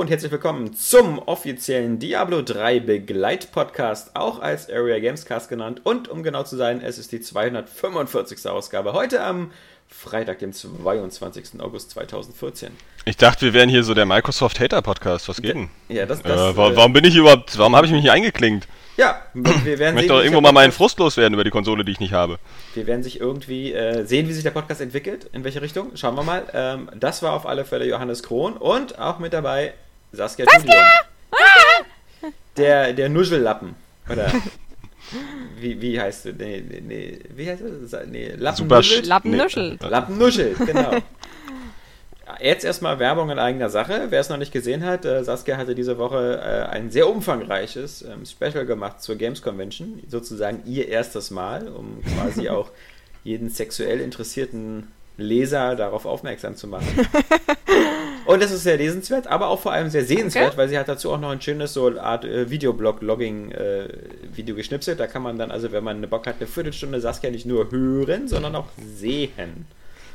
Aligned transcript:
Hallo 0.00 0.06
und 0.06 0.12
herzlich 0.12 0.32
willkommen 0.32 0.72
zum 0.72 1.18
offiziellen 1.18 1.98
Diablo 1.98 2.40
3 2.40 2.80
Begleitpodcast, 2.80 4.16
auch 4.16 4.40
als 4.40 4.70
Area 4.70 4.98
Gamescast 4.98 5.50
genannt. 5.50 5.82
Und 5.84 6.08
um 6.08 6.22
genau 6.22 6.42
zu 6.42 6.56
sein, 6.56 6.80
es 6.80 6.96
ist 6.96 7.12
die 7.12 7.20
245. 7.20 8.48
Ausgabe. 8.48 8.94
Heute 8.94 9.22
am 9.22 9.50
Freitag, 9.88 10.38
dem 10.38 10.54
22. 10.54 11.60
August 11.60 11.90
2014. 11.90 12.70
Ich 13.04 13.18
dachte, 13.18 13.44
wir 13.44 13.52
wären 13.52 13.68
hier 13.68 13.84
so 13.84 13.92
der 13.92 14.06
Microsoft 14.06 14.58
Hater 14.58 14.80
Podcast. 14.80 15.28
Was 15.28 15.42
geht 15.42 15.54
denn? 15.54 15.68
Ja, 15.90 16.06
das, 16.06 16.20
Äh, 16.20 16.28
das 16.28 16.54
äh, 16.54 16.56
warum 16.56 16.94
bin 16.94 17.04
ich 17.04 17.14
überhaupt, 17.14 17.58
warum 17.58 17.76
habe 17.76 17.86
ich 17.86 17.92
mich 17.92 18.00
hier 18.00 18.14
eingeklinkt? 18.14 18.68
Ja, 18.96 19.20
wir 19.34 19.78
werden 19.78 19.98
Ich 19.98 20.02
möchte 20.02 20.14
doch 20.14 20.20
irgendwo 20.20 20.40
mal 20.40 20.52
meinen 20.52 20.72
Frust 20.72 20.98
loswerden 20.98 21.34
über 21.34 21.44
die 21.44 21.50
Konsole, 21.50 21.84
die 21.84 21.92
ich 21.92 22.00
nicht 22.00 22.14
habe. 22.14 22.38
Wir 22.72 22.86
werden 22.86 23.02
sich 23.02 23.20
irgendwie 23.20 23.74
äh, 23.74 24.06
sehen, 24.06 24.28
wie 24.28 24.32
sich 24.32 24.44
der 24.44 24.50
Podcast 24.50 24.80
entwickelt, 24.80 25.28
in 25.34 25.44
welche 25.44 25.60
Richtung. 25.60 25.90
Schauen 25.94 26.14
wir 26.14 26.22
mal. 26.22 26.44
Ähm, 26.54 26.88
das 26.98 27.22
war 27.22 27.34
auf 27.34 27.44
alle 27.44 27.66
Fälle 27.66 27.86
Johannes 27.86 28.22
Krohn 28.22 28.54
und 28.54 28.98
auch 28.98 29.18
mit 29.18 29.34
dabei 29.34 29.74
Saskia, 30.12 30.46
Saskia! 30.50 30.84
Der, 32.56 32.92
der 32.92 33.08
Nuschellappen. 33.08 33.74
Oder 34.08 34.30
wie, 35.58 35.80
wie 35.80 36.00
heißt 36.00 36.26
du? 36.26 36.32
Nee, 36.32 36.62
nee, 36.68 36.80
nee, 36.80 37.18
wie 37.34 37.48
heißt 37.48 37.62
es? 37.62 37.96
Nee, 38.06 38.32
Lappen 38.36 38.56
Super 38.56 38.76
nuschelt? 38.76 39.04
sch- 39.04 39.08
Lappennuschelt. 39.08 39.82
Nee. 39.82 39.88
Lappen 39.88 40.18
nuschelt, 40.18 40.58
genau. 40.58 40.90
Jetzt 42.40 42.64
erstmal 42.64 42.98
Werbung 43.00 43.30
in 43.30 43.38
eigener 43.38 43.70
Sache. 43.70 44.06
Wer 44.10 44.20
es 44.20 44.28
noch 44.28 44.36
nicht 44.36 44.52
gesehen 44.52 44.84
hat, 44.84 45.04
äh, 45.04 45.24
Saskia 45.24 45.56
hatte 45.56 45.74
diese 45.74 45.98
Woche 45.98 46.40
äh, 46.42 46.70
ein 46.70 46.90
sehr 46.90 47.08
umfangreiches 47.08 48.02
ähm, 48.02 48.24
Special 48.24 48.66
gemacht 48.66 49.02
zur 49.02 49.16
Games 49.16 49.42
Convention. 49.42 50.00
Sozusagen 50.08 50.62
ihr 50.64 50.88
erstes 50.88 51.30
Mal, 51.30 51.68
um 51.68 52.00
quasi 52.16 52.48
auch 52.50 52.70
jeden 53.24 53.50
sexuell 53.50 54.00
interessierten 54.00 54.88
Leser 55.20 55.76
darauf 55.76 56.06
aufmerksam 56.06 56.56
zu 56.56 56.66
machen. 56.66 56.86
Und 58.26 58.42
das 58.42 58.50
ist 58.52 58.62
sehr 58.62 58.76
lesenswert, 58.76 59.26
aber 59.26 59.48
auch 59.48 59.60
vor 59.60 59.72
allem 59.72 59.90
sehr 59.90 60.04
sehenswert, 60.04 60.48
Okay. 60.48 60.56
weil 60.56 60.68
sie 60.68 60.78
hat 60.78 60.88
dazu 60.88 61.10
auch 61.12 61.18
noch 61.18 61.30
ein 61.30 61.40
schönes 61.40 61.72
so 61.74 61.86
eine 61.86 62.02
Art 62.02 62.24
äh, 62.24 62.48
Videoblog-Logging-Video 62.50 64.54
geschnipselt. 64.54 65.00
Da 65.00 65.06
kann 65.06 65.22
man 65.22 65.38
dann 65.38 65.50
also, 65.50 65.72
wenn 65.72 65.82
man 65.84 65.96
eine 65.98 66.06
Bock 66.06 66.26
hat, 66.26 66.36
eine 66.38 66.46
Viertelstunde 66.46 67.00
Saskia 67.00 67.30
nicht 67.30 67.46
nur 67.46 67.70
hören, 67.70 68.28
sondern 68.28 68.54
auch 68.56 68.66
sehen. 68.96 69.66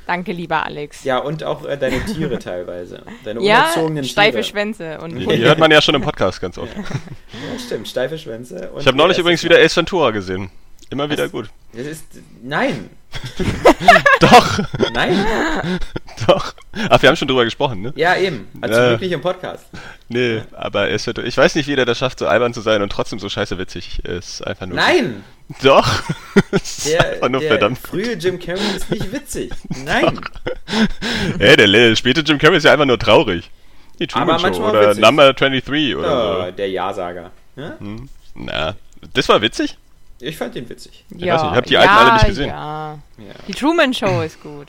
Danke, 0.08 0.34
lieber 0.34 0.64
Alex. 0.66 1.04
Ja, 1.04 1.18
und 1.18 1.44
auch 1.44 1.66
äh, 1.66 1.78
deine 1.78 2.00
Tiere 2.06 2.38
teilweise. 2.38 3.02
Deine 3.24 3.42
Ja, 3.42 3.64
unerzogenen 3.64 4.04
steife 4.04 4.32
Tiere. 4.34 4.44
Schwänze 4.44 5.00
und 5.02 5.16
Die 5.18 5.38
hört 5.44 5.58
man 5.58 5.72
ja 5.72 5.82
schon 5.82 5.96
im 5.96 6.04
Podcast 6.04 6.40
ganz 6.42 6.60
oft. 6.60 6.76
Ja, 6.76 6.84
stimmt, 7.60 7.88
steife 7.88 8.18
Schwänze. 8.20 8.70
und 8.72 8.82
Ich 8.82 8.88
habe 8.88 8.98
neulich 8.98 9.18
übrigens 9.18 9.44
wieder 9.44 9.58
Ace 9.60 9.76
Ventura 9.76 10.12
gesehen. 10.12 10.52
Immer 10.92 11.10
wieder 11.10 11.24
Was? 11.26 11.32
gut. 11.32 11.50
Das 11.74 11.88
ist. 11.88 12.06
Nein! 12.44 12.92
Doch, 14.20 14.60
Nein! 14.94 15.26
doch. 16.28 16.54
Ach, 16.90 17.02
wir 17.02 17.10
haben 17.10 17.16
schon 17.16 17.28
drüber 17.28 17.44
gesprochen, 17.44 17.82
ne? 17.82 17.94
Ja, 17.96 18.16
eben. 18.16 18.48
Also 18.62 18.80
Ja. 18.80 18.90
wirklich 18.92 19.12
im 19.12 19.22
Podcast. 19.22 19.66
Nee, 20.10 20.42
aber 20.54 20.84
Ace 20.84 21.08
Ventura, 21.08 21.28
ich 21.28 21.36
weiß 21.38 21.56
nicht, 21.56 21.68
wie 21.68 21.76
der 21.76 21.86
das 21.86 21.98
schafft, 21.98 22.20
so 22.20 22.28
albern 22.28 22.54
zu 22.54 22.62
sein 22.62 22.82
und 22.82 22.92
trotzdem 22.92 23.20
so 23.20 23.28
scheiße 23.30 23.58
witzig. 23.58 24.04
Ist 24.06 24.46
einfach 24.46 24.66
nur. 24.66 24.78
Nein! 24.78 25.24
Doch. 25.62 26.02
ist 26.52 26.88
Der, 26.88 27.14
einfach 27.14 27.30
nur 27.30 27.42
der 27.42 27.50
verdammt. 27.50 27.78
frühe 27.78 28.14
Jim 28.14 28.40
Carrey 28.40 28.60
ist 28.76 28.90
nicht 28.90 29.12
witzig. 29.12 29.52
Nein! 29.84 30.20
Hey, 31.38 31.56
der 31.58 31.68
le- 31.68 31.96
späte 31.96 32.22
Jim 32.22 32.38
Carrey 32.38 32.58
ist 32.58 32.64
ja 32.64 32.72
einfach 32.74 32.86
nur 32.86 32.98
traurig. 33.00 33.50
Die 34.00 34.08
Truman 34.08 34.30
Aber 34.30 34.40
Show 34.40 34.44
manchmal 34.48 34.70
oder 34.72 34.90
witzig. 34.90 35.04
Number 35.04 35.34
23 35.34 35.96
oder 35.96 36.48
Oh, 36.48 36.52
der 36.52 36.70
Ja-Sager. 36.70 37.32
Ja? 37.56 37.78
so. 37.80 37.96
Na, 38.36 38.76
das 39.14 39.30
war 39.30 39.42
witzig? 39.42 39.78
Ich 40.20 40.38
fand 40.38 40.56
den 40.56 40.68
witzig. 40.70 41.04
weiß 41.10 41.20
nicht, 41.20 41.24
ich 41.30 41.38
hab 41.58 41.66
die 41.66 41.78
alten 41.78 41.90
alle 41.94 42.14
nicht 42.14 42.26
gesehen. 42.28 42.48
Ja. 42.50 43.00
Ja. 43.18 43.24
Die 43.48 43.54
Truman 43.54 43.94
Show 43.94 44.22
ist 44.22 44.42
gut. 44.42 44.68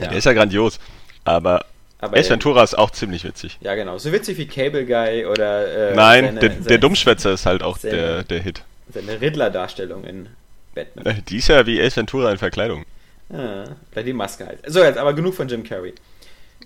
Ja. 0.00 0.08
Der 0.08 0.18
ist 0.18 0.24
ja 0.24 0.32
grandios. 0.32 0.78
Aber 1.24 1.64
Aber 2.00 2.16
Ace 2.16 2.30
Ventura 2.30 2.62
ist 2.62 2.76
auch 2.76 2.90
ziemlich 2.90 3.24
witzig. 3.24 3.58
Ja, 3.60 3.74
genau. 3.74 3.98
So 3.98 4.12
witzig 4.12 4.38
wie 4.38 4.46
Cable 4.46 4.84
Guy 4.86 5.24
oder. 5.26 5.90
Äh, 5.92 5.94
Nein, 5.94 6.24
seine, 6.26 6.40
der, 6.40 6.50
seine, 6.50 6.64
der 6.66 6.78
Dummschwätzer 6.78 7.32
ist 7.32 7.46
halt 7.46 7.62
auch 7.62 7.76
seine- 7.78 7.96
der, 7.96 8.22
der 8.24 8.40
Hit. 8.42 8.62
Seine 8.92 9.20
Riddler-Darstellung 9.20 10.04
in 10.04 10.28
Batman. 10.74 11.06
Äh, 11.06 11.22
Die 11.28 11.38
ist 11.38 11.48
ja 11.48 11.66
wie 11.66 11.80
Ace 11.82 11.96
Ventura 11.96 12.30
in 12.30 12.38
Verkleidung. 12.38 12.84
Ah, 13.32 13.64
bei 13.94 14.02
die 14.02 14.12
Maske 14.12 14.46
halt. 14.46 14.58
So, 14.66 14.82
jetzt 14.84 14.98
aber 14.98 15.14
genug 15.14 15.34
von 15.34 15.48
Jim 15.48 15.64
Carrey. 15.64 15.94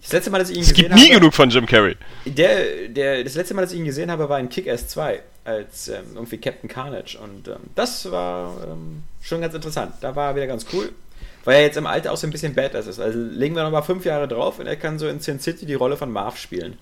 Das 0.03 0.13
letzte 0.13 0.31
Mal, 0.31 0.39
dass 0.39 0.51
ich 0.51 0.57
ihn 0.57 0.63
Es 0.63 0.69
gesehen 0.71 0.85
gibt 0.91 0.95
nie 0.97 1.09
habe, 1.11 1.21
genug 1.21 1.35
von 1.35 1.51
Jim 1.51 1.67
Carrey. 1.67 1.97
Der, 2.27 2.89
der, 2.89 3.25
das 3.25 3.35
letzte 3.35 3.55
Mal, 3.55 3.63
dass 3.63 3.73
ich 3.73 3.79
ihn 3.79 3.85
gesehen 3.85 4.11
habe, 4.11 4.29
war 4.29 4.39
in 4.41 4.49
Kick-Ass 4.49 4.89
2 4.89 5.21
als 5.49 5.89
ähm, 5.89 6.05
irgendwie 6.15 6.39
Captain 6.39 6.69
Carnage. 6.69 7.19
Und 7.19 7.49
ähm, 7.49 7.57
das 7.75 8.11
war 8.11 8.53
ähm, 8.71 9.03
schon 9.23 9.41
ganz 9.41 9.55
interessant. 9.55 9.95
Da 10.01 10.15
war 10.15 10.31
er 10.31 10.37
wieder 10.37 10.47
ganz 10.47 10.67
cool. 10.73 10.91
Weil 11.45 11.57
er 11.57 11.63
jetzt 11.63 11.77
im 11.79 11.87
Alter 11.87 12.13
auch 12.13 12.17
so 12.17 12.27
ein 12.27 12.31
bisschen 12.31 12.55
Badass 12.55 12.87
ist. 12.87 13.01
Also 13.01 13.19
legen 13.19 13.55
wir 13.57 13.63
nochmal 13.63 13.83
fünf 13.83 14.05
Jahre 14.05 14.29
drauf 14.29 14.59
und 14.59 14.67
er 14.67 14.77
kann 14.77 14.99
so 14.99 15.09
in 15.09 15.21
Sin 15.21 15.41
City 15.41 15.65
die 15.67 15.75
Rolle 15.75 15.97
von 15.97 16.11
Marv 16.11 16.37
spielen. 16.39 16.77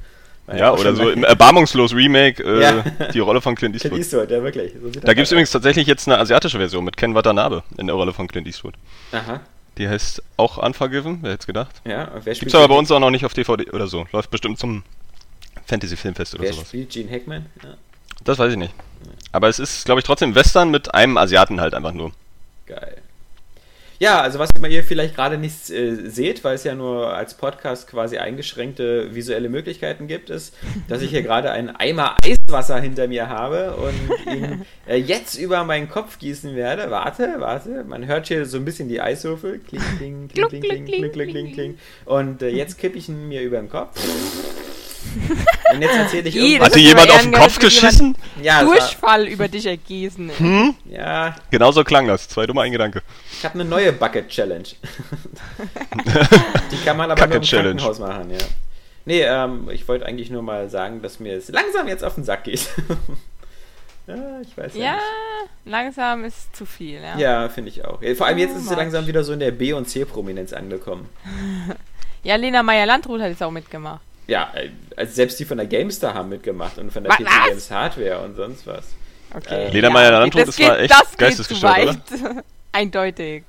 Weil 0.47 0.59
Ja, 0.59 0.73
oder 0.75 0.95
so 0.95 1.09
im 1.11 1.23
Erbarmungslos 1.35 1.95
Remake 1.95 2.43
äh, 2.43 2.63
Ja. 2.63 2.85
die 3.13 3.21
Rolle 3.21 3.41
von 3.41 3.55
Clint 3.55 3.77
Clint 3.81 3.95
Eastwood. 3.97 4.21
Eastwood, 4.23 4.31
ja 4.31 4.43
wirklich. 4.43 4.73
So 4.83 4.89
Da 5.01 5.15
gibt 5.15 5.25
es 5.27 5.29
aus. 5.29 5.33
übrigens 5.33 5.51
tatsächlich 5.51 5.87
jetzt 5.87 6.09
eine 6.09 6.19
asiatische 6.19 6.59
Version 6.59 6.85
mit 6.85 6.97
Ken 6.97 7.15
Watanabe 7.15 7.63
in 7.79 7.87
der 7.87 7.95
Rolle 7.95 8.13
von 8.13 8.27
Clint 8.27 8.47
Eastwood. 8.47 8.75
Aha, 9.13 9.41
Die 9.79 9.89
heißt 9.89 10.23
auch 10.37 10.57
Unforgiven, 10.59 11.19
wer 11.23 11.33
hätte 11.33 11.41
es 11.43 11.47
gedacht? 11.47 11.77
ja. 11.85 12.11
Wer 12.15 12.21
spielt 12.35 12.41
Gibt's 12.41 12.55
aber 12.55 12.69
bei 12.69 12.75
uns 12.77 12.91
auch 12.91 13.01
noch 13.01 13.11
nicht 13.11 13.25
auf 13.25 13.35
DVD 13.35 13.71
oder 13.71 13.87
so. 13.87 14.07
Läuft 14.13 14.31
bestimmt 14.31 14.59
zum 14.59 14.83
Fantasy 15.67 15.97
Filmfest 15.97 16.35
oder 16.35 16.45
Wer 16.45 16.53
sowas. 16.55 16.69
spielt 16.69 16.91
Gene 16.91 17.11
Hackman? 17.11 17.47
Ja, 17.63 17.75
das 18.27 18.39
weiß 18.39 18.53
ich 18.53 18.59
nicht. 18.59 18.75
Aber 19.33 19.49
es 19.49 19.59
ist, 19.59 19.85
glaube 19.85 20.01
ich, 20.01 20.05
trotzdem 20.05 20.35
Western 20.35 20.71
mit 20.71 20.93
einem 20.95 21.17
Asiaten 21.17 21.61
halt 21.61 21.75
einfach 21.75 21.93
nur. 21.93 22.13
Geil. 22.67 22.97
Ja, 23.99 24.21
also 24.21 24.39
was 24.39 24.51
ihr 24.69 24.85
vielleicht 24.85 25.15
gerade 25.15 25.39
nicht 25.39 25.71
äh, 25.71 26.11
seht, 26.11 26.45
weil 26.45 26.57
es 26.57 26.65
ja 26.65 26.75
nur 26.75 27.15
als 27.15 27.35
Podcast 27.35 27.89
quasi 27.89 28.19
eingeschränkte 28.19 29.15
visuelle 29.15 29.49
Möglichkeiten 29.49 30.07
gibt, 30.07 30.29
ist, 30.29 30.55
dass 30.89 31.01
ich 31.01 31.11
hier 31.11 31.23
gerade 31.23 31.51
einen 31.51 31.75
Eimer 31.75 32.17
Eiswasser 32.23 32.79
hinter 32.79 33.09
mir 33.09 33.29
habe 33.29 33.75
und 33.77 34.35
ihn 34.35 34.67
äh, 34.87 34.97
jetzt 34.97 35.39
über 35.39 35.65
meinen 35.65 35.89
Kopf 35.89 36.19
gießen 36.19 36.55
werde. 36.57 36.91
Warte, 36.91 37.37
warte, 37.39 37.85
man 37.85 38.07
hört 38.07 38.27
hier 38.27 38.45
so 38.45 38.59
ein 38.59 38.67
bisschen 38.67 38.89
die 38.89 39.01
Eiswürfel. 39.01 39.61
Kling, 39.61 39.81
kling, 39.97 40.29
kling, 40.29 40.61
kling, 40.61 40.85
kling, 40.85 41.13
kling, 41.13 41.31
kling, 41.31 41.53
kling. 41.53 41.79
Und 42.05 42.43
äh, 42.43 42.49
jetzt 42.49 42.79
kippe 42.79 42.99
ich 42.99 43.09
ihn 43.09 43.29
mir 43.29 43.41
über 43.43 43.57
den 43.59 43.71
Kopf. 43.71 43.99
Und 45.73 45.83
jetzt 45.83 45.97
erzähle 45.97 46.29
ich 46.29 46.37
irgendwas. 46.41 46.69
Hatte 46.69 46.79
jemand 46.79 47.11
auf 47.11 47.23
den 47.23 47.33
Kopf 47.33 47.59
geschissen? 47.59 48.17
Ja, 48.43 48.61
es 48.63 48.67
war, 48.69 48.75
Durchfall 48.77 49.27
über 49.29 49.49
dich 49.49 49.67
ergießen. 49.67 50.31
Hm? 50.39 50.75
ja, 50.85 51.35
Genauso 51.51 51.83
klang 51.85 52.07
das. 52.07 52.29
Zwei 52.29 52.47
dumme 52.47 52.63
Eingedanke. 52.63 53.03
ich 53.33 53.45
habe 53.45 53.55
eine 53.55 53.65
neue 53.65 53.93
Bucket 53.93 54.29
Challenge. 54.29 54.65
Die 56.71 56.77
kann 56.85 56.97
man 56.97 57.11
aber 57.11 57.19
Kacke 57.21 57.31
nur 57.31 57.37
im 57.39 57.43
Challenge. 57.43 57.81
Krankenhaus 57.81 57.99
machen, 57.99 58.31
ja. 58.31 58.39
Nee, 59.05 59.23
ähm, 59.23 59.69
ich 59.71 59.87
wollte 59.89 60.05
eigentlich 60.07 60.31
nur 60.31 60.43
mal 60.43 60.69
sagen, 60.69 61.01
dass 61.03 61.21
mir 61.21 61.37
es 61.37 61.49
langsam 61.49 61.87
jetzt 61.89 62.05
auf 62.05 62.15
den 62.17 62.25
Sack 62.25 62.45
geht. 62.45 62.61
ja, 64.07 64.15
ich 64.43 64.57
weiß 64.57 64.75
ja, 64.75 64.83
Ja, 64.85 64.93
nicht. 64.95 65.05
langsam 65.65 66.25
ist 66.25 66.55
zu 66.57 66.67
viel, 66.67 67.01
ja. 67.01 67.17
Ja, 67.17 67.49
finde 67.49 67.71
ich 67.71 67.85
auch. 67.85 68.01
Vor 68.17 68.27
allem 68.27 68.39
jetzt 68.39 68.51
Too 68.53 68.57
ist 68.59 68.65
es 68.65 68.71
much. 68.71 68.79
langsam 68.79 69.07
wieder 69.07 69.23
so 69.23 69.33
in 69.33 69.41
der 69.41 69.53
B- 69.53 69.73
und 69.73 69.89
C-Prominenz 69.89 70.53
angekommen. 70.53 71.09
Ja, 72.25 72.35
Lena 72.37 72.63
Meyer-Landrut 72.65 73.21
hat 73.21 73.29
jetzt 73.29 73.43
auch 73.43 73.53
mitgemacht. 73.53 74.01
Ja, 74.27 74.51
äh, 74.55 74.71
also 74.97 75.13
selbst 75.13 75.39
die 75.39 75.45
von 75.45 75.57
der 75.59 75.67
GameStar 75.67 76.15
haben 76.15 76.29
mitgemacht 76.29 76.79
und 76.79 76.93
von 76.93 77.05
der 77.05 77.11
Was? 77.13 77.19
PC 77.19 77.47
Games 77.49 77.71
Hardware 77.71 78.19
und 78.21 78.37
sonst 78.37 78.67
was. 78.67 78.85
Okay. 79.35 79.67
Äh, 79.67 79.71
Lena 79.71 79.91
Meyer-Landrut 79.91 80.43
das 80.43 80.49
ist 80.51 80.57
geht- 80.57 80.69
mal 80.69 80.81
echt 80.81 80.91
das 80.91 81.01
geht 81.03 81.11
zu 81.11 81.17
geistesgestört, 81.19 81.77
weit. 81.89 82.45
Eindeutig. 82.73 83.45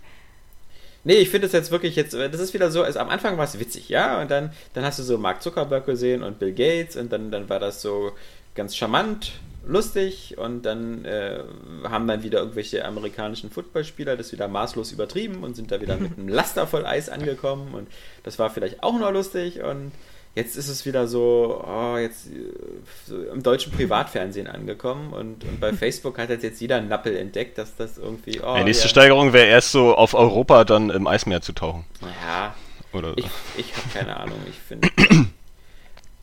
Nee, 1.03 1.15
ich 1.15 1.29
finde 1.29 1.47
es 1.47 1.53
jetzt 1.53 1.71
wirklich 1.71 1.95
jetzt, 1.95 2.13
das 2.13 2.39
ist 2.41 2.53
wieder 2.53 2.69
so, 2.69 2.83
also 2.83 2.99
am 2.99 3.09
Anfang 3.09 3.37
war 3.37 3.45
es 3.45 3.57
witzig, 3.59 3.87
ja, 3.87 4.21
und 4.21 4.29
dann, 4.29 4.51
dann 4.73 4.83
hast 4.83 4.99
du 4.99 5.03
so 5.03 5.17
Mark 5.17 5.41
Zuckerberg 5.41 5.85
gesehen 5.85 6.21
und 6.21 6.37
Bill 6.37 6.51
Gates 6.51 6.97
und 6.97 7.11
dann, 7.13 7.31
dann 7.31 7.47
war 7.47 7.59
das 7.59 7.81
so 7.81 8.11
ganz 8.55 8.75
charmant, 8.75 9.31
lustig 9.65 10.37
und 10.37 10.63
dann 10.63 11.05
äh, 11.05 11.39
haben 11.83 12.07
dann 12.07 12.23
wieder 12.23 12.39
irgendwelche 12.39 12.83
amerikanischen 12.83 13.49
Footballspieler 13.51 14.17
das 14.17 14.31
wieder 14.33 14.47
maßlos 14.47 14.91
übertrieben 14.91 15.43
und 15.43 15.55
sind 15.55 15.71
da 15.71 15.79
wieder 15.79 15.95
mit 15.99 16.17
einem 16.17 16.27
Laster 16.27 16.67
voll 16.67 16.85
Eis 16.85 17.07
angekommen 17.09 17.73
und 17.73 17.87
das 18.23 18.37
war 18.39 18.49
vielleicht 18.49 18.83
auch 18.83 18.97
noch 18.99 19.11
lustig 19.11 19.61
und 19.61 19.91
jetzt 20.37 20.55
ist 20.55 20.69
es 20.69 20.85
wieder 20.85 21.07
so, 21.07 21.63
oh, 21.67 21.97
jetzt 21.97 22.27
äh, 22.27 22.53
so 23.07 23.21
im 23.23 23.41
deutschen 23.41 23.71
Privatfernsehen 23.73 24.47
angekommen 24.47 25.11
und, 25.11 25.43
und 25.43 25.59
bei 25.59 25.73
Facebook 25.83 26.19
hat 26.19 26.29
jetzt 26.29 26.61
jeder 26.61 26.79
Nappel 26.79 27.17
entdeckt, 27.17 27.57
dass 27.57 27.75
das 27.75 27.97
irgendwie, 27.97 28.39
oh, 28.41 28.55
Die 28.57 28.63
nächste 28.63 28.85
ja, 28.85 28.89
Steigerung 28.89 29.33
wäre 29.33 29.47
erst 29.47 29.71
so 29.71 29.95
auf 29.95 30.13
Europa 30.13 30.63
dann 30.63 30.91
im 30.91 31.07
Eismeer 31.07 31.41
zu 31.41 31.53
tauchen. 31.53 31.85
naja, 32.01 32.55
Oder 32.93 33.09
so. 33.09 33.15
Ich, 33.17 33.25
ich 33.57 33.75
habe 33.75 33.89
keine 33.93 34.17
Ahnung. 34.17 34.37
Ich 34.47 34.55
finde. 34.55 34.89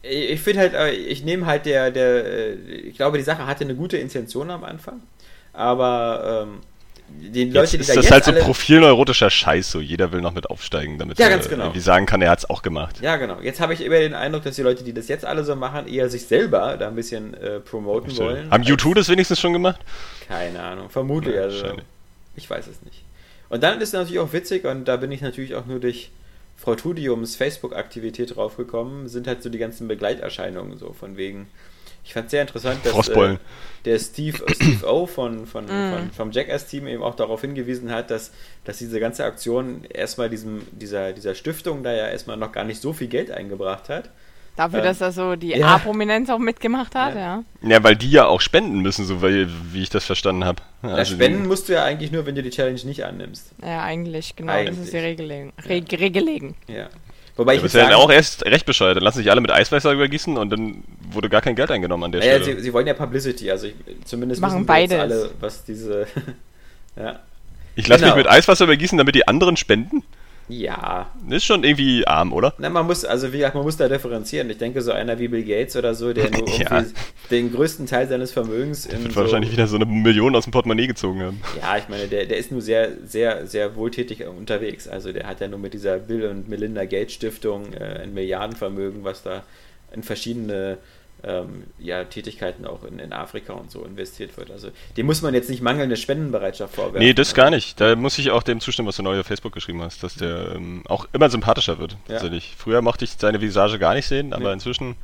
Ich 0.06 0.32
ich 0.32 0.40
finde 0.42 0.60
halt, 0.60 0.74
äh, 0.74 0.90
ich 0.90 1.24
nehme 1.24 1.46
halt 1.46 1.64
der, 1.64 1.90
der, 1.90 2.26
äh, 2.26 2.52
ich 2.52 2.94
glaube, 2.94 3.16
die 3.16 3.24
Sache 3.24 3.46
hatte 3.46 3.64
eine 3.64 3.74
gute 3.74 3.96
Intention 3.96 4.50
am 4.50 4.62
Anfang, 4.62 5.00
aber 5.54 6.44
ähm, 6.46 6.60
die 7.08 7.44
Leute, 7.44 7.58
Jetzt 7.60 7.72
die 7.72 7.76
ist 7.78 7.90
da 7.90 7.94
das 7.94 8.04
jetzt 8.08 8.26
halt 8.26 8.38
so 8.38 8.44
profilneurotischer 8.44 9.30
Scheiß, 9.30 9.70
so 9.70 9.80
jeder 9.80 10.10
will 10.12 10.20
noch 10.20 10.32
mit 10.32 10.48
aufsteigen, 10.50 10.98
damit 10.98 11.18
Ja, 11.18 11.28
er 11.28 11.38
genau. 11.38 11.64
irgendwie 11.64 11.80
sagen 11.80 12.06
kann, 12.06 12.22
er 12.22 12.30
hat's 12.30 12.48
auch 12.48 12.62
gemacht. 12.62 13.00
Ja, 13.02 13.16
genau. 13.16 13.40
Jetzt 13.40 13.60
habe 13.60 13.74
ich 13.74 13.80
immer 13.82 13.98
den 13.98 14.14
Eindruck, 14.14 14.42
dass 14.44 14.56
die 14.56 14.62
Leute, 14.62 14.84
die 14.84 14.92
das 14.92 15.08
jetzt 15.08 15.24
alle 15.24 15.44
so 15.44 15.54
machen, 15.54 15.86
eher 15.86 16.08
sich 16.08 16.26
selber 16.26 16.76
da 16.78 16.88
ein 16.88 16.94
bisschen 16.96 17.34
äh, 17.34 17.60
promoten 17.60 18.16
wollen. 18.16 18.50
Haben 18.50 18.62
als- 18.64 18.70
U2 18.70 18.94
das 18.94 19.08
wenigstens 19.08 19.40
schon 19.40 19.52
gemacht? 19.52 19.80
Keine 20.28 20.60
Ahnung, 20.62 20.90
vermute 20.90 21.34
Ja, 21.34 21.42
also. 21.42 21.66
Ich 22.36 22.48
weiß 22.50 22.66
es 22.66 22.82
nicht. 22.82 23.02
Und 23.48 23.62
dann 23.62 23.80
ist 23.80 23.88
es 23.88 23.92
natürlich 23.92 24.18
auch 24.18 24.32
witzig 24.32 24.64
und 24.64 24.86
da 24.86 24.96
bin 24.96 25.12
ich 25.12 25.20
natürlich 25.20 25.54
auch 25.54 25.66
nur 25.66 25.78
durch 25.78 26.10
Frau 26.56 26.74
Tudiums 26.74 27.36
Facebook-Aktivität 27.36 28.34
draufgekommen, 28.36 29.08
sind 29.08 29.26
halt 29.26 29.42
so 29.42 29.50
die 29.50 29.58
ganzen 29.58 29.86
Begleiterscheinungen 29.88 30.78
so 30.78 30.92
von 30.92 31.16
wegen. 31.16 31.46
Ich 32.04 32.12
fand 32.12 32.30
sehr 32.30 32.42
interessant, 32.42 32.80
dass 32.84 33.08
äh, 33.08 33.36
der 33.84 33.98
Steve, 33.98 34.42
äh, 34.46 34.54
Steve 34.54 34.86
O 34.86 35.06
von, 35.06 35.46
von, 35.46 35.64
Mm. 35.64 35.92
von, 35.92 36.10
vom 36.12 36.30
Jackass-Team 36.32 36.86
eben 36.86 37.02
auch 37.02 37.14
darauf 37.14 37.40
hingewiesen 37.40 37.90
hat, 37.90 38.10
dass, 38.10 38.30
dass 38.64 38.78
diese 38.78 39.00
ganze 39.00 39.24
Aktion 39.24 39.84
erstmal 39.88 40.28
diesem, 40.30 40.62
dieser, 40.72 41.12
dieser 41.12 41.34
Stiftung 41.34 41.82
da 41.82 41.92
ja 41.92 42.08
erstmal 42.08 42.36
noch 42.36 42.52
gar 42.52 42.64
nicht 42.64 42.80
so 42.80 42.92
viel 42.92 43.08
Geld 43.08 43.30
eingebracht 43.30 43.88
hat. 43.88 44.10
Dafür, 44.56 44.78
Ähm, 44.80 44.84
dass 44.84 45.00
er 45.00 45.10
so 45.10 45.34
die 45.34 45.48
ja. 45.48 45.66
A-Prominenz 45.74 46.30
auch 46.30 46.38
mitgemacht 46.38 46.94
hat, 46.94 47.14
Ja. 47.14 47.42
ja. 47.62 47.68
Ja, 47.68 47.82
weil 47.82 47.96
die 47.96 48.10
ja 48.10 48.26
auch 48.26 48.40
spenden 48.40 48.80
müssen, 48.82 49.04
so 49.04 49.20
wie, 49.22 49.48
wie 49.72 49.82
ich 49.82 49.90
das 49.90 50.04
verstanden 50.04 50.44
habe. 50.44 50.62
Ja, 50.82 51.04
spenden 51.04 51.48
musst 51.48 51.68
du 51.68 51.72
ja 51.72 51.82
eigentlich 51.84 52.12
nur, 52.12 52.24
wenn 52.26 52.34
du 52.36 52.42
die 52.42 52.50
Challenge 52.50 52.78
nicht 52.84 53.04
annimmst. 53.04 53.50
Ja, 53.62 53.82
eigentlich, 53.82 54.36
genau, 54.36 54.52
das 54.64 54.78
ist 54.78 54.92
die 54.92 54.98
Eigentlich. 54.98 55.30
Regelung. 55.30 55.52
Reg 55.66 55.92
Regelung. 56.00 56.54
Ja. 56.68 56.88
Wobei 57.36 57.54
ich 57.54 57.62
Das 57.62 57.72
muss 57.72 57.82
ist 57.82 57.90
ja 57.90 57.96
auch 57.96 58.10
erst 58.10 58.44
recht 58.44 58.64
bescheuert. 58.64 58.96
Dann 58.96 59.02
lassen 59.02 59.18
sich 59.18 59.30
alle 59.30 59.40
mit 59.40 59.50
Eiswasser 59.50 59.92
übergießen 59.92 60.36
und 60.36 60.50
dann 60.50 60.84
wurde 61.10 61.28
gar 61.28 61.40
kein 61.40 61.56
Geld 61.56 61.70
eingenommen 61.70 62.04
an 62.04 62.12
der 62.12 62.20
naja, 62.20 62.40
Stelle. 62.40 62.56
sie, 62.56 62.62
sie 62.62 62.72
wollen 62.72 62.86
ja 62.86 62.94
Publicity, 62.94 63.50
also 63.50 63.66
ich, 63.66 63.74
zumindest 64.04 64.40
Machen 64.40 64.60
wissen 64.60 64.68
wir 64.68 64.80
jetzt 64.80 64.90
beides. 64.90 65.12
alle, 65.22 65.30
was 65.40 65.64
diese. 65.64 66.06
ja. 66.96 67.20
ich 67.74 67.88
lasse 67.88 68.04
genau. 68.04 68.14
mich 68.14 68.24
mit 68.24 68.32
Eiswasser 68.32 68.64
übergießen, 68.64 68.96
damit 68.98 69.16
die 69.16 69.26
anderen 69.26 69.56
spenden? 69.56 70.04
Ja. 70.48 71.10
Ist 71.30 71.44
schon 71.44 71.64
irgendwie 71.64 72.06
arm, 72.06 72.32
oder? 72.32 72.52
Na, 72.58 72.68
man 72.68 72.86
muss, 72.86 73.04
also 73.04 73.32
wie 73.32 73.38
gesagt, 73.38 73.54
man 73.54 73.64
muss 73.64 73.76
da 73.76 73.88
differenzieren. 73.88 74.50
Ich 74.50 74.58
denke, 74.58 74.82
so 74.82 74.92
einer 74.92 75.18
wie 75.18 75.28
Bill 75.28 75.42
Gates 75.44 75.74
oder 75.76 75.94
so, 75.94 76.12
der 76.12 76.30
nur 76.38 76.48
Ja. 76.60 76.84
den 77.30 77.52
größten 77.52 77.86
Teil 77.86 78.08
seines 78.08 78.32
Vermögens 78.32 78.84
in 78.86 79.02
Wird 79.02 79.12
so, 79.14 79.20
wahrscheinlich 79.20 79.52
wieder 79.52 79.66
so 79.66 79.76
eine 79.76 79.86
Million 79.86 80.36
aus 80.36 80.44
dem 80.44 80.50
Portemonnaie 80.50 80.86
gezogen 80.86 81.22
haben. 81.22 81.40
Ja, 81.60 81.78
ich 81.78 81.88
meine, 81.88 82.08
der, 82.08 82.26
der 82.26 82.36
ist 82.36 82.52
nur 82.52 82.60
sehr, 82.60 82.90
sehr, 83.06 83.46
sehr 83.46 83.74
wohltätig 83.76 84.24
unterwegs. 84.26 84.86
Also 84.86 85.12
der 85.12 85.26
hat 85.26 85.40
ja 85.40 85.48
nur 85.48 85.58
mit 85.58 85.72
dieser 85.72 85.98
Bill 85.98 86.26
und 86.26 86.48
Melinda 86.48 86.84
Gates 86.84 87.14
Stiftung 87.14 87.72
äh, 87.72 88.02
ein 88.02 88.12
Milliardenvermögen, 88.12 89.02
was 89.04 89.22
da 89.22 89.42
in 89.94 90.02
verschiedene 90.02 90.78
ähm, 91.26 91.64
ja, 91.78 92.04
Tätigkeiten 92.04 92.66
auch 92.66 92.84
in, 92.84 92.98
in 92.98 93.12
Afrika 93.12 93.52
und 93.54 93.70
so 93.70 93.84
investiert 93.84 94.36
wird. 94.36 94.50
Also 94.50 94.68
dem 94.96 95.06
muss 95.06 95.22
man 95.22 95.34
jetzt 95.34 95.50
nicht 95.50 95.62
mangelnde 95.62 95.96
Spendenbereitschaft 95.96 96.74
vorwerfen. 96.74 97.00
Nee, 97.00 97.14
das 97.14 97.34
gar 97.34 97.50
nicht. 97.50 97.80
Da 97.80 97.96
muss 97.96 98.18
ich 98.18 98.30
auch 98.30 98.42
dem 98.42 98.60
zustimmen, 98.60 98.88
was 98.88 98.96
du 98.96 99.02
neu 99.02 99.18
auf 99.20 99.26
Facebook 99.26 99.52
geschrieben 99.52 99.82
hast, 99.82 100.02
dass 100.02 100.14
der 100.14 100.52
ähm, 100.54 100.82
auch 100.88 101.06
immer 101.12 101.30
sympathischer 101.30 101.78
wird. 101.78 101.92
Ja. 101.92 102.14
Tatsächlich. 102.14 102.54
Früher 102.56 102.82
mochte 102.82 103.04
ich 103.04 103.12
seine 103.12 103.40
Visage 103.40 103.78
gar 103.78 103.94
nicht 103.94 104.06
sehen, 104.06 104.32
aber 104.32 104.48
Nee. 104.48 104.52
inzwischen. 104.54 104.96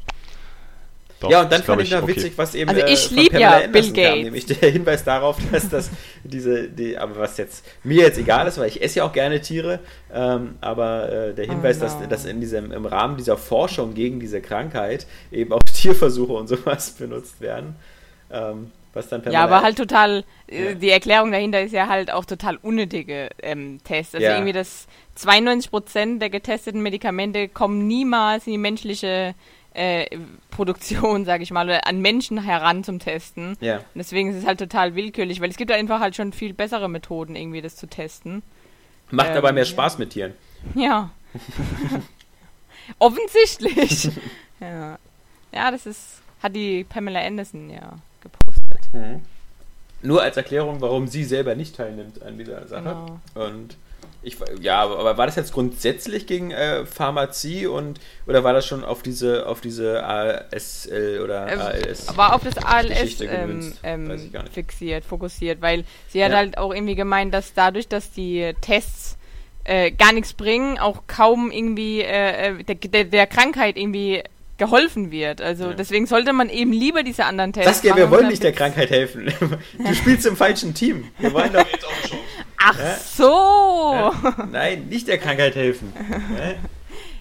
Doch, 1.20 1.30
ja, 1.30 1.42
und 1.42 1.52
dann 1.52 1.62
fand 1.62 1.82
ich 1.82 1.90
noch 1.90 2.02
okay. 2.02 2.16
witzig, 2.16 2.32
was 2.36 2.54
eben 2.54 2.70
Also 2.70 2.82
äh, 2.82 2.92
ich 2.92 3.08
von 3.08 3.16
lieb 3.16 3.32
Pamela 3.32 3.58
ja 3.60 3.64
Anderson 3.66 3.72
Bill 3.72 3.82
kam, 4.04 4.12
Gates. 4.14 4.24
nämlich 4.24 4.46
der 4.46 4.70
Hinweis 4.70 5.04
darauf, 5.04 5.36
dass 5.52 5.68
das 5.68 5.90
diese, 6.24 6.68
die, 6.68 6.96
aber 6.98 7.16
was 7.18 7.36
jetzt 7.36 7.64
mir 7.84 8.02
jetzt 8.04 8.18
egal 8.18 8.46
ist, 8.46 8.58
weil 8.58 8.68
ich 8.68 8.82
esse 8.82 8.98
ja 9.00 9.04
auch 9.04 9.12
gerne 9.12 9.40
Tiere, 9.40 9.80
ähm, 10.12 10.56
aber 10.60 11.12
äh, 11.12 11.34
der 11.34 11.46
Hinweis, 11.46 11.78
Oh 11.78 11.82
dass, 11.82 12.00
no. 12.00 12.06
dass 12.06 12.24
in 12.24 12.40
diesem 12.40 12.72
im 12.72 12.86
Rahmen 12.86 13.16
dieser 13.16 13.36
Forschung 13.36 13.94
gegen 13.94 14.18
diese 14.18 14.40
Krankheit 14.40 15.06
eben 15.30 15.52
auch 15.52 15.60
Tierversuche 15.74 16.32
und 16.32 16.48
sowas 16.48 16.90
benutzt 16.92 17.40
werden, 17.40 17.76
ähm, 18.32 18.70
was 18.92 19.08
dann 19.08 19.22
Ja, 19.30 19.44
aber 19.44 19.62
halt 19.62 19.76
total, 19.76 20.24
Ja. 20.50 20.70
äh, 20.70 20.74
die 20.74 20.90
Erklärung 20.90 21.30
dahinter 21.30 21.60
ist 21.62 21.72
ja 21.72 21.88
halt 21.88 22.10
auch 22.12 22.24
total 22.24 22.56
unnötige 22.62 23.28
ähm, 23.42 23.78
Tests. 23.84 24.14
Also 24.14 24.24
Ja. 24.26 24.34
irgendwie 24.34 24.52
das 24.52 24.86
92% 25.18 26.18
der 26.18 26.30
getesteten 26.30 26.82
Medikamente 26.82 27.48
kommen 27.48 27.86
niemals 27.86 28.46
in 28.46 28.52
die 28.52 28.58
menschliche 28.58 29.34
äh, 29.74 30.18
Produktion, 30.50 31.24
sage 31.26 31.42
ich 31.42 31.50
mal, 31.50 31.66
oder 31.66 31.86
an 31.86 32.00
Menschen 32.00 32.42
heran 32.42 32.84
zum 32.84 32.98
Testen. 32.98 33.56
ja. 33.60 33.76
Und 33.76 33.84
deswegen 33.96 34.30
ist 34.30 34.36
es 34.36 34.46
halt 34.46 34.58
total 34.58 34.94
willkürlich, 34.94 35.40
weil 35.40 35.50
es 35.50 35.56
gibt 35.56 35.72
einfach 35.72 36.00
halt 36.00 36.16
schon 36.16 36.32
viel 36.32 36.52
bessere 36.52 36.88
Methoden, 36.88 37.36
irgendwie 37.36 37.62
das 37.62 37.76
zu 37.76 37.86
testen. 37.86 38.42
Macht 39.10 39.30
Ähm, 39.30 39.36
aber 39.36 39.52
mehr. 39.52 39.64
Spaß 39.64 39.98
mit 39.98 40.10
Tieren. 40.10 40.34
Ja. 40.74 41.10
Offensichtlich. 42.98 44.10
ja. 44.60 44.98
ja, 45.52 45.70
das 45.70 45.86
ist, 45.86 46.22
hat 46.42 46.54
die 46.54 46.84
Pamela 46.84 47.20
Anderson 47.20 47.70
ja 47.70 47.98
gepostet. 48.20 49.20
Nur 50.02 50.22
als 50.22 50.36
Erklärung, 50.36 50.80
warum 50.80 51.06
sie 51.06 51.24
selber 51.24 51.54
nicht 51.54 51.76
teilnimmt 51.76 52.22
an 52.22 52.38
dieser 52.38 52.66
Sache. 52.66 52.82
Genau. 52.82 53.20
Und 53.34 53.76
ich, 54.22 54.36
ja, 54.60 54.82
aber 54.82 55.16
war 55.16 55.26
das 55.26 55.36
jetzt 55.36 55.52
grundsätzlich 55.52 56.26
gegen 56.26 56.50
äh, 56.50 56.84
Pharmazie 56.84 57.66
und 57.66 58.00
oder 58.26 58.44
war 58.44 58.52
das 58.52 58.66
schon 58.66 58.84
auf 58.84 59.02
diese 59.02 59.46
auf 59.46 59.60
diese 59.60 60.04
ASL 60.04 61.20
oder 61.24 61.50
Ähm, 61.50 61.60
ALS? 61.60 62.16
war 62.16 62.34
auf 62.34 62.42
das 62.42 62.58
ALS 62.58 62.88
Geschichte 62.88 63.24
ähm, 63.24 63.72
ähm, 63.82 64.30
fixiert, 64.52 65.04
fokussiert, 65.04 65.60
weil 65.62 65.84
sie 66.08 66.22
hat 66.24 66.32
Ja. 66.32 66.38
halt 66.38 66.58
auch 66.58 66.74
irgendwie 66.74 66.94
gemeint, 66.96 67.32
dass 67.32 67.54
dadurch, 67.54 67.88
dass 67.88 68.10
die 68.12 68.52
Tests 68.60 69.16
äh, 69.64 69.90
gar 69.90 70.12
nichts 70.12 70.32
bringen, 70.32 70.78
auch 70.78 71.02
kaum 71.06 71.50
irgendwie 71.50 72.00
äh, 72.02 72.58
äh, 72.58 72.62
der, 72.64 72.74
der, 72.76 73.04
der 73.04 73.26
Krankheit 73.26 73.76
irgendwie 73.76 74.22
geholfen 74.58 75.10
wird. 75.10 75.40
Also 75.40 75.68
Ja. 75.68 75.72
deswegen 75.74 76.06
sollte 76.06 76.32
man 76.34 76.50
eben 76.50 76.72
lieber 76.72 77.02
diese 77.02 77.24
anderen 77.24 77.52
Tests 77.54 77.70
Saskia, 77.72 77.96
wir 77.96 78.04
machen, 78.06 78.18
wollen 78.18 78.28
nicht 78.28 78.42
der 78.42 78.52
Krankheit 78.52 78.90
helfen. 78.90 79.32
Du 79.78 79.94
spielst 79.94 80.26
im 80.26 80.36
falschen 80.36 80.74
Team. 80.74 81.08
Wir 81.18 81.32
wollen 81.32 81.52
doch. 81.54 81.66
Ach 82.62 82.78
Ja. 82.78 82.96
so! 82.96 83.92
Ja, 83.94 84.46
nein, 84.50 84.86
nicht 84.88 85.08
der 85.08 85.18
Krankheit 85.18 85.54
helfen. 85.54 85.92
Ja? 86.38 86.54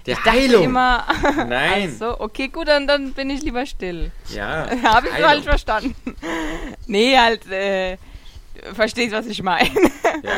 Der 0.06 0.14
Ich 0.18 0.24
dachte 0.24 0.32
Heilung. 0.40 0.64
immer. 0.64 1.06
Nein. 1.48 1.92
Ach 1.94 2.00
so, 2.00 2.20
okay, 2.22 2.48
gut, 2.48 2.68
dann, 2.70 2.88
dann 2.88 3.12
bin 3.12 3.30
ich 3.30 3.42
lieber 3.44 3.66
still. 3.66 4.12
Ja. 4.34 4.66
Habe 4.84 5.08
ich 5.10 5.14
falsch 5.14 5.44
verstanden. 5.44 5.94
nee, 6.88 7.18
halt, 7.18 7.46
äh, 7.52 7.98
verstehst, 8.74 9.12
was 9.12 9.26
ich 9.28 9.44
meine. 9.44 9.70
Ja. 10.24 10.32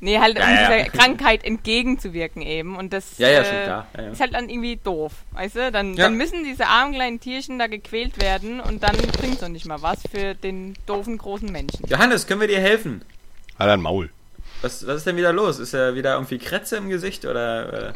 Nee, 0.00 0.18
halt, 0.18 0.36
um 0.36 0.42
Ja, 0.42 0.50
ja. 0.50 0.68
dieser 0.84 0.90
Krankheit 0.90 1.44
entgegenzuwirken 1.44 2.42
eben. 2.42 2.76
Und 2.76 2.92
das 2.92 3.18
Ja, 3.18 3.28
ja, 3.28 3.44
schon 3.44 3.56
äh, 3.56 3.64
klar. 3.64 3.86
Ja, 3.96 4.02
ja. 4.04 4.10
ist 4.10 4.20
halt 4.20 4.34
dann 4.34 4.48
irgendwie 4.48 4.76
doof. 4.76 5.12
Weißt 5.32 5.56
du? 5.56 5.72
Dann, 5.72 5.94
Ja. 5.94 6.04
dann 6.04 6.14
müssen 6.14 6.44
diese 6.44 6.66
armen 6.66 6.94
kleinen 6.94 7.20
Tierchen 7.20 7.58
da 7.58 7.66
gequält 7.66 8.20
werden 8.22 8.60
und 8.60 8.82
dann 8.84 8.96
bringt 9.18 9.34
es 9.34 9.40
noch 9.42 9.48
nicht 9.48 9.66
mal 9.66 9.82
was 9.82 9.98
für 10.10 10.34
den 10.36 10.74
doofen 10.86 11.18
großen 11.18 11.50
Menschen. 11.50 11.86
Johannes, 11.88 12.26
können 12.26 12.40
wir 12.40 12.48
dir 12.48 12.60
helfen? 12.60 13.02
Halt 13.58 13.70
ein 13.72 13.80
Maul. 13.82 14.10
Was, 14.62 14.86
was 14.86 14.96
ist 14.96 15.06
denn 15.06 15.16
wieder 15.16 15.32
los? 15.32 15.58
Ist 15.58 15.72
er 15.74 15.94
wieder 15.94 16.14
irgendwie 16.14 16.38
Krätze 16.38 16.76
im 16.76 16.88
Gesicht 16.88 17.24
oder? 17.24 17.92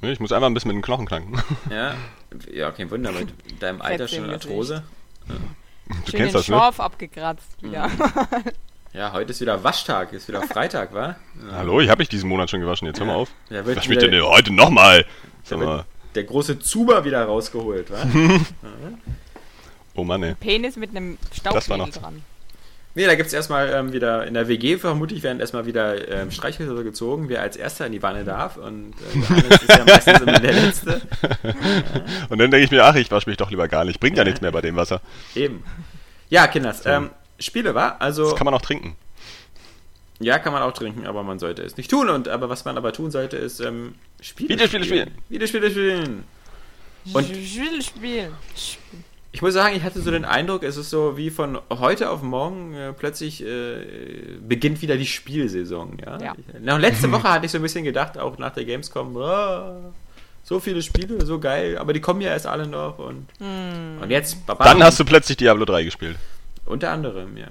Nee, 0.00 0.12
Ich 0.12 0.20
muss 0.20 0.32
einmal 0.32 0.50
ein 0.50 0.54
bisschen 0.54 0.68
mit 0.68 0.76
den 0.76 0.82
Knochen 0.82 1.06
knacken. 1.06 1.34
Äh, 1.70 1.74
ja. 1.74 1.94
Ja, 2.52 2.70
kein 2.72 2.90
Wunder 2.90 3.12
mit 3.12 3.32
deinem 3.60 3.80
Alter 3.80 4.08
schon 4.08 4.24
im 4.24 4.30
Arthrose. 4.30 4.82
Du 5.26 5.34
Schön 5.34 6.04
den 6.04 6.16
kennst 6.16 6.34
das, 6.34 6.48
ne? 6.48 6.56
Schorf 6.56 6.80
abgekratzt 6.80 7.62
wieder. 7.62 7.90
Ja, 8.92 9.12
heute 9.12 9.30
ist 9.32 9.40
wieder 9.40 9.62
Waschtag, 9.64 10.12
ist 10.12 10.28
wieder 10.28 10.42
Freitag, 10.42 10.94
wa? 10.94 11.16
Hallo, 11.52 11.80
ich 11.80 11.88
habe 11.88 12.00
mich 12.00 12.08
diesen 12.08 12.28
Monat 12.28 12.48
schon 12.50 12.60
gewaschen. 12.60 12.86
Jetzt 12.86 13.00
hör 13.00 13.06
mal 13.06 13.14
auf. 13.16 13.30
Ja, 13.50 13.64
wird 13.66 13.76
Was 13.76 13.88
mich 13.88 13.98
denn 13.98 14.22
heute 14.22 14.52
nochmal? 14.52 15.04
Sag 15.42 15.58
mal. 15.58 15.84
der 16.14 16.24
große 16.24 16.58
Zuber 16.60 17.04
wieder 17.04 17.24
rausgeholt, 17.24 17.90
wa? 17.90 17.98
Oh 19.96 20.02
Mann, 20.02 20.22
ey. 20.24 20.34
Penis 20.34 20.74
mit 20.76 20.90
einem 20.90 21.18
Staubwedel 21.32 21.90
dran. 21.90 22.22
Nee, 22.96 23.06
da 23.06 23.16
gibt's 23.16 23.32
erstmal 23.32 23.70
ähm, 23.72 23.92
wieder, 23.92 24.24
in 24.26 24.34
der 24.34 24.46
WG 24.46 24.76
vermutlich 24.78 25.22
werden 25.24 25.40
erstmal 25.40 25.66
wieder 25.66 26.08
ähm, 26.08 26.30
Streichhölzer 26.30 26.84
gezogen, 26.84 27.28
wer 27.28 27.40
als 27.42 27.56
erster 27.56 27.86
in 27.86 27.92
die 27.92 28.02
Wanne 28.02 28.24
darf. 28.24 28.56
Und 28.56 28.92
äh, 29.14 29.18
Johannes 29.18 29.62
ist 29.62 29.68
ja 29.68 29.84
meistens 29.86 30.20
immer 30.20 30.38
der 30.38 30.52
Letzte. 30.52 31.00
Und 32.28 32.38
dann 32.38 32.50
denke 32.52 32.60
ich 32.64 32.70
mir, 32.70 32.84
ach, 32.84 32.94
ich 32.94 33.10
wasche 33.10 33.28
mich 33.28 33.36
doch 33.36 33.50
lieber 33.50 33.66
gar 33.66 33.84
nicht. 33.84 33.98
Bringt 33.98 34.16
ja 34.16 34.22
nichts 34.22 34.40
mehr 34.40 34.52
bei 34.52 34.60
dem 34.60 34.76
Wasser. 34.76 35.00
Eben. 35.34 35.64
Ja, 36.30 36.46
Kinders, 36.46 36.86
ähm, 36.86 37.10
Spiele, 37.40 37.74
wa? 37.74 37.96
Also, 37.98 38.26
Das 38.30 38.36
kann 38.36 38.44
man 38.44 38.54
auch 38.54 38.62
trinken. 38.62 38.94
ja, 40.20 40.38
kann 40.38 40.52
man 40.52 40.62
auch 40.62 40.72
trinken, 40.72 41.04
aber 41.06 41.24
man 41.24 41.40
sollte 41.40 41.62
es 41.62 41.76
nicht 41.76 41.90
tun. 41.90 42.08
Und 42.08 42.28
aber 42.28 42.48
was 42.48 42.64
man 42.64 42.76
aber 42.78 42.92
tun 42.92 43.10
sollte, 43.10 43.36
ist 43.36 43.58
ähm, 43.58 43.96
Spiele 44.20 44.50
Videospiele 44.50 44.84
spielen. 44.84 45.10
Videospiele 45.28 45.70
spielen. 45.70 46.24
Und- 47.12 47.28
Ich 47.30 47.56
will 47.60 47.82
spielen. 47.82 48.32
Ich 49.34 49.42
muss 49.42 49.52
sagen, 49.52 49.74
ich 49.74 49.82
hatte 49.82 50.00
so 50.00 50.12
den 50.12 50.24
Eindruck, 50.24 50.62
es 50.62 50.76
ist 50.76 50.90
so 50.90 51.16
wie 51.16 51.28
von 51.28 51.58
heute 51.68 52.08
auf 52.10 52.22
morgen 52.22 52.72
äh, 52.74 52.92
plötzlich 52.92 53.44
äh, 53.44 54.36
beginnt 54.40 54.80
wieder 54.80 54.96
die 54.96 55.06
Spielsaison. 55.06 55.98
Ja? 56.06 56.20
Ja. 56.20 56.34
Ich, 56.38 56.60
noch 56.64 56.78
letzte 56.78 57.10
Woche 57.10 57.24
hatte 57.32 57.44
ich 57.46 57.50
so 57.50 57.58
ein 57.58 57.62
bisschen 57.62 57.82
gedacht, 57.82 58.16
auch 58.16 58.38
nach 58.38 58.52
der 58.54 58.64
Gamescom, 58.64 59.16
ah, 59.16 59.74
so 60.44 60.60
viele 60.60 60.82
Spiele, 60.82 61.26
so 61.26 61.40
geil, 61.40 61.76
aber 61.78 61.92
die 61.92 62.00
kommen 62.00 62.20
ja 62.20 62.30
erst 62.30 62.46
alle 62.46 62.68
noch 62.68 63.00
und, 63.00 63.26
Hm. 63.38 63.98
und 64.00 64.10
jetzt, 64.12 64.46
baba, 64.46 64.62
Dann 64.62 64.80
hast 64.84 65.00
du 65.00 65.04
plötzlich 65.04 65.36
Diablo 65.36 65.64
3 65.64 65.82
gespielt. 65.82 66.16
unter 66.64 66.92
anderem, 66.92 67.36
ja. 67.36 67.48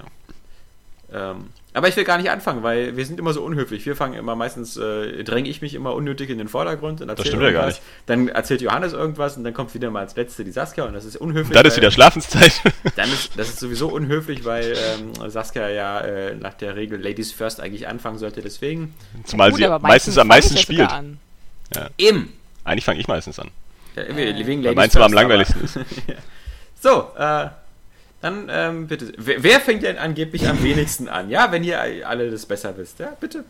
Ähm, 1.12 1.50
aber 1.74 1.88
ich 1.88 1.96
will 1.96 2.04
gar 2.04 2.18
nicht 2.18 2.30
anfangen, 2.30 2.62
weil 2.62 2.96
wir 2.96 3.04
sind 3.04 3.18
immer 3.18 3.32
so 3.32 3.42
unhöflich. 3.42 3.84
Wir 3.84 3.96
fangen 3.96 4.14
immer 4.14 4.36
meistens, 4.36 4.76
äh, 4.76 5.24
dränge 5.24 5.48
ich 5.48 5.60
mich 5.60 5.74
immer 5.74 5.92
unnötig 5.94 6.30
in 6.30 6.38
den 6.38 6.46
Vordergrund 6.46 7.00
und 7.00 7.08
erzähle 7.08 7.28
stimmt 7.28 7.42
ja 7.42 7.50
gar 7.50 7.62
irgendwas. 7.64 7.82
Dann 8.06 8.28
erzählt 8.28 8.62
Johannes 8.62 8.92
irgendwas 8.92 9.36
und 9.36 9.42
dann 9.42 9.52
kommt 9.52 9.74
wieder 9.74 9.90
mal 9.90 10.00
als 10.00 10.14
Letzte 10.14 10.44
die 10.44 10.52
Saskia 10.52 10.84
und 10.84 10.94
das 10.94 11.04
ist 11.04 11.16
unhöflich. 11.16 11.52
Dann 11.52 11.66
ist 11.66 11.76
wieder 11.76 11.90
Schlafenszeit. 11.90 12.52
dann 12.96 13.12
ist, 13.12 13.36
das 13.36 13.48
ist 13.48 13.58
sowieso 13.58 13.88
unhöflich, 13.88 14.44
weil 14.44 14.76
ähm, 14.76 15.30
Saskia 15.30 15.68
ja 15.68 16.00
äh, 16.00 16.36
nach 16.36 16.54
der 16.54 16.76
Regel 16.76 17.02
Ladies 17.02 17.32
First 17.32 17.60
eigentlich 17.60 17.88
anfangen 17.88 18.18
sollte. 18.18 18.40
Deswegen 18.40 18.94
Zumal 19.24 19.50
Gut, 19.50 19.58
sie 19.58 19.66
aber 19.66 19.84
meistens 19.84 20.16
am 20.16 20.28
meisten 20.28 20.54
ja 20.54 20.60
spielt. 20.60 20.90
an. 20.90 21.18
eben. 21.98 22.32
Eigentlich 22.62 22.84
fange 22.84 23.00
ich 23.00 23.08
meistens 23.08 23.38
an. 23.40 23.50
Ja, 23.96 24.02
irgendwie 24.02 24.46
wegen 24.46 24.64
Weil 24.64 24.74
meins 24.76 24.94
immer 24.94 25.06
am 25.06 25.12
langweiligsten 25.12 25.62
ist. 25.64 25.78
So, 26.80 27.08
äh, 27.16 27.46
dann 28.24 28.48
ähm, 28.50 28.86
bitte. 28.88 29.12
Wer, 29.18 29.42
wer 29.42 29.60
fängt 29.60 29.82
denn 29.82 29.98
angeblich 29.98 30.48
am 30.48 30.62
wenigsten 30.62 31.08
an? 31.08 31.28
Ja, 31.30 31.52
wenn 31.52 31.62
ihr 31.62 31.78
alle 32.08 32.30
das 32.30 32.46
besser 32.46 32.76
wisst. 32.76 32.98
Ja, 32.98 33.12
bitte. 33.20 33.44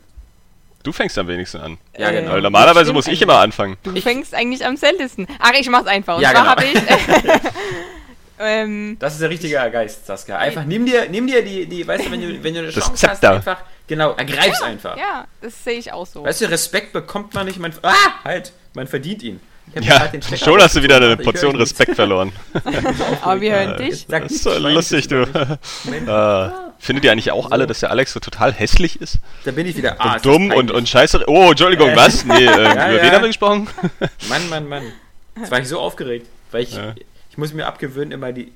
Du 0.83 0.93
fängst 0.93 1.17
am 1.17 1.29
wenigsten 1.29 1.59
an. 1.61 1.79
Ja, 1.97 2.11
genau. 2.11 2.33
Weil 2.33 2.43
normalerweise 2.43 2.93
muss 2.93 3.07
ich 3.07 3.23
immer 3.23 3.39
anfangen. 3.39 3.77
Du 3.85 3.99
fängst 4.01 4.35
eigentlich 4.35 4.67
am 4.67 4.77
seltensten. 4.77 5.27
Ach, 5.39 5.53
ich 5.59 5.69
mach's 5.71 5.87
einfach. 5.87 6.17
Und 6.17 6.23
Ja, 6.23 6.33
zwar 6.33 6.43
genau. 6.43 6.51
habe 6.51 6.65
ich. 6.67 6.75
ähm, 8.39 8.97
Das 8.99 9.15
ist 9.15 9.23
der 9.23 9.31
richtige 9.31 9.55
Geist, 9.71 10.07
Saskia. 10.07 10.39
Einfach 10.39 10.65
nimm 10.65 10.85
dir, 10.85 11.09
nimm 11.09 11.27
dir 11.27 11.43
die, 11.43 11.67
die, 11.67 11.87
weißt 11.87 12.07
du, 12.07 12.11
wenn 12.11 12.21
du, 12.21 12.43
wenn 12.43 12.53
du 12.55 12.61
eine 12.61 12.71
Das 12.73 12.85
Chance 12.85 13.09
hast, 13.09 13.25
einfach, 13.25 13.59
genau, 13.87 14.13
ergreif's 14.15 14.61
einfach. 14.61 14.97
ja, 14.97 15.27
das 15.41 15.63
sehe 15.65 15.79
ich 15.79 15.93
auch 15.93 16.07
so. 16.07 16.25
Weißt 16.25 16.41
du, 16.43 16.51
Respekt 16.51 16.93
bekommt 16.93 17.33
man 17.33 17.47
nicht, 17.47 17.59
man, 17.59 17.73
ah, 17.83 17.95
halt, 18.25 18.53
man 18.75 18.87
verdient 18.87 19.23
ihn. 19.23 19.41
Ja, 19.81 20.07
Stecker 20.09 20.37
schon 20.37 20.61
hast 20.61 20.77
du 20.77 20.83
wieder 20.83 20.97
eine 20.97 21.17
Portion. 21.17 21.57
Respekt 21.57 21.97
verloren. 21.97 22.33
Aber 23.23 23.41
wir 23.41 23.53
hören 23.57 23.77
dich. 23.77 24.07
Sag 24.09 24.23
Das 24.23 24.33
ist 24.33 24.45
so 24.45 24.57
lustig, 24.59 25.09
du. 25.09 25.27
Moment, 25.85 26.09
Äh, 26.09 26.49
findet 26.79 27.05
ihr 27.05 27.11
eigentlich 27.13 27.33
auch 27.33 27.51
alle, 27.51 27.67
dass 27.67 27.81
der 27.81 27.91
Alex 27.91 28.13
so 28.13 28.21
total 28.21 28.53
hässlich 28.53 29.01
ist? 29.01 29.19
Da 29.45 29.51
bin 29.51 29.67
ich 29.67 29.77
wieder. 29.77 29.97
Ah, 29.99 30.15
Und 30.15 30.27
dumm 30.27 30.51
und, 30.53 30.71
und 30.71 30.89
scheiße. 30.89 31.25
Oh, 31.27 31.51
Entschuldigung, 31.51 31.91
was? 31.97 32.25
Nee, 32.25 32.45
äh, 32.45 32.49
über 32.51 32.75
ja. 32.75 33.03
wen 33.03 33.11
haben 33.13 33.23
wir 33.23 33.29
gesprochen? 33.29 33.69
Mann, 34.29 34.49
Mann, 34.49 34.69
Mann. 34.69 34.85
Jetzt 35.37 35.51
war 35.51 35.59
ich 35.61 35.67
so 35.69 35.81
aufgeregt, 35.81 36.27
weil 36.53 36.63
ich, 36.63 36.77
Ja. 36.77 36.95
ich 37.31 37.39
muss 37.39 37.53
mir 37.53 37.67
abgewöhnen, 37.67 38.13
immer 38.13 38.33
die, 38.33 38.53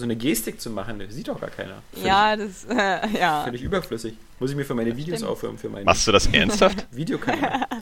so 0.00 0.04
eine 0.04 0.16
Gestik 0.16 0.60
zu 0.60 0.70
machen. 0.70 0.98
Das 0.98 1.14
sieht 1.14 1.28
doch 1.28 1.40
gar 1.40 1.50
keiner. 1.50 1.82
Völlig, 1.92 2.06
Ja, 2.08 2.36
das, 2.36 2.64
äh, 2.64 3.18
ja. 3.18 3.44
Völlig 3.44 3.62
überflüssig. 3.62 4.14
Muss 4.40 4.50
ich 4.50 4.56
mir 4.56 4.64
für 4.64 4.74
meine 4.74 4.96
Videos 4.96 5.18
Stimmt. 5.18 5.30
aufhören, 5.32 5.58
für 5.58 5.68
meinen 5.68 5.84
Machst 5.84 6.06
du 6.06 6.12
das 6.12 6.26
ernsthaft? 6.26 6.86
Videokanal. 6.92 7.66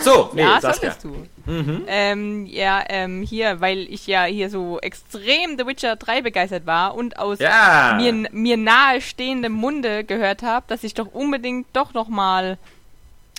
So, 0.00 0.30
nee, 0.34 0.40
ja, 0.42 0.60
Saskia. 0.60 0.90
solltest 0.90 1.04
du. 1.04 1.50
Mhm. 1.52 1.84
Ähm, 1.86 2.46
ja, 2.46 2.82
ähm, 2.88 3.22
hier, 3.22 3.60
weil 3.60 3.78
ich 3.92 4.08
ja 4.08 4.24
hier 4.24 4.50
so 4.50 4.80
extrem 4.80 5.56
The 5.56 5.66
Witcher 5.66 5.94
3 5.94 6.22
begeistert 6.22 6.66
war 6.66 6.96
und 6.96 7.16
aus 7.18 7.38
Ja. 7.38 7.94
mir, 7.96 8.12
mir 8.32 8.56
nahestehendem 8.56 9.52
Munde 9.52 10.02
gehört 10.02 10.42
habe, 10.42 10.64
dass 10.68 10.82
ich 10.82 10.94
doch 10.94 11.06
unbedingt 11.12 11.68
doch 11.74 11.94
nochmal 11.94 12.58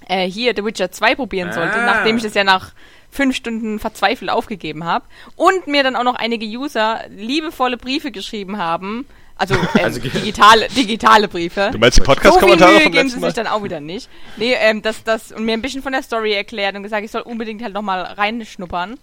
äh, 0.08 0.30
hier 0.30 0.54
The 0.56 0.64
Witcher 0.64 0.92
2 0.92 1.16
probieren 1.16 1.52
sollte, 1.52 1.76
Ah. 1.76 1.86
nachdem 1.86 2.16
ich 2.18 2.24
es 2.24 2.34
ja 2.36 2.46
nach 2.46 2.72
fünf 3.12 3.36
Stunden 3.36 3.80
verzweifelt 3.80 4.32
aufgegeben 4.32 4.84
habe. 4.84 5.06
Und 5.36 5.68
mir 5.68 5.84
dann 5.84 5.96
auch 5.96 6.04
noch 6.04 6.16
einige 6.16 6.46
User 6.46 7.02
liebevolle 7.10 7.78
Briefe 7.78 8.12
geschrieben 8.12 8.58
haben. 8.58 9.06
Also, 9.36 9.56
ähm, 9.76 9.84
Also 9.84 10.00
digitale, 10.02 10.68
digitale 10.68 11.28
Briefe. 11.28 11.70
Du 11.72 11.80
meinst 11.80 11.98
die 11.98 12.02
So 12.02 12.06
Podcast-Kommentare 12.06 12.72
Mühe 12.72 12.82
vom 12.82 12.92
geben 12.92 13.10
sie 13.10 13.16
letzten 13.16 13.28
sich 13.28 13.36
Mal? 13.36 13.44
dann 13.44 13.48
auch 13.48 13.64
wieder 13.64 13.80
nicht. 13.80 14.10
Nee, 14.38 14.54
ähm, 14.60 14.82
das, 14.82 15.04
das, 15.04 15.32
und 15.32 15.46
mir 15.46 15.54
ein 15.54 15.62
bisschen 15.62 15.82
von 15.82 15.94
der 15.94 16.04
Story 16.04 16.34
erklärt 16.34 16.76
und 16.76 16.84
gesagt, 16.84 17.04
ich 17.04 17.12
soll 17.12 17.22
unbedingt 17.22 17.64
halt 17.64 17.74
nochmal 17.74 18.02
reinschnuppern. 18.02 18.98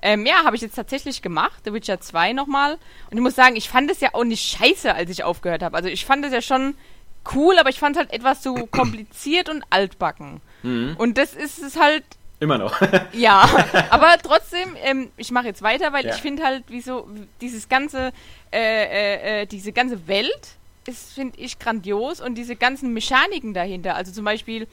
Ähm, 0.00 0.26
ja, 0.26 0.44
habe 0.44 0.54
ich 0.54 0.62
jetzt 0.62 0.76
tatsächlich 0.76 1.22
gemacht, 1.22 1.62
The 1.64 1.72
Witcher 1.72 2.00
2 2.00 2.32
nochmal. 2.32 2.78
Und 3.10 3.16
ich 3.16 3.20
muss 3.20 3.34
sagen, 3.34 3.56
ich 3.56 3.68
fand 3.68 3.90
es 3.90 4.00
ja 4.00 4.10
auch 4.12 4.24
nicht 4.24 4.44
scheiße, 4.56 4.94
als 4.94 5.10
ich 5.10 5.24
aufgehört 5.24 5.62
habe. 5.62 5.76
Also 5.76 5.88
ich 5.88 6.04
fand 6.04 6.24
es 6.24 6.32
ja 6.32 6.40
schon 6.42 6.74
cool, 7.34 7.58
aber 7.58 7.70
ich 7.70 7.80
fand 7.80 7.96
es 7.96 8.00
halt 8.00 8.12
etwas 8.12 8.42
zu 8.42 8.54
kompliziert 8.70 9.48
und 9.48 9.64
altbacken. 9.70 10.40
Mhm. 10.62 10.94
Und 10.98 11.18
das 11.18 11.34
ist 11.34 11.60
es 11.60 11.80
halt 11.80 12.04
Immer 12.40 12.58
noch. 12.58 12.80
ja, 13.12 13.48
aber 13.90 14.16
trotzdem, 14.22 14.76
ähm, 14.84 15.10
ich 15.16 15.30
mache 15.32 15.46
jetzt 15.46 15.62
weiter, 15.62 15.92
weil 15.92 16.06
Ja. 16.06 16.14
ich 16.14 16.20
finde 16.20 16.44
halt, 16.44 16.64
wieso 16.68 17.08
dieses 17.40 17.68
ganze, 17.68 18.12
äh, 18.52 18.60
äh, 18.60 19.42
äh, 19.42 19.46
diese 19.46 19.72
ganze 19.72 20.06
Welt 20.06 20.56
ist, 20.86 21.12
finde 21.14 21.38
ich, 21.38 21.58
grandios 21.58 22.20
und 22.20 22.36
diese 22.36 22.54
ganzen 22.56 22.92
Mechaniken 22.92 23.54
dahinter. 23.54 23.96
Also 23.96 24.12
zum 24.12 24.24
Beispiel, 24.24 24.68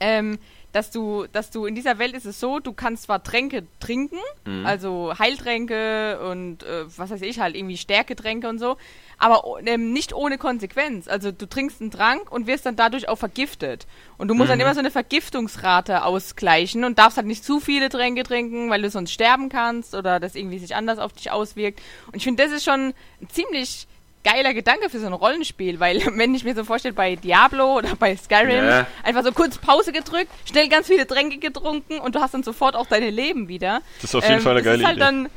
ähm, 0.00 0.38
dass 0.72 0.90
du, 0.90 1.26
dass 1.32 1.50
du 1.50 1.66
in 1.66 1.74
dieser 1.74 1.98
Welt 1.98 2.14
ist 2.14 2.26
es 2.26 2.38
so, 2.38 2.58
du 2.60 2.72
kannst 2.72 3.04
zwar 3.04 3.22
Tränke 3.22 3.64
trinken, 3.80 4.18
also 4.64 5.12
Heiltränke 5.18 6.20
und 6.30 6.62
äh, 6.64 6.84
was 6.98 7.10
weiß 7.10 7.22
ich 7.22 7.40
halt, 7.40 7.56
irgendwie 7.56 7.78
Stärketränke 7.78 8.46
und 8.48 8.58
so, 8.58 8.76
aber 9.18 9.42
ähm, 9.64 9.92
nicht 9.92 10.12
ohne 10.12 10.36
Konsequenz. 10.38 11.08
Also 11.08 11.32
du 11.32 11.46
trinkst 11.48 11.80
einen 11.80 11.90
Trank 11.90 12.30
und 12.30 12.46
wirst 12.46 12.66
dann 12.66 12.76
dadurch 12.76 13.08
auch 13.08 13.16
vergiftet. 13.16 13.86
Und 14.18 14.28
du 14.28 14.34
musst 14.34 14.50
dann 14.50 14.60
immer 14.60 14.74
so 14.74 14.80
eine 14.80 14.90
Vergiftungsrate 14.90 16.04
ausgleichen 16.04 16.84
und 16.84 16.98
darfst 16.98 17.16
halt 17.16 17.26
nicht 17.26 17.44
zu 17.44 17.60
viele 17.60 17.88
Tränke 17.88 18.22
trinken, 18.24 18.70
weil 18.70 18.82
du 18.82 18.90
sonst 18.90 19.12
sterben 19.12 19.48
kannst 19.48 19.94
oder 19.94 20.20
das 20.20 20.34
irgendwie 20.34 20.58
sich 20.58 20.74
anders 20.74 20.98
auf 20.98 21.12
dich 21.12 21.30
auswirkt. 21.30 21.80
Und 22.08 22.16
ich 22.16 22.24
finde, 22.24 22.42
das 22.42 22.52
ist 22.52 22.64
schon 22.64 22.92
ein 23.20 23.28
ziemlich 23.30 23.86
geiler 24.24 24.54
Gedanke 24.54 24.90
für 24.90 24.98
so 24.98 25.06
ein 25.06 25.12
Rollenspiel, 25.12 25.78
weil 25.80 26.02
wenn 26.16 26.34
ich 26.34 26.44
mir 26.44 26.54
so 26.54 26.64
vorstelle, 26.64 26.94
bei 26.94 27.16
Diablo 27.16 27.76
oder 27.78 27.94
bei 27.96 28.16
Skyrim, 28.16 28.64
Ja. 28.66 28.86
einfach 29.02 29.22
so 29.24 29.32
kurz 29.32 29.56
Pause 29.56 29.92
gedrückt, 29.92 30.28
schnell 30.44 30.68
ganz 30.68 30.88
viele 30.88 31.06
Tränke 31.06 31.38
getrunken 31.38 31.98
und 32.00 32.14
du 32.14 32.20
hast 32.20 32.34
dann 32.34 32.42
sofort 32.42 32.74
auch 32.74 32.86
deine 32.86 33.10
Leben 33.10 33.48
wieder. 33.48 33.80
Das 34.02 34.10
ist 34.10 34.14
auf 34.16 34.28
jeden 34.28 34.40
Fall 34.40 34.52
eine 34.52 34.62
geile 34.62 34.78
ist 34.78 34.86
halt 34.86 34.96
Idee. 34.96 35.04
Dann, 35.04 35.28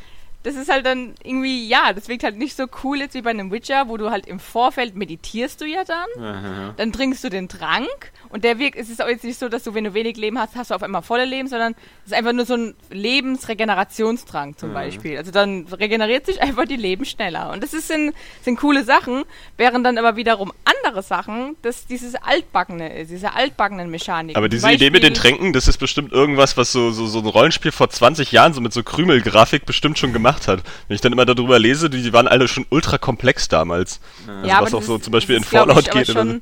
das 0.43 0.55
ist 0.55 0.72
halt 0.72 0.86
dann 0.86 1.15
irgendwie, 1.24 1.67
ja, 1.67 1.91
das 1.93 2.08
wirkt 2.08 2.24
halt 2.24 2.38
nicht 2.38 2.55
so 2.55 2.65
cool 2.84 3.00
jetzt 3.00 3.13
wie 3.13 3.22
bei 3.22 3.29
einem 3.31 3.51
Witcher, 3.51 3.89
wo 3.89 3.98
du 3.98 4.10
halt 4.10 4.25
im 4.25 4.39
Vorfeld 4.39 4.96
meditierst 4.96 5.60
du 5.60 5.65
ja 5.65 5.84
dann, 5.84 6.24
Aha. 6.24 6.74
dann 6.77 6.93
trinkst 6.93 7.22
du 7.25 7.29
den 7.29 7.50
Trank 7.50 8.12
und 8.29 8.46
der 8.46 8.58
wirkt, 8.58 8.77
es 8.77 8.89
ist 8.89 9.01
auch 9.03 9.10
jetzt 9.10 9.25
nicht 9.25 9.38
so, 9.38 9.50
dass 9.50 9.63
du, 9.63 9.74
wenn 9.74 9.84
du 9.84 9.93
wenig 9.93 10.15
Leben 10.15 10.39
hast, 10.39 10.55
hast 10.55 10.72
du 10.72 10.75
auf 10.75 10.84
einmal 10.84 11.01
volle 11.01 11.25
Leben, 11.25 11.50
sondern 11.50 11.74
es 12.05 12.12
ist 12.12 12.17
einfach 12.17 12.31
nur 12.31 12.46
so 12.46 12.53
ein 12.55 12.74
Lebensregenerationstrank 12.89 14.58
zum 14.60 14.74
Beispiel. 14.74 15.17
Also 15.17 15.31
dann 15.31 15.65
regeneriert 15.67 16.25
sich 16.25 16.41
einfach 16.41 16.65
die 16.65 16.77
Leben 16.77 17.03
schneller. 17.05 17.51
Und 17.51 17.62
das 17.62 17.74
ist, 17.74 17.88
sind, 17.89 18.13
sind 18.41 18.58
coole 18.60 18.84
Sachen, 18.86 19.24
während 19.58 19.86
dann 19.86 19.98
aber 19.98 20.15
wiederum 20.15 20.53
andere 20.63 21.03
Sachen, 21.03 21.58
dass 21.63 21.86
dieses 21.86 22.15
Altbackene 22.15 22.98
ist, 23.00 23.12
diese 23.12 23.34
altbackenen 23.34 23.89
Mechaniken. 23.89 24.38
Aber 24.38 24.48
diese 24.48 24.72
Idee 24.72 24.89
mit 24.89 25.03
den 25.03 25.13
Beispiel- 25.13 25.31
Tränken, 25.31 25.53
das 25.53 25.67
ist 25.67 25.77
bestimmt 25.79 26.13
irgendwas, 26.13 26.55
was 26.55 26.72
so, 26.72 26.91
so, 26.91 27.08
so 27.08 27.19
ein 27.19 27.25
Rollenspiel 27.25 27.72
vor 27.72 27.89
20 27.89 28.31
Jahren 28.31 28.53
so 28.53 28.62
mit 28.62 28.72
so 28.72 28.84
Krümelgrafik 28.84 29.65
bestimmt 29.65 30.00
schon 30.00 30.13
gemacht 30.13 30.28
hat. 30.48 30.62
Wenn 30.88 30.95
ich 30.95 31.01
dann 31.01 31.12
immer 31.13 31.25
darüber 31.25 31.57
lese, 31.59 31.89
die, 31.89 32.01
die 32.03 32.13
waren 32.13 32.27
alle 32.27 32.48
schon 32.48 32.65
ultra 32.69 32.98
komplex 32.98 33.48
damals. 33.48 34.00
Also 34.27 34.48
Ja, 34.48 34.62
was 34.62 34.74
auch 34.74 34.81
so 34.83 34.95
ist- 34.98 35.03
zum 35.03 35.12
Beispiel 35.12 35.36
in 35.38 35.43
Fallout 35.43 35.79
ich, 35.88 35.91
geht 35.91 36.05
so. 36.07 36.13
schon, 36.13 36.41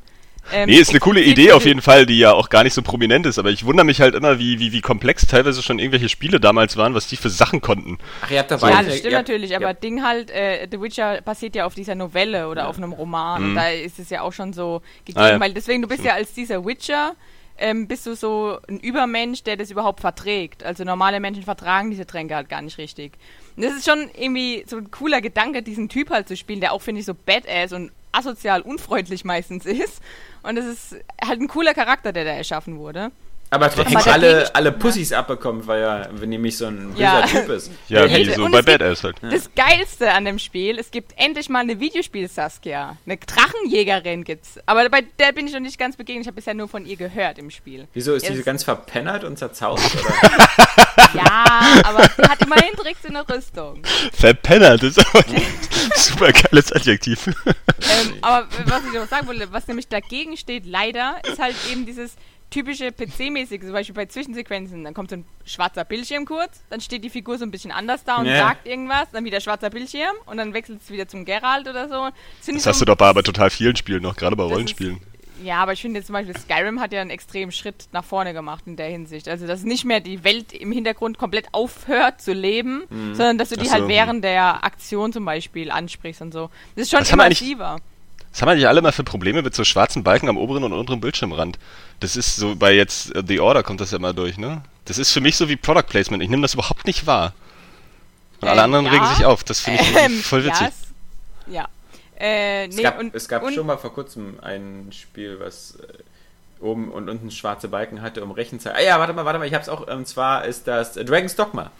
ähm, 0.53 0.69
Nee, 0.69 0.77
ist 0.77 0.91
eine 0.91 0.99
coole 0.99 1.21
Idee 1.21 1.51
auf 1.51 1.65
jeden 1.65 1.81
Fall, 1.81 2.05
die 2.05 2.19
ja 2.19 2.31
auch 2.31 2.47
gar 2.47 2.63
nicht 2.63 2.73
so 2.73 2.81
prominent 2.81 3.25
ist, 3.25 3.37
aber 3.37 3.49
ich 3.49 3.65
wundere 3.65 3.85
mich 3.85 3.99
halt 3.99 4.15
immer, 4.15 4.39
wie, 4.39 4.59
wie, 4.59 4.71
wie 4.71 4.79
komplex 4.79 5.27
teilweise 5.27 5.61
schon 5.61 5.77
irgendwelche 5.77 6.07
Spiele 6.07 6.39
damals 6.39 6.77
waren, 6.77 6.93
was 6.93 7.07
die 7.07 7.17
für 7.17 7.29
Sachen 7.29 7.59
konnten. 7.59 7.97
Ach, 8.21 8.31
ihr 8.31 8.39
habt 8.39 8.51
dabei. 8.51 8.71
Ja, 8.71 8.81
das 8.81 8.97
stimmt 8.99 9.13
natürlich, 9.13 9.53
aber 9.57 9.65
Ja. 9.65 9.73
Ding 9.73 10.03
halt, 10.03 10.31
äh, 10.31 10.65
The 10.71 10.79
Witcher 10.81 11.19
basiert 11.25 11.55
ja 11.57 11.65
auf 11.65 11.75
dieser 11.75 11.95
Novelle 11.95 12.47
oder 12.47 12.69
auf 12.69 12.77
einem 12.77 12.93
Roman 12.93 13.43
und 13.43 13.55
da 13.55 13.67
ist 13.71 13.99
es 13.99 14.09
ja 14.09 14.21
auch 14.21 14.31
schon 14.31 14.53
so 14.53 14.81
gegeben, 15.05 15.19
Mhm. 15.19 15.25
Ah, 15.25 15.33
ja. 15.33 15.39
weil 15.41 15.53
deswegen, 15.53 15.81
du 15.81 15.89
bist 15.89 16.05
ja 16.05 16.13
als 16.13 16.31
dieser 16.33 16.65
Witcher, 16.65 17.15
ähm, 17.57 17.87
bist 17.87 18.05
du 18.05 18.15
so 18.15 18.59
ein 18.67 18.79
Übermensch, 18.79 19.43
der 19.43 19.57
das 19.57 19.71
überhaupt 19.71 20.01
verträgt. 20.01 20.63
Also 20.63 20.83
normale 20.83 21.19
Menschen 21.19 21.43
vertragen 21.43 21.89
diese 21.89 22.05
Tränke 22.05 22.35
halt 22.35 22.49
gar 22.49 22.61
nicht 22.61 22.77
richtig. 22.77 23.13
Und 23.55 23.63
das 23.63 23.73
ist 23.73 23.85
schon 23.85 24.09
irgendwie 24.15 24.63
so 24.67 24.77
ein 24.77 24.91
cooler 24.91 25.21
Gedanke, 25.21 25.63
diesen 25.63 25.89
Typ 25.89 26.09
halt 26.09 26.27
zu 26.27 26.37
spielen, 26.37 26.61
der 26.61 26.73
auch, 26.73 26.81
finde 26.81 26.99
ich, 26.99 27.05
so 27.05 27.13
badass 27.13 27.73
und 27.73 27.91
asozial 28.11 28.61
unfreundlich 28.61 29.25
meistens 29.25 29.65
ist. 29.65 30.01
Und 30.43 30.55
das 30.55 30.65
ist 30.65 30.95
halt 31.23 31.41
ein 31.41 31.47
cooler 31.47 31.73
Charakter, 31.73 32.13
der 32.13 32.25
da 32.25 32.31
erschaffen 32.31 32.77
wurde. 32.77 33.11
Aber 33.49 33.69
trotzdem 33.71 33.95
Aber 33.97 34.11
alle, 34.11 34.53
alle 34.55 34.71
Pussys 34.73 35.13
abbekommt, 35.13 35.67
weil 35.67 35.81
er 35.81 36.09
wenn 36.13 36.29
nämlich 36.29 36.57
so 36.57 36.65
ein 36.65 36.89
böser 36.91 36.99
Ja. 37.01 37.21
Typ 37.25 37.47
ist. 37.49 37.71
Ja, 37.87 38.05
Ja, 38.05 38.17
wie 38.17 38.31
so 38.33 38.49
bei 38.49 38.61
Badass 38.61 39.03
halt. 39.05 39.15
Das 39.21 39.49
Geilste 39.55 40.11
an 40.11 40.25
dem 40.25 40.37
Spiel, 40.37 40.77
es 40.79 40.91
gibt 40.91 41.13
endlich 41.15 41.47
mal 41.47 41.59
eine 41.59 41.79
Videospiel-Saskia. 41.79 42.97
Eine 43.05 43.17
Drachenjägerin 43.17 44.25
gibt's. 44.25 44.59
Aber 44.65 44.89
bei 44.89 45.01
der 45.19 45.31
bin 45.31 45.47
ich 45.47 45.53
noch 45.53 45.61
nicht 45.61 45.79
ganz 45.79 45.95
begegnet. 45.95 46.23
Ich 46.23 46.27
habe 46.27 46.35
bisher 46.35 46.53
nur 46.53 46.67
von 46.67 46.85
ihr 46.85 46.97
gehört 46.97 47.37
im 47.39 47.49
Spiel. 47.49 47.87
Wieso 47.93 48.15
ist 48.15 48.23
Ja, 48.23 48.31
die 48.31 48.37
das- 48.37 48.45
ganz 48.45 48.63
verpennert 48.63 49.23
und 49.23 49.37
zerzaust? 49.39 49.95
Oder? 49.95 50.49
Ja, 51.13 51.81
aber 51.83 52.03
sie 52.17 52.23
hat 52.23 52.41
immerhin 52.41 52.75
Tricks 52.75 53.05
in 53.05 53.13
der 53.13 53.27
Rüstung. 53.29 53.81
Verpennert, 54.13 54.83
das 54.83 54.97
ist 54.97 55.05
aber 55.07 55.23
ein 55.27 55.41
super 55.95 56.31
geiles 56.33 56.71
Adjektiv. 56.73 57.27
Ähm, 57.27 58.13
aber 58.21 58.47
was 58.65 58.81
ich 58.85 58.93
noch 58.93 59.07
sagen 59.07 59.27
wollte, 59.27 59.51
was 59.53 59.67
nämlich 59.67 59.87
dagegen 59.87 60.35
steht, 60.37 60.65
leider, 60.65 61.21
ist 61.31 61.39
halt 61.39 61.55
eben 61.71 61.85
dieses 61.85 62.15
typische 62.49 62.87
PC-mäßige, 62.91 63.59
zum 63.61 63.71
Beispiel 63.73 63.95
bei 63.95 64.05
Zwischensequenzen. 64.05 64.83
Dann 64.83 64.93
kommt 64.93 65.09
so 65.09 65.17
ein 65.17 65.25
schwarzer 65.45 65.83
Bildschirm 65.83 66.25
kurz, 66.25 66.63
dann 66.69 66.79
steht 66.81 67.03
die 67.03 67.09
Figur 67.09 67.37
so 67.37 67.43
ein 67.45 67.51
bisschen 67.51 67.71
anders 67.71 68.03
da 68.03 68.17
und 68.17 68.25
Ja. 68.25 68.37
sagt 68.47 68.67
irgendwas, 68.67 69.07
dann 69.11 69.25
wieder 69.25 69.41
schwarzer 69.41 69.69
Bildschirm 69.69 70.15
und 70.25 70.37
dann 70.37 70.53
wechselt 70.53 70.81
es 70.81 70.89
wieder 70.89 71.07
zum 71.07 71.25
Geralt 71.25 71.67
oder 71.67 71.89
so. 71.89 72.07
ich 72.47 72.55
Das 72.55 72.65
hast 72.65 72.79
so- 72.79 72.85
du 72.85 72.91
doch 72.91 72.97
bei 72.97 73.07
aber 73.07 73.23
total 73.23 73.49
vielen 73.49 73.75
Spielen 73.75 74.01
noch, 74.03 74.15
gerade 74.15 74.35
bei 74.35 74.43
Das 74.43 74.51
ist- 74.51 74.55
Rollenspielen. 74.55 74.99
Ja, 75.43 75.57
aber 75.57 75.73
ich 75.73 75.81
finde 75.81 75.99
jetzt 75.99 76.07
zum 76.07 76.13
Beispiel, 76.13 76.35
Skyrim 76.35 76.79
hat 76.79 76.91
ja 76.93 76.99
einen 77.01 77.11
extremen 77.11 77.51
Schritt 77.51 77.89
nach 77.91 78.03
vorne 78.03 78.33
gemacht 78.33 78.63
in 78.65 78.75
der 78.75 78.87
Hinsicht. 78.87 79.27
Also, 79.27 79.45
dass 79.45 79.63
nicht 79.63 79.85
mehr 79.85 79.99
die 79.99 80.23
Welt 80.23 80.51
im 80.51 80.71
Hintergrund 80.71 81.19
komplett 81.19 81.53
aufhört 81.53 82.19
zu 82.21 82.33
leben, 82.33 82.85
sondern 83.13 83.37
dass 83.37 83.49
du 83.49 83.55
die 83.55 83.61
Ach 83.61 83.65
so. 83.67 83.71
halt 83.73 83.87
während 83.87 84.23
der 84.23 84.63
Aktion 84.63 85.13
zum 85.13 85.25
Beispiel 85.25 85.69
ansprichst 85.69 86.23
und 86.23 86.31
so. 86.33 86.49
Das 86.75 86.85
ist 86.85 86.89
schon 86.89 87.01
haben 87.05 87.19
eigentlich- 87.19 87.41
immersiver. 87.43 87.77
Was 88.31 88.41
haben 88.41 88.49
eigentlich 88.49 88.67
alle 88.67 88.81
mal 88.81 88.91
für 88.91 89.03
Probleme 89.03 89.41
mit 89.41 89.55
so 89.55 89.63
schwarzen 89.63 90.03
Balken 90.03 90.29
am 90.29 90.37
oberen 90.37 90.63
und 90.63 90.73
unteren 90.73 91.01
Bildschirmrand? 91.01 91.57
Das 91.99 92.15
ist 92.15 92.35
so, 92.35 92.55
bei 92.55 92.73
jetzt 92.73 93.15
äh, 93.15 93.23
The 93.25 93.39
Order 93.39 93.63
kommt 93.63 93.81
das 93.81 93.91
ja 93.91 93.97
immer 93.97 94.13
durch, 94.13 94.37
ne? 94.37 94.61
Das 94.85 94.97
ist 94.97 95.11
für 95.11 95.21
mich 95.21 95.35
so 95.35 95.49
wie 95.49 95.55
Product 95.55 95.87
Placement. 95.87 96.21
Ich 96.23 96.29
nehme 96.29 96.43
das 96.43 96.53
überhaupt 96.53 96.85
nicht 96.85 97.07
wahr. 97.07 97.33
Und 98.41 98.47
alle 98.47 98.59
Ähm, 98.59 98.65
anderen 98.65 98.85
ja. 98.85 98.91
regen 98.91 99.05
sich 99.15 99.25
auf. 99.25 99.43
Das 99.43 99.61
finde 99.61 99.81
ich 99.81 99.95
Ähm, 99.97 100.19
voll 100.21 100.45
witzig. 100.45 100.61
Ja, 100.61 100.67
es, 100.67 101.53
ja. 101.53 101.67
Äh, 102.19 102.67
Es 102.67 102.75
nee, 102.75 102.83
gab, 102.83 102.99
und, 102.99 103.15
es 103.15 103.27
gab 103.27 103.43
und, 103.43 103.53
schon 103.53 103.65
mal 103.65 103.77
vor 103.77 103.93
kurzem 103.93 104.39
ein 104.41 104.89
Spiel, 104.91 105.39
was 105.39 105.75
äh, 105.75 105.93
oben 106.59 106.89
und 106.91 107.09
unten 107.09 107.29
schwarze 107.31 107.67
Balken 107.67 108.01
hatte, 108.01 108.23
um 108.23 108.31
Rechenzeit. 108.31 108.73
Ah 108.75 108.81
ja, 108.81 108.99
warte 108.99 109.13
mal, 109.13 109.25
warte 109.25 109.39
mal, 109.39 109.45
ich 109.47 109.53
hab's 109.53 109.69
auch. 109.69 109.87
Und 109.87 110.07
zwar 110.07 110.45
ist 110.45 110.67
das 110.67 110.97
äh, 110.97 111.05
Dragon's 111.05 111.35
Dogma. 111.35 111.71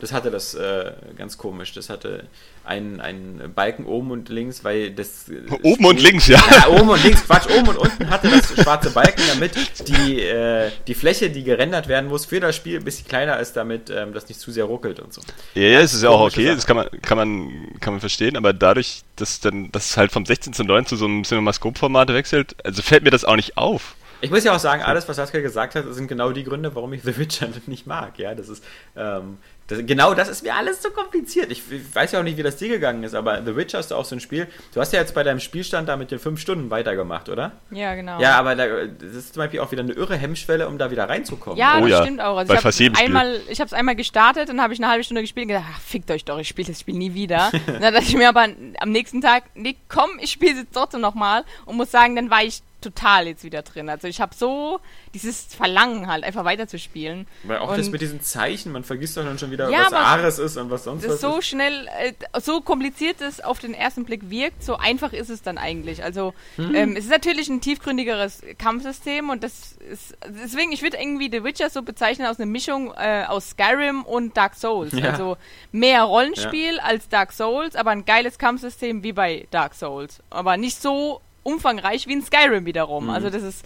Das 0.00 0.12
hatte 0.12 0.30
das 0.30 0.54
äh, 0.54 0.92
ganz 1.16 1.38
komisch. 1.38 1.72
Das 1.72 1.88
hatte 1.88 2.24
einen, 2.64 3.00
einen 3.00 3.52
Balken 3.54 3.84
oben 3.86 4.10
und 4.10 4.28
links, 4.30 4.64
weil 4.64 4.90
das. 4.90 5.28
äh, 5.28 5.42
Oben 5.62 5.84
und 5.84 5.98
Spiel- 6.00 6.10
links, 6.12 6.26
ja. 6.28 6.42
Ja, 6.50 6.68
oben 6.68 6.88
und 6.88 7.02
links, 7.04 7.24
Quatsch, 7.26 7.46
oben 7.50 7.68
und 7.68 7.76
unten 7.78 8.08
hatte 8.10 8.28
das 8.30 8.48
schwarze 8.62 8.90
Balken, 8.90 9.22
damit 9.32 9.52
die, 9.88 10.20
äh, 10.20 10.70
die 10.86 10.94
Fläche, 10.94 11.30
die 11.30 11.44
gerendert 11.44 11.88
werden 11.88 12.08
muss, 12.08 12.24
für 12.26 12.40
das 12.40 12.56
Spiel 12.56 12.78
ein 12.78 12.84
bisschen 12.84 13.06
kleiner 13.06 13.38
ist, 13.38 13.52
damit 13.54 13.90
ähm, 13.90 14.12
das 14.14 14.28
nicht 14.28 14.40
zu 14.40 14.50
sehr 14.50 14.64
ruckelt 14.64 14.98
und 15.00 15.12
so. 15.12 15.20
Ja, 15.54 15.62
ja, 15.62 15.80
es 15.80 15.92
ist 15.94 16.02
ja 16.02 16.08
auch 16.10 16.20
okay, 16.22 16.44
Sache. 16.46 16.56
das 16.56 16.66
kann 16.66 16.76
man, 16.76 16.88
kann 17.02 17.18
man, 17.18 17.78
kann 17.80 17.92
man 17.94 18.00
verstehen, 18.00 18.36
aber 18.36 18.52
dadurch, 18.52 19.02
dass 19.16 19.40
dann, 19.40 19.70
es 19.74 19.96
halt 19.96 20.10
vom 20.10 20.24
16 20.26 20.52
zu 20.54 20.64
9 20.64 20.86
zu 20.86 20.96
so 20.96 21.04
einem 21.04 21.22
Cinemascope-Format 21.24 22.08
wechselt, 22.14 22.56
also 22.64 22.82
fällt 22.82 23.04
mir 23.04 23.10
das 23.10 23.24
auch 23.24 23.36
nicht 23.36 23.56
auf. 23.58 23.94
Ich 24.24 24.30
muss 24.30 24.44
ja 24.44 24.54
auch 24.54 24.58
sagen, 24.58 24.82
alles, 24.82 25.08
was 25.08 25.16
Saskia 25.16 25.40
gesagt 25.40 25.74
hat, 25.74 25.84
sind 25.90 26.08
genau 26.08 26.32
die 26.32 26.44
Gründe, 26.44 26.74
warum 26.74 26.92
ich 26.92 27.02
The 27.02 27.16
Witcher 27.16 27.48
nicht 27.66 27.86
mag. 27.86 28.18
Ja, 28.18 28.34
das 28.34 28.48
ist 28.48 28.64
ähm, 28.96 29.38
das, 29.66 29.78
genau 29.86 30.12
das 30.12 30.28
ist 30.28 30.42
mir 30.42 30.54
alles 30.54 30.82
zu 30.82 30.90
kompliziert. 30.90 31.50
Ich, 31.50 31.62
ich 31.72 31.94
weiß 31.94 32.12
ja 32.12 32.20
auch 32.20 32.24
nicht, 32.24 32.36
wie 32.36 32.42
das 32.42 32.56
dir 32.56 32.68
gegangen 32.68 33.02
ist, 33.02 33.14
aber 33.14 33.42
The 33.42 33.56
Witcher 33.56 33.78
ist 33.78 33.92
auch 33.94 34.04
so 34.04 34.14
ein 34.14 34.20
Spiel. 34.20 34.46
Du 34.74 34.80
hast 34.80 34.92
ja 34.92 35.00
jetzt 35.00 35.14
bei 35.14 35.22
deinem 35.22 35.40
Spielstand 35.40 35.88
da 35.88 35.96
mit 35.96 36.10
den 36.10 36.18
fünf 36.18 36.38
Stunden 36.38 36.70
weitergemacht, 36.70 37.30
oder? 37.30 37.52
Ja, 37.70 37.94
genau. 37.94 38.20
Ja, 38.20 38.38
aber 38.38 38.56
da, 38.56 38.66
das 38.66 39.14
ist 39.14 39.34
zum 39.34 39.42
Beispiel 39.42 39.60
auch 39.60 39.72
wieder 39.72 39.82
eine 39.82 39.92
irre 39.92 40.16
Hemmschwelle, 40.16 40.68
um 40.68 40.76
da 40.76 40.90
wieder 40.90 41.08
reinzukommen. 41.08 41.58
Ja, 41.58 41.78
Oh 41.78 41.82
das 41.82 41.90
ja, 41.90 42.02
stimmt 42.02 42.20
auch. 42.20 42.36
Also 42.36 42.48
bei 42.48 42.56
ich 42.56 42.60
fast 42.60 42.76
habe 42.78 42.84
jedem 42.84 42.94
Spiel. 42.96 43.06
einmal, 43.06 43.40
ich 43.48 43.60
habe 43.60 43.66
es 43.66 43.72
einmal 43.72 43.96
gestartet, 43.96 44.50
dann 44.50 44.60
habe 44.60 44.74
ich 44.74 44.80
eine 44.80 44.90
halbe 44.90 45.02
Stunde 45.02 45.22
gespielt 45.22 45.44
und 45.44 45.48
gedacht, 45.48 45.66
ach, 45.74 45.80
fickt 45.80 46.10
euch 46.10 46.26
doch, 46.26 46.38
ich 46.38 46.48
spiele 46.48 46.68
das 46.68 46.80
Spiel 46.80 46.96
nie 46.96 47.14
wieder. 47.14 47.50
Dann 47.66 47.80
dachte 47.94 48.04
ich 48.06 48.16
mir 48.16 48.28
aber 48.28 48.46
am 48.80 48.90
nächsten 48.90 49.20
Tag, 49.22 49.44
nee, 49.54 49.76
komm, 49.88 50.10
ich 50.20 50.30
spiele 50.30 50.52
es 50.52 50.58
jetzt 50.58 50.74
trotzdem 50.74 51.00
nochmal 51.00 51.44
und 51.64 51.76
muss 51.76 51.90
sagen, 51.90 52.16
dann 52.16 52.30
war 52.30 52.42
ich 52.44 52.62
total 52.84 53.26
jetzt 53.26 53.42
wieder 53.44 53.62
drin. 53.62 53.88
Also 53.88 54.06
ich 54.06 54.20
habe 54.20 54.34
so 54.34 54.80
dieses 55.14 55.44
Verlangen 55.54 56.06
halt, 56.06 56.22
einfach 56.24 56.44
weiterzuspielen. 56.44 57.26
Weil 57.42 57.58
auch 57.58 57.74
das 57.76 57.86
Und- 57.86 57.92
mit 57.92 58.00
diesen 58.00 58.20
Zeichen, 58.22 58.70
man 58.72 58.84
vergisst 58.84 59.16
doch 59.16 59.24
dann 59.24 59.38
schon 59.38 59.50
wieder, 59.50 59.70
Ja, 59.70 59.86
was 59.86 59.92
Ares 59.92 60.38
ist 60.38 60.56
und 60.56 60.70
was 60.70 60.84
sonst 60.84 61.02
Das 61.02 61.08
was 61.08 61.14
ist 61.16 61.20
so 61.22 61.38
ist. 61.38 61.46
schnell, 61.46 61.88
äh, 61.98 62.12
so 62.40 62.60
kompliziert 62.60 63.20
es 63.20 63.40
auf 63.40 63.58
den 63.58 63.74
ersten 63.74 64.04
Blick 64.04 64.30
wirkt, 64.30 64.62
so 64.62 64.76
einfach 64.76 65.12
ist 65.12 65.30
es 65.30 65.42
dann 65.42 65.58
eigentlich. 65.58 66.04
Also 66.04 66.34
Hm. 66.56 66.74
ähm, 66.74 66.96
es 66.96 67.04
ist 67.04 67.10
natürlich 67.10 67.48
ein 67.48 67.60
tiefgründigeres 67.60 68.42
Kampfsystem 68.58 69.30
und 69.30 69.42
das 69.42 69.72
ist 69.90 70.16
deswegen, 70.26 70.72
ich 70.72 70.82
würde 70.82 70.96
irgendwie 70.98 71.28
The 71.30 71.42
Witcher 71.44 71.70
so 71.70 71.82
bezeichnen 71.82 72.26
aus 72.26 72.38
einer 72.38 72.46
Mischung 72.46 72.92
äh, 72.96 73.24
aus 73.26 73.50
Skyrim 73.50 74.04
und 74.04 74.36
Dark 74.36 74.54
Souls. 74.54 74.92
Ja. 74.92 75.10
Also 75.10 75.36
mehr 75.72 76.02
Rollenspiel 76.04 76.78
als 76.80 77.08
Dark 77.08 77.32
Souls, 77.32 77.76
aber 77.76 77.90
ein 77.90 78.04
geiles 78.04 78.38
Kampfsystem 78.38 79.02
wie 79.02 79.12
bei 79.12 79.46
Dark 79.50 79.74
Souls. 79.74 80.20
Aber 80.30 80.56
nicht 80.56 80.80
so 80.80 81.20
umfangreich 81.44 82.08
wie 82.08 82.14
in 82.14 82.22
Skyrim 82.22 82.66
wiederum. 82.66 83.10
Also 83.10 83.30
das 83.30 83.42
ist, 83.42 83.64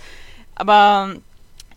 aber 0.54 1.14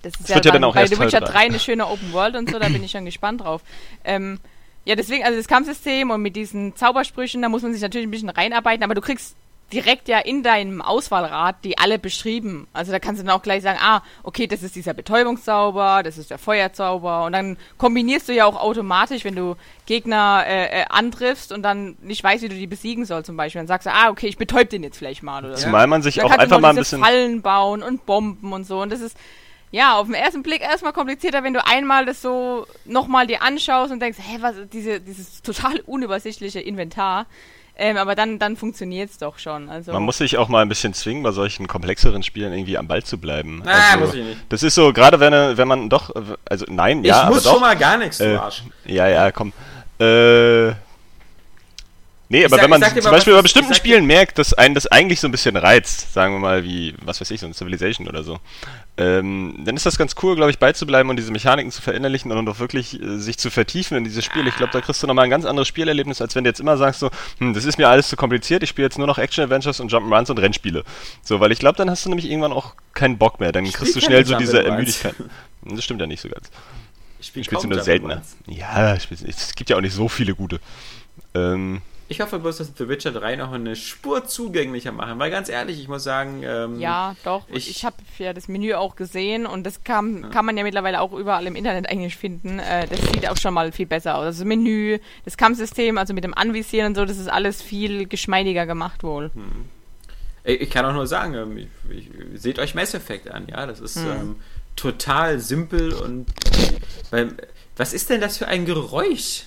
das 0.01 0.13
ist 0.13 0.29
Das 0.29 0.36
wird 0.36 0.46
ja 0.46 0.51
dann 0.51 0.63
auch 0.65 0.75
bei 0.75 0.86
The 0.86 1.00
Witcher 1.00 1.20
Teil 1.20 1.22
3 1.22 1.31
drei. 1.31 1.39
eine 1.46 1.60
schöne 1.60 1.88
Open 1.88 2.12
World 2.12 2.36
und 2.36 2.50
so, 2.51 2.60
da 2.60 2.67
bin 2.67 2.84
ich 2.84 2.91
schon 2.91 3.05
gespannt 3.05 3.41
drauf. 3.41 3.62
Ähm, 4.03 4.39
ja, 4.84 4.96
deswegen, 4.96 5.24
also 5.24 5.38
das 5.38 5.48
Kampfsystem 5.48 6.10
und 6.10 6.22
mit 6.22 6.36
diesen 6.36 6.75
Zaubersprüchen, 6.75 7.41
da 7.41 7.50
muss 7.50 7.62
man 7.62 7.72
sich 7.72 7.81
natürlich 7.81 8.08
ein 8.08 8.12
bisschen 8.12 8.29
reinarbeiten, 8.29 8.84
aber 8.84 8.96
du 8.96 9.01
kriegst 9.01 9.36
direkt 9.71 10.07
ja 10.07 10.19
in 10.19 10.43
deinem 10.43 10.81
Auswahlrad 10.81 11.57
die 11.63 11.77
alle 11.77 11.99
beschrieben. 11.99 12.67
Also 12.73 12.91
da 12.91 12.99
kannst 12.99 13.21
du 13.21 13.25
dann 13.25 13.35
auch 13.35 13.41
gleich 13.41 13.63
sagen, 13.63 13.79
ah, 13.81 14.03
okay, 14.23 14.47
das 14.47 14.63
ist 14.63 14.75
dieser 14.75 14.93
Betäubungszauber, 14.93 16.01
das 16.03 16.17
ist 16.17 16.29
der 16.29 16.37
Feuerzauber 16.37 17.25
und 17.25 17.33
dann 17.33 17.57
kombinierst 17.77 18.29
du 18.29 18.33
ja 18.33 18.45
auch 18.45 18.59
automatisch, 18.59 19.23
wenn 19.23 19.35
du 19.35 19.55
Gegner 19.85 20.43
äh, 20.47 20.81
äh, 20.81 20.85
antriffst 20.89 21.51
und 21.51 21.63
dann 21.63 21.97
nicht 22.01 22.23
weißt, 22.23 22.43
wie 22.43 22.49
du 22.49 22.55
die 22.55 22.67
besiegen 22.67 23.05
sollst 23.05 23.27
zum 23.27 23.37
Beispiel, 23.37 23.59
dann 23.59 23.67
sagst 23.67 23.87
du, 23.87 23.91
ah, 23.91 24.09
okay, 24.09 24.27
ich 24.27 24.37
betäub 24.37 24.69
den 24.69 24.83
jetzt 24.83 24.97
vielleicht 24.97 25.23
mal 25.23 25.43
oder. 25.43 25.55
Zumal 25.55 25.87
man 25.87 26.01
sich 26.01 26.21
auch 26.23 26.31
einfach 26.31 26.59
mal 26.59 26.69
ein 26.69 26.75
bisschen. 26.75 27.01
Fallen 27.01 27.41
bauen 27.41 27.83
und 27.83 28.05
Bomben 28.05 28.53
und 28.53 28.65
so. 28.65 28.81
Und 28.81 28.91
das 28.91 29.01
ist, 29.01 29.17
ja, 29.71 29.97
auf 29.97 30.07
den 30.07 30.15
ersten 30.15 30.43
Blick 30.43 30.61
erstmal 30.61 30.93
komplizierter, 30.93 31.43
wenn 31.43 31.53
du 31.53 31.65
einmal 31.65 32.05
das 32.05 32.21
so 32.21 32.67
nochmal 32.86 33.27
dir 33.27 33.41
anschaust 33.41 33.91
und 33.91 34.01
denkst, 34.01 34.19
hä, 34.19 34.38
was, 34.41 34.55
diese, 34.71 34.99
dieses 34.99 35.41
total 35.41 35.79
unübersichtliche 35.81 36.60
Inventar. 36.60 37.25
Ähm, 37.77 37.97
aber 37.97 38.15
dann, 38.15 38.38
dann 38.38 38.57
funktioniert's 38.57 39.17
doch 39.17 39.39
schon. 39.39 39.69
Also, 39.69 39.91
Man 39.93 40.03
muss 40.03 40.17
sich 40.17 40.38
auch 40.38 40.49
mal 40.49 40.62
ein 40.62 40.69
bisschen 40.69 40.93
zwingen, 40.93 41.23
bei 41.23 41.31
solchen 41.31 41.67
komplexeren 41.67 42.21
Spielen 42.21 42.53
irgendwie 42.53 42.77
am 42.77 42.88
Ball 42.88 43.03
zu 43.03 43.17
bleiben. 43.17 43.63
Ah, 43.65 43.93
also, 43.93 44.05
muss 44.05 44.13
ich 44.13 44.23
nicht. 44.23 44.38
Das 44.49 44.62
ist 44.63 44.75
so, 44.75 44.93
gerade 44.93 45.19
wenn, 45.19 45.34
wenn 45.57 45.67
man 45.67 45.89
doch, 45.89 46.15
äh, 46.15 46.19
also 46.49 46.65
nein, 46.69 46.99
Ich 47.03 47.07
ja, 47.10 47.25
muss 47.25 47.38
aber 47.38 47.41
doch. 47.43 47.51
schon 47.53 47.62
mal 47.62 47.75
gar 47.77 47.97
nichts, 47.97 48.17
du 48.19 48.25
Äh, 48.34 48.36
Arsch. 48.36 48.63
Ja, 48.86 49.07
ja, 49.07 49.31
komm. 49.31 49.53
Äh. 49.99 50.73
Nee, 52.32 52.46
aber 52.46 52.56
sag- 52.56 52.63
wenn 52.63 52.70
man 52.70 52.82
ich 52.82 52.88
zum 52.94 53.04
mal, 53.04 53.12
Beispiel 53.12 53.34
bei 53.34 53.41
bestimmten 53.41 53.72
ich 53.74 53.78
Spielen 53.78 54.06
merkt, 54.06 54.38
dass 54.38 54.54
einen 54.54 54.74
das 54.74 54.88
eigentlich 54.88 55.20
so 55.20 55.28
ein 55.28 55.32
bisschen 55.32 55.58
reizt, 55.58 56.13
sagen 56.13 56.34
wir 56.34 56.39
mal 56.39 56.63
wie, 56.63 56.96
was 57.04 57.20
weiß 57.20 57.30
ich, 57.32 57.41
so 57.41 57.46
ein 57.46 57.54
Civilization 57.54 58.08
oder 58.08 58.24
so, 58.24 58.39
ähm, 58.96 59.62
dann 59.65 59.76
ist 59.76 59.86
das 59.86 59.98
ganz 59.98 60.15
cool, 60.24 60.38
glaube 60.38 60.50
ich, 60.50 60.58
beizubleiben 60.58 61.10
und 61.10 61.17
diese 61.17 61.30
Mechaniken 61.34 61.74
zu 61.74 61.82
verinnerlichen 61.82 62.32
und 62.32 62.48
auch 62.48 62.60
wirklich 62.60 63.02
äh, 63.02 63.17
sich 63.17 63.38
zu 63.38 63.50
vertiefen 63.50 63.98
in 63.98 64.06
dieses 64.06 64.24
Spiel. 64.24 64.48
Ich 64.48 64.56
glaube, 64.56 64.72
da 64.72 64.80
kriegst 64.80 65.04
du 65.04 65.08
nochmal 65.08 65.26
ein 65.26 65.30
ganz 65.30 65.44
anderes 65.44 65.67
Spielerlebnis, 65.67 66.22
als 66.22 66.34
wenn 66.34 66.46
du 66.46 66.50
jetzt 66.50 66.62
immer 66.62 66.78
sagst 66.78 67.02
so, 67.02 67.12
hm, 67.39 67.54
das 67.54 67.65
ist 67.65 67.78
mir 67.78 67.89
alles 67.89 68.08
zu 68.08 68.15
kompliziert, 68.15 68.63
ich 68.63 68.70
spiele 68.70 68.86
jetzt 68.86 68.98
nur 68.98 69.08
noch 69.08 69.17
Action-Adventures 69.17 69.82
und 69.82 69.91
Jump'n'Runs 69.91 70.32
und 70.32 70.39
Rennspiele. 70.39 70.86
So, 71.24 71.41
weil 71.41 71.52
ich 71.52 71.60
glaube, 71.60 71.76
dann 71.76 71.89
hast 71.89 72.06
du 72.06 72.10
nämlich 72.10 72.30
irgendwann 72.32 72.54
auch 72.54 72.76
keinen 72.94 73.17
Bock 73.17 73.41
mehr, 73.41 73.52
dann 73.52 73.65
kriegst 73.70 73.94
du 73.94 74.00
schnell 74.00 74.26
so 74.26 74.38
diese 74.38 74.60
Jump'n'Runs. 74.60 74.65
Ermüdigkeit. 74.67 75.15
Das 75.65 75.84
stimmt 75.84 76.00
ja 76.00 76.08
nicht 76.08 76.22
so 76.22 76.30
ganz. 76.30 76.50
Ich 77.20 77.28
spiele 77.28 77.44
Spielst 77.44 77.65
du 77.65 77.67
nur 77.67 77.82
seltener. 77.82 78.22
Ja, 78.48 78.96
es 78.96 79.54
gibt 79.54 79.70
ja 79.70 79.76
auch 79.76 79.82
nicht 79.82 79.94
so 79.94 80.08
viele 80.08 80.34
gute. 80.34 80.62
Ähm, 81.36 81.82
Ich 82.12 82.19
hoffe 82.19 82.39
bloß, 82.39 82.58
dass 82.58 82.74
The 82.78 82.89
Witcher 82.89 83.13
3 83.13 83.38
noch 83.38 83.54
eine 83.54 83.74
Spur 83.78 84.26
zugänglicher 84.26 84.91
machen, 84.91 85.17
weil 85.17 85.32
ganz 85.32 85.47
ehrlich, 85.47 85.80
ich 85.80 85.88
muss 85.88 86.04
sagen, 86.04 86.43
ähm, 86.43 86.78
ja, 86.78 87.15
doch. 87.24 87.45
ich- 87.50 87.69
Ich, 87.69 87.86
habe 87.86 87.95
ja 88.19 88.34
das 88.34 88.50
Menü 88.50 88.74
auch 88.74 88.97
gesehen 88.97 89.45
und 89.45 89.63
das 89.65 89.86
kann, 89.86 90.30
kann 90.30 90.45
man 90.45 90.58
ja 90.58 90.63
mittlerweile 90.63 91.00
auch 91.00 91.13
überall 91.13 91.47
im 91.47 91.56
Internet 91.56 91.89
eigentlich 91.89 92.17
finden. 92.17 92.60
Äh, 92.60 92.86
das 92.88 93.00
sieht 93.00 93.30
auch 93.30 93.38
schon 93.38 93.54
mal 93.54 93.71
viel 93.71 93.86
besser 93.86 94.15
aus. 94.17 94.26
Also 94.26 94.39
das 94.41 94.45
Menü, 94.47 95.00
das 95.24 95.38
Kampfsystem, 95.38 95.97
also 95.97 96.13
mit 96.13 96.26
dem 96.26 96.34
Anvisieren 96.34 96.88
und 96.88 96.95
so, 96.95 97.06
das 97.06 97.17
ist 97.17 97.30
alles 97.30 97.62
viel 97.62 98.06
geschmeidiger 98.08 98.65
gemacht 98.65 99.04
wohl. 99.04 99.32
ich, 100.43 100.60
ich 100.63 100.69
kann 100.69 100.86
auch 100.86 100.93
nur 100.93 101.08
sagen, 101.08 101.34
ähm, 101.36 101.58
ich, 101.58 101.67
ich, 101.97 102.41
seht 102.41 102.60
euch 102.60 102.76
Mass 102.76 102.93
Effect 102.93 103.32
an, 103.32 103.47
ja, 103.50 103.65
das 103.65 103.80
ist 103.80 103.95
Hm. 103.95 104.08
ähm, 104.12 104.36
total 104.76 105.39
simpel 105.39 105.93
und 105.93 106.26
weil, 107.10 107.36
was 107.78 107.93
ist 107.93 108.10
denn 108.10 108.19
das 108.19 108.38
für 108.38 108.50
ein 108.50 108.65
Geräusch? 108.65 109.43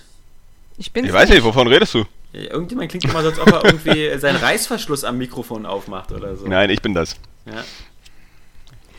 Ich 0.79 0.92
bin 0.92 1.05
ich 1.05 1.12
weiß 1.12 1.29
nicht, 1.29 1.44
wovon 1.44 1.66
redest 1.68 1.92
du? 1.92 2.05
Irgendjemand 2.35 2.90
klingt 2.90 3.05
immer 3.05 3.23
so, 3.23 3.29
als 3.29 3.38
ob 3.38 3.53
er 3.53 3.64
irgendwie 3.64 4.11
seinen 4.18 4.37
Reißverschluss 4.37 5.05
am 5.05 5.18
Mikrofon 5.18 5.66
aufmacht 5.66 6.12
oder 6.12 6.37
so. 6.37 6.47
Nein, 6.47 6.70
ich 6.70 6.83
bin 6.83 6.94
das. 6.94 7.16
Ja. 7.47 7.64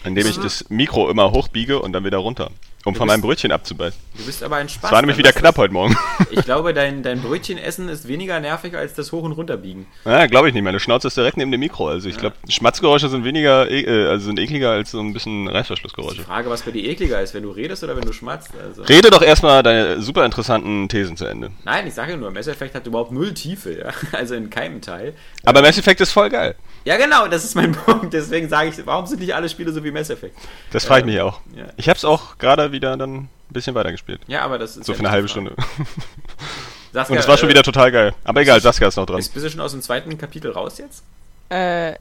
Indem 0.03 0.27
ich 0.27 0.37
das 0.37 0.69
Mikro 0.69 1.09
immer 1.09 1.31
hochbiege 1.31 1.81
und 1.81 1.91
dann 1.93 2.05
wieder 2.05 2.17
runter. 2.17 2.51
Um 2.85 2.93
von 2.95 3.07
bist- 3.07 3.13
meinem 3.17 3.21
Brötchen 3.21 3.51
abzubeißen. 3.51 3.99
Du 4.17 4.25
bist 4.25 4.41
aber 4.43 4.55
ein 4.57 4.69
Spaß. 4.69 4.81
Das 4.83 4.91
war 4.91 5.01
nämlich 5.01 5.17
wieder 5.17 5.31
knapp 5.33 5.57
heute 5.57 5.73
Morgen. 5.73 5.97
Ich 6.31 6.43
glaube, 6.45 6.73
dein, 6.73 7.01
dein 7.03 7.21
Brötchenessen 7.21 7.89
ist 7.89 8.07
weniger 8.07 8.39
nervig 8.39 8.75
als 8.75 8.93
das 8.93 9.11
Hoch- 9.11 9.23
und 9.23 9.31
Runterbiegen. 9.33 9.85
ja, 10.05 10.25
glaube 10.27 10.47
ich 10.49 10.53
nicht. 10.53 10.63
Meine 10.63 10.79
Schnauze 10.79 11.07
ist 11.07 11.17
direkt 11.17 11.37
neben 11.37 11.51
dem 11.51 11.59
Mikro. 11.59 11.87
Also 11.89 12.07
ich 12.09 12.17
glaube, 12.17 12.35
Schmatzgeräusche 12.49 13.09
sind 13.09 13.23
weniger, 13.23 13.69
e- 13.69 13.81
äh, 13.83 14.07
also 14.09 14.25
sind 14.25 14.39
ekliger 14.39 14.71
als 14.71 14.91
so 14.91 14.99
ein 14.99 15.13
bisschen 15.13 15.45
Die 15.45 15.51
Reißverschlussgeräusche. 15.51 16.23
Frage, 16.23 16.49
was 16.49 16.61
bei 16.63 16.71
dir 16.71 16.83
ekliger 16.87 17.21
ist, 17.21 17.33
wenn 17.33 17.43
du 17.43 17.51
redest 17.51 17.83
oder 17.83 17.95
wenn 17.97 18.05
du 18.05 18.13
schmatzt. 18.13 18.51
Also. 18.61 18.83
Rede 18.83 19.09
doch 19.09 19.21
erstmal 19.21 19.63
deine 19.63 20.01
super 20.01 20.25
interessanten 20.25 20.87
Thesen 20.89 21.17
zu 21.17 21.25
Ende. 21.25 21.51
Nein, 21.63 21.87
ich 21.87 21.93
sage 21.93 22.11
ja 22.11 22.17
nur, 22.17 22.31
Mass 22.31 22.47
Effect 22.47 22.75
hat 22.75 22.85
überhaupt 22.85 23.11
null 23.11 23.33
Tiefe, 23.33 23.77
ja. 23.79 23.89
Also 24.11 24.35
in 24.35 24.49
keinem 24.49 24.81
Teil. 24.81 25.13
Aber 25.43 25.61
Mass 25.61 25.77
Effect 25.77 26.01
ist 26.01 26.11
voll 26.11 26.29
geil. 26.29 26.55
Ja, 26.85 26.97
genau, 26.97 27.27
das 27.27 27.43
ist 27.43 27.55
mein 27.55 27.71
Punkt. 27.85 28.13
Deswegen 28.13 28.47
sage 28.47 28.69
ich, 28.69 28.85
warum 28.85 29.05
sind 29.07 29.19
nicht 29.19 29.35
alle 29.35 29.49
Spiele 29.49 29.71
so 29.73 29.83
wie 29.83 29.91
Mass 29.91 30.09
Effect? 30.09 30.37
Das 30.71 30.85
frage 30.85 31.01
ich 31.01 31.07
Ähm, 31.07 31.13
mich 31.13 31.21
auch. 31.21 31.41
ja. 31.55 31.65
Ich 31.77 31.89
habe 31.89 31.97
es 31.97 32.05
auch 32.05 32.37
gerade 32.37 32.71
wieder 32.71 32.95
dann 32.95 33.15
ein 33.15 33.29
bisschen 33.49 33.75
weitergespielt. 33.75 34.21
Ja, 34.27 34.41
aber 34.43 34.57
das 34.59 34.77
ist. 34.77 34.85
So 34.85 34.93
ja 34.93 34.97
für 34.97 35.03
eine 35.03 35.11
halbe. 35.11 35.27
Stunde. 35.27 35.55
Saskia, 36.93 37.15
Und 37.15 37.19
es 37.19 37.27
war 37.27 37.37
schon 37.37 37.49
äh, 37.49 37.51
wieder 37.51 37.63
total 37.63 37.91
geil. 37.91 38.13
Aber 38.23 38.41
egal, 38.41 38.61
Saskia 38.61 38.87
ist 38.87 38.95
noch 38.95 39.05
dran. 39.05 39.17
Bist, 39.17 39.33
bist 39.33 39.45
du 39.45 39.49
schon 39.49 39.59
aus 39.61 39.71
dem 39.71 39.81
zweiten 39.81 40.17
Kapitel 40.17 40.51
raus 40.51 40.77
jetzt? 40.77 41.03
Äh, 41.51 41.91
ich 41.93 41.97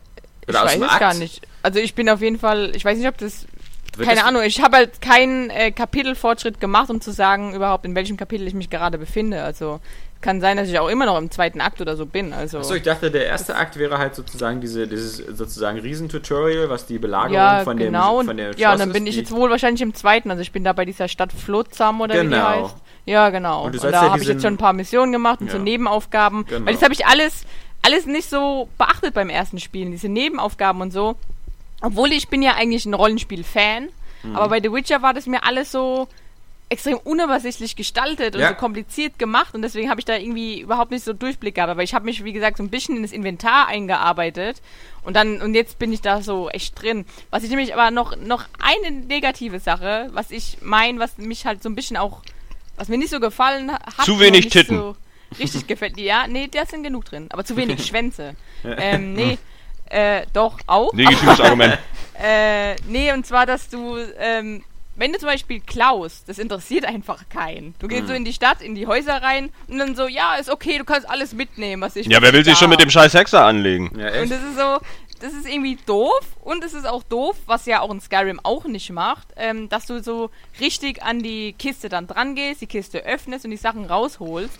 Oder 0.49 0.61
aus 0.63 0.67
weiß 0.67 0.75
dem 0.75 0.83
es 0.85 0.91
Akt? 0.91 1.01
gar 1.01 1.15
nicht. 1.15 1.43
Also 1.63 1.81
ich 1.81 1.95
bin 1.95 2.09
auf 2.09 2.21
jeden 2.21 2.39
Fall, 2.39 2.73
ich 2.77 2.85
weiß 2.85 2.99
nicht, 2.99 3.09
ob 3.09 3.19
das, 3.19 3.47
Wird 3.97 4.07
keine 4.09 4.21
das- 4.21 4.29
Ahnung, 4.29 4.43
ich 4.43 4.61
habe 4.61 4.77
halt 4.77 5.01
keinen 5.01 5.51
äh, 5.51 5.73
Kapitelfortschritt 5.73 6.61
gemacht, 6.61 6.91
um 6.91 7.01
zu 7.01 7.11
sagen 7.13 7.55
überhaupt, 7.55 7.85
in 7.87 7.95
welchem 7.95 8.17
Kapitel 8.17 8.47
ich 8.47 8.55
mich 8.55 8.71
gerade 8.71 8.99
befinde. 8.99 9.43
Also 9.43 9.81
kann 10.25 10.41
sein, 10.41 10.57
dass 10.57 10.69
ich 10.69 10.79
auch 10.79 10.89
immer 10.89 11.05
noch 11.05 11.19
im 11.19 11.31
zweiten 11.31 11.61
Akt 11.61 11.83
oder 11.83 11.97
so 11.97 12.07
bin. 12.07 12.33
Also 12.33 12.59
Achso, 12.59 12.75
ich 12.75 12.83
dachte, 12.83 13.11
der 13.11 13.27
erste 13.27 13.57
Akt 13.57 13.79
wäre 13.79 13.99
halt 13.99 14.15
sozusagen 14.15 14.63
diese, 14.63 14.89
dieses 14.89 15.19
sozusagen 15.19 15.79
Riesentutorial, 15.79 16.71
was 16.71 16.87
die 16.87 16.99
Belagerung 16.99 17.35
ja, 17.35 17.61
von 17.61 17.77
genau. 17.77 18.23
dem 18.23 18.29
von 18.29 18.37
der 18.39 18.47
ja, 18.57 18.73
und 18.73 18.77
Schloss 18.77 18.79
dann 18.79 18.93
bin 18.93 19.07
ich 19.07 19.17
jetzt 19.17 19.33
wohl 19.33 19.51
wahrscheinlich 19.51 19.83
im 19.83 19.93
zweiten. 19.93 20.31
Also 20.31 20.41
ich 20.41 20.51
bin 20.51 20.65
da 20.65 20.73
bei 20.73 20.87
dieser 20.87 21.09
Stadt 21.09 21.31
Flotsam 21.31 22.01
oder 22.01 22.15
wie 22.15 22.21
die 22.21 22.25
Genau. 22.29 22.65
heißt. 22.65 22.77
Ja, 23.05 23.29
genau. 23.29 23.67
Und 23.67 23.75
Und, 23.75 23.85
da 23.85 23.91
ja 23.91 24.11
habe 24.11 24.23
ich 24.23 24.29
jetzt 24.29 24.41
schon 24.41 24.55
ein 24.55 24.59
paar 24.59 24.73
Missionen 24.73 25.13
gemacht 25.13 25.43
und 25.43 25.51
so 25.51 25.59
Ja. 25.59 25.63
Nebenaufgaben. 25.63 26.47
Genau. 26.47 26.65
Weil 26.65 26.73
das 26.73 26.83
habe 26.83 26.95
ich 26.95 27.05
alles, 27.07 27.45
alles 27.83 28.07
nicht 28.07 28.31
so 28.31 28.71
beachtet 28.79 29.13
beim 29.13 29.29
ersten 29.29 29.61
Spielen, 29.61 29.91
diese 29.91 30.09
Nebenaufgaben 30.09 30.81
und 30.81 30.91
so. 30.91 31.17
Obwohl 31.83 32.13
ich 32.13 32.29
bin 32.29 32.41
ja 32.41 32.55
eigentlich 32.55 32.87
ein 32.87 32.95
Rollenspiel-Fan. 32.95 33.91
Mhm. 34.23 34.37
Aber 34.37 34.49
bei 34.49 34.63
The 34.63 34.73
Witcher 34.73 35.03
war 35.03 35.13
das 35.13 35.27
mir 35.27 35.45
alles 35.45 35.71
so 35.71 36.09
extrem 36.71 36.97
unübersichtlich 36.97 37.77
gestaltet 37.77 38.35
und 38.35 38.41
Ja. 38.41 38.49
so 38.49 38.55
kompliziert 38.55 39.19
gemacht 39.19 39.55
und 39.55 39.63
deswegen 39.63 39.91
habe 39.91 40.01
ich 40.01 40.05
da 40.07 40.17
irgendwie 40.17 40.61
überhaupt 40.61 40.91
nicht 40.91 41.05
so 41.05 41.13
Durchblick 41.13 41.55
gehabt. 41.57 41.71
Aber 41.71 41.83
ich 41.83 41.95
habe 41.95 42.05
mich, 42.07 42.25
wie 42.25 42.33
gesagt, 42.33 42.57
so 42.57 42.63
ein 42.63 42.71
bisschen 42.71 42.97
in 42.97 43.03
das 43.03 43.13
Inventar 43.13 43.69
eingearbeitet 43.69 44.61
und 45.03 45.15
dann, 45.15 45.41
und 45.43 45.55
jetzt 45.55 45.79
bin 45.79 45.93
ich 45.93 46.01
da 46.01 46.23
so 46.23 46.49
echt 46.49 46.81
drin. 46.81 47.05
Was 47.31 47.43
ich 47.45 47.51
nämlich 47.51 47.75
aber 47.75 47.91
noch, 47.91 48.17
noch 48.17 48.45
eine 48.61 48.91
negative 48.97 49.61
Sache, 49.61 50.09
was 50.13 50.31
ich 50.31 50.59
mein, 50.63 50.99
was 50.99 51.19
mich 51.19 51.45
halt 51.47 51.63
so 51.63 51.69
ein 51.69 51.75
bisschen 51.75 51.97
auch, 51.97 52.23
was 52.77 52.89
mir 52.89 52.99
nicht 52.99 53.11
so 53.11 53.21
gefallen 53.21 53.71
ha- 53.71 53.79
hat. 53.99 54.05
Zu 54.07 54.19
wenig 54.19 54.49
Titten. 54.49 54.77
So 54.79 54.97
richtig 55.39 55.67
gefällt. 55.69 55.99
Ja, 56.01 56.27
nee, 56.27 56.49
da 56.49 56.65
sind 56.67 56.83
genug 56.83 57.05
drin. 57.05 57.29
Aber 57.31 57.45
zu 57.45 57.57
wenig 57.57 57.85
Schwänze. 57.87 58.35
ähm, 58.65 59.13
nee, 59.13 59.39
äh, 59.91 60.23
doch, 60.33 60.59
auch. 60.67 60.93
Legitimes 60.95 61.41
Argument. 61.43 61.79
Äh, 62.21 62.75
nee, 62.89 63.13
und 63.13 63.27
zwar, 63.27 63.45
dass 63.45 63.69
du, 63.69 63.97
ähm, 64.19 64.65
wenn 64.97 65.13
du 65.13 65.19
zum 65.19 65.29
Beispiel 65.29 65.61
klaust, 65.61 66.29
das 66.29 66.39
interessiert 66.39 66.85
einfach 66.85 67.29
keinen. 67.29 67.75
Du 67.79 67.89
gehst 67.89 68.07
so 68.07 68.15
in 68.15 68.25
die 68.25 68.33
Stadt, 68.33 68.63
in 68.63 68.75
die 68.75 68.87
Häuser 68.87 69.23
rein 69.23 69.51
und 69.67 69.79
dann 69.79 69.97
so, 69.97 70.07
ja, 70.07 70.37
ist 70.37 70.49
okay, 70.51 70.79
du 70.79 70.85
kannst 70.85 71.09
alles 71.09 71.33
mitnehmen, 71.33 71.83
was 71.83 71.97
ich 71.97 72.07
Ja, 72.07 72.23
wer 72.23 72.33
will 72.33 72.45
sich 72.45 72.57
schon 72.57 72.71
mit 72.71 72.81
dem 72.81 72.91
scheiß 72.91 73.15
Hexer 73.15 73.45
anlegen? 73.45 73.91
Ja, 73.99 74.07
Und 74.09 74.13
echt? 74.15 74.33
das 74.33 74.43
ist 74.43 74.57
so, 74.57 74.79
das 75.21 75.33
ist 75.33 75.49
irgendwie 75.49 75.77
doof 75.87 76.37
und 76.43 76.63
es 76.65 76.75
ist 76.75 76.87
auch 76.87 77.03
doof, 77.03 77.37
was 77.47 77.67
ja 77.67 77.81
auch 77.81 77.91
in 77.91 78.01
Skyrim 78.01 78.41
auch 78.43 78.65
nicht 78.67 78.91
macht, 78.91 79.29
ähm, 79.37 79.69
dass 79.69 79.87
du 79.87 80.03
so 80.03 80.31
richtig 80.61 81.03
an 81.03 81.21
die 81.23 81.55
Kiste 81.55 81.89
dann 81.89 82.07
dran 82.07 82.35
gehst, 82.35 82.61
die 82.61 82.67
Kiste 82.67 83.05
öffnest 83.05 83.45
und 83.45 83.51
die 83.51 83.57
Sachen 83.57 83.87
rausholst. 83.87 84.59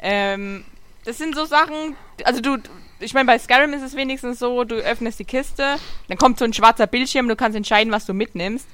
Ähm, 0.00 0.64
das 1.04 1.18
sind 1.18 1.34
so 1.34 1.44
Sachen, 1.44 1.96
also 2.24 2.40
du, 2.40 2.58
ich 3.00 3.14
meine, 3.14 3.26
bei 3.26 3.38
Skyrim 3.38 3.72
ist 3.72 3.82
es 3.82 3.96
wenigstens 3.96 4.38
so, 4.38 4.64
du 4.64 4.76
öffnest 4.76 5.18
die 5.18 5.24
Kiste, 5.24 5.76
dann 6.08 6.18
kommt 6.18 6.38
so 6.38 6.44
ein 6.44 6.52
schwarzer 6.52 6.86
Bildschirm, 6.86 7.28
du 7.28 7.36
kannst 7.36 7.56
entscheiden, 7.56 7.92
was 7.92 8.06
du 8.06 8.12
mitnimmst. 8.14 8.66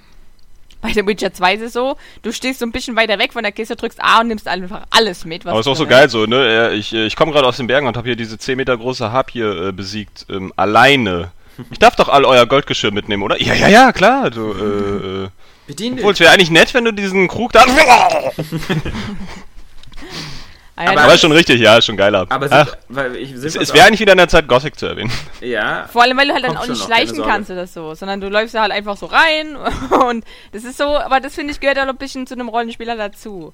Bei 0.84 0.92
The 0.92 1.06
Witcher 1.06 1.32
2 1.32 1.54
ist 1.54 1.62
es 1.62 1.72
so, 1.72 1.96
du 2.20 2.30
stehst 2.30 2.58
so 2.58 2.66
ein 2.66 2.70
bisschen 2.70 2.94
weiter 2.94 3.18
weg 3.18 3.32
von 3.32 3.42
der 3.42 3.52
Kiste, 3.52 3.74
drückst 3.74 4.04
A 4.04 4.20
und 4.20 4.28
nimmst 4.28 4.46
einfach 4.46 4.82
alles 4.90 5.24
mit. 5.24 5.46
Was 5.46 5.52
Aber 5.52 5.60
ist 5.60 5.66
auch 5.66 5.76
so 5.76 5.86
geil 5.86 6.10
so, 6.10 6.26
ne? 6.26 6.74
Ich, 6.74 6.92
äh, 6.92 7.06
ich 7.06 7.16
komme 7.16 7.32
gerade 7.32 7.46
aus 7.46 7.56
den 7.56 7.66
Bergen 7.66 7.86
und 7.86 7.96
habe 7.96 8.06
hier 8.06 8.16
diese 8.16 8.36
10 8.36 8.58
Meter 8.58 8.76
große 8.76 9.10
Harpie 9.10 9.40
äh, 9.40 9.72
besiegt. 9.72 10.26
Ähm, 10.28 10.52
alleine. 10.56 11.32
Ich 11.70 11.78
darf 11.78 11.96
doch 11.96 12.10
all 12.10 12.26
euer 12.26 12.44
Goldgeschirr 12.44 12.92
mitnehmen, 12.92 13.22
oder? 13.22 13.40
Ja, 13.40 13.54
ja, 13.54 13.68
ja, 13.68 13.92
klar. 13.92 14.28
Du, 14.28 14.52
äh, 14.52 15.24
äh. 15.24 15.28
Bedien 15.66 15.94
Obwohl, 15.94 16.12
es 16.12 16.20
wäre 16.20 16.32
eigentlich 16.32 16.50
nett, 16.50 16.74
wenn 16.74 16.84
du 16.84 16.92
diesen 16.92 17.28
Krug 17.28 17.52
da. 17.52 17.64
Ah, 20.76 20.82
ja, 20.84 20.88
Aber- 20.88 20.94
das 20.96 21.04
Aber 21.04 21.14
ist 21.14 21.20
schon 21.20 21.32
richtig, 21.32 21.60
ja, 21.60 21.76
ist 21.76 21.84
schon 21.84 21.96
geiler. 21.96 22.26
Aber 22.28 22.48
Ach, 22.50 22.66
sind, 22.66 22.78
weil 22.88 23.16
ich, 23.16 23.28
sind 23.30 23.44
es, 23.44 23.54
es 23.56 23.72
wäre 23.72 23.86
eigentlich 23.86 24.00
wieder 24.00 24.12
an 24.12 24.18
der 24.18 24.28
Zeit, 24.28 24.48
Gothic 24.48 24.76
zu 24.78 24.86
erwähnen. 24.86 25.12
Ja, 25.40 25.86
Vor 25.92 26.02
allem, 26.02 26.16
weil 26.18 26.26
du 26.28 26.34
halt 26.34 26.44
dann 26.44 26.56
auch 26.56 26.66
nicht 26.66 26.82
schleichen 26.82 27.22
kannst 27.22 27.50
oder 27.50 27.66
so, 27.66 27.94
sondern 27.94 28.20
du 28.20 28.28
läufst 28.28 28.54
da 28.54 28.62
halt 28.62 28.72
einfach 28.72 28.96
so 28.96 29.06
rein 29.06 29.56
und 30.08 30.24
das 30.52 30.64
ist 30.64 30.76
so, 30.78 30.96
aber 30.98 31.20
das 31.20 31.34
finde 31.34 31.52
ich 31.52 31.60
gehört 31.60 31.78
auch 31.78 31.86
ein 31.86 31.96
bisschen 31.96 32.26
zu 32.26 32.34
einem 32.34 32.48
Rollenspieler 32.48 32.96
dazu, 32.96 33.52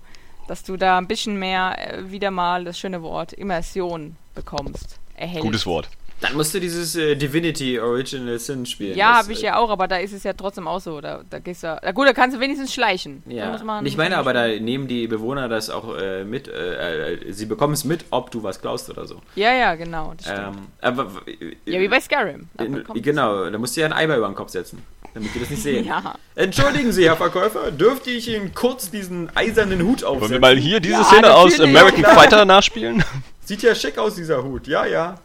dass 0.49 0.63
du 0.63 0.77
da 0.77 0.99
ein 0.99 1.07
bisschen 1.09 1.39
mehr 1.39 1.77
äh, 1.79 2.11
wieder 2.11 2.31
mal 2.31 2.65
das 2.65 2.79
schöne 2.79 3.03
Wort 3.03 3.33
Immersion 3.35 4.17
bekommst, 4.35 4.99
erhältst. 5.17 5.43
Gutes 5.43 5.67
Wort. 5.67 5.89
Dann 6.21 6.35
musst 6.35 6.53
du 6.55 6.61
dieses 6.61 6.95
äh, 6.97 7.17
Divinity 7.17 7.79
Original 7.81 8.39
Sin 8.39 8.67
spielen. 8.67 8.97
Ja, 8.97 9.15
habe 9.19 9.33
ich 9.33 9.43
äh, 9.43 9.47
ja 9.47 9.57
auch, 9.57 9.71
aber 9.71 9.89
da 9.89 9.97
ist 9.97 10.13
es 10.13 10.23
ja 10.23 10.33
trotzdem 10.35 10.69
auch 10.69 10.81
so, 10.81 11.01
da, 11.01 11.23
da 11.29 11.39
gehst 11.39 11.63
du, 11.63 11.79
na 11.83 11.93
gut, 11.93 12.07
da 12.07 12.13
kannst 12.13 12.37
du 12.37 12.41
wenigstens 12.41 12.73
schleichen. 12.75 13.23
Da 13.27 13.33
Ja, 13.33 13.51
muss 13.53 13.63
man- 13.65 13.87
ich 13.87 13.97
meine 13.97 14.17
aber, 14.19 14.33
da 14.35 14.47
nicht- 14.47 14.63
nehmen 14.63 14.87
die 14.89 15.07
Bewohner 15.07 15.49
das 15.49 15.71
auch 15.71 15.97
äh, 15.97 16.25
mit, 16.25 16.49
äh, 16.49 17.15
äh, 17.15 17.33
sie 17.33 17.47
bekommen 17.47 17.73
es 17.75 17.85
mit, 17.85 18.05
ob 18.11 18.31
du 18.31 18.43
was 18.43 18.61
klaust 18.61 18.91
oder 18.91 19.07
so. 19.07 19.21
Ja, 19.35 19.53
ja, 19.55 19.75
genau, 19.77 20.13
das 20.17 20.27
stimmt. 20.27 20.57
Ähm, 20.57 20.67
aber, 20.81 21.15
w- 21.15 21.57
ja, 21.65 21.81
wie 21.81 21.89
bei 21.89 22.01
Skyrim. 22.01 22.49
Da 22.55 22.65
genau, 22.95 23.49
da 23.49 23.59
musst 23.59 23.77
du 23.77 23.81
ja 23.81 23.87
ein 23.87 23.93
Eimer 23.93 24.17
über 24.17 24.27
den 24.27 24.35
Kopf 24.35 24.51
setzen, 24.51 24.83
damit 25.15 25.35
die 25.35 25.41
das 25.41 25.51
nicht 25.51 25.63
sehen. 25.63 25.85
Ja. 25.91 26.15
Entschuldigen 26.35 26.93
Sie, 26.93 27.05
Herr 27.07 27.17
Verkäufer, 27.17 27.71
dürfte 27.71 28.11
ich 28.11 28.29
Ihnen 28.29 28.55
kurz 28.55 28.91
diesen 28.91 29.35
eisernen 29.37 29.83
Hut 29.83 30.05
aufsetzen? 30.05 30.21
Wollen 30.21 30.31
wir 30.33 30.41
mal 30.41 30.57
hier 30.57 30.81
diese 30.81 30.95
Ja, 30.95 31.05
Szene 31.05 31.35
aus. 31.35 31.59
American 31.61 32.05
Fighter 32.05 32.45
nachspielen? 32.45 33.03
Sieht 33.45 33.63
ja 33.63 33.75
schick 33.75 33.99
aus, 33.99 34.15
dieser 34.15 34.43
Hut. 34.45 34.67
Ja, 34.69 34.85
ja. 34.87 35.17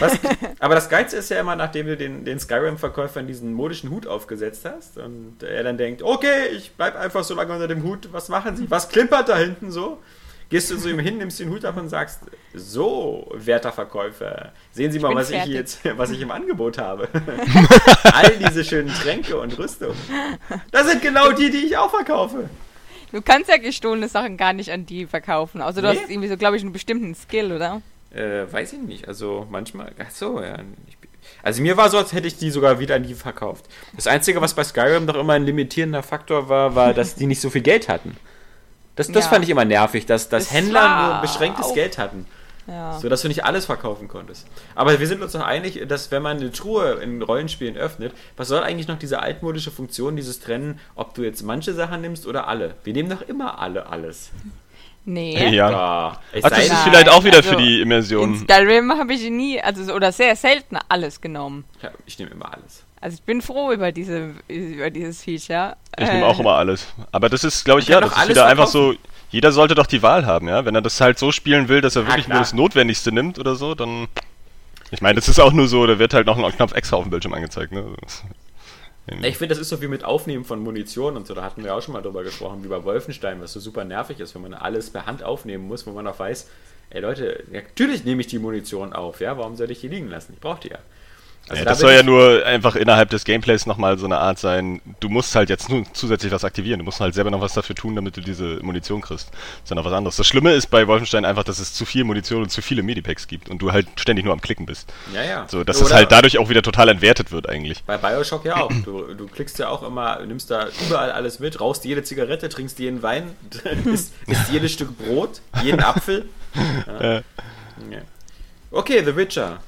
Was, 0.00 0.18
aber 0.58 0.74
das 0.74 0.88
Geilste 0.88 1.16
ist 1.16 1.30
ja 1.30 1.40
immer, 1.40 1.56
nachdem 1.56 1.86
du 1.86 1.96
den, 1.96 2.24
den 2.24 2.38
Skyrim-Verkäufern 2.38 3.26
diesen 3.26 3.52
modischen 3.52 3.90
Hut 3.90 4.06
aufgesetzt 4.06 4.64
hast 4.64 4.98
und 4.98 5.42
er 5.42 5.62
dann 5.62 5.78
denkt, 5.78 6.02
okay, 6.02 6.48
ich 6.56 6.72
bleib 6.72 6.96
einfach 6.96 7.24
so 7.24 7.34
lange 7.34 7.52
unter 7.52 7.68
dem 7.68 7.82
Hut, 7.82 8.08
was 8.12 8.28
machen 8.28 8.56
Sie? 8.56 8.70
Was 8.70 8.88
klimpert 8.88 9.28
da 9.28 9.36
hinten 9.36 9.70
so? 9.70 9.98
Gehst 10.50 10.70
du 10.70 10.76
zu 10.76 10.90
ihm 10.90 10.98
hin, 10.98 11.16
nimmst 11.18 11.40
den 11.40 11.48
Hut 11.50 11.64
ab 11.64 11.76
und 11.78 11.88
sagst, 11.88 12.20
so, 12.52 13.28
werter 13.34 13.72
Verkäufer, 13.72 14.52
sehen 14.72 14.92
Sie 14.92 14.98
mal, 15.00 15.08
bin 15.08 15.16
was 15.18 15.30
ich 15.30 15.36
fertig. 15.36 15.54
jetzt, 15.54 15.80
was 15.96 16.10
ich 16.10 16.20
im 16.20 16.30
Angebot 16.30 16.78
habe. 16.78 17.08
All 18.12 18.30
diese 18.38 18.62
schönen 18.62 18.88
Tränke 18.94 19.38
und 19.38 19.58
Rüstungen. 19.58 19.96
Das 20.70 20.88
sind 20.88 21.02
genau 21.02 21.32
die, 21.32 21.50
die 21.50 21.66
ich 21.66 21.76
auch 21.76 21.90
verkaufe. 21.90 22.48
Du 23.10 23.22
kannst 23.22 23.48
ja 23.48 23.56
gestohlene 23.56 24.08
Sachen 24.08 24.36
gar 24.36 24.52
nicht 24.52 24.70
an 24.70 24.86
die 24.86 25.06
verkaufen, 25.06 25.62
außer 25.62 25.80
du 25.82 25.88
Nee. 25.90 25.98
hast 26.00 26.10
irgendwie 26.10 26.28
so, 26.28 26.36
glaube 26.36 26.56
ich, 26.56 26.62
einen 26.62 26.72
bestimmten 26.72 27.14
Skill, 27.14 27.52
oder? 27.52 27.80
Äh, 28.14 28.50
weiß 28.52 28.72
ich 28.74 28.80
nicht. 28.80 29.08
Also 29.08 29.46
manchmal. 29.50 29.92
Ach 29.98 30.10
so, 30.10 30.40
ja. 30.40 30.56
Ich, 30.86 30.96
also 31.42 31.62
mir 31.62 31.76
war 31.76 31.88
so, 31.90 31.98
als 31.98 32.12
hätte 32.12 32.26
ich 32.28 32.36
die 32.36 32.50
sogar 32.50 32.78
wieder 32.78 32.94
an 32.96 33.02
die 33.02 33.14
verkauft. 33.14 33.64
Das 33.96 34.06
Einzige, 34.06 34.40
was 34.40 34.54
bei 34.54 34.62
Skyrim 34.64 35.06
doch 35.06 35.16
immer 35.16 35.32
ein 35.34 35.44
limitierender 35.44 36.02
Faktor 36.02 36.48
war, 36.48 36.74
war, 36.74 36.94
dass 36.94 37.14
die 37.16 37.26
nicht 37.26 37.40
so 37.40 37.50
viel 37.50 37.62
Geld 37.62 37.88
hatten. 37.88 38.16
Das, 38.96 39.08
das 39.10 39.24
Ja. 39.24 39.30
fand 39.30 39.44
ich 39.44 39.50
immer 39.50 39.64
nervig, 39.64 40.06
dass, 40.06 40.28
dass 40.28 40.44
Das 40.44 40.52
Händler 40.52 41.12
nur 41.14 41.20
beschränktes 41.22 41.66
auch- 41.66 41.74
Geld 41.74 41.98
hatten. 41.98 42.26
Ja. 42.66 42.98
So 42.98 43.10
dass 43.10 43.20
du 43.20 43.28
nicht 43.28 43.44
alles 43.44 43.66
verkaufen 43.66 44.08
konntest. 44.08 44.46
Aber 44.74 44.98
wir 44.98 45.06
sind 45.06 45.22
uns 45.22 45.32
doch 45.32 45.42
einig, 45.42 45.82
dass 45.86 46.10
wenn 46.10 46.22
man 46.22 46.38
eine 46.38 46.50
Truhe 46.50 46.92
in 46.94 47.20
Rollenspielen 47.20 47.76
öffnet, 47.76 48.14
was 48.38 48.48
soll 48.48 48.62
eigentlich 48.62 48.88
noch 48.88 48.98
diese 48.98 49.20
altmodische 49.20 49.70
Funktion, 49.70 50.16
dieses 50.16 50.40
Trennen, 50.40 50.78
ob 50.94 51.12
du 51.14 51.22
jetzt 51.24 51.42
manche 51.42 51.74
Sachen 51.74 52.00
nimmst 52.00 52.26
oder 52.26 52.48
alle? 52.48 52.74
Wir 52.84 52.94
nehmen 52.94 53.10
doch 53.10 53.20
immer 53.20 53.58
alle 53.58 53.86
alles. 53.88 54.30
Nee. 55.06 55.48
Ja. 55.54 55.68
Ah, 55.70 56.20
es 56.32 56.44
Ach, 56.44 56.50
das 56.50 56.66
ist 56.66 56.78
vielleicht 56.84 57.08
auch 57.10 57.22
wieder 57.24 57.36
also 57.38 57.50
für 57.50 57.56
die 57.56 57.76
In 57.76 57.82
Immersion. 57.82 58.38
Skyrim 58.38 58.90
habe 58.92 59.12
ich 59.12 59.28
nie, 59.28 59.60
also 59.60 59.84
so- 59.84 59.92
oder 59.92 60.12
sehr 60.12 60.34
selten 60.36 60.78
alles 60.88 61.20
genommen. 61.20 61.64
Ja, 61.82 61.90
ich 62.06 62.18
nehme 62.18 62.30
immer 62.30 62.52
alles. 62.54 62.84
Also 63.02 63.16
ich 63.16 63.22
bin 63.22 63.42
froh 63.42 63.70
über 63.72 63.92
diese 63.92 64.30
über 64.48 64.88
dieses 64.90 65.22
Feature. 65.22 65.76
Ich 65.98 66.08
Äh, 66.08 66.14
nehme 66.14 66.26
auch 66.26 66.40
immer 66.40 66.54
alles. 66.54 66.86
Aber 67.12 67.28
das 67.28 67.44
ist, 67.44 67.64
glaube 67.66 67.80
ich, 67.80 67.88
ja, 67.88 68.00
das 68.00 68.16
ist 68.16 68.28
wieder 68.30 68.46
einfach 68.46 68.66
so. 68.66 68.94
Jeder 69.30 69.52
sollte 69.52 69.74
doch 69.74 69.86
die 69.86 70.02
Wahl 70.02 70.24
haben, 70.24 70.48
ja. 70.48 70.64
Wenn 70.64 70.74
er 70.74 70.80
das 70.80 70.98
halt 71.02 71.18
so 71.18 71.30
spielen 71.32 71.68
will, 71.68 71.82
dass 71.82 71.96
er 71.96 72.02
Ja, 72.02 72.08
wirklich 72.08 72.28
nur 72.28 72.34
klar. 72.36 72.40
das 72.42 72.54
Notwendigste 72.54 73.12
nimmt 73.12 73.38
oder 73.38 73.56
so, 73.56 73.74
dann. 73.74 74.08
Ich 74.90 75.02
meine, 75.02 75.16
das 75.16 75.28
ist 75.28 75.38
auch 75.40 75.52
nur 75.52 75.66
so, 75.68 75.86
da 75.86 75.98
wird 75.98 76.14
halt 76.14 76.26
noch 76.26 76.38
ein 76.42 76.52
Knopf 76.56 76.72
extra 76.72 76.96
auf 76.96 77.02
dem 77.04 77.10
Bildschirm 77.10 77.34
angezeigt, 77.34 77.72
ne? 77.72 77.84
Das- 79.06 79.18
Ich 79.22 79.36
finde, 79.36 79.54
das 79.54 79.58
ist 79.60 79.68
so 79.68 79.82
wie 79.82 79.88
mit 79.88 80.02
Aufnehmen 80.04 80.44
von 80.44 80.60
Munition 80.60 81.16
und 81.16 81.26
so. 81.26 81.34
Da 81.34 81.42
hatten 81.42 81.62
wir 81.62 81.74
auch 81.74 81.82
schon 81.82 81.92
mal 81.92 82.00
drüber 82.02 82.22
gesprochen, 82.22 82.64
wie 82.64 82.68
bei 82.68 82.82
Wolfenstein, 82.84 83.40
was 83.40 83.52
so 83.52 83.60
super 83.60 83.84
nervig 83.84 84.18
ist, 84.20 84.34
wenn 84.34 84.42
man 84.42 84.54
alles 84.54 84.90
per 84.90 85.06
Hand 85.06 85.22
aufnehmen 85.22 85.66
muss, 85.68 85.86
wo 85.86 85.90
man 85.92 86.06
auch 86.06 86.18
weiß, 86.18 86.48
ey 86.90 87.00
Leute, 87.00 87.44
natürlich 87.52 88.04
nehme 88.04 88.20
ich 88.22 88.28
die 88.28 88.38
Munition 88.38 88.92
auf, 88.92 89.20
ja, 89.20 89.36
warum 89.36 89.56
soll 89.56 89.70
ich 89.70 89.80
die 89.80 89.88
liegen 89.88 90.08
lassen? 90.08 90.32
Ich 90.34 90.40
brauche 90.40 90.60
die 90.60 90.68
ja. 90.68 90.78
Also 91.48 91.58
ja, 91.58 91.64
da 91.64 91.70
das 91.70 91.80
soll 91.80 91.92
ja 91.92 92.02
nur 92.02 92.44
einfach 92.46 92.74
innerhalb 92.74 93.10
des 93.10 93.24
Gameplays 93.24 93.66
nochmal 93.66 93.98
so 93.98 94.06
eine 94.06 94.16
Art 94.16 94.38
sein, 94.38 94.80
du 95.00 95.10
musst 95.10 95.34
halt 95.34 95.50
jetzt 95.50 95.68
nur 95.68 95.84
zusätzlich 95.92 96.32
was 96.32 96.42
aktivieren, 96.42 96.78
du 96.78 96.84
musst 96.86 97.00
halt 97.00 97.14
selber 97.14 97.30
noch 97.30 97.42
was 97.42 97.52
dafür 97.52 97.76
tun, 97.76 97.94
damit 97.94 98.16
du 98.16 98.22
diese 98.22 98.60
Munition 98.62 99.02
kriegst. 99.02 99.28
Das 99.28 99.64
ist 99.64 99.70
ja 99.70 99.76
noch 99.76 99.84
was 99.84 99.92
anderes. 99.92 100.16
Das 100.16 100.26
Schlimme 100.26 100.52
ist 100.52 100.68
bei 100.70 100.86
Wolfenstein 100.86 101.26
einfach, 101.26 101.44
dass 101.44 101.58
es 101.58 101.74
zu 101.74 101.84
viel 101.84 102.04
Munition 102.04 102.42
und 102.42 102.48
zu 102.48 102.62
viele 102.62 102.82
Medipacks 102.82 103.26
gibt 103.26 103.50
und 103.50 103.60
du 103.60 103.72
halt 103.72 103.88
ständig 103.96 104.24
nur 104.24 104.32
am 104.32 104.40
Klicken 104.40 104.64
bist. 104.64 104.90
Ja, 105.12 105.22
ja. 105.22 105.46
So, 105.48 105.64
dass 105.64 105.78
Oder 105.78 105.86
es 105.86 105.92
halt 105.92 106.12
dadurch 106.12 106.38
auch 106.38 106.48
wieder 106.48 106.62
total 106.62 106.88
entwertet 106.88 107.30
wird 107.30 107.46
eigentlich. 107.48 107.84
Bei 107.84 107.98
Bioshock 107.98 108.46
ja 108.46 108.62
auch. 108.62 108.72
Du, 108.84 109.12
du 109.12 109.26
klickst 109.26 109.58
ja 109.58 109.68
auch 109.68 109.82
immer, 109.82 110.24
nimmst 110.24 110.50
da 110.50 110.68
überall 110.86 111.12
alles 111.12 111.40
mit, 111.40 111.60
rauchst 111.60 111.84
jede 111.84 112.02
Zigarette, 112.02 112.48
trinkst 112.48 112.78
jeden 112.78 113.02
Wein, 113.02 113.36
isst, 113.84 114.14
isst 114.26 114.50
jedes 114.50 114.72
Stück 114.72 114.96
Brot, 114.96 115.40
jeden 115.62 115.80
Apfel. 115.80 116.26
Ja. 117.00 117.14
Ja. 117.14 117.22
Okay, 118.70 119.02
The 119.04 119.16
Witcher. 119.16 119.58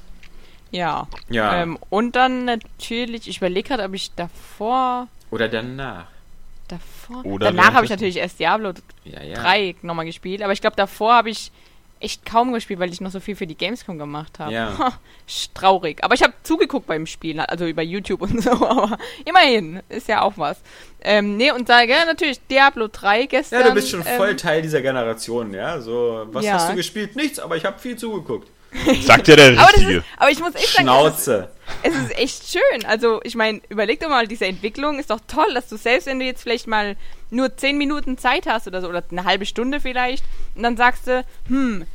Ja. 0.71 1.07
Ja. 1.29 1.61
Ähm, 1.61 1.77
und 1.89 2.15
dann 2.15 2.45
natürlich, 2.45 3.27
ich 3.27 3.37
überlege 3.37 3.69
gerade, 3.69 3.83
ob 3.83 3.93
ich 3.93 4.11
davor, 4.15 5.07
Oder 5.31 5.47
danach. 5.47 6.07
davor, 6.67 7.25
Oder 7.25 7.51
danach 7.51 7.73
habe 7.73 7.85
ich 7.85 7.91
natürlich 7.91 8.17
erst 8.17 8.39
Diablo 8.39 8.73
Ja, 9.05 9.23
ja. 9.23 9.35
3 9.41 9.75
nochmal 9.81 10.05
gespielt, 10.05 10.41
aber 10.41 10.53
ich 10.53 10.61
glaube 10.61 10.75
davor 10.75 11.13
habe 11.13 11.29
ich 11.29 11.51
echt 11.99 12.25
kaum 12.25 12.53
gespielt, 12.53 12.79
weil 12.79 12.91
ich 12.91 13.01
noch 13.01 13.09
so 13.09 13.19
viel 13.19 13.35
für 13.35 13.47
die 13.47 13.55
Gamescom 13.57 13.97
gemacht 13.97 14.37
habe. 14.39 14.53
Ja. 14.53 14.93
Traurig. 15.55 16.03
Aber 16.03 16.13
ich 16.13 16.21
habe 16.21 16.33
zugeguckt 16.43 16.85
beim 16.85 17.07
Spielen, 17.07 17.39
also 17.39 17.65
über 17.65 17.81
YouTube 17.81 18.21
und 18.23 18.43
so, 18.43 18.51
aber 18.51 18.97
immerhin, 19.25 19.81
ist 19.89 20.07
ja 20.07 20.21
auch 20.21 20.33
was. 20.37 20.61
Ähm, 21.01 21.37
nee, 21.37 21.51
und 21.51 21.69
da, 21.69 21.81
ja, 21.81 22.05
natürlich 22.05 22.39
Diablo 22.47 22.87
3 22.91 23.25
gestern. 23.25 23.61
Ja, 23.61 23.67
du 23.69 23.73
bist 23.73 23.89
schon 23.89 24.01
ähm, 24.05 24.17
voll 24.17 24.35
Teil 24.35 24.61
dieser 24.61 24.81
Generation, 24.81 25.53
ja. 25.53 25.79
So, 25.81 26.27
was 26.31 26.45
Ja. 26.45 26.53
hast 26.53 26.69
du 26.69 26.75
gespielt? 26.75 27.15
Nichts, 27.15 27.39
aber 27.39 27.55
ich 27.57 27.65
habe 27.65 27.79
viel 27.79 27.95
zugeguckt. 27.95 28.49
Sagt 29.01 29.27
ja 29.27 29.35
der 29.35 29.47
Aber, 29.59 29.71
das 29.71 29.75
Richtige. 29.77 29.97
ist, 29.97 30.05
aber 30.17 30.31
ich 30.31 30.39
muss 30.39 30.55
echt 30.55 30.73
sagen, 30.73 30.87
es 30.87 31.17
ist, 31.17 31.23
Schnauze. 31.23 31.49
es 31.83 31.95
ist 31.95 32.17
echt 32.17 32.49
schön. 32.51 32.85
Also, 32.85 33.19
ich 33.23 33.35
meine, 33.35 33.61
überleg 33.69 33.99
doch 33.99 34.09
mal, 34.09 34.27
diese 34.27 34.45
Entwicklung 34.45 34.99
ist 34.99 35.09
doch 35.09 35.19
toll, 35.27 35.53
dass 35.53 35.67
du 35.67 35.77
selbst, 35.77 36.07
wenn 36.07 36.19
du 36.19 36.25
jetzt 36.25 36.43
vielleicht 36.43 36.67
mal 36.67 36.95
nur 37.29 37.55
10 37.55 37.77
Minuten 37.77 38.17
Zeit 38.17 38.45
hast 38.45 38.67
oder 38.67 38.81
so, 38.81 38.87
oder 38.89 39.03
eine 39.09 39.23
halbe 39.23 39.45
Stunde 39.45 39.79
vielleicht, 39.79 40.23
und 40.55 40.63
dann 40.63 40.77
sagst 40.77 41.07
du, 41.07 41.23
hm, 41.47 41.85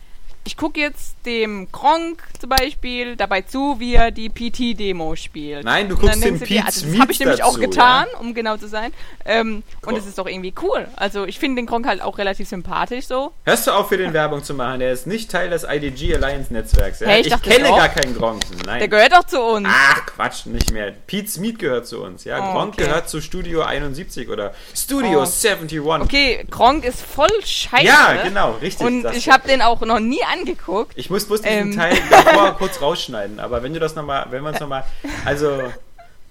ich 0.45 0.57
gucke 0.57 0.81
jetzt 0.81 1.15
dem 1.25 1.71
Gronk 1.71 2.23
zum 2.39 2.51
Beispiel 2.51 3.15
dabei 3.17 3.43
zu, 3.43 3.79
wie 3.79 3.95
er 3.95 4.11
die 4.11 4.29
PT-Demo 4.29 5.15
spielt. 5.15 5.65
Nein, 5.65 5.89
du 5.89 5.97
guckst 5.97 6.25
dem 6.25 6.41
Pete 6.41 6.65
also 6.67 6.87
Das 6.87 6.99
habe 7.01 7.13
ich 7.13 7.21
nämlich 7.21 7.43
auch 7.45 7.51
dazu, 7.57 7.61
getan, 7.61 8.07
ja? 8.13 8.19
um 8.19 8.35
genau 8.35 8.57
zu 8.57 8.67
sein. 8.67 8.93
Ähm, 9.25 9.63
und 9.87 9.97
es 9.97 10.07
ist 10.07 10.19
doch 10.19 10.27
irgendwie 10.27 10.53
cool. 10.63 10.89
Also 10.97 11.25
ich 11.27 11.39
finde 11.39 11.61
den 11.63 11.67
Gronk 11.67 11.87
halt 11.87 12.03
auch 12.03 12.19
relativ 12.19 12.49
sympathisch 12.49 13.07
so. 13.07 13.33
Hörst 13.45 13.67
du 13.67 13.71
auf, 13.71 13.89
für 13.89 13.99
den 13.99 14.13
Werbung 14.15 14.43
zu 14.43 14.55
machen? 14.55 14.81
Der 14.81 14.93
ist 14.93 15.07
nicht 15.07 15.31
Teil 15.31 15.51
des 15.51 15.65
IDG 15.65 16.15
Alliance 16.17 16.53
Netzwerks. 16.53 17.01
Ja? 17.01 17.09
Hey, 17.09 17.21
ich 17.21 17.27
ich 17.27 17.33
dachte 17.33 17.49
kenne 17.49 17.69
gar 17.69 17.89
keinen 17.89 18.17
Gronk. 18.17 18.43
Nein. 18.67 18.81
Der 18.81 18.89
gehört 18.89 19.13
doch 19.13 19.25
zu 19.25 19.41
uns. 19.41 19.69
Ach, 19.71 20.07
Quatsch, 20.07 20.47
nicht 20.47 20.73
mehr. 20.73 20.91
Pete 21.07 21.29
Smith 21.29 21.59
gehört 21.59 21.87
zu 21.87 22.03
uns. 22.03 22.25
Ja, 22.25 22.51
Oh, 22.51 22.53
Gronk 22.53 22.75
okay. 22.75 22.85
gehört 22.87 23.09
zu 23.09 23.21
Studio 23.21 23.63
71 23.63 24.29
oder 24.29 24.53
Studio 24.75 25.21
Oh. 25.21 25.23
71. 25.23 25.81
Okay, 26.03 26.45
Gronk 26.51 26.85
ist 26.85 27.01
voll 27.01 27.29
scheiße. 27.45 27.85
Ja, 27.87 28.23
genau, 28.25 28.53
richtig. 28.61 28.87
Und 28.87 29.05
ich 29.15 29.29
habe 29.29 29.47
den 29.47 29.63
auch 29.63 29.81
noch 29.83 30.01
nie 30.01 30.21
angeguckt. 30.33 30.93
Ich 30.97 31.11
muss, 31.11 31.29
muss 31.29 31.43
diesen 31.43 31.73
Ähm. 31.73 31.77
Teil 31.77 31.97
davor 32.11 32.53
kurz 32.57 32.81
rausschneiden, 32.81 33.39
aber 33.41 33.63
wenn 33.63 33.75
du 33.75 33.81
das 33.81 33.95
nochmal, 33.95 34.27
wenn 34.31 34.43
wir 34.43 34.51
uns 34.51 34.61
nochmal, 34.61 34.85
also 35.25 35.73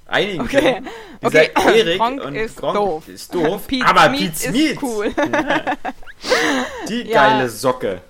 einigen 0.08 0.42
Okay. 0.42 0.62
können. 0.74 0.88
Dieser 1.24 1.42
Okay, 1.44 1.80
Erik 1.80 1.98
Gronk 2.00 2.24
und 2.24 2.36
ist 2.36 2.58
Gronk 2.58 2.76
doof. 2.76 3.08
ist 3.08 3.34
doof, 3.34 3.68
Pete 3.68 3.86
aber 3.86 4.06
Smith 4.08 4.20
Pete 4.20 4.32
ist 4.32 4.42
Smith, 4.44 4.78
cool. 4.82 5.14
die 6.90 7.02
Ja. 7.10 7.28
geile 7.28 7.50
Socke. 7.50 8.02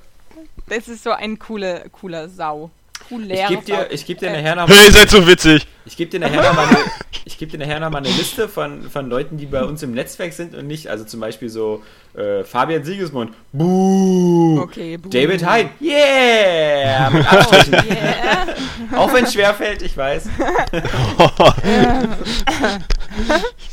Das 0.67 0.87
ist 0.87 1.03
so 1.03 1.11
ein 1.11 1.37
cooler, 1.37 1.89
cooler 1.89 2.29
Sau. 2.29 2.71
Cooler 3.09 3.33
Ich 3.33 3.47
gebe 3.47 3.63
dir, 3.63 3.87
ich 3.91 4.05
geb 4.05 4.19
dir 4.19 4.29
Äh, 4.29 4.41
nachher 4.41 4.55
noch 4.55 4.67
Hey, 4.69 4.85
ihr 4.85 4.91
seid 4.91 5.09
so 5.09 5.25
witzig! 5.27 5.67
Ich 5.85 5.97
gebe 5.97 6.11
dir 6.11 6.19
nachher 6.19 6.43
nochmal 6.43 6.67
eine, 6.67 6.77
ich 7.25 7.37
geb 7.39 7.49
dir 7.51 7.57
nachher 7.57 7.79
noch 7.79 7.89
mal 7.89 7.97
eine 7.97 8.09
Liste 8.09 8.47
von, 8.47 8.89
von 8.89 9.09
Leuten, 9.09 9.37
die 9.37 9.47
bei 9.47 9.63
uns 9.63 9.81
im 9.81 9.93
Netzwerk 9.93 10.31
sind 10.33 10.53
und 10.53 10.67
nicht, 10.67 10.87
also 10.87 11.03
zum 11.05 11.19
Beispiel 11.19 11.49
so 11.49 11.81
äh, 12.13 12.43
Fabian 12.43 12.83
Siegesmund, 12.83 13.31
Buh, 13.51 14.59
Okay, 14.61 14.97
buh. 14.97 15.09
David 15.09 15.43
Hein, 15.45 15.69
yeah, 15.81 17.09
mit. 17.09 17.25
Yeah. 17.71 18.47
auch 18.95 19.11
wenn 19.13 19.23
es 19.25 19.33
schwerfällt, 19.33 19.81
ich 19.81 19.97
weiß. 19.97 20.29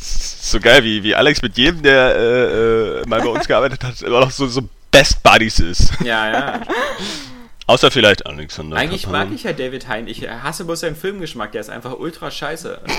so 0.00 0.60
geil, 0.60 0.82
wie, 0.84 1.02
wie 1.02 1.14
Alex 1.14 1.42
mit 1.42 1.56
jedem, 1.56 1.82
der 1.82 2.16
äh, 2.16 3.00
äh, 3.02 3.06
mal 3.06 3.20
bei 3.20 3.28
uns 3.28 3.46
gearbeitet 3.46 3.84
hat, 3.84 4.00
immer 4.02 4.20
noch 4.20 4.30
so, 4.30 4.46
so 4.46 4.62
Best 4.90 5.22
Buddies 5.22 5.58
ist. 5.60 5.92
Ja, 6.02 6.30
ja. 6.32 6.60
Außer 7.68 7.90
vielleicht 7.90 8.26
Alexander. 8.26 8.76
Eigentlich 8.76 9.04
Papa. 9.04 9.18
mag 9.26 9.28
ich 9.32 9.44
ja 9.44 9.52
David 9.52 9.86
Hein. 9.88 10.08
Ich 10.08 10.28
hasse 10.28 10.64
bloß 10.64 10.80
seinen 10.80 10.96
Filmgeschmack. 10.96 11.52
Der 11.52 11.60
ist 11.60 11.70
einfach 11.70 11.98
ultra 11.98 12.30
scheiße. 12.30 12.80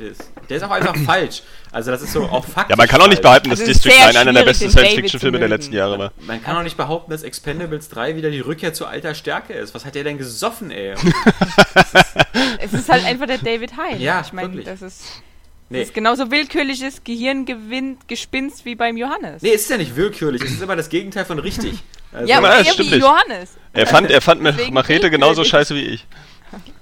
Also, 0.00 0.14
Der 0.48 0.56
ist, 0.58 0.62
auch 0.62 0.70
einfach 0.70 0.94
falsch. 0.98 1.42
Also 1.72 1.90
das 1.90 2.02
ist 2.02 2.12
so 2.12 2.22
auch 2.22 2.44
faktisch 2.44 2.70
Ja, 2.70 2.76
man 2.76 2.86
kann 2.86 3.00
auch 3.00 3.08
nicht 3.08 3.20
behaupten, 3.20 3.50
dass 3.50 3.58
Also 3.58 3.72
District 3.72 3.90
sehr 3.90 4.06
9 4.12 4.16
einer 4.16 4.32
der 4.32 4.44
besten 4.44 4.70
Science-Fiction-Filme 4.70 5.40
der 5.40 5.48
letzten 5.48 5.74
Jahre 5.74 5.98
war. 5.98 6.12
Man 6.24 6.40
kann 6.40 6.56
auch 6.56 6.62
nicht 6.62 6.76
behaupten, 6.76 7.10
dass 7.10 7.24
Expendables 7.24 7.88
3 7.88 8.14
wieder 8.14 8.30
die 8.30 8.38
Rückkehr 8.38 8.72
zu 8.72 8.86
alter 8.86 9.16
Stärke 9.16 9.54
ist. 9.54 9.74
Was 9.74 9.84
hat 9.84 9.96
der 9.96 10.04
denn 10.04 10.16
gesoffen, 10.16 10.70
ey? 10.70 10.94
Es 12.60 12.72
ist 12.72 12.88
halt 12.88 13.04
einfach 13.04 13.26
der 13.26 13.38
David 13.38 13.76
Hein. 13.76 14.00
Ja, 14.00 14.22
ich 14.24 14.32
meine, 14.32 14.62
das 14.62 14.82
ist, 14.82 15.00
das 15.02 15.22
Nee. 15.68 15.82
ist 15.82 15.94
genauso 15.94 16.30
willkürliches 16.30 17.02
Gehirngewinn, 17.02 17.98
Gespinst 18.06 18.64
wie 18.64 18.76
beim 18.76 18.96
Johannes. 18.96 19.42
Nee, 19.42 19.52
es 19.52 19.62
ist 19.62 19.70
ja 19.70 19.78
nicht 19.78 19.96
willkürlich. 19.96 20.42
Es 20.42 20.52
ist 20.52 20.62
immer 20.62 20.76
das 20.76 20.88
Gegenteil 20.90 21.24
von 21.24 21.38
richtig. 21.40 21.74
Also, 22.12 22.26
ja, 22.28 22.38
aber 22.38 22.56
eher 22.56 22.64
stimmt 22.64 22.90
wie 22.90 22.94
nicht. 22.96 23.02
Johannes. 23.04 23.56
Er 23.72 23.86
fand, 23.86 24.10
er 24.10 24.20
fand 24.20 24.44
Deswegen 24.44 24.74
Machete 24.74 25.10
genauso 25.10 25.44
scheiße 25.44 25.74
wie 25.74 25.84
ich. 25.86 26.06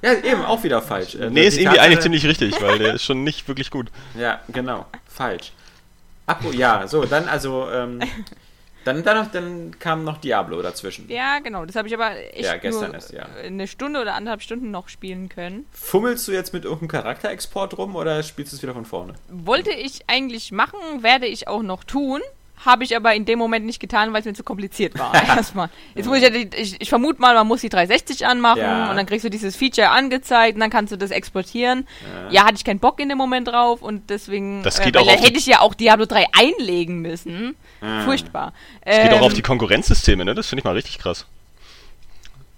ja, 0.02 0.12
eben, 0.12 0.44
auch 0.44 0.62
wieder 0.62 0.80
falsch. 0.80 1.16
Also 1.16 1.30
Nee, 1.30 1.46
ist 1.46 1.54
irgendwie 1.58 1.76
Tatsache- 1.76 1.80
eigentlich 1.84 2.00
ziemlich 2.00 2.26
richtig, 2.26 2.60
weil 2.62 2.78
der 2.78 2.94
ist 2.94 3.02
schon 3.04 3.24
nicht 3.24 3.46
wirklich 3.48 3.70
gut. 3.70 3.88
Ja, 4.16 4.40
genau. 4.48 4.86
Falsch. 5.08 5.52
Apro 6.26 6.50
ja, 6.52 6.86
so, 6.88 7.04
dann 7.04 7.28
also, 7.28 7.68
ähm, 7.70 8.00
dann, 8.84 9.02
dann, 9.02 9.16
noch, 9.24 9.32
dann 9.32 9.76
kam 9.80 10.04
noch 10.04 10.18
Diablo 10.18 10.62
dazwischen. 10.62 11.08
Ja, 11.08 11.40
genau. 11.40 11.64
Das 11.66 11.74
habe 11.74 11.88
ich 11.88 11.94
aber 11.94 12.12
echt 12.16 12.44
Ja, 12.44 12.56
gestern 12.56 12.86
nur 12.86 12.94
erst, 12.94 13.12
ja. 13.12 13.26
eine 13.44 13.66
Stunde 13.66 14.00
oder 14.00 14.14
anderthalb 14.14 14.42
Stunden 14.42 14.70
noch 14.70 14.88
spielen 14.88 15.28
können. 15.28 15.66
Fummelst 15.72 16.26
du 16.28 16.32
jetzt 16.32 16.52
mit 16.52 16.64
irgendeinem 16.64 16.88
Charakterexport 17.02 17.76
rum 17.78 17.96
oder 17.96 18.22
spielst 18.22 18.52
du 18.52 18.56
es 18.56 18.62
wieder 18.62 18.74
von 18.74 18.84
vorne? 18.84 19.14
Wollte 19.28 19.70
ich 19.72 20.00
eigentlich 20.08 20.52
machen, 20.52 20.78
werde 21.02 21.26
ich 21.26 21.48
auch 21.48 21.62
noch 21.62 21.82
tun. 21.82 22.20
Habe 22.64 22.84
ich 22.84 22.96
aber 22.96 23.14
in 23.14 23.24
dem 23.24 23.38
Moment 23.38 23.66
nicht 23.66 23.80
getan, 23.80 24.12
weil 24.12 24.20
es 24.20 24.26
mir 24.26 24.32
zu 24.32 24.42
kompliziert 24.42 24.98
war. 24.98 25.14
Erstmal. 25.36 25.68
Jetzt 25.94 26.06
muss 26.06 26.16
ich 26.16 26.22
ja, 26.22 26.30
die, 26.30 26.48
ich, 26.56 26.80
ich 26.80 26.88
vermute 26.88 27.20
mal, 27.20 27.34
man 27.34 27.46
muss 27.46 27.60
die 27.60 27.68
360 27.68 28.26
anmachen 28.26 28.60
Ja. 28.60 28.90
und 28.90 28.96
dann 28.96 29.06
kriegst 29.06 29.24
du 29.24 29.30
dieses 29.30 29.56
Feature 29.56 29.90
angezeigt 29.90 30.54
und 30.54 30.60
dann 30.60 30.70
kannst 30.70 30.92
du 30.92 30.96
das 30.96 31.10
exportieren. 31.10 31.86
Ja, 32.30 32.44
hatte 32.44 32.54
ich 32.54 32.64
keinen 32.64 32.80
Bock 32.80 32.98
in 32.98 33.08
dem 33.08 33.18
Moment 33.18 33.48
drauf 33.48 33.82
und 33.82 34.08
deswegen, 34.10 34.62
Das 34.62 34.78
äh, 34.78 34.84
geht 34.84 34.94
weil 34.94 35.02
auch 35.02 35.22
hätte 35.22 35.38
ich 35.38 35.46
ja 35.46 35.60
auch 35.60 35.74
Diablo 35.74 36.06
3 36.06 36.26
einlegen 36.32 37.00
müssen. 37.00 37.56
Furchtbar. 38.04 38.52
Es 38.80 39.02
geht 39.02 39.12
auch 39.12 39.20
auf 39.20 39.30
Ähm, 39.30 39.36
die 39.36 39.42
Konkurrenzsysteme, 39.42 40.24
ne? 40.24 40.34
Das 40.34 40.48
finde 40.48 40.60
ich 40.60 40.64
mal 40.64 40.74
richtig 40.74 40.98
krass. 40.98 41.26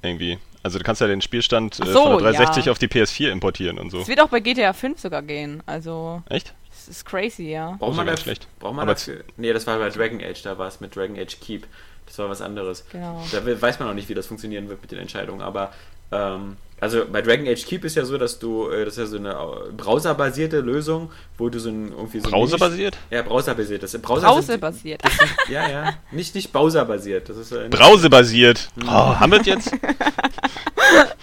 Irgendwie. 0.03 0.39
Also 0.63 0.79
du 0.79 0.85
kannst 0.85 1.01
ja 1.01 1.07
den 1.07 1.21
Spielstand 1.23 1.81
äh, 1.81 1.87
so, 1.87 2.03
von 2.03 2.11
der 2.23 2.33
360 2.33 2.67
ja. 2.67 2.73
auf 2.73 2.79
die 2.79 2.89
PS4 2.89 3.31
importieren 3.31 3.79
und 3.79 3.91
so. 3.91 4.01
Es 4.01 4.09
wird 4.09 4.21
auch 4.21 4.29
bei 4.29 4.41
GTA 4.41 4.73
5 4.73 4.99
sogar 5.01 5.23
gehen. 5.23 5.63
Also, 5.67 6.23
Echt? 6.29 6.55
Es 6.89 6.99
ist 6.99 7.05
crazy, 7.05 7.51
ja. 7.51 7.77
Braucht 7.79 7.97
man 7.97 8.07
das 8.07 8.21
schlecht. 8.23 8.47
Braucht 8.59 8.75
man 8.75 8.83
Aber 8.85 8.95
dafür? 8.95 9.25
Nee, 9.37 9.53
das 9.53 9.67
war 9.67 9.79
bei 9.79 9.91
Dragon 9.91 10.21
Age, 10.23 10.43
da 10.43 10.59
war 10.59 10.69
es 10.69 10.81
mit 10.81 10.95
Dragon 10.97 11.19
Age 11.19 11.39
Keep. 11.41 11.67
Das 12.07 12.19
war 12.19 12.29
was 12.31 12.41
anderes. 12.41 12.85
Genau. 12.91 13.23
Da 13.33 13.45
we- 13.45 13.61
weiß 13.61 13.79
man 13.79 13.89
noch 13.89 13.95
nicht, 13.95 14.09
wie 14.09 14.15
das 14.15 14.27
funktionieren 14.27 14.69
wird 14.69 14.81
mit 14.81 14.91
den 14.91 14.99
Entscheidungen, 14.99 15.43
aber 15.43 15.73
ähm, 16.11 16.57
also 16.81 17.05
bei 17.11 17.21
Dragon 17.21 17.47
Age 17.47 17.67
Keep 17.67 17.85
ist 17.85 17.97
ja 17.97 18.05
so, 18.05 18.17
dass 18.17 18.39
du, 18.39 18.71
äh, 18.71 18.85
das 18.87 18.95
ist 18.97 19.01
ja 19.01 19.07
so 19.07 19.17
eine 19.19 19.33
äh, 19.33 19.73
browserbasierte 19.77 20.61
Lösung, 20.61 21.11
wo 21.37 21.49
du 21.51 21.59
so 21.59 21.69
ein 21.69 21.91
irgendwie 21.93 22.21
so 22.21 22.29
ein 22.29 22.31
Browserbasiert? 22.31 22.97
Ja, 23.11 23.21
browserbasiert. 23.23 23.83
Das 23.83 23.93
Browser 24.01 24.29
Browser-basiert. 24.29 25.03
Ja, 25.51 25.69
ja. 25.69 25.95
Nicht, 26.13 26.35
nicht 26.35 26.51
Bowser-basiert. 26.53 27.29
Das 27.29 27.37
ist 27.37 27.53
äh, 27.53 27.69
Brausebasiert. 27.69 28.71
Hm. 28.81 28.89
Oh, 28.89 28.91
haben 29.21 29.33
wir 29.33 29.39
das 29.39 29.47
jetzt? 29.47 29.73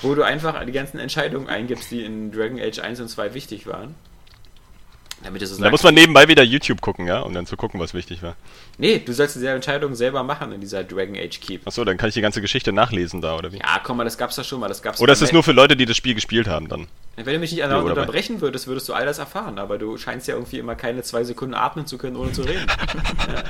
wo 0.01 0.13
du 0.13 0.23
einfach 0.23 0.63
die 0.65 0.71
ganzen 0.71 0.99
Entscheidungen 0.99 1.47
eingibst, 1.47 1.89
die 1.89 2.03
in 2.03 2.31
Dragon 2.31 2.59
Age 2.59 2.79
1 2.79 2.99
und 2.99 3.07
2 3.07 3.33
wichtig 3.33 3.65
waren. 3.65 3.95
Damit 5.23 5.41
du 5.41 5.47
so 5.47 5.61
Da 5.63 5.69
muss 5.71 5.81
man 5.81 5.93
nebenbei 5.95 6.27
wieder 6.27 6.43
YouTube 6.43 6.81
gucken, 6.81 7.07
ja? 7.07 7.21
Um 7.21 7.33
dann 7.33 7.45
zu 7.45 7.57
gucken, 7.57 7.79
was 7.79 7.93
wichtig 7.93 8.21
war. 8.21 8.35
Nee, 8.77 8.99
du 8.99 9.13
sollst 9.13 9.35
diese 9.35 9.49
Entscheidungen 9.49 9.95
selber 9.95 10.21
machen 10.23 10.51
in 10.51 10.61
dieser 10.61 10.83
Dragon 10.83 11.15
Age 11.15 11.39
Keep. 11.39 11.65
Achso, 11.65 11.83
dann 11.85 11.97
kann 11.97 12.09
ich 12.09 12.15
die 12.15 12.21
ganze 12.21 12.41
Geschichte 12.41 12.71
nachlesen 12.73 13.21
da, 13.21 13.35
oder 13.37 13.51
wie? 13.51 13.57
Ja, 13.57 13.79
komm 13.83 13.97
mal, 13.97 14.03
das 14.03 14.17
gab's 14.17 14.35
doch 14.35 14.43
schon 14.43 14.59
mal. 14.59 14.67
Das 14.67 14.81
gab's 14.81 14.99
Oder 15.01 15.13
ist 15.13 15.21
es 15.21 15.31
nur 15.31 15.43
für 15.43 15.53
Leute, 15.53 15.75
die 15.75 15.85
das 15.85 15.97
Spiel 15.97 16.13
gespielt 16.15 16.47
haben 16.47 16.67
dann? 16.67 16.87
Wenn 17.15 17.25
du 17.25 17.39
mich 17.39 17.51
nicht 17.51 17.59
Ja, 17.61 17.67
oder 17.67 17.81
bei- 17.81 18.01
unterbrechen 18.01 18.41
würdest, 18.41 18.67
würdest 18.67 18.89
du 18.89 18.93
all 18.93 19.05
das 19.05 19.17
erfahren, 19.19 19.57
aber 19.57 19.77
du 19.77 19.97
scheinst 19.97 20.27
ja 20.27 20.35
irgendwie 20.35 20.59
immer 20.59 20.75
keine 20.75 21.01
zwei 21.01 21.23
Sekunden 21.23 21.53
atmen 21.55 21.87
zu 21.87 21.97
können, 21.97 22.17
ohne 22.17 22.33
zu 22.33 22.41
reden. 22.43 22.67
ja. 23.33 23.43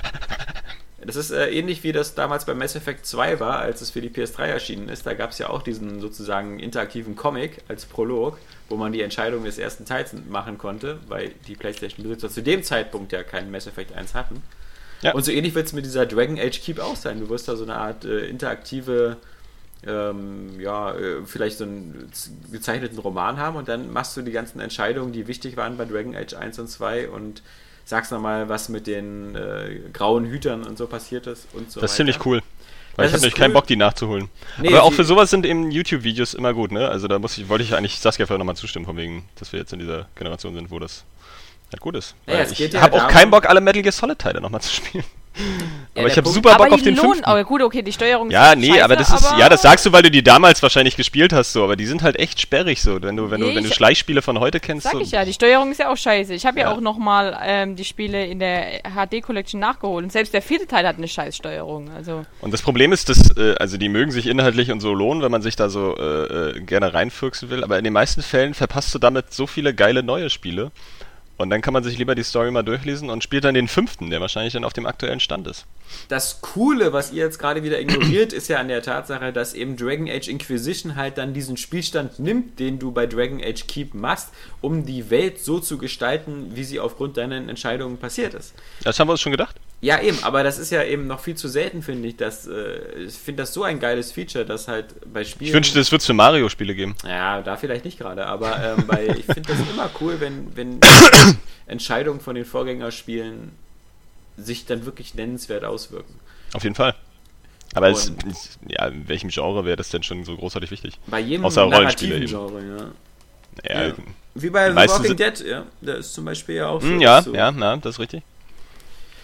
Das 1.06 1.16
ist 1.16 1.32
äh, 1.32 1.50
ähnlich 1.50 1.84
wie 1.84 1.92
das 1.92 2.16
damals 2.16 2.46
bei 2.46 2.54
Mass 2.54 2.76
Effect 2.76 3.06
2 3.06 3.40
war, 3.40 3.60
als 3.60 3.82
es 3.82 3.92
für 3.92 4.02
die 4.02 4.10
PS3 4.10 4.46
erschienen 4.46 4.90
ist. 4.90 5.06
Da 5.06 5.14
gab 5.14 5.32
es 5.32 5.38
ja 5.38 5.50
auch 5.50 5.62
diesen 5.62 6.00
sozusagen 6.00 6.60
interaktiven 6.60 7.16
Comic 7.16 7.64
als 7.68 7.86
Prolog, 7.86 8.38
wo 8.70 8.76
man 8.76 8.92
die 8.92 9.02
Entscheidung 9.02 9.44
des 9.44 9.58
ersten 9.58 9.86
Teils 9.86 10.14
machen 10.30 10.58
konnte, 10.58 11.00
weil 11.08 11.32
die 11.48 11.56
PlayStation-Besitzer 11.56 12.30
zu 12.30 12.42
dem 12.42 12.64
Zeitpunkt 12.64 13.12
ja 13.12 13.24
keinen 13.24 13.52
Mass 13.52 13.68
Effect 13.68 13.94
1 13.94 14.14
hatten. 14.14 14.42
Ja. 15.02 15.14
Und 15.14 15.24
so 15.24 15.32
ähnlich 15.32 15.54
wird 15.54 15.68
es 15.68 15.74
mit 15.74 15.86
dieser 15.86 16.06
Dragon 16.06 16.40
Age 16.40 16.60
Keep 16.62 16.80
auch 16.80 16.96
sein. 16.96 17.20
Du 17.20 17.30
wirst 17.30 17.48
da 17.48 17.56
so 17.56 17.64
eine 17.64 17.76
Art 17.76 18.06
äh, 18.06 18.26
interaktive 18.28 19.18
ähm, 19.86 20.60
ja, 20.60 20.94
äh, 20.96 21.26
vielleicht 21.26 21.58
so 21.58 21.66
einen 21.66 22.10
gezeichneten 22.52 22.98
Roman 22.98 23.38
haben 23.38 23.56
und 23.56 23.68
dann 23.68 23.92
machst 23.94 24.18
du 24.18 24.22
die 24.22 24.32
ganzen 24.32 24.60
Entscheidungen, 24.60 25.14
die 25.14 25.28
wichtig 25.28 25.58
waren 25.58 25.78
bei 25.78 25.86
Dragon 25.86 26.16
Age 26.16 26.34
1 26.34 26.60
und 26.60 26.68
2 26.68 27.10
und 27.10 27.44
sagst 27.86 28.12
nochmal, 28.12 28.50
was 28.50 28.68
mit 28.70 28.88
den 28.88 29.36
äh, 29.36 29.80
grauen 29.94 30.26
Hütern 30.26 30.64
und 30.64 30.78
so 30.78 30.88
passiert 30.88 31.28
ist 31.28 31.48
und 31.54 31.72
so 31.72 31.80
Das 31.80 31.92
ist 31.92 31.96
weiter. 32.00 32.12
ziemlich 32.12 32.26
cool. 32.26 32.42
Weil 32.98 33.06
Das 33.06 33.12
ich 33.12 33.14
habe 33.14 33.22
nämlich 33.22 33.36
keinen 33.36 33.50
cool. 33.52 33.54
Bock, 33.56 33.68
die 33.68 33.76
nachzuholen. 33.76 34.30
Nee, 34.58 34.70
Aber 34.70 34.84
auch 34.84 34.94
für 34.94 35.04
sowas 35.04 35.30
sind 35.30 35.46
eben 35.46 35.70
YouTube-Videos 35.70 36.34
immer 36.34 36.54
gut, 36.54 36.72
ne? 36.72 36.88
Also 36.90 37.08
da 37.08 37.20
muss 37.20 37.38
ich, 37.38 37.50
wollte 37.50 37.64
ich 37.64 37.76
eigentlich 37.76 38.00
Saskia 38.00 38.26
vielleicht 38.26 38.40
nochmal 38.40 38.56
zustimmen, 38.56 38.86
von 38.86 38.96
wegen, 38.98 39.28
dass 39.38 39.52
wir 39.52 39.60
jetzt 39.60 39.74
in 39.74 39.80
dieser 39.80 40.08
Generation 40.16 40.54
sind, 40.56 40.72
wo 40.72 40.80
das 40.80 41.04
halt 41.72 41.82
gut 41.82 41.96
ist. 41.96 42.16
Naja, 42.26 42.44
ich 42.50 42.58
ja 42.58 42.82
habe 42.82 42.96
auch 43.04 43.08
keinen 43.10 43.32
Bock, 43.32 43.48
alle 43.48 43.60
Metal 43.62 43.82
Gear 43.82 43.92
Solid-Teile 43.92 44.40
nochmal 44.42 44.62
zu 44.62 44.74
spielen. 44.74 45.04
Ja, 45.96 46.02
aber 46.02 46.08
ich 46.10 46.18
habe 46.18 46.28
super 46.30 46.56
Bock 46.56 46.66
aber 46.68 46.76
auf 46.76 46.82
den 46.82 46.96
lohnen, 46.96 47.12
fünften. 47.14 47.26
aber 47.26 47.44
gut, 47.46 47.62
okay, 47.62 47.82
die 47.82 47.92
Steuerung 47.94 48.30
Ja, 48.30 48.52
ist 48.52 48.58
nee, 48.60 48.68
scheiße, 48.70 48.84
aber 48.84 48.96
das 48.96 49.10
ist, 49.14 49.34
ja, 49.38 49.48
das 49.50 49.62
sagst 49.62 49.86
du, 49.86 49.92
weil 49.94 50.02
du 50.04 50.12
die 50.12 50.24
damals 50.24 50.62
wahrscheinlich 50.62 50.98
gespielt 50.98 51.32
hast, 51.34 51.54
so, 51.54 51.64
aber 51.64 51.76
die 51.76 51.86
sind 51.86 52.04
halt 52.04 52.18
echt 52.20 52.40
sperrig, 52.42 52.82
so, 52.82 53.02
wenn 53.02 53.16
du, 53.16 53.32
wenn 53.32 53.40
du, 53.42 53.48
Nee, 53.48 53.56
wenn 53.56 53.64
du 53.64 53.70
ich- 53.70 53.76
Schleichspiele 53.76 54.22
von 54.22 54.40
heute 54.40 54.60
kennst, 54.60 54.84
Sag 54.84 54.94
so, 54.94 55.00
ich 55.00 55.12
ja, 55.12 55.24
die 55.24 55.34
Steuerung 55.34 55.72
ist 55.72 55.80
ja 55.80 55.90
auch 55.92 55.98
scheiße. 55.98 56.34
Ich 56.34 56.46
habe 56.46 56.60
ja. 56.60 56.66
Ja. 56.70 56.76
auch 56.76 56.82
nochmal 56.82 57.38
ähm, 57.44 57.76
die 57.76 57.86
Spiele 57.86 58.26
in 58.26 58.40
der 58.40 58.82
HD 58.96 59.22
Collection 59.22 59.60
nachgeholt 59.60 60.04
und 60.04 60.12
selbst 60.12 60.34
der 60.34 60.42
vierte 60.42 60.68
Teil 60.68 60.86
hat 60.88 60.98
eine 60.98 61.08
scheiß 61.08 61.36
Steuerung. 61.38 61.90
Also 61.96 62.26
Und 62.42 62.54
das 62.54 62.62
Problem 62.62 62.92
ist, 62.92 63.08
dass, 63.10 63.36
äh, 63.38 63.56
also 63.60 63.78
die 63.78 63.88
mögen 63.90 64.12
sich 64.12 64.28
inhaltlich 64.28 64.72
und 64.72 64.80
so 64.82 64.94
lohnen, 64.94 65.22
wenn 65.24 65.32
man 65.32 65.42
sich 65.42 65.56
da 65.56 65.70
so 65.70 65.96
äh, 65.98 66.02
äh, 66.58 66.60
gerne 66.62 66.94
reinfürksen 66.94 67.50
will, 67.50 67.64
aber 67.64 67.78
in 67.78 67.84
den 67.84 67.94
meisten 67.94 68.22
Fällen 68.22 68.54
verpasst 68.54 68.94
du 68.96 69.00
damit 69.00 69.34
so 69.34 69.48
viele 69.48 69.74
geile 69.74 70.04
neue 70.04 70.30
Spiele. 70.30 70.72
Und 71.38 71.50
dann 71.50 71.62
kann 71.62 71.74
man 71.74 71.84
sich 71.84 71.98
lieber 71.98 72.16
die 72.16 72.24
Story 72.24 72.50
mal 72.50 72.64
durchlesen 72.64 73.10
und 73.10 73.24
spielt 73.24 73.44
dann 73.44 73.56
den 73.56 73.68
fünften, 73.68 74.10
der 74.10 74.22
wahrscheinlich 74.22 74.54
dann 74.54 74.64
auf 74.64 74.74
dem 74.74 74.86
aktuellen 74.86 75.20
Stand 75.20 75.48
ist. 75.48 75.66
Das 76.08 76.42
Coole, 76.42 76.94
was 76.94 77.12
ihr 77.12 77.24
jetzt 77.24 77.40
gerade 77.40 77.64
wieder 77.64 77.80
ignoriert, 77.80 78.32
ist 78.34 78.48
ja 78.48 78.60
an 78.60 78.70
der 78.70 78.82
Tatsache, 78.82 79.34
dass 79.34 79.54
eben 79.54 79.76
Dragon 79.76 80.10
Age 80.10 80.30
Inquisition 80.30 80.96
halt 80.96 81.18
dann 81.18 81.34
diesen 81.34 81.58
Spielstand 81.58 82.20
nimmt, 82.20 82.60
den 82.60 82.80
du 82.80 82.92
bei 82.92 83.06
Dragon 83.06 83.42
Age 83.44 83.68
Keep 83.68 83.94
machst, 83.94 84.30
um 84.62 84.86
die 84.86 85.10
Welt 85.10 85.40
so 85.40 85.60
zu 85.60 85.78
gestalten, 85.78 86.52
wie 86.54 86.64
sie 86.64 86.80
aufgrund 86.80 87.18
deiner 87.18 87.36
Entscheidungen 87.36 87.98
passiert 87.98 88.34
ist. 88.34 88.54
Das 88.84 89.00
haben 89.00 89.10
wir 89.10 89.14
uns 89.14 89.22
schon 89.22 89.32
gedacht. 89.34 89.58
Ja, 89.82 90.02
eben, 90.02 90.18
aber 90.24 90.44
das 90.44 90.58
ist 90.58 90.72
ja 90.72 90.84
eben 90.84 91.06
noch 91.06 91.20
viel 91.20 91.36
zu 91.36 91.48
selten, 91.48 91.84
finde 91.84 92.08
ich. 92.08 92.18
Dass, 92.18 92.48
äh, 92.48 93.04
ich 93.06 93.14
finde 93.14 93.44
das 93.44 93.54
so 93.54 93.64
ein 93.64 93.80
geiles 93.80 94.12
Feature, 94.12 94.46
dass 94.46 94.68
halt 94.68 94.96
bei 95.12 95.24
Spielen. 95.24 95.50
Ich 95.50 95.54
wünschte, 95.54 95.80
es 95.80 95.92
wird 95.92 96.02
es 96.02 96.08
für 96.08 96.14
Mario-Spiele 96.14 96.74
geben. 96.74 96.96
Ja, 97.06 97.42
da 97.42 97.56
vielleicht 97.56 97.86
nicht 97.86 98.00
gerade, 98.00 98.26
aber 98.26 98.78
ähm, 98.78 98.88
bei, 98.88 99.08
ich 99.08 99.26
finde 99.26 99.44
das 99.44 99.60
immer 99.72 99.90
cool, 100.02 100.20
wenn, 100.20 100.56
wenn 100.56 100.80
Entscheidungen 101.68 102.20
von 102.20 102.36
den 102.36 102.46
Vorgängerspielen 102.46 103.52
sich 104.38 104.66
dann 104.66 104.86
wirklich 104.86 105.14
nennenswert 105.14 105.64
auswirken. 105.64 106.14
Auf 106.54 106.64
jeden 106.64 106.76
Fall. 106.76 106.96
Aber 107.74 107.90
es, 107.90 108.12
ja, 108.68 108.88
in 108.88 109.08
welchem 109.08 109.30
Genre 109.30 109.66
wäre 109.66 109.76
das 109.76 109.90
denn 109.90 110.04
schon 110.04 110.24
so 110.24 110.36
großartig 110.38 110.72
wichtig? 110.72 110.98
Bei 111.08 111.20
jedem 111.20 111.46
Außer 111.46 111.64
Rollenspiele 111.64 112.20
narrativen 112.20 112.48
Genre, 112.50 112.94
ja. 113.66 113.76
Ja, 113.76 113.88
Ja. 113.88 113.94
Wie 114.34 114.50
bei 114.50 114.70
The 114.70 114.76
Walking 114.76 115.16
Dead, 115.16 115.46
ja. 115.46 115.66
Da 115.82 115.94
ist 115.94 116.14
zum 116.14 116.26
Beispiel 116.26 116.56
ja 116.56 116.68
auch 116.68 116.82
so. 116.82 116.88
Hm, 116.88 117.00
ja, 117.00 117.22
so. 117.22 117.34
ja, 117.34 117.52
na, 117.52 117.78
das 117.78 117.96
ist 117.96 118.00
richtig. 118.00 118.24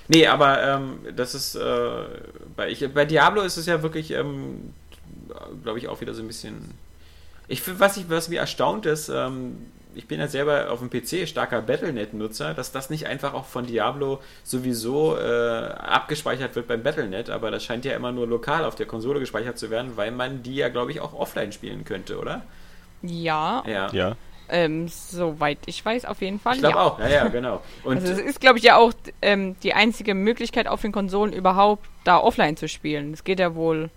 Nee, 0.07 0.27
aber 0.27 0.61
ähm, 0.61 0.99
das 1.15 1.35
ist 1.35 1.55
äh, 1.55 2.03
bei, 2.55 2.69
ich, 2.69 2.87
bei 2.93 3.05
Diablo 3.05 3.41
ist 3.41 3.57
es 3.57 3.65
ja 3.65 3.81
wirklich, 3.81 4.11
ähm, 4.11 4.73
glaube 5.63 5.79
ich, 5.79 5.87
auch 5.87 6.01
wieder 6.01 6.13
so 6.13 6.21
ein 6.21 6.27
bisschen. 6.27 6.73
Ich 7.47 7.61
finde, 7.61 7.79
was, 7.79 7.97
ich, 7.97 8.09
was 8.09 8.29
mir 8.29 8.39
erstaunt 8.39 8.85
ist, 8.85 9.09
ähm, 9.09 9.57
ich 9.93 10.07
bin 10.07 10.19
ja 10.19 10.27
selber 10.27 10.71
auf 10.71 10.79
dem 10.79 10.89
PC 10.89 11.27
starker 11.27 11.61
Battlenet-Nutzer, 11.61 12.53
dass 12.53 12.71
das 12.71 12.89
nicht 12.89 13.07
einfach 13.07 13.33
auch 13.33 13.45
von 13.45 13.65
Diablo 13.65 14.21
sowieso 14.43 15.17
äh, 15.17 15.21
abgespeichert 15.21 16.55
wird 16.55 16.67
beim 16.67 16.81
Battlenet, 16.83 17.29
aber 17.29 17.51
das 17.51 17.63
scheint 17.63 17.83
ja 17.83 17.93
immer 17.95 18.11
nur 18.11 18.27
lokal 18.27 18.63
auf 18.63 18.75
der 18.75 18.85
Konsole 18.85 19.19
gespeichert 19.19 19.57
zu 19.57 19.69
werden, 19.69 19.97
weil 19.97 20.11
man 20.11 20.43
die 20.43 20.55
ja, 20.55 20.69
glaube 20.69 20.91
ich, 20.91 21.01
auch 21.01 21.13
offline 21.13 21.51
spielen 21.51 21.83
könnte, 21.83 22.19
oder? 22.19 22.43
Ja, 23.01 23.63
Ja. 23.67 23.89
Ja. 23.91 24.15
Ähm, 24.51 24.87
soweit 24.87 25.57
ich 25.65 25.83
weiß, 25.83 26.05
auf 26.05 26.21
jeden 26.21 26.39
Fall. 26.39 26.55
Ich 26.55 26.59
glaube 26.61 26.75
ja. 26.77 26.83
auch, 26.83 26.99
ja, 26.99 27.07
ja, 27.09 27.27
genau. 27.29 27.61
Und 27.83 27.97
Also 27.97 28.11
es 28.13 28.19
ist, 28.19 28.39
glaube 28.41 28.59
ich, 28.59 28.63
ja 28.65 28.77
auch 28.77 28.93
ähm, 29.21 29.55
die 29.63 29.73
einzige 29.73 30.13
Möglichkeit 30.13 30.67
auf 30.67 30.81
den 30.81 30.91
Konsolen 30.91 31.33
überhaupt 31.33 31.85
da 32.03 32.17
offline 32.19 32.57
zu 32.57 32.67
spielen. 32.67 33.11
Das 33.11 33.23
geht 33.23 33.39
ja 33.39 33.55
wohl 33.55 33.89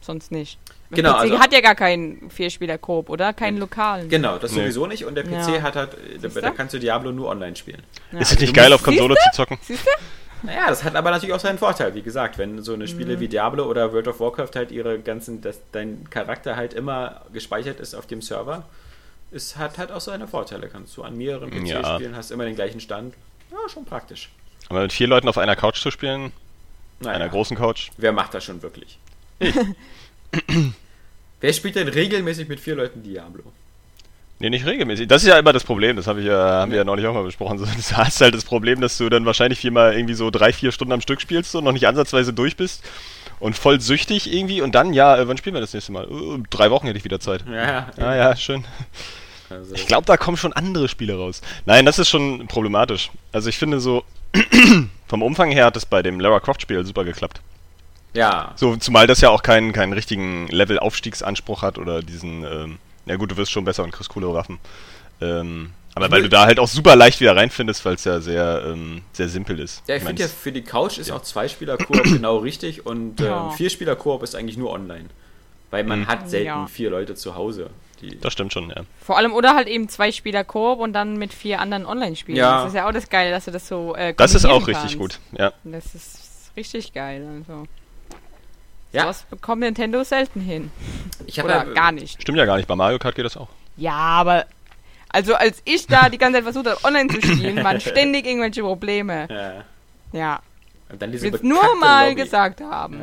sonst 0.00 0.30
nicht. 0.32 0.58
Der 0.90 0.96
Genau, 0.96 1.12
PC 1.14 1.20
also- 1.20 1.38
hat 1.40 1.52
ja 1.54 1.60
gar 1.60 1.74
keinen 1.74 2.28
Vierspieler-Koop, 2.30 3.08
oder? 3.08 3.32
Keinen 3.32 3.56
lokalen. 3.58 4.08
Genau, 4.08 4.36
das 4.38 4.52
Nee. 4.52 4.60
sowieso 4.60 4.86
nicht. 4.86 5.04
Und 5.06 5.14
der 5.14 5.22
PC 5.24 5.54
Ja. 5.56 5.62
hat 5.62 5.76
halt, 5.76 5.92
da, 5.94 6.20
Siehste? 6.20 6.40
da 6.42 6.50
kannst 6.50 6.74
du 6.74 6.78
Diablo 6.78 7.12
nur 7.12 7.28
online 7.28 7.56
spielen. 7.56 7.82
Ja. 8.12 8.18
Ist 8.20 8.32
es 8.32 8.40
nicht 8.40 8.54
geil, 8.54 8.72
auf 8.72 8.82
Konsole 8.82 9.14
zu 9.14 9.30
zocken? 9.36 9.58
Siehst 9.62 9.86
du? 9.86 9.90
Naja, 10.44 10.66
das 10.68 10.82
hat 10.82 10.96
aber 10.96 11.12
natürlich 11.12 11.34
auch 11.34 11.40
seinen 11.40 11.56
Vorteil, 11.58 11.94
wie 11.94 12.02
gesagt, 12.02 12.36
wenn 12.36 12.62
so 12.62 12.74
eine 12.74 12.84
Mhm. 12.84 12.88
Spiele 12.88 13.20
wie 13.20 13.28
Diablo 13.28 13.64
oder 13.64 13.92
World 13.92 14.08
of 14.08 14.18
Warcraft 14.18 14.50
halt 14.56 14.72
ihre 14.72 14.98
ganzen, 14.98 15.40
dass 15.40 15.60
dein 15.70 16.10
Charakter 16.10 16.56
halt 16.56 16.74
immer 16.74 17.22
gespeichert 17.32 17.78
ist 17.78 17.94
auf 17.94 18.06
dem 18.08 18.20
Server, 18.20 18.64
es 19.32 19.56
hat 19.56 19.78
halt 19.78 19.90
auch 19.90 20.00
seine 20.00 20.28
Vorteile. 20.28 20.68
Kannst 20.68 20.96
du 20.96 21.02
an 21.02 21.16
mehreren 21.16 21.50
PCs 21.50 21.68
Ja. 21.70 21.94
spielen, 21.96 22.16
hast 22.16 22.30
immer 22.30 22.44
den 22.44 22.54
gleichen 22.54 22.80
Stand. 22.80 23.14
Ja, 23.50 23.56
schon 23.68 23.84
praktisch. 23.84 24.30
Aber 24.68 24.82
mit 24.82 24.92
vier 24.92 25.06
Leuten 25.08 25.28
auf 25.28 25.38
einer 25.38 25.56
Couch 25.56 25.80
zu 25.80 25.90
spielen, 25.90 26.32
Naja, 27.00 27.16
einer 27.16 27.28
großen 27.28 27.56
Couch, 27.56 27.90
wer 27.96 28.12
macht 28.12 28.32
das 28.34 28.44
schon 28.44 28.62
wirklich? 28.62 28.98
wer 31.40 31.52
spielt 31.52 31.76
denn 31.76 31.88
regelmäßig 31.88 32.48
mit 32.48 32.60
vier 32.60 32.76
Leuten 32.76 33.02
Diablo? 33.02 33.42
Nee, 34.38 34.50
nicht 34.50 34.66
regelmäßig. 34.66 35.06
Das 35.06 35.22
ist 35.22 35.28
ja 35.28 35.38
immer 35.38 35.52
das 35.52 35.62
Problem, 35.62 35.94
das 35.96 36.06
hab 36.08 36.16
ich 36.18 36.24
ja, 36.24 36.34
haben 36.62 36.72
wir 36.72 36.78
ja 36.78 36.84
neulich 36.84 37.06
auch 37.06 37.14
mal 37.14 37.22
besprochen. 37.22 37.58
So, 37.58 37.64
Du 37.90 37.96
hast 37.96 38.20
halt 38.20 38.34
das 38.34 38.44
Problem, 38.44 38.80
dass 38.80 38.98
du 38.98 39.08
dann 39.08 39.24
wahrscheinlich 39.24 39.58
viermal 39.60 39.94
irgendwie 39.94 40.14
so 40.14 40.30
drei, 40.30 40.52
vier 40.52 40.72
Stunden 40.72 40.92
am 40.92 41.00
Stück 41.00 41.20
spielst 41.20 41.54
und 41.54 41.64
noch 41.64 41.72
nicht 41.72 41.86
ansatzweise 41.86 42.32
durch 42.32 42.56
bist 42.56 42.82
und 43.38 43.56
voll 43.56 43.80
süchtig 43.80 44.32
irgendwie 44.32 44.60
und 44.60 44.74
dann, 44.74 44.92
ja, 44.94 45.16
äh, 45.16 45.28
wann 45.28 45.36
spielen 45.36 45.54
wir 45.54 45.60
das 45.60 45.74
nächste 45.74 45.92
Mal? 45.92 46.04
Äh, 46.04 46.42
drei 46.50 46.70
Wochen 46.70 46.86
hätte 46.86 46.98
ich 46.98 47.04
wieder 47.04 47.20
Zeit. 47.20 47.44
Ja, 47.48 47.90
Ah 47.98 48.14
ja, 48.16 48.36
schön. 48.36 48.64
Also, 49.52 49.74
Ich 49.74 49.86
glaube, 49.86 50.06
da 50.06 50.16
kommen 50.16 50.36
schon 50.36 50.52
andere 50.52 50.88
Spiele 50.88 51.16
raus. 51.16 51.40
Nein, 51.66 51.84
das 51.86 51.98
ist 51.98 52.08
schon 52.08 52.46
problematisch. 52.48 53.10
Also 53.32 53.48
ich 53.48 53.58
finde 53.58 53.80
so, 53.80 54.04
vom 55.08 55.22
Umfang 55.22 55.50
her 55.50 55.66
hat 55.66 55.76
es 55.76 55.86
bei 55.86 56.02
dem 56.02 56.20
Lara 56.20 56.40
Croft 56.40 56.62
Spiel 56.62 56.84
super 56.84 57.04
geklappt. 57.04 57.40
ja, 58.14 58.52
So, 58.56 58.76
zumal 58.76 59.06
das 59.06 59.20
ja 59.20 59.30
auch 59.30 59.42
keinen, 59.42 59.72
keinen 59.72 59.92
richtigen 59.92 60.48
Level-Aufstiegsanspruch 60.48 61.62
hat 61.62 61.78
oder 61.78 62.02
diesen, 62.02 62.44
ähm, 62.44 62.78
ja 63.06 63.16
gut, 63.16 63.30
du 63.30 63.36
wirst 63.36 63.50
schon 63.52 63.64
besser 63.64 63.84
und 63.84 63.90
kriegst 63.90 64.10
coole 64.10 64.32
Waffen. 64.32 64.58
Ähm, 65.20 65.72
aber 65.94 66.06
Ich 66.06 66.12
weil 66.12 66.22
du 66.22 66.28
da 66.30 66.46
halt 66.46 66.58
auch 66.58 66.68
super 66.68 66.96
leicht 66.96 67.20
wieder 67.20 67.36
reinfindest, 67.36 67.84
weil 67.84 67.94
es 67.94 68.04
ja 68.04 68.20
sehr, 68.20 68.62
ähm, 68.66 69.02
sehr 69.12 69.28
simpel 69.28 69.60
ist. 69.60 69.82
Ja, 69.86 69.96
ich 69.96 70.02
mein, 70.02 70.16
finde 70.16 70.22
ja, 70.22 70.28
für 70.28 70.50
die 70.52 70.62
Couch 70.62 70.96
ist 70.98 71.10
auch 71.10 71.22
Zwei-Spieler-Koop 71.22 72.02
genau 72.04 72.38
richtig 72.38 72.86
und 72.86 73.20
Ja. 73.20 73.50
ähm, 73.50 73.56
Vier-Spieler-Koop 73.56 74.22
ist 74.22 74.34
eigentlich 74.34 74.56
nur 74.56 74.70
online. 74.70 75.06
Weil 75.70 75.84
man 75.84 76.00
Mhm. 76.00 76.06
hat 76.08 76.28
selten 76.30 76.46
Ja. 76.46 76.66
vier 76.66 76.90
Leute 76.90 77.14
zu 77.14 77.34
Hause. 77.34 77.70
Die, 78.02 78.18
Das 78.20 78.32
stimmt 78.32 78.52
schon, 78.52 78.68
ja. 78.68 78.82
Vor 79.00 79.16
allem, 79.16 79.32
oder 79.32 79.54
halt 79.54 79.68
eben 79.68 79.88
zwei 79.88 80.12
Spieler 80.12 80.44
Koop 80.44 80.80
und 80.80 80.92
dann 80.92 81.16
mit 81.16 81.32
vier 81.32 81.60
anderen 81.60 81.86
Online-Spielen. 81.86 82.36
Ja. 82.36 82.58
Das 82.64 82.68
ist 82.72 82.74
ja 82.76 82.86
auch 82.88 82.92
das 82.92 83.08
Geile, 83.08 83.30
dass 83.30 83.44
du 83.46 83.50
das 83.52 83.66
so 83.68 83.94
äh, 83.94 84.12
Das 84.14 84.34
ist 84.34 84.44
auch 84.44 84.66
richtig 84.66 84.98
kannst. 84.98 84.98
gut, 84.98 85.20
ja. 85.38 85.52
Das 85.64 85.94
ist 85.94 86.50
richtig 86.56 86.92
geil. 86.92 87.26
Also. 87.38 87.66
Ja. 88.92 89.02
Sowas 89.04 89.24
bekommt 89.30 89.60
Nintendo 89.62 90.04
selten 90.04 90.40
hin. 90.40 90.70
ich 91.26 91.42
Oder 91.42 91.64
ja, 91.66 91.72
gar 91.72 91.92
nicht. 91.92 92.20
Stimmt 92.20 92.36
ja 92.36 92.44
gar 92.44 92.56
nicht, 92.56 92.66
bei 92.68 92.76
Mario 92.76 92.98
Kart 92.98 93.14
geht 93.14 93.24
das 93.24 93.36
auch. 93.36 93.48
Ja, 93.76 93.92
aber. 93.94 94.44
Also, 95.08 95.34
als 95.34 95.62
ich 95.64 95.86
da 95.86 96.08
die 96.08 96.18
ganze 96.18 96.38
Zeit 96.38 96.44
versucht 96.44 96.66
habe, 96.66 96.84
online 96.84 97.08
zu 97.08 97.20
spielen, 97.22 97.62
waren 97.62 97.80
ständig 97.80 98.26
irgendwelche 98.26 98.62
Probleme. 98.62 99.28
Ja. 99.30 99.64
Ja. 100.18 100.40
Und 100.90 101.00
dann 101.00 101.12
diese 101.12 101.26
Ich 101.26 101.32
will 101.32 101.38
es 101.40 101.44
nur 101.44 101.76
mal 101.76 102.08
Lobby. 102.10 102.22
gesagt 102.22 102.60
haben. 102.60 103.00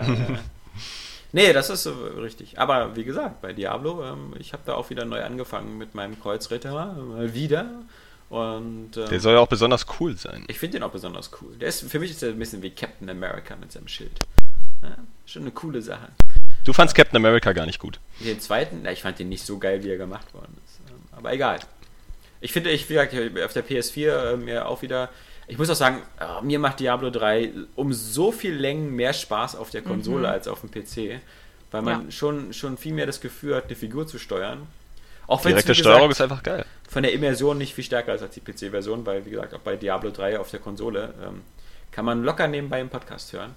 Nee, 1.31 1.53
das 1.53 1.69
ist 1.69 1.83
so 1.83 1.91
richtig. 2.17 2.57
Aber 2.59 2.95
wie 2.95 3.03
gesagt, 3.03 3.41
bei 3.41 3.53
Diablo, 3.53 4.03
ähm, 4.03 4.33
ich 4.39 4.53
habe 4.53 4.63
da 4.65 4.73
auch 4.73 4.89
wieder 4.89 5.05
neu 5.05 5.23
angefangen 5.23 5.77
mit 5.77 5.93
meinem 5.95 6.19
Kreuzritter, 6.19 6.93
mal 6.93 7.33
wieder. 7.33 7.69
Und 8.29 8.95
ähm, 8.97 9.09
Der 9.09 9.19
soll 9.19 9.33
ja 9.33 9.39
auch 9.39 9.47
besonders 9.47 9.85
cool 9.99 10.15
sein. 10.15 10.45
ich 10.47 10.59
finde 10.59 10.77
den 10.77 10.83
auch 10.83 10.91
besonders 10.91 11.31
cool. 11.41 11.55
Der 11.57 11.67
ist, 11.69 11.89
für 11.89 11.99
mich 11.99 12.11
ist 12.11 12.21
er 12.23 12.29
ein 12.29 12.39
bisschen 12.39 12.61
wie 12.61 12.69
Captain 12.71 13.09
America 13.09 13.55
mit 13.55 13.71
seinem 13.71 13.87
Schild. 13.87 14.11
Ja, 14.83 14.95
schon 15.25 15.43
eine 15.43 15.51
coole 15.51 15.81
Sache. 15.81 16.09
Du 16.63 16.73
fandst 16.73 16.95
Captain 16.95 17.17
America 17.17 17.51
gar 17.53 17.65
nicht 17.65 17.79
gut. 17.79 17.99
Den 18.19 18.39
zweiten, 18.39 18.81
na, 18.83 18.91
ich 18.91 19.01
fand 19.01 19.17
den 19.19 19.29
nicht 19.29 19.45
so 19.45 19.57
geil, 19.57 19.83
wie 19.83 19.89
er 19.89 19.97
gemacht 19.97 20.33
worden 20.33 20.55
ist. 20.65 20.79
Ähm, 20.89 20.95
Aber 21.11 21.33
egal. 21.33 21.59
Ich 22.41 22.53
finde, 22.53 22.69
ich, 22.69 22.87
wie 22.89 22.93
gesagt, 22.93 23.13
auf 23.43 23.53
der 23.53 23.65
PS4 23.65 24.33
äh, 24.33 24.37
mir 24.37 24.67
auch 24.67 24.81
wieder. 24.81 25.09
Ich 25.49 25.57
muss 25.57 25.69
auch 25.69 25.75
sagen, 25.75 26.01
äh, 26.19 26.41
mir 26.45 26.59
macht 26.59 26.79
Diablo 26.79 27.09
3 27.09 27.51
um 27.75 27.91
so 27.91 28.31
viel 28.31 28.53
Längen 28.53 28.95
mehr 28.95 29.13
Spaß 29.13 29.55
auf 29.55 29.69
der 29.71 29.81
Konsole 29.81 30.29
als 30.29 30.47
auf 30.47 30.61
dem 30.61 30.69
PC. 30.71 31.19
Weil 31.71 31.81
man 31.81 32.05
Ja. 32.05 32.11
schon, 32.11 32.53
schon 32.53 32.77
viel 32.77 32.93
mehr 32.93 33.05
das 33.05 33.19
Gefühl 33.21 33.55
hat, 33.55 33.65
eine 33.65 33.75
Figur 33.75 34.07
zu 34.07 34.17
steuern. 34.19 34.67
Auch 35.27 35.43
wenn 35.45 35.51
es, 35.55 35.63
Direkte 35.65 35.71
wie 35.73 35.75
Steuerung 35.83 36.09
gesagt, 36.09 36.11
ist 36.13 36.21
einfach 36.31 36.43
geil. 36.43 36.65
von 36.89 37.03
der 37.03 37.11
Immersion 37.13 37.57
nicht 37.59 37.75
viel 37.75 37.83
stärker 37.83 38.15
ist 38.15 38.21
als 38.23 38.33
die 38.33 38.39
PC-Version, 38.41 39.05
weil, 39.05 39.25
wie 39.25 39.29
gesagt, 39.31 39.53
auch 39.53 39.59
bei 39.59 39.75
Diablo 39.75 40.09
3 40.09 40.39
auf 40.39 40.49
der 40.49 40.59
Konsole 40.59 41.13
ähm, 41.23 41.41
kann 41.91 42.05
man 42.05 42.23
locker 42.23 42.47
nebenbei 42.47 42.79
im 42.81 42.89
Podcast 42.89 43.33
hören. 43.33 43.55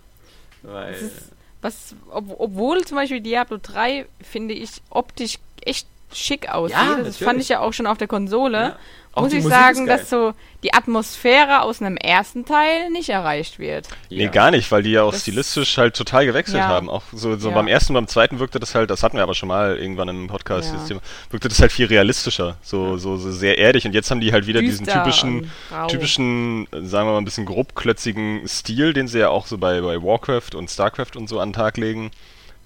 Weil, 0.62 0.92
ist- 0.94 1.30
Was, 1.62 1.94
ob, 2.10 2.24
obwohl 2.38 2.82
zum 2.84 2.96
Beispiel 2.96 3.20
Diablo 3.22 3.58
3, 3.62 4.04
finde 4.20 4.52
ich, 4.54 4.82
optisch 4.90 5.38
echt 5.64 5.86
schick 6.14 6.48
aussieht. 6.48 6.76
Ja, 6.76 6.88
das 6.88 6.96
natürlich. 6.98 7.18
fand 7.24 7.40
ich 7.40 7.48
ja 7.48 7.60
auch 7.60 7.72
schon 7.72 7.86
auf 7.86 7.98
der 7.98 8.08
Konsole. 8.08 8.58
Ja. 8.58 8.76
Auch 9.14 9.24
Muss 9.24 9.34
ich 9.34 9.42
Musik 9.42 9.58
sagen, 9.58 9.86
dass 9.86 10.08
so 10.08 10.32
die 10.62 10.72
Atmosphäre 10.72 11.60
aus 11.60 11.82
einem 11.82 11.98
ersten 11.98 12.46
Teil 12.46 12.88
nicht 12.88 13.10
erreicht 13.10 13.58
wird. 13.58 13.86
Nee, 14.08 14.22
ja. 14.24 14.30
gar 14.30 14.50
nicht, 14.50 14.72
weil 14.72 14.82
die 14.82 14.92
ja 14.92 15.02
auch 15.02 15.10
Das- 15.12 15.20
stilistisch 15.20 15.76
halt 15.76 15.94
total 15.94 16.24
gewechselt 16.24 16.60
Ja. 16.60 16.68
haben. 16.68 16.88
Auch 16.88 17.02
so, 17.12 17.36
so 17.36 17.50
Ja. 17.50 17.54
beim 17.54 17.68
ersten, 17.68 17.92
beim 17.92 18.06
zweiten 18.06 18.38
wirkte 18.38 18.58
das 18.58 18.74
halt, 18.74 18.88
das 18.88 19.02
hatten 19.02 19.18
wir 19.18 19.22
aber 19.22 19.34
schon 19.34 19.50
mal 19.50 19.76
irgendwann 19.76 20.08
im 20.08 20.28
Podcast, 20.28 20.68
Ja. 20.68 20.72
dieses 20.76 20.88
Thema, 20.88 21.00
wirkte 21.30 21.48
das 21.48 21.60
halt 21.60 21.72
viel 21.72 21.86
realistischer, 21.88 22.56
so, 22.62 22.96
so, 22.96 23.18
so 23.18 23.30
sehr 23.30 23.58
erdig. 23.58 23.84
Und 23.84 23.92
jetzt 23.94 24.10
haben 24.10 24.20
die 24.22 24.32
halt 24.32 24.46
wieder 24.46 24.62
diesen 24.62 24.86
Düster 24.86 25.02
typischen, 25.04 25.40
und 25.40 25.50
rau. 25.70 25.86
typischen, 25.88 26.66
äh, 26.72 26.80
sagen 26.82 27.06
wir 27.06 27.12
mal, 27.12 27.18
ein 27.18 27.26
bisschen 27.26 27.44
grobklötzigen 27.44 28.48
Stil, 28.48 28.94
den 28.94 29.08
sie 29.08 29.18
ja 29.18 29.28
auch 29.28 29.46
so 29.46 29.58
bei, 29.58 29.82
bei 29.82 30.02
Warcraft 30.02 30.54
und 30.56 30.70
Starcraft 30.70 31.16
und 31.16 31.28
so 31.28 31.38
an 31.38 31.50
den 31.50 31.54
Tag 31.54 31.76
legen. 31.76 32.12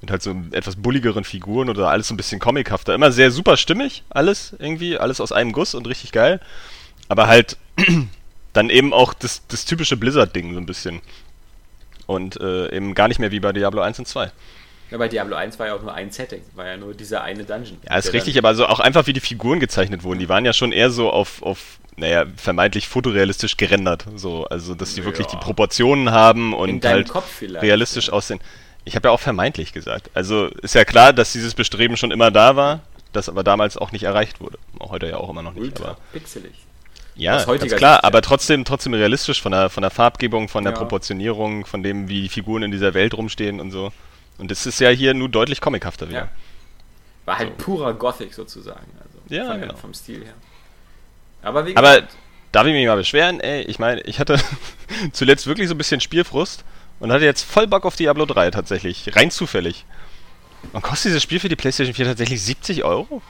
Mit 0.06 0.12
halt 0.12 0.22
so 0.22 0.36
etwas 0.52 0.76
bulligeren 0.76 1.24
Figuren 1.24 1.68
oder 1.68 1.88
alles 1.88 2.06
so 2.06 2.14
ein 2.14 2.16
bisschen 2.16 2.38
comichafter. 2.38 2.94
Immer 2.94 3.10
sehr 3.10 3.32
super 3.32 3.56
stimmig, 3.56 4.04
alles 4.08 4.54
irgendwie, 4.60 4.98
alles 4.98 5.20
aus 5.20 5.32
einem 5.32 5.50
Guss 5.50 5.74
und 5.74 5.88
richtig 5.88 6.12
geil. 6.12 6.40
Aber 7.08 7.26
halt 7.26 7.56
dann 8.52 8.70
eben 8.70 8.92
auch 8.92 9.14
das, 9.14 9.42
das 9.48 9.64
typische 9.64 9.96
Blizzard-Ding 9.96 10.54
so 10.54 10.60
ein 10.60 10.66
bisschen. 10.66 11.00
Und 12.06 12.40
äh, 12.40 12.72
eben 12.72 12.94
gar 12.94 13.08
nicht 13.08 13.18
mehr 13.18 13.32
wie 13.32 13.40
bei 13.40 13.52
Diablo 13.52 13.82
1 13.82 13.98
und 13.98 14.06
2. 14.06 14.30
Ja, 14.92 14.98
bei 14.98 15.08
Diablo 15.08 15.34
1 15.34 15.58
war 15.58 15.66
ja 15.66 15.74
auch 15.74 15.82
nur 15.82 15.92
ein 15.92 16.12
Setting, 16.12 16.42
war 16.54 16.66
ja 16.66 16.76
nur 16.76 16.94
dieser 16.94 17.24
eine 17.24 17.42
Dungeon. 17.42 17.78
Ja, 17.84 17.96
ist 17.96 18.12
richtig, 18.12 18.38
aber 18.38 18.46
also 18.46 18.66
auch 18.66 18.78
einfach 18.78 19.08
wie 19.08 19.12
die 19.12 19.18
Figuren 19.18 19.58
gezeichnet 19.58 20.04
wurden. 20.04 20.20
Die 20.20 20.28
waren 20.28 20.44
ja 20.44 20.52
schon 20.52 20.70
eher 20.70 20.90
so 20.90 21.10
auf, 21.10 21.42
auf 21.42 21.80
naja, 21.96 22.26
vermeintlich 22.36 22.86
fotorealistisch 22.86 23.56
gerendert. 23.56 24.04
So, 24.14 24.44
also 24.44 24.76
dass 24.76 24.94
die 24.94 25.04
wirklich 25.04 25.26
die 25.26 25.34
Ja. 25.34 25.40
Proportionen 25.40 26.12
haben 26.12 26.54
und 26.54 26.84
halt 26.84 27.10
realistisch 27.40 28.10
aussehen. 28.10 28.38
Ich 28.86 28.94
habe 28.96 29.08
ja 29.08 29.12
auch 29.12 29.20
vermeintlich 29.20 29.72
gesagt. 29.72 30.10
Also 30.14 30.46
ist 30.62 30.74
ja 30.74 30.84
klar, 30.84 31.12
dass 31.12 31.32
dieses 31.32 31.54
Bestreben 31.54 31.96
schon 31.96 32.12
immer 32.12 32.30
da 32.30 32.56
war, 32.56 32.80
das 33.12 33.28
aber 33.28 33.42
damals 33.44 33.76
auch 33.76 33.92
nicht 33.92 34.04
erreicht 34.04 34.40
wurde. 34.40 34.58
Auch 34.78 34.90
heute 34.90 35.08
ja 35.08 35.16
auch 35.18 35.28
immer 35.28 35.42
noch 35.42 35.52
nicht. 35.52 35.62
Ultra 35.64 35.84
Aber 35.88 35.98
pixelig. 36.12 36.54
Ja, 37.16 37.42
ganz 37.44 37.74
klar, 37.76 38.04
aber 38.04 38.22
trotzdem, 38.22 38.64
trotzdem 38.64 38.94
realistisch 38.94 39.42
von 39.42 39.52
der, 39.52 39.70
von 39.70 39.80
der 39.82 39.90
Farbgebung, 39.90 40.48
von 40.48 40.64
der 40.64 40.72
Ja. 40.74 40.78
Proportionierung, 40.78 41.66
von 41.66 41.82
dem, 41.82 42.08
wie 42.08 42.22
die 42.22 42.28
Figuren 42.28 42.62
in 42.62 42.70
dieser 42.70 42.94
Welt 42.94 43.14
rumstehen 43.14 43.58
und 43.60 43.70
so. 43.70 43.90
Und 44.38 44.52
es 44.52 44.66
ist 44.66 44.80
ja 44.80 44.90
hier 44.90 45.14
nur 45.14 45.28
deutlich 45.30 45.60
comichafter 45.60 46.08
wieder. 46.08 46.18
Ja. 46.18 46.28
War 47.24 47.38
halt 47.38 47.56
purer 47.58 47.92
Gothic 47.94 48.34
sozusagen. 48.34 48.86
Also 49.02 49.34
Ja, 49.34 49.46
von, 49.50 49.60
genau. 49.60 49.76
vom 49.76 49.94
Stil 49.94 50.24
her. 50.24 50.34
Aber 51.42 51.66
wie 51.66 51.76
Aber 51.76 51.94
gesagt, 51.96 52.16
darf 52.52 52.66
ich 52.66 52.72
mich 52.72 52.86
mal 52.86 52.96
beschweren? 52.96 53.40
Ey, 53.40 53.62
ich 53.62 53.78
meine, 53.78 54.02
ich 54.02 54.20
hatte 54.20 54.38
zuletzt 55.12 55.46
wirklich 55.46 55.68
so 55.68 55.74
ein 55.74 55.78
bisschen 55.78 56.00
Spielfrust 56.00 56.64
und 57.00 57.12
hatte 57.12 57.24
jetzt 57.24 57.42
voll 57.42 57.66
Bock 57.66 57.84
auf 57.84 57.96
Diablo 57.96 58.26
3 58.26 58.50
tatsächlich. 58.50 59.14
Rein 59.16 59.30
zufällig. 59.30 59.84
Und 60.72 60.82
kostet 60.82 61.10
dieses 61.10 61.22
Spiel 61.22 61.38
für 61.40 61.48
die 61.48 61.56
PlayStation 61.56 61.94
4 61.94 62.06
tatsächlich 62.06 62.42
70 62.42 62.84
Euro? 62.84 63.22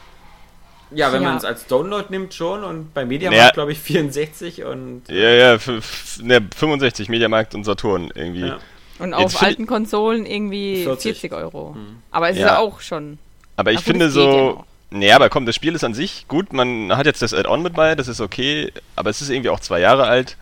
Ja, 0.92 1.12
wenn 1.12 1.22
Ja. 1.22 1.28
man 1.30 1.36
es 1.38 1.44
als 1.44 1.66
Download 1.66 2.06
nimmt 2.10 2.32
schon 2.32 2.62
und 2.62 2.94
bei 2.94 3.04
Media 3.04 3.30
Naja. 3.30 3.50
glaube 3.50 3.72
ich 3.72 3.78
64 3.78 4.62
und 4.64 5.02
Ja, 5.08 5.30
ja, 5.30 5.54
f- 5.54 6.20
ne, 6.22 6.40
65 6.56 7.08
Mediamarkt 7.08 7.54
und 7.56 7.64
Saturn 7.64 8.10
irgendwie. 8.14 8.46
Ja. 8.46 8.58
Und 9.00 9.12
auf 9.12 9.42
alten 9.42 9.66
Konsolen 9.66 10.24
irgendwie 10.24 10.84
40. 10.84 11.18
40, 11.20 11.32
Euro. 11.32 11.76
Aber 12.12 12.30
es 12.30 12.36
ist 12.36 12.42
Ja. 12.42 12.46
ja 12.54 12.58
auch 12.58 12.80
schon. 12.80 13.18
Aber 13.56 13.72
ich 13.72 13.80
finde 13.80 14.06
ja 14.06 14.10
so. 14.10 14.26
noch. 14.54 14.64
Nee, 14.90 15.10
aber 15.12 15.28
komm, 15.28 15.44
das 15.44 15.56
Spiel 15.56 15.74
ist 15.74 15.82
an 15.82 15.92
sich 15.94 16.26
gut. 16.28 16.52
Man 16.52 16.96
hat 16.96 17.04
jetzt 17.06 17.20
das 17.20 17.34
Add-on 17.34 17.62
mit 17.62 17.74
bei, 17.74 17.96
das 17.96 18.06
ist 18.06 18.20
okay. 18.20 18.72
Aber 18.94 19.10
es 19.10 19.20
ist 19.20 19.28
irgendwie 19.30 19.50
auch 19.50 19.60
zwei 19.60 19.80
Jahre 19.80 20.04
alt. 20.06 20.36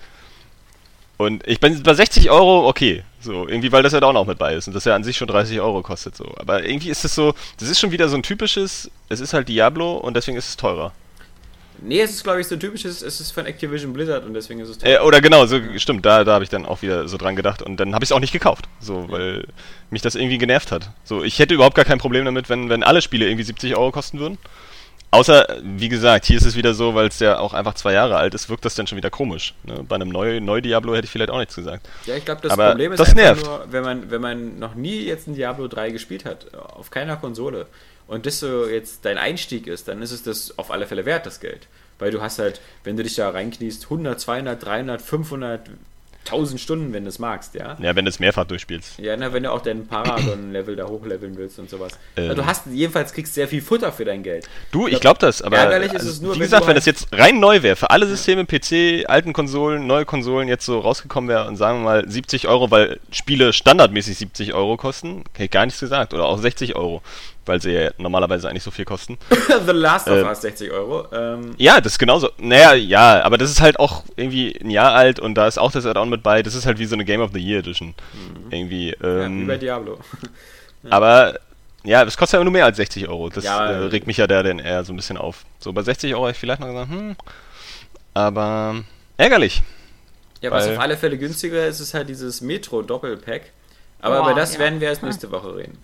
Und 1.17 1.47
ich 1.47 1.61
bin 1.61 1.83
bei 1.83 1.95
60 1.95 2.31
Euro 2.31 2.69
okay. 2.69 3.05
So, 3.21 3.49
irgendwie, 3.49 3.73
weil 3.73 3.83
das 3.83 3.95
Add-on 3.95 4.17
auch 4.17 4.27
mit 4.27 4.39
bei 4.39 4.55
ist. 4.55 4.67
Und 4.67 4.75
das 4.75 4.85
ja 4.85 4.95
an 4.95 5.05
sich 5.05 5.17
schon 5.17 5.29
30 5.29 5.61
Euro 5.61 5.83
kostet. 5.83 6.17
so. 6.17 6.35
Aber 6.37 6.65
irgendwie 6.65 6.91
ist 6.91 7.05
es 7.05 7.15
so. 7.15 7.35
Das 7.59 7.69
ist 7.69 7.81
schon 7.81 7.93
wieder 7.93 8.09
so 8.09 8.17
ein 8.17 8.23
typisches. 8.23 8.91
Es 9.09 9.21
ist 9.21 9.33
halt 9.33 9.49
Diablo 9.49 9.97
und 9.97 10.15
deswegen 10.15 10.37
ist 10.37 10.49
es 10.49 10.57
teurer. 10.57 10.93
Nee, 11.83 12.01
es 12.01 12.13
ist 12.13 12.25
glaube 12.25 12.41
ich 12.41 12.47
so 12.47 12.55
ein 12.55 12.61
typisches, 12.61 13.03
es 13.03 13.21
ist 13.21 13.33
von 13.33 13.47
Activision 13.47 13.93
Blizzard 13.93 14.25
und 14.25 14.33
deswegen 14.33 14.61
ist 14.61 14.69
es 14.69 14.83
Äh, 14.83 15.01
oder 15.01 15.21
genau, 15.21 15.45
so 15.47 15.61
stimmt, 15.77 16.07
da, 16.07 16.25
da 16.25 16.35
habe 16.35 16.45
ich 16.45 16.51
dann 16.51 16.67
auch 16.67 16.83
wieder 16.83 17.09
so 17.09 17.17
dran 17.17 17.37
gedacht 17.37 17.63
und 17.63 17.79
dann 17.79 17.95
habe 17.95 18.05
ich 18.05 18.09
es 18.11 18.13
auch 18.13 18.21
nicht 18.21 18.33
gekauft, 18.33 18.69
so, 18.81 19.11
weil 19.11 19.47
mich 19.91 20.01
das 20.01 20.15
irgendwie 20.15 20.39
genervt 20.39 20.73
hat. 20.73 20.91
So, 21.05 21.25
ich 21.25 21.39
hätte 21.39 21.53
überhaupt 21.53 21.75
gar 21.75 21.85
kein 21.85 21.99
Problem 21.99 22.25
damit, 22.25 22.49
wenn, 22.49 22.69
wenn 22.69 22.83
alle 22.83 23.03
Spiele 23.03 23.27
irgendwie 23.27 23.45
70 23.45 23.77
Euro 23.77 23.91
kosten 23.91 24.19
würden. 24.19 24.39
Außer, 25.15 25.47
wie 25.63 25.89
gesagt, 25.89 26.27
hier 26.27 26.37
ist 26.37 26.45
es 26.45 26.57
wieder 26.57 26.75
so, 26.75 26.95
weil 26.95 27.09
es 27.09 27.19
ja 27.21 27.39
auch 27.39 27.55
einfach 27.55 27.75
zwei 27.75 27.93
Jahre 27.93 28.17
alt 28.17 28.35
ist, 28.35 28.49
wirkt 28.49 28.65
das 28.65 28.75
dann 28.75 28.87
schon 28.87 28.97
wieder 28.97 29.11
komisch. 29.11 29.55
Ne? 29.65 29.85
Bei 29.89 29.95
einem 29.97 30.09
neu, 30.09 30.41
neu 30.41 30.61
Diablo 30.61 30.95
hätte 30.95 31.05
ich 31.05 31.11
vielleicht 31.11 31.31
auch 31.31 31.39
nichts 31.39 31.55
gesagt. 31.55 31.89
Ja, 32.07 32.17
ich 32.17 32.25
glaube, 32.25 32.43
das 32.43 32.53
Aber 32.53 32.71
Problem 32.71 32.93
ist 32.93 32.99
das 32.99 33.15
nervt. 33.15 33.45
nur, 33.45 33.67
wenn 33.71 33.83
man, 33.83 34.11
wenn 34.11 34.21
man 34.21 34.59
noch 34.59 34.75
nie 34.75 35.05
jetzt 35.05 35.27
ein 35.29 35.35
Diablo 35.35 35.69
3 35.69 35.91
gespielt 35.91 36.25
hat, 36.25 36.55
auf 36.55 36.91
keiner 36.91 37.17
Konsole, 37.17 37.67
und 38.07 38.27
das 38.27 38.41
so 38.41 38.67
jetzt 38.67 39.05
dein 39.05 39.19
Einstieg 39.19 39.67
ist, 39.67 39.89
dann 39.89 40.03
ist 40.03 40.11
es 40.11 40.23
das 40.23 40.59
auf 40.59 40.71
alle 40.71 40.87
Fälle 40.87 41.07
wert, 41.07 41.27
das 41.27 41.41
Geld. 41.41 41.69
Weil 41.99 42.11
du 42.11 42.21
hast 42.21 42.39
halt, 42.39 42.61
wenn 42.83 42.97
du 42.97 43.03
dich 43.03 43.15
da 43.15 43.31
reinkniest, 43.31 43.85
100, 43.85 44.21
200, 44.21 44.63
300, 44.63 45.01
500, 45.01 45.71
1000 46.27 46.61
Stunden, 46.61 46.93
wenn 46.93 47.05
du 47.05 47.09
es 47.09 47.19
magst, 47.19 47.55
ja. 47.55 47.77
Ja, 47.81 47.95
wenn 47.97 48.05
du 48.05 48.09
es 48.09 48.19
mehrfach 48.19 48.45
durchspielst. 48.45 48.99
Ja, 48.99 49.17
na, 49.17 49.33
wenn 49.33 49.43
du 49.43 49.53
auch 49.53 49.61
deinen 49.61 49.87
Paragon-Level 49.87 50.77
da 50.77 50.87
hochleveln 50.87 51.37
willst 51.37 51.59
und 51.59 51.69
sowas. 51.71 51.93
Ähm. 52.17 52.31
Also 52.31 52.43
du 52.43 52.47
hast 52.47 52.63
jedenfalls 52.71 53.13
kriegst 53.13 53.35
sehr 53.35 53.49
viel 53.49 53.61
Futter 53.63 53.93
für 53.93 54.05
dein 54.05 54.23
Geld. 54.23 54.49
Du, 54.71 54.87
ich 54.89 55.01
glaube 55.01 55.19
das, 55.21 55.43
aber 55.43 55.57
Ärgerlich 55.59 55.93
ist 55.93 56.01
also, 56.01 56.11
es 56.11 56.21
nur, 56.21 56.31
wie 56.35 56.39
wenn 56.41 56.45
gesagt, 56.45 56.63
du 56.63 56.67
wenn 56.69 56.75
halt- 56.75 56.79
das 56.79 56.87
jetzt 56.87 57.09
rein 57.13 57.41
neu 57.41 57.63
wäre, 57.63 57.77
für 57.77 57.91
alle 57.91 58.07
Systeme, 58.07 58.45
PC, 58.45 59.05
alten 59.09 59.33
Konsolen, 59.33 59.87
neue 59.87 60.05
Konsolen 60.05 60.49
jetzt 60.49 60.65
so 60.67 60.79
rausgekommen 60.81 61.29
wäre 61.29 61.47
und 61.47 61.57
sagen 61.57 61.81
wir 61.81 61.85
mal 61.85 62.09
70 62.09 62.49
Euro, 62.49 62.71
weil 62.71 63.01
Spiele 63.11 63.53
standardmäßig 63.53 64.17
70 64.19 64.55
Euro 64.55 64.77
kosten, 64.77 65.25
hätte 65.35 65.45
ich 65.45 65.51
gar 65.51 65.65
nichts 65.67 65.81
gesagt, 65.81 66.15
oder 66.15 66.25
auch 66.25 66.39
60 66.39 66.77
Euro, 66.77 67.03
weil 67.47 67.61
sie 67.61 67.73
ja 67.73 67.91
normalerweise 67.99 68.49
eigentlich 68.49 68.63
so 68.63 68.71
viel 68.71 68.85
kosten. 68.85 69.19
The 69.67 69.73
Last 69.73 70.09
of 70.09 70.17
Äh. 70.19 70.25
Us 70.25 70.41
60 70.43 70.71
Euro. 70.71 71.07
Ähm, 71.13 71.55
Ja, 71.59 71.81
das 71.81 71.93
ist 71.93 71.99
genauso. 71.99 72.31
Naja, 72.39 72.75
ja, 72.75 73.23
aber 73.23 73.39
das 73.39 73.51
ist 73.51 73.61
halt 73.61 73.79
auch 73.79 74.05
irgendwie 74.17 74.57
ein 74.63 74.71
Jahr 74.71 74.93
alt 74.95 75.21
und 75.21 75.35
da 75.35 75.47
ist 75.47 75.59
auch 75.59 75.73
das 75.73 75.87
Add-on 75.87 76.09
mit 76.11 76.23
bei. 76.23 76.43
Das 76.43 76.55
ist 76.55 76.67
halt 76.67 76.79
wie 76.79 76.87
so 76.87 76.95
eine 76.95 77.05
Game 77.05 77.21
of 77.21 77.31
the 77.33 77.41
Year 77.41 77.61
Edition. 77.61 77.95
Irgendwie. 78.51 78.95
Mhm. 78.99 79.05
ja, 79.07 79.25
Ähm, 79.25 79.41
wie 79.41 79.45
bei 79.45 79.57
Diablo. 79.59 79.99
aber 80.91 81.39
ja, 81.85 82.05
das 82.05 82.17
kostet 82.17 82.39
ja 82.39 82.45
nur 82.45 82.53
mehr 82.53 82.65
als 82.65 82.77
60 82.79 83.09
Euro. 83.09 83.29
Das 83.29 83.45
Ja, 83.45 83.67
äh, 83.71 83.77
regt 83.87 84.07
mich 84.07 84.17
ja 84.17 84.27
der 84.27 84.43
denn 84.43 84.59
eher 84.59 84.85
so 84.85 84.93
ein 84.93 84.97
bisschen 84.97 85.19
auf. 85.19 85.45
So 85.59 85.73
bei 85.73 85.83
60 85.83 86.15
Euro 86.15 86.27
hätte 86.27 86.33
ich 86.35 86.41
vielleicht 86.41 86.61
noch 86.61 86.69
gesagt, 86.69 86.91
hm. 86.91 87.17
Aber 88.15 88.77
ärgerlich. 89.17 89.63
Ja, 90.41 90.51
was 90.51 90.69
auf 90.69 90.79
alle 90.79 90.97
Fälle 90.97 91.19
günstiger 91.19 91.67
ist, 91.67 91.81
ist 91.81 91.95
halt 91.95 92.09
dieses 92.09 92.41
Metro-Doppelpack. 92.41 93.43
Aber 94.01 94.21
Boah, 94.21 94.31
über 94.31 94.41
das 94.41 94.55
ja. 94.55 94.61
werden 94.61 94.81
wir 94.81 94.89
erst 94.89 95.03
nächste 95.03 95.31
Woche 95.31 95.57
reden. 95.57 95.79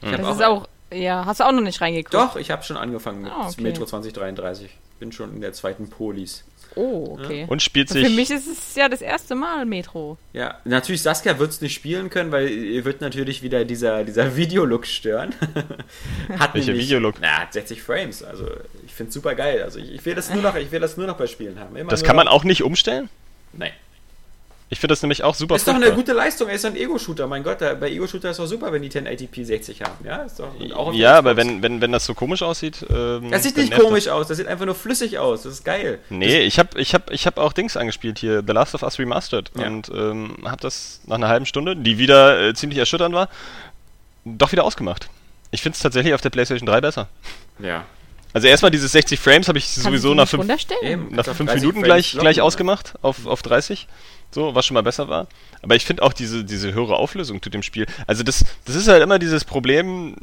Ich 0.00 0.12
hab 0.12 0.20
Das 0.20 0.36
ist 0.36 0.44
auch. 0.44 0.66
Ja, 0.94 1.24
hast 1.26 1.40
du 1.40 1.44
auch 1.44 1.52
noch 1.52 1.60
nicht 1.62 1.80
reingeguckt? 1.80 2.14
Doch, 2.14 2.36
ich 2.36 2.50
habe 2.50 2.62
schon 2.62 2.76
angefangen 2.76 3.22
mit 3.22 3.32
Ah, 3.32 3.48
okay. 3.48 3.60
Metro 3.62 3.84
2033. 3.86 4.70
Bin 4.98 5.12
schon 5.12 5.34
in 5.34 5.40
der 5.40 5.52
zweiten 5.52 5.88
Polis. 5.90 6.44
Oh, 6.74 7.18
okay. 7.20 7.44
Und 7.48 7.60
spielt 7.60 7.88
Für 7.88 8.00
sich. 8.00 8.16
mich 8.16 8.30
ist 8.30 8.46
es 8.46 8.74
ja 8.76 8.88
das 8.88 9.02
erste 9.02 9.34
Mal 9.34 9.66
Metro. 9.66 10.16
Ja, 10.32 10.58
natürlich 10.64 11.02
Saskia 11.02 11.38
wird 11.38 11.50
es 11.50 11.60
nicht 11.60 11.74
spielen 11.74 12.08
können, 12.08 12.32
weil 12.32 12.48
ihr 12.48 12.84
wird 12.86 13.02
natürlich 13.02 13.42
wieder 13.42 13.64
dieser, 13.66 14.04
dieser 14.04 14.36
Videolook 14.36 14.86
stören. 14.86 15.34
Hat 16.38 16.54
Welcher 16.54 16.72
Videolook? 16.72 17.16
Na, 17.20 17.40
hat 17.40 17.52
60 17.52 17.82
Frames. 17.82 18.22
Also 18.22 18.46
ich 18.86 18.94
finde 18.94 19.08
es 19.08 19.14
super 19.14 19.34
geil. 19.34 19.62
Also 19.62 19.80
ich, 19.80 19.92
ich 19.92 20.04
will 20.06 20.14
das 20.14 20.32
nur 20.32 20.40
noch, 20.42 20.54
ich 20.54 20.70
will 20.72 20.80
das 20.80 20.96
nur 20.96 21.06
noch 21.06 21.16
bei 21.18 21.26
Spielen 21.26 21.58
haben. 21.60 21.76
Immer 21.76 21.90
das 21.90 22.04
kann 22.04 22.16
man 22.16 22.24
noch- 22.26 22.32
auch 22.32 22.44
nicht 22.44 22.62
umstellen? 22.62 23.10
Nein. 23.52 23.72
Ich 24.72 24.80
finde 24.80 24.92
das 24.92 25.02
nämlich 25.02 25.22
auch 25.22 25.34
super. 25.34 25.54
Ist 25.54 25.68
doch 25.68 25.74
eine 25.74 25.84
furchtbar. 25.84 25.96
gute 26.02 26.12
Leistung. 26.14 26.48
Er 26.48 26.54
ist 26.54 26.64
ein 26.64 26.76
Ego-Shooter. 26.76 27.26
Mein 27.26 27.42
Gott, 27.42 27.60
da, 27.60 27.74
bei 27.74 27.90
Ego-Shooter 27.90 28.30
ist 28.30 28.38
doch 28.38 28.46
super, 28.46 28.72
wenn 28.72 28.80
die 28.80 28.90
1080p 28.90 29.44
60 29.44 29.82
haben. 29.82 30.02
Ja, 30.02 30.22
ist 30.22 30.40
doch 30.40 30.48
auch 30.74 30.94
Ja, 30.94 31.18
aber 31.18 31.36
wenn, 31.36 31.62
wenn, 31.62 31.82
wenn 31.82 31.92
das 31.92 32.06
so 32.06 32.14
komisch 32.14 32.40
aussieht. 32.40 32.82
Ähm, 32.88 33.30
Das 33.30 33.42
sieht 33.42 33.58
nicht 33.58 33.78
komisch 33.78 34.08
aus, 34.08 34.28
das 34.28 34.38
sieht 34.38 34.46
einfach 34.46 34.64
nur 34.64 34.74
flüssig 34.74 35.18
aus. 35.18 35.42
Das 35.42 35.52
ist 35.52 35.64
geil. 35.66 35.98
Nee, 36.08 36.40
ich 36.40 36.58
habe 36.58 36.80
ich 36.80 36.94
hab, 36.94 37.10
ich 37.10 37.26
hab 37.26 37.36
auch 37.36 37.52
Dings 37.52 37.76
angespielt 37.76 38.18
hier, 38.18 38.42
The 38.46 38.54
Last 38.54 38.74
of 38.74 38.82
Us 38.82 38.98
Remastered. 38.98 39.50
Ja. 39.58 39.66
Und 39.66 39.90
ähm, 39.90 40.38
habe 40.42 40.62
das 40.62 41.02
nach 41.04 41.16
einer 41.16 41.28
halben 41.28 41.44
Stunde, 41.44 41.76
die 41.76 41.98
wieder 41.98 42.40
äh, 42.40 42.54
ziemlich 42.54 42.78
erschütternd 42.78 43.14
war, 43.14 43.28
doch 44.24 44.52
wieder 44.52 44.64
ausgemacht. 44.64 45.10
Ich 45.50 45.60
finde 45.60 45.76
es 45.76 45.82
tatsächlich 45.82 46.14
auf 46.14 46.22
der 46.22 46.30
PlayStation 46.30 46.66
3 46.66 46.80
besser. 46.80 47.08
Ja. 47.58 47.84
Also 48.32 48.48
erstmal 48.48 48.70
diese 48.70 48.88
60 48.88 49.20
Frames 49.20 49.48
habe 49.48 49.58
ich 49.58 49.64
Kannst 49.66 49.82
sowieso 49.82 50.14
nach 50.14 50.22
nicht 50.22 50.30
5 50.30 50.40
runterstellen? 50.40 50.80
Eben. 50.82 51.02
nach 51.10 51.16
Kannst 51.16 51.28
auf 51.28 51.36
fünf 51.36 51.50
30 51.50 51.60
Minuten 51.60 51.80
Frames 51.84 52.12
gleich, 52.12 52.18
gleich 52.18 52.40
ausgemacht, 52.40 52.94
auf, 53.02 53.26
auf 53.26 53.42
30. 53.42 53.86
So, 54.32 54.54
was 54.54 54.64
schon 54.64 54.74
mal 54.74 54.82
besser 54.82 55.08
war. 55.08 55.26
Aber 55.60 55.76
ich 55.76 55.84
finde 55.84 56.02
auch 56.02 56.14
diese, 56.14 56.42
diese 56.42 56.72
höhere 56.72 56.96
Auflösung 56.96 57.42
zu 57.42 57.50
dem 57.50 57.62
Spiel. 57.62 57.86
Also 58.06 58.22
das, 58.22 58.44
das 58.64 58.74
ist 58.74 58.88
halt 58.88 59.02
immer 59.02 59.18
dieses 59.18 59.44
Problem, 59.44 60.16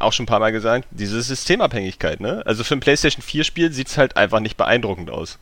auch 0.00 0.12
schon 0.12 0.24
ein 0.24 0.26
paar 0.26 0.40
Mal 0.40 0.52
gesagt, 0.52 0.88
diese 0.90 1.20
Systemabhängigkeit, 1.22 2.20
ne? 2.20 2.42
Also 2.46 2.64
für 2.64 2.74
ein 2.74 2.80
PlayStation 2.80 3.22
4 3.22 3.44
Spiel 3.44 3.72
sieht 3.72 3.88
es 3.88 3.98
halt 3.98 4.16
einfach 4.16 4.40
nicht 4.40 4.56
beeindruckend 4.56 5.10
aus. 5.10 5.38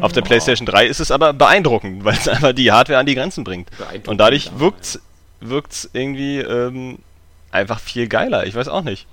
Auf 0.00 0.12
der 0.12 0.22
PlayStation 0.22 0.64
3 0.64 0.86
ist 0.86 1.00
es 1.00 1.10
aber 1.10 1.32
beeindruckend, 1.32 2.04
weil 2.04 2.14
es 2.14 2.28
einfach 2.28 2.52
die 2.52 2.70
Hardware 2.70 3.00
an 3.00 3.06
die 3.06 3.16
Grenzen 3.16 3.42
bringt. 3.42 3.68
Und 4.06 4.18
dadurch 4.18 4.52
wirkt's, 4.58 5.00
wirkt's 5.40 5.90
irgendwie 5.92 6.38
ähm, 6.38 6.98
einfach 7.50 7.80
viel 7.80 8.06
geiler. 8.06 8.46
Ich 8.46 8.54
weiß 8.54 8.68
auch 8.68 8.82
nicht. 8.82 9.06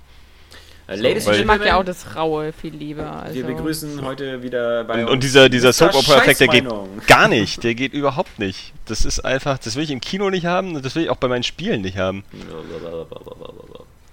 Äh, 0.88 0.96
Ladies 0.96 1.28
and 1.28 1.36
Ich 1.36 1.44
mag 1.44 1.64
ja 1.64 1.74
auch 1.74 1.84
Gentlemen, 1.84 1.86
das 1.86 2.16
Raue 2.16 2.52
viel 2.52 2.74
lieber. 2.74 3.22
Also. 3.22 3.34
wir 3.34 3.44
begrüßen 3.44 4.02
heute 4.02 4.42
wieder 4.42 4.84
bei 4.84 4.94
Und, 4.94 5.02
uns 5.02 5.10
und 5.12 5.22
dieser, 5.22 5.48
dieser. 5.50 5.72
Soap-Opera-Effekt, 5.72 6.40
der 6.40 6.48
geht 6.48 6.66
gar 7.06 7.28
nicht. 7.28 7.62
Der 7.62 7.74
geht 7.74 7.92
überhaupt 7.92 8.38
nicht. 8.38 8.72
Das 8.86 9.04
ist 9.04 9.20
einfach, 9.20 9.58
das 9.58 9.76
will 9.76 9.84
ich 9.84 9.90
im 9.90 10.00
Kino 10.00 10.30
nicht 10.30 10.46
haben 10.46 10.74
und 10.74 10.84
das 10.84 10.94
will 10.94 11.02
ich 11.04 11.10
auch 11.10 11.16
bei 11.16 11.28
meinen 11.28 11.42
Spielen 11.42 11.82
nicht 11.82 11.98
haben. 11.98 12.24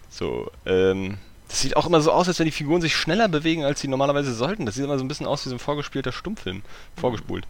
So, 0.10 0.52
ähm, 0.66 1.18
das 1.48 1.62
sieht 1.62 1.78
auch 1.78 1.86
immer 1.86 2.02
so 2.02 2.12
aus, 2.12 2.28
als 2.28 2.40
wenn 2.40 2.46
die 2.46 2.52
Figuren 2.52 2.82
sich 2.82 2.96
schneller 2.96 3.30
bewegen, 3.30 3.64
als 3.64 3.80
sie 3.80 3.88
normalerweise 3.88 4.34
sollten. 4.34 4.66
Das 4.66 4.76
sieht 4.76 4.84
immer 4.84 4.98
so 4.98 5.06
ein 5.06 5.08
bisschen 5.08 5.28
aus 5.28 5.46
wie 5.46 5.50
so 5.50 5.56
ein 5.56 5.60
vorgespielter 5.60 6.12
Stummfilm. 6.12 6.62
Vorgespult. 6.98 7.46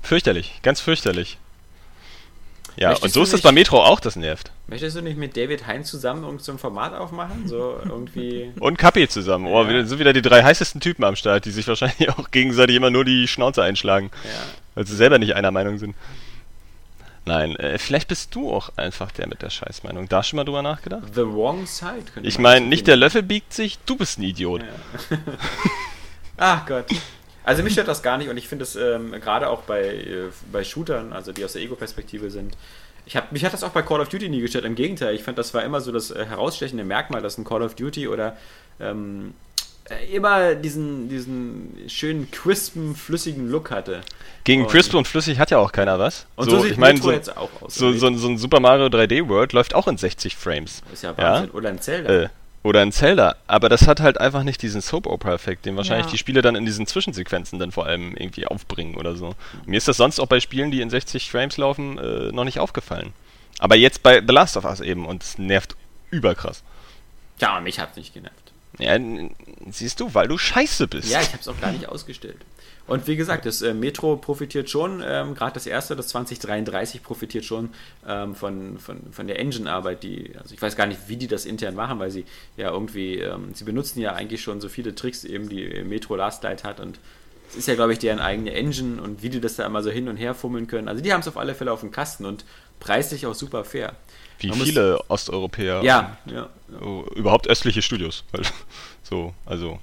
Fürchterlich, 0.00 0.60
ganz 0.62 0.80
fürchterlich. 0.80 1.38
Ja, 2.76 2.88
Möchtest 2.88 3.04
und 3.04 3.12
so 3.12 3.22
ist 3.22 3.32
das 3.32 3.42
bei 3.42 3.52
Metro 3.52 3.82
auch, 3.84 4.00
das 4.00 4.16
nervt. 4.16 4.50
Möchtest 4.66 4.96
du 4.96 5.02
nicht 5.02 5.18
mit 5.18 5.36
David 5.36 5.66
Hein 5.66 5.84
zusammen 5.84 6.24
irgend 6.24 6.42
so 6.42 6.52
ein 6.52 6.58
Format 6.58 6.94
aufmachen? 6.94 7.46
So 7.46 7.76
irgendwie. 7.84 8.50
Und 8.60 8.78
Kapi 8.78 9.08
zusammen. 9.08 9.46
Oh, 9.46 9.62
Ja. 9.64 9.84
sind 9.84 9.98
wieder 9.98 10.12
die 10.14 10.22
drei 10.22 10.42
heißesten 10.42 10.80
Typen 10.80 11.04
am 11.04 11.14
Start, 11.16 11.44
die 11.44 11.50
sich 11.50 11.68
wahrscheinlich 11.68 12.08
auch 12.10 12.30
gegenseitig 12.30 12.76
immer 12.76 12.90
nur 12.90 13.04
die 13.04 13.28
Schnauze 13.28 13.62
einschlagen. 13.62 14.10
Ja. 14.24 14.30
Weil 14.74 14.86
sie 14.86 14.96
selber 14.96 15.18
nicht 15.18 15.34
einer 15.34 15.50
Meinung 15.50 15.76
sind. 15.78 15.94
Nein, 17.24 17.54
äh, 17.56 17.78
vielleicht 17.78 18.08
bist 18.08 18.34
du 18.34 18.50
auch 18.50 18.70
einfach 18.76 19.12
der 19.12 19.28
mit 19.28 19.42
der 19.42 19.50
Scheißmeinung. 19.50 20.08
Da 20.08 20.22
schon 20.22 20.38
mal 20.38 20.44
drüber 20.44 20.62
nachgedacht? 20.62 21.14
The 21.14 21.20
Wrong 21.22 21.66
Side. 21.66 22.06
Ich 22.22 22.38
meine, 22.38 22.66
nicht 22.66 22.86
der. 22.86 22.96
Löffel 22.96 23.22
biegt 23.22 23.52
sich, 23.52 23.78
du 23.86 23.96
bist 23.96 24.18
ein 24.18 24.22
Idiot. 24.24 24.62
Ja. 24.62 25.18
Ach 26.38 26.66
Gott. 26.66 26.86
Also 27.44 27.62
mich 27.62 27.72
stört 27.72 27.88
das 27.88 28.02
gar 28.02 28.18
nicht 28.18 28.28
und 28.28 28.36
ich 28.36 28.48
finde 28.48 28.62
es 28.64 28.76
ähm, 28.76 29.12
gerade 29.12 29.48
auch 29.48 29.62
bei, 29.62 29.82
äh, 29.84 30.28
bei 30.50 30.62
Shootern, 30.64 31.12
also 31.12 31.32
die 31.32 31.44
aus 31.44 31.54
der 31.54 31.62
Ego-Perspektive 31.62 32.30
sind, 32.30 32.56
ich 33.04 33.16
hab, 33.16 33.32
mich 33.32 33.44
hat 33.44 33.52
das 33.52 33.64
auch 33.64 33.70
bei 33.70 33.82
Call 33.82 34.00
of 34.00 34.08
Duty 34.08 34.28
nie 34.28 34.40
gestört. 34.40 34.64
Im 34.64 34.76
Gegenteil, 34.76 35.14
ich 35.14 35.24
fand, 35.24 35.36
das 35.36 35.52
war 35.54 35.64
immer 35.64 35.80
so 35.80 35.90
das 35.90 36.10
äh, 36.12 36.24
herausstechende 36.24 36.84
Merkmal, 36.84 37.20
dass 37.20 37.36
ein 37.36 37.44
Call 37.44 37.62
of 37.62 37.74
Duty 37.74 38.06
oder 38.06 38.36
ähm, 38.80 39.34
äh, 39.90 40.14
immer 40.14 40.54
diesen, 40.54 41.08
diesen 41.08 41.76
schönen, 41.88 42.30
crispen, 42.30 42.94
flüssigen 42.94 43.50
Look 43.50 43.70
hatte. 43.72 44.02
Gegen 44.44 44.62
Und- 44.62 44.70
Crisp 44.70 44.94
und 44.94 45.08
Flüssig 45.08 45.38
hat 45.38 45.50
ja 45.50 45.58
auch 45.58 45.72
keiner 45.72 45.98
was. 45.98 46.26
Und 46.36 46.48
so, 46.50 46.60
sieht 46.60 46.72
ich 46.72 46.76
Metro 46.78 47.02
so, 47.04 47.12
jetzt 47.12 47.36
auch 47.36 47.50
aus. 47.60 47.74
so, 47.74 47.92
so, 47.92 48.14
so 48.14 48.28
ein 48.28 48.38
Super 48.38 48.60
Mario 48.60 48.86
3D 48.86 49.28
World 49.28 49.52
läuft 49.52 49.74
auch 49.74 49.88
in 49.88 49.96
60 49.96 50.36
Frames. 50.36 50.82
ist 50.92 51.02
ja 51.02 51.10
ja? 51.10 51.16
Wahnsinn. 51.18 51.50
Oder 51.50 51.68
ein 51.70 51.80
Zelda. 51.80 52.22
Äh, 52.24 52.28
oder 52.62 52.80
ein 52.80 52.92
Zelda. 52.92 53.36
Aber 53.46 53.68
das 53.68 53.86
hat 53.86 54.00
halt 54.00 54.18
einfach 54.20 54.42
nicht 54.44 54.62
diesen 54.62 54.80
Soap-Opera-Effekt, 54.80 55.66
den 55.66 55.76
wahrscheinlich 55.76 56.06
Ja. 56.06 56.12
die 56.12 56.18
Spiele 56.18 56.42
dann 56.42 56.54
in 56.54 56.64
diesen 56.64 56.86
Zwischensequenzen 56.86 57.58
dann 57.58 57.72
vor 57.72 57.86
allem 57.86 58.14
irgendwie 58.16 58.46
aufbringen 58.46 58.96
oder 58.96 59.16
so. 59.16 59.34
Mir 59.66 59.78
ist 59.78 59.88
das 59.88 59.96
sonst 59.96 60.20
auch 60.20 60.26
bei 60.26 60.40
Spielen, 60.40 60.70
die 60.70 60.80
in 60.80 60.90
60 60.90 61.30
Frames 61.30 61.56
laufen, 61.56 61.98
äh, 61.98 62.30
noch 62.32 62.44
nicht 62.44 62.58
aufgefallen. 62.60 63.12
Aber 63.58 63.76
jetzt 63.76 64.02
bei 64.02 64.20
The 64.20 64.32
Last 64.32 64.56
of 64.56 64.64
Us 64.64 64.80
eben 64.80 65.06
und 65.06 65.22
es 65.22 65.38
nervt 65.38 65.76
überkrass. 66.10 66.62
Ja, 67.40 67.50
aber 67.52 67.60
mich 67.62 67.78
hat's 67.80 67.96
nicht 67.96 68.14
genervt. 68.14 68.36
Ja, 68.78 68.96
siehst 69.70 70.00
du, 70.00 70.14
weil 70.14 70.28
du 70.28 70.38
scheiße 70.38 70.88
bist. 70.88 71.10
Ja, 71.10 71.20
ich 71.20 71.28
habe 71.28 71.38
es 71.40 71.48
auch 71.48 71.60
gar 71.60 71.72
nicht 71.72 71.86
ausgestellt. 71.88 72.38
Und 72.92 73.06
wie 73.06 73.16
gesagt, 73.16 73.46
das 73.46 73.62
äh, 73.62 73.72
Metro 73.72 74.18
profitiert 74.18 74.68
schon, 74.68 75.02
ähm, 75.02 75.34
gerade 75.34 75.54
das 75.54 75.66
erste, 75.66 75.96
das 75.96 76.08
2033 76.08 77.02
profitiert 77.02 77.42
schon 77.42 77.70
ähm, 78.06 78.34
von, 78.34 78.78
von, 78.78 79.10
von 79.10 79.26
der 79.26 79.38
Engine-Arbeit, 79.38 80.02
die, 80.02 80.32
also 80.38 80.52
ich 80.52 80.60
weiß 80.60 80.76
gar 80.76 80.86
nicht, 80.86 81.00
wie 81.06 81.16
die 81.16 81.26
das 81.26 81.46
intern 81.46 81.74
machen, 81.74 81.98
weil 82.00 82.10
sie 82.10 82.26
ja 82.58 82.70
irgendwie, 82.70 83.16
ähm, 83.16 83.54
sie 83.54 83.64
benutzen 83.64 83.98
ja 84.00 84.12
eigentlich 84.12 84.42
schon 84.42 84.60
so 84.60 84.68
viele 84.68 84.94
Tricks, 84.94 85.24
eben 85.24 85.48
die 85.48 85.82
Metro 85.84 86.16
Last 86.16 86.42
Light 86.42 86.64
hat 86.64 86.80
und 86.80 86.98
es 87.48 87.56
ist 87.56 87.66
ja, 87.66 87.76
glaube 87.76 87.94
ich, 87.94 87.98
deren 87.98 88.18
eigene 88.18 88.52
Engine 88.52 89.00
und 89.00 89.22
wie 89.22 89.30
die 89.30 89.40
das 89.40 89.56
da 89.56 89.64
immer 89.64 89.82
so 89.82 89.88
hin 89.88 90.06
und 90.10 90.18
her 90.18 90.34
fummeln 90.34 90.66
können. 90.66 90.88
Also 90.88 91.02
die 91.02 91.14
haben 91.14 91.20
es 91.20 91.28
auf 91.28 91.38
alle 91.38 91.54
Fälle 91.54 91.72
auf 91.72 91.80
dem 91.80 91.92
Kasten 91.92 92.26
und 92.26 92.44
preislich 92.78 93.24
auch 93.24 93.34
super 93.34 93.64
fair. 93.64 93.96
Wie 94.38 94.48
Man 94.48 94.58
viele 94.58 95.00
Osteuropäer. 95.08 95.82
Ja, 95.82 96.18
ja, 96.26 96.50
ja. 96.70 97.04
Überhaupt 97.14 97.48
östliche 97.48 97.80
Studios. 97.80 98.24
so, 99.02 99.32
also 99.46 99.78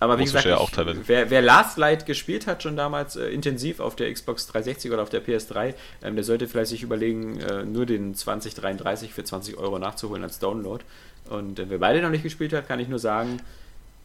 aber 0.00 0.18
wie 0.18 0.24
gesagt, 0.24 0.46
ich, 0.46 1.08
wer, 1.08 1.28
wer, 1.30 1.42
Last 1.42 1.76
Light 1.76 2.06
gespielt 2.06 2.46
hat 2.46 2.62
schon 2.62 2.74
damals 2.74 3.16
äh, 3.16 3.26
intensiv 3.26 3.80
auf 3.80 3.96
der 3.96 4.12
Xbox 4.12 4.46
360 4.46 4.90
oder 4.90 5.02
auf 5.02 5.10
der 5.10 5.22
PS3, 5.22 5.74
ähm, 6.02 6.14
der 6.14 6.24
sollte 6.24 6.48
vielleicht 6.48 6.70
sich 6.70 6.82
überlegen, 6.82 7.38
äh, 7.38 7.64
nur 7.64 7.84
den 7.84 8.14
2033 8.14 9.12
für 9.12 9.24
20 9.24 9.58
Euro 9.58 9.78
nachzuholen 9.78 10.22
als 10.22 10.38
Download. 10.38 10.82
Und 11.28 11.58
äh, 11.58 11.68
wer 11.68 11.78
beide 11.78 12.00
noch 12.00 12.08
nicht 12.08 12.22
gespielt 12.22 12.54
hat, 12.54 12.66
kann 12.66 12.80
ich 12.80 12.88
nur 12.88 12.98
sagen, 12.98 13.42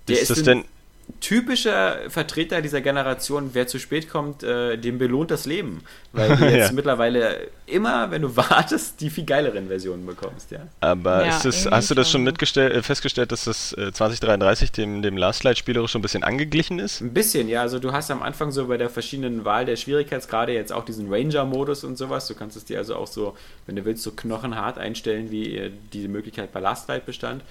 der 0.10 0.18
ist, 0.18 0.30
ist 0.30 0.32
das 0.32 0.43
denn 0.43 0.66
typischer 1.20 2.10
Vertreter 2.10 2.62
dieser 2.62 2.82
Generation, 2.82 3.51
wer 3.53 3.68
zu 3.68 3.80
spät 3.80 4.10
kommt, 4.10 4.43
äh, 4.43 4.78
dem 4.78 4.97
belohnt 4.97 5.32
das 5.32 5.45
Leben. 5.45 5.82
Weil 6.14 6.36
du 6.38 6.45
jetzt 6.45 6.70
ja. 6.70 6.72
mittlerweile 6.72 7.47
immer, 7.66 8.12
wenn 8.12 8.22
du 8.22 8.36
wartest, 8.38 9.01
die 9.01 9.10
viel 9.10 9.26
geileren 9.26 9.68
Versionen 9.68 10.06
bekommst, 10.06 10.51
ja. 10.51 10.60
Aber 10.82 11.26
ja, 11.26 11.39
das, 11.41 11.66
hast 11.70 11.89
du 11.89 11.95
das 11.95 12.12
schon 12.12 12.28
äh, 12.28 12.82
festgestellt, 12.82 13.32
dass 13.32 13.45
das 13.45 13.74
äh, 13.74 13.91
2033 13.91 14.72
dem, 14.72 15.01
dem 15.01 15.18
Last 15.18 15.43
Light 15.43 15.58
spielerisch 15.58 15.91
schon 15.91 15.99
ein 15.99 16.03
bisschen 16.03 16.24
angeglichen 16.24 16.80
ist? 16.80 17.01
Ein 17.01 17.14
bisschen, 17.14 17.49
ja. 17.49 17.62
Also 17.62 17.80
du 17.80 17.91
hast 17.91 18.12
am 18.12 18.22
Anfang 18.22 18.51
so 18.51 18.68
bei 18.68 18.78
der 18.78 18.89
verschiedenen 18.89 19.45
Wahl 19.45 19.66
der 19.66 19.76
Schwierigkeitsgrade 19.76 20.53
jetzt 20.53 20.74
auch 20.74 20.86
diesen 20.86 21.12
Ranger-Modus 21.12 21.84
und 21.84 21.97
sowas. 21.97 22.28
Du 22.28 22.36
kannst 22.36 22.58
es 22.58 22.66
dir 22.66 22.78
also 22.78 22.95
auch 22.95 23.08
so, 23.08 23.36
wenn 23.66 23.76
du 23.76 23.86
willst, 23.86 24.03
so 24.03 24.12
knochenhart 24.12 24.78
einstellen, 24.78 25.32
wie 25.32 25.58
äh, 25.58 25.72
diese 25.93 26.08
Möglichkeit 26.08 26.51
bei 26.51 26.60
Last 26.60 26.88
Light 26.88 27.06
bestand. 27.06 27.41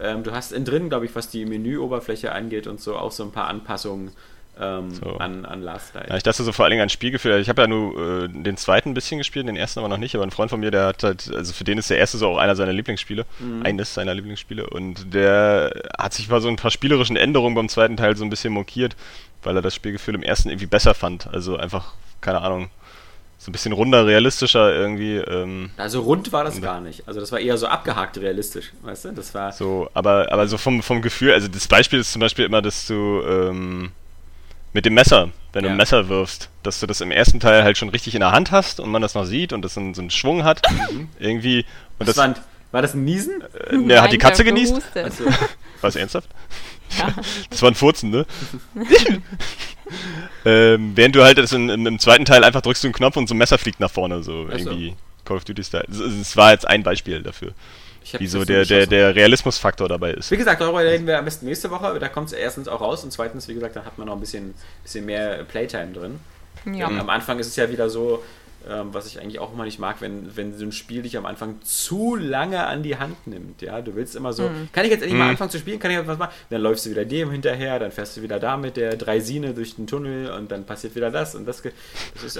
Ähm, 0.00 0.22
du 0.22 0.32
hast 0.32 0.52
innen 0.52 0.64
drin, 0.64 0.88
glaube 0.88 1.06
ich, 1.06 1.14
was 1.14 1.28
die 1.30 1.44
Menüoberfläche 1.44 2.32
angeht 2.32 2.66
und 2.66 2.80
so, 2.80 2.96
auch 2.96 3.12
so 3.12 3.24
ein 3.24 3.32
paar 3.32 3.48
Anpassungen 3.48 4.12
ähm, 4.60 4.90
so. 4.90 5.16
an, 5.18 5.44
an 5.44 5.62
Last 5.62 5.94
Light. 5.94 6.08
Ja, 6.08 6.16
ich 6.16 6.22
dachte 6.22 6.42
so 6.42 6.52
vor 6.52 6.64
allen 6.64 6.70
Dingen 6.70 6.82
an 6.82 6.88
Spielgefühl. 6.88 7.40
Ich 7.40 7.48
habe 7.48 7.62
ja 7.62 7.68
nur 7.68 8.24
äh, 8.24 8.28
den 8.28 8.56
zweiten 8.56 8.90
ein 8.90 8.94
bisschen 8.94 9.18
gespielt, 9.18 9.46
den 9.46 9.56
ersten 9.56 9.78
aber 9.80 9.88
noch 9.88 9.98
nicht. 9.98 10.14
Aber 10.14 10.24
ein 10.24 10.30
Freund 10.30 10.50
von 10.50 10.60
mir, 10.60 10.70
der 10.70 10.86
hat 10.86 11.02
halt, 11.02 11.32
also 11.34 11.52
für 11.52 11.64
den 11.64 11.78
ist 11.78 11.90
der 11.90 11.98
erste 11.98 12.18
so 12.18 12.28
auch 12.28 12.38
einer 12.38 12.56
seiner 12.56 12.72
Lieblingsspiele. 12.72 13.24
Mhm. 13.38 13.62
Eines 13.62 13.94
seiner 13.94 14.14
Lieblingsspiele. 14.14 14.68
Und 14.68 15.14
der 15.14 15.72
hat 15.98 16.14
sich 16.14 16.28
bei 16.28 16.40
so 16.40 16.48
ein 16.48 16.56
paar 16.56 16.70
spielerischen 16.70 17.16
Änderungen 17.16 17.54
beim 17.54 17.68
zweiten 17.68 17.96
Teil 17.96 18.16
so 18.16 18.24
ein 18.24 18.30
bisschen 18.30 18.52
mokiert, 18.52 18.96
weil 19.42 19.56
er 19.56 19.62
das 19.62 19.74
Spielgefühl 19.74 20.14
im 20.14 20.22
ersten 20.22 20.48
irgendwie 20.48 20.66
besser 20.66 20.94
fand. 20.94 21.28
Also 21.32 21.56
einfach, 21.56 21.94
keine 22.20 22.40
Ahnung, 22.40 22.70
so 23.38 23.50
ein 23.50 23.52
bisschen 23.52 23.72
runder, 23.72 24.04
realistischer 24.04 24.74
irgendwie. 24.74 25.16
Ähm, 25.16 25.70
also 25.76 26.00
rund 26.00 26.32
war 26.32 26.42
das 26.42 26.60
gar 26.60 26.80
nicht. 26.80 27.06
Also 27.06 27.20
das 27.20 27.30
war 27.30 27.38
eher 27.38 27.56
so 27.56 27.68
abgehakt 27.68 28.18
realistisch, 28.18 28.72
weißt 28.82 29.06
du? 29.06 29.12
Das 29.12 29.32
war. 29.32 29.52
So, 29.52 29.88
aber, 29.94 30.32
aber 30.32 30.48
so 30.48 30.58
vom, 30.58 30.82
vom 30.82 31.02
Gefühl, 31.02 31.32
also 31.32 31.46
das 31.46 31.68
Beispiel 31.68 32.00
ist 32.00 32.12
zum 32.12 32.20
Beispiel 32.20 32.44
immer, 32.44 32.60
dass 32.60 32.86
du 32.86 33.22
ähm, 33.22 33.92
mit 34.72 34.84
dem 34.86 34.94
Messer, 34.94 35.30
wenn 35.52 35.64
ja. 35.64 35.68
du 35.68 35.74
ein 35.74 35.76
Messer 35.76 36.08
wirfst, 36.08 36.50
dass 36.64 36.80
du 36.80 36.86
das 36.86 37.00
im 37.00 37.12
ersten 37.12 37.38
Teil 37.38 37.62
halt 37.62 37.78
schon 37.78 37.90
richtig 37.90 38.14
in 38.14 38.20
der 38.20 38.32
Hand 38.32 38.50
hast 38.50 38.80
und 38.80 38.90
man 38.90 39.02
das 39.02 39.14
noch 39.14 39.24
sieht 39.24 39.52
und 39.52 39.62
das 39.62 39.74
so, 39.74 39.94
so 39.94 40.00
einen 40.00 40.10
Schwung 40.10 40.42
hat. 40.42 40.62
Mhm. 40.90 41.08
irgendwie. 41.20 41.64
Und 42.00 42.08
das, 42.08 42.16
das 42.16 42.16
war, 42.16 42.34
war 42.72 42.82
das 42.82 42.94
ein 42.94 43.04
Niesen? 43.04 43.44
Äh, 43.70 43.76
ne, 43.76 44.02
hat 44.02 44.12
die 44.12 44.18
Katze 44.18 44.42
genießt? 44.42 44.74
Also. 44.96 45.26
War 45.80 45.88
es 45.88 45.96
ernsthaft? 45.96 46.28
Ja. 46.96 47.14
Das 47.50 47.62
war 47.62 47.70
ein 47.70 47.74
Furzen, 47.74 48.10
ne? 48.10 48.26
ähm, 50.44 50.92
während 50.94 51.16
du 51.16 51.22
halt 51.22 51.38
in, 51.38 51.68
in, 51.68 51.86
im 51.86 51.98
zweiten 51.98 52.24
Teil 52.24 52.44
einfach 52.44 52.60
drückst 52.60 52.84
du 52.84 52.88
einen 52.88 52.94
Knopf 52.94 53.16
und 53.16 53.28
so 53.28 53.34
ein 53.34 53.38
Messer 53.38 53.58
fliegt 53.58 53.80
nach 53.80 53.90
vorne, 53.90 54.22
so 54.22 54.46
Ach 54.48 54.54
irgendwie 54.54 54.94
Call 55.24 55.36
of 55.36 55.44
Duty 55.44 55.64
Style. 55.64 55.86
Es 56.20 56.36
war 56.36 56.52
jetzt 56.52 56.66
ein 56.66 56.82
Beispiel 56.82 57.22
dafür. 57.22 57.52
Wie 58.18 58.26
so 58.26 58.44
der, 58.44 58.64
der, 58.64 58.86
der 58.86 59.14
Realismusfaktor 59.14 59.88
dabei 59.88 60.12
ist. 60.12 60.30
Wie 60.30 60.36
gesagt, 60.36 60.62
darüber 60.62 60.82
reden 60.82 61.06
wir 61.06 61.18
am 61.18 61.26
besten 61.26 61.44
nächste 61.44 61.70
Woche. 61.70 61.98
Da 61.98 62.08
kommt 62.08 62.28
es 62.28 62.32
erstens 62.32 62.66
auch 62.66 62.80
raus 62.80 63.04
und 63.04 63.12
zweitens, 63.12 63.48
wie 63.48 63.54
gesagt, 63.54 63.76
da 63.76 63.84
hat 63.84 63.98
man 63.98 64.06
noch 64.06 64.14
ein 64.14 64.20
bisschen, 64.20 64.54
bisschen 64.82 65.04
mehr 65.04 65.44
Playtime 65.44 65.92
drin. 65.92 66.20
Ja. 66.72 66.86
Am 66.86 67.10
Anfang 67.10 67.38
ist 67.38 67.48
es 67.48 67.56
ja 67.56 67.70
wieder 67.70 67.90
so, 67.90 68.22
ähm, 68.68 68.88
was 68.92 69.06
ich 69.06 69.20
eigentlich 69.20 69.38
auch 69.38 69.52
immer 69.52 69.64
nicht 69.64 69.78
mag, 69.78 70.00
wenn, 70.00 70.36
wenn 70.36 70.56
so 70.56 70.64
ein 70.64 70.72
Spiel 70.72 71.02
dich 71.02 71.16
am 71.16 71.26
Anfang 71.26 71.60
zu 71.62 72.16
lange 72.16 72.66
an 72.66 72.82
die 72.82 72.96
Hand 72.96 73.26
nimmt. 73.26 73.62
Ja, 73.62 73.80
du 73.80 73.94
willst 73.94 74.16
immer 74.16 74.32
so, 74.32 74.48
mhm. 74.48 74.68
kann 74.72 74.84
ich 74.84 74.90
jetzt 74.90 75.02
endlich 75.02 75.14
mhm. 75.14 75.18
mal 75.20 75.30
anfangen 75.30 75.50
zu 75.50 75.58
spielen, 75.58 75.78
kann 75.78 75.90
ich 75.90 76.06
was 76.06 76.18
machen? 76.18 76.32
Dann 76.50 76.60
läufst 76.60 76.86
du 76.86 76.90
wieder 76.90 77.04
dem 77.04 77.30
hinterher, 77.30 77.78
dann 77.78 77.90
fährst 77.90 78.16
du 78.16 78.22
wieder 78.22 78.38
da 78.38 78.56
mit 78.56 78.76
der 78.76 78.96
Dreisine 78.96 79.54
durch 79.54 79.76
den 79.76 79.86
Tunnel 79.86 80.30
und 80.30 80.50
dann 80.50 80.64
passiert 80.64 80.94
wieder 80.94 81.10
das 81.10 81.34
und 81.34 81.46
das. 81.46 81.62
das 81.62 81.72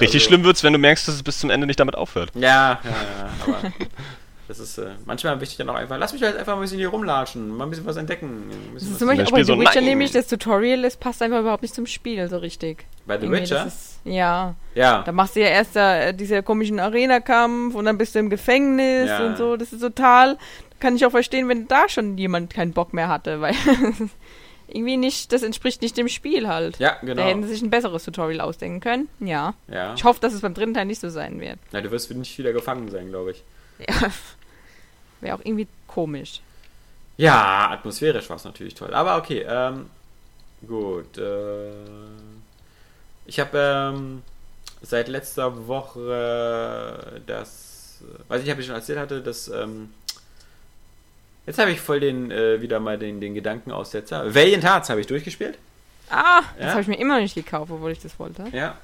Richtig 0.01 0.03
also, 0.03 0.19
schlimm 0.19 0.45
es, 0.49 0.63
wenn 0.63 0.73
du 0.73 0.79
merkst, 0.79 1.09
dass 1.09 1.15
es 1.15 1.23
bis 1.23 1.39
zum 1.39 1.51
Ende 1.51 1.67
nicht 1.67 1.81
damit 1.81 1.95
aufhört. 1.95 2.31
Ja, 2.35 2.41
ja, 2.41 2.81
ja, 2.85 3.31
aber 3.47 3.73
Das 4.49 4.59
ist 4.59 4.79
äh, 4.79 4.93
manchmal 5.05 5.39
wichtig 5.43 5.59
dann 5.59 5.69
auch 5.69 5.75
einfach, 5.75 5.99
lass 5.99 6.15
mich 6.15 6.23
halt 6.23 6.37
einfach 6.37 6.55
ein 6.55 6.61
bisschen 6.61 6.79
hier 6.79 6.89
rumlatschen, 6.89 7.55
mal 7.55 7.65
ein 7.65 7.71
bisschen 7.71 7.85
was 7.85 7.99
entdecken. 7.99 8.49
Bisschen 8.49 8.75
das 8.75 8.83
ist 8.85 8.99
zum 8.99 9.09
Beispiel 9.09 9.27
auch 9.27 9.31
bei 9.31 9.45
The 9.45 9.59
Witcher 9.59 9.81
nämlich, 9.83 10.11
das 10.11 10.27
Tutorial, 10.27 10.81
das 10.81 10.97
passt 10.97 11.21
einfach 11.21 11.41
überhaupt 11.41 11.61
nicht 11.61 11.75
zum 11.75 11.85
Spiel 11.85 12.27
so 12.31 12.39
richtig. 12.39 12.87
Bei 13.07 13.19
The 13.19 13.27
Irgendwie, 13.27 13.43
Witcher? 13.43 13.67
Ist, 13.67 14.01
ja. 14.05 14.55
Ja. 14.75 15.03
Da 15.03 15.13
machst 15.13 15.37
du 15.37 15.41
ja 15.41 15.49
erst 15.49 15.77
da, 15.77 15.99
äh, 15.99 16.15
dieser 16.15 16.43
komischen 16.43 16.81
Arena-Kampf 16.81 17.75
und 17.75 17.85
dann 17.85 17.99
bist 17.99 18.15
du 18.15 18.21
im 18.21 18.31
Gefängnis 18.31 19.09
ja. 19.09 19.27
und 19.27 19.37
so. 19.37 19.59
Das 19.59 19.75
ist 19.75 19.81
total, 19.81 20.39
kann 20.81 20.97
ich 20.97 21.05
auch 21.05 21.11
verstehen, 21.11 21.47
wenn 21.49 21.69
da 21.69 21.87
schon 21.91 22.17
jemand 22.17 22.55
keinen 22.55 22.73
Bock 22.73 22.95
mehr 22.95 23.09
hatte, 23.09 23.43
weil 23.43 23.55
irgendwie 24.69 24.97
nicht, 24.97 25.31
das 25.33 25.43
entspricht 25.43 25.83
nicht 25.83 25.97
dem 25.99 26.09
Spiel 26.09 26.49
halt. 26.49 26.79
Ja, 26.79 26.97
genau. 27.03 27.17
Da 27.17 27.29
hätten 27.29 27.43
sie 27.43 27.51
sich 27.51 27.63
ein 27.63 27.71
besseres 27.71 28.05
Tutorial 28.05 28.41
ausdenken 28.41 28.81
können. 28.81 29.09
Ja. 29.21 29.53
ja. 29.71 29.93
Ich 29.95 30.05
hoffe, 30.05 30.21
dass 30.21 30.33
es 30.33 30.41
beim 30.41 30.55
dritten 30.55 30.73
Teil 30.73 30.87
nicht 30.87 31.01
so 31.01 31.11
sein 31.11 31.39
wird. 31.39 31.59
Na, 31.73 31.83
du 31.83 31.91
wirst 31.91 32.11
nicht 32.15 32.39
wieder 32.39 32.55
gefangen 32.55 32.91
sein, 32.91 33.09
glaube 33.09 33.33
ich. 33.33 33.45
Ja. 33.87 34.11
Wäre 35.21 35.37
auch 35.37 35.41
irgendwie 35.45 35.67
komisch. 35.87 36.41
Ja, 37.17 37.71
atmosphärisch 37.71 38.29
war 38.29 38.37
es 38.37 38.45
natürlich 38.45 38.75
toll. 38.75 38.95
Aber 38.95 39.17
okay, 39.17 39.45
ähm, 39.49 39.91
gut. 40.67 41.19
Äh, 41.19 41.71
ich 43.27 43.41
habe 43.41 43.59
ähm, 43.59 44.23
seit 44.83 45.09
letzter 45.09 45.67
Woche 45.67 47.21
das, 47.27 48.03
weiß 48.29 48.43
ich, 48.43 48.51
habe 48.51 48.61
ich 48.61 48.67
schon 48.67 48.77
erzählt 48.77 48.99
hatte, 48.99 49.21
dass 49.21 49.49
ähm, 49.49 49.93
jetzt 51.47 51.59
habe 51.59 51.73
ich 51.73 51.81
voll 51.81 52.01
den 52.01 52.31
äh, 52.31 52.63
wieder 52.63 52.79
mal 52.79 52.99
den, 52.99 53.21
den 53.21 53.35
Gedankenaussetzer. 53.35 54.35
Valiant 54.35 54.65
Hearts 54.65 54.89
habe 54.89 55.01
ich 55.01 55.07
durchgespielt. 55.07 55.59
Ah, 56.11 56.43
das 56.57 56.67
ja? 56.67 56.71
habe 56.71 56.81
ich 56.83 56.89
mir 56.89 56.99
immer 56.99 57.15
noch 57.15 57.23
nicht 57.23 57.35
gekauft, 57.35 57.71
obwohl 57.71 57.91
ich 57.91 58.01
das 58.01 58.19
wollte. 58.19 58.45
Ja. 58.53 58.79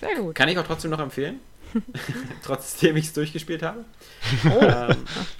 Sehr 0.00 0.16
gut. 0.16 0.34
Kann 0.34 0.48
ich 0.48 0.58
auch 0.58 0.66
trotzdem 0.66 0.90
noch 0.90 1.00
empfehlen. 1.00 1.40
Trotzdem 2.44 2.96
ich 2.96 3.06
es 3.06 3.12
durchgespielt 3.12 3.62
habe. 3.62 3.84
Oh. 4.44 4.60
Ähm, 4.60 4.96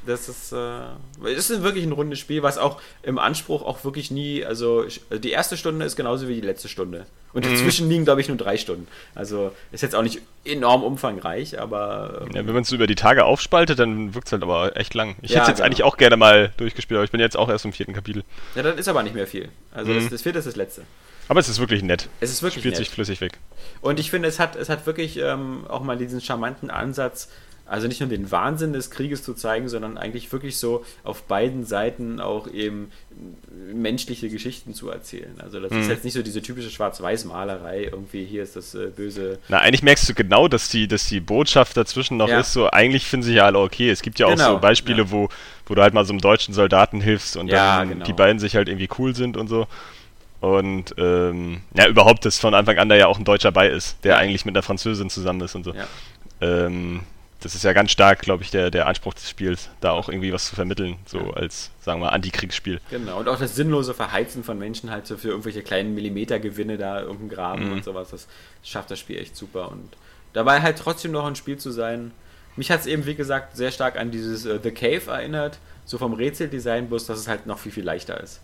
das 0.07 0.29
ist, 0.29 0.53
äh, 0.53 1.33
ist 1.33 1.63
wirklich 1.63 1.85
ein 1.85 1.93
rundes 1.93 2.21
Spiel, 2.21 2.43
was 2.43 2.57
auch 2.57 2.81
im 3.03 3.19
Anspruch 3.19 3.63
auch 3.63 3.85
wirklich 3.85 4.11
nie, 4.11 4.45
also 4.45 4.85
die 5.11 5.31
erste 5.31 5.57
Stunde 5.57 5.85
ist 5.85 5.97
genauso 5.97 6.29
wie 6.29 6.35
die 6.35 6.41
letzte 6.41 6.69
Stunde. 6.69 7.07
Und 7.33 7.45
mhm. 7.45 7.51
dazwischen 7.51 7.89
liegen, 7.89 8.05
glaube 8.05 8.21
ich, 8.21 8.29
nur 8.29 8.37
drei 8.37 8.57
Stunden. 8.57 8.87
Also 9.15 9.53
ist 9.73 9.83
jetzt 9.83 9.95
auch 9.95 10.03
nicht 10.03 10.23
enorm 10.45 10.83
umfangreich, 10.83 11.61
aber. 11.61 12.23
Ähm, 12.23 12.33
ja, 12.35 12.47
wenn 12.47 12.55
man 12.55 12.63
es 12.63 12.73
über 12.73 12.87
die 12.87 12.95
Tage 12.95 13.25
aufspaltet, 13.25 13.79
dann 13.79 14.15
wirkt 14.15 14.29
es 14.29 14.33
halt 14.33 14.43
aber 14.43 14.77
echt 14.77 14.95
lang. 14.95 15.17
Ich 15.21 15.33
ja, 15.33 15.37
hätte 15.37 15.43
es 15.43 15.49
jetzt 15.49 15.57
genau. 15.59 15.67
eigentlich 15.67 15.83
auch 15.83 15.97
gerne 15.97 16.17
mal 16.17 16.53
durchgespielt, 16.57 16.97
aber 16.97 17.05
ich 17.05 17.11
bin 17.11 17.21
jetzt 17.21 17.37
auch 17.37 17.49
erst 17.49 17.65
im 17.65 17.73
vierten 17.73 17.93
Kapitel. 17.93 18.25
Ja, 18.55 18.63
dann 18.63 18.79
ist 18.79 18.89
aber 18.89 19.03
nicht 19.03 19.15
mehr 19.15 19.27
viel. 19.27 19.49
Also 19.73 19.93
mhm. 19.93 19.97
das, 19.97 20.09
das 20.09 20.23
vierte 20.23 20.39
ist 20.39 20.47
das 20.47 20.57
letzte. 20.57 20.83
Aber 21.29 21.41
es 21.41 21.49
ist 21.49 21.59
wirklich 21.59 21.83
nett. 21.83 22.09
Es 22.21 22.31
ist 22.31 22.43
wirklich 22.43 22.63
Spielt 22.63 22.75
nett. 22.75 22.79
sich 22.79 22.91
flüssig 22.91 23.21
weg. 23.21 23.39
Und 23.81 24.01
ich 24.01 24.11
finde, 24.11 24.29
es 24.29 24.39
hat, 24.39 24.57
es 24.57 24.69
hat 24.69 24.87
wirklich 24.87 25.19
ähm, 25.19 25.65
auch 25.69 25.83
mal 25.83 25.97
diesen 25.97 26.21
charmanten 26.21 26.71
Ansatz, 26.71 27.29
also 27.69 27.89
nicht 27.89 28.01
nur 28.01 28.09
den 28.09 28.31
Wahnsinn 28.31 28.73
des 28.73 28.91
Krieges 28.91 29.25
zu 29.25 29.35
zeigen, 29.35 29.69
sondern 29.69 29.99
eigentlich 29.99 30.31
wirklich 30.33 30.57
so 30.57 30.85
auf 31.03 31.25
beiden 31.25 31.65
Seiten 31.65 32.21
auch 32.21 32.47
eben 32.47 32.93
menschliche 33.73 34.29
Geschichten 34.29 34.73
zu 34.73 34.89
erzählen. 34.89 35.35
Also 35.39 35.59
das 35.59 35.73
hm. 35.73 35.81
ist 35.81 35.87
mhm. 35.87 35.91
jetzt 35.91 36.05
nicht 36.05 36.15
so 36.15 36.23
diese 36.23 36.43
typische 36.43 36.71
Schwarz-Weiß-Malerei, 36.71 37.85
irgendwie 37.85 38.25
hier 38.25 38.45
ist 38.45 38.55
das 38.55 38.75
äh, 38.75 38.87
böse. 38.95 39.41
Na, 39.49 39.59
eigentlich 39.59 39.83
merkst 39.83 40.09
du 40.09 40.15
genau, 40.15 40.47
dass 40.47 40.69
die, 40.69 40.87
dass 40.87 41.09
die 41.09 41.19
Botschaft 41.19 41.77
dazwischen 41.77 42.17
noch 42.17 42.29
ja. 42.29 42.41
ist, 42.41 42.53
so 42.53 42.71
eigentlich 42.71 43.07
finden 43.07 43.25
sich 43.25 43.37
ja 43.37 43.47
alle 43.47 43.59
okay. 43.59 43.91
Es 43.91 44.03
gibt 44.03 44.21
ja 44.21 44.27
auch 44.27 44.31
genau, 44.31 44.53
so 44.53 44.59
Beispiele, 44.59 45.03
ja. 45.03 45.11
wo, 45.11 45.29
wo 45.67 45.75
du 45.75 45.83
halt 45.83 45.93
mal 45.93 46.05
so 46.05 46.13
einem 46.13 46.21
deutschen 46.21 46.55
Soldaten 46.55 47.01
hilfst 47.01 47.37
und 47.37 47.49
ja, 47.49 47.79
dann 47.79 47.89
genau. 47.89 48.05
die 48.05 48.13
beiden 48.13 48.39
sich 48.39 48.55
halt 48.55 48.69
irgendwie 48.69 48.89
cool 48.99 49.17
sind 49.17 49.37
und 49.37 49.49
so. 49.49 49.67
Und 50.41 50.95
ähm, 50.99 51.63
ja, 51.75 51.89
überhaupt, 51.89 52.25
dass 52.25 52.39
von 52.39 52.55
Anfang 52.55 52.79
an 52.79 52.89
da 52.89 52.95
ja 52.95 53.07
auch 53.07 53.19
ein 53.19 53.25
Deutscher 53.25 53.53
bei 53.53 53.69
ist, 53.69 54.05
der 54.05 54.19
eigentlich 54.19 54.45
mit 54.45 54.55
einer 54.55 54.63
Französin 54.63 55.11
zusammen 55.11 55.41
ist 55.41 55.55
und 55.55 55.65
so. 55.65 55.73
Ja. 55.73 55.87
Ähm, 56.41 57.01
das 57.41 57.55
ist 57.55 57.65
ja 57.65 57.73
ganz 57.73 57.91
stark, 57.91 58.21
glaube 58.21 58.43
ich, 58.43 58.51
der, 58.51 58.71
der 58.71 58.87
Anspruch 58.87 59.15
des 59.15 59.29
Spiels, 59.29 59.69
da 59.81 59.91
auch 59.91 60.09
irgendwie 60.09 60.33
was 60.33 60.47
zu 60.49 60.55
vermitteln, 60.55 60.97
so 61.05 61.19
ja. 61.19 61.31
als, 61.35 61.71
sagen 61.81 62.01
wir, 62.01 62.13
Antikriegsspiel. 62.13 62.81
Genau, 62.91 63.21
und 63.21 63.29
auch 63.29 63.39
das 63.39 63.55
sinnlose 63.55 63.95
Verheizen 63.95 64.43
von 64.43 64.59
Menschen 64.59 64.91
halt 64.91 65.07
so 65.07 65.17
für 65.17 65.29
irgendwelche 65.29 65.63
kleinen 65.63 65.95
Millimetergewinne 65.95 66.79
da 66.79 67.01
irgendein 67.01 67.29
Graben 67.29 67.67
mhm. 67.67 67.73
und 67.75 67.85
sowas, 67.85 68.11
das 68.11 68.27
schafft 68.63 68.91
das 68.91 68.99
Spiel 68.99 69.19
echt 69.19 69.37
super. 69.37 69.71
Und 69.71 69.97
dabei 70.33 70.63
halt 70.63 70.79
trotzdem 70.79 71.13
noch 71.13 71.27
ein 71.27 71.37
Spiel 71.37 71.59
zu 71.59 71.71
sein. 71.71 72.13
Mich 72.57 72.71
hat 72.71 72.81
es 72.81 72.87
eben, 72.87 73.05
wie 73.05 73.15
gesagt, 73.15 73.57
sehr 73.57 73.71
stark 73.71 73.99
an 73.99 74.11
dieses 74.11 74.47
uh, 74.47 74.59
The 74.63 74.71
Cave 74.71 75.11
erinnert, 75.11 75.59
so 75.85 75.99
vom 75.99 76.15
Rätseldesign, 76.15 76.89
bloß 76.89 77.07
dass 77.07 77.19
es 77.19 77.29
halt 77.29 77.47
noch 77.47 77.59
viel, 77.59 77.73
viel 77.73 77.85
leichter 77.85 78.19
ist. 78.21 78.41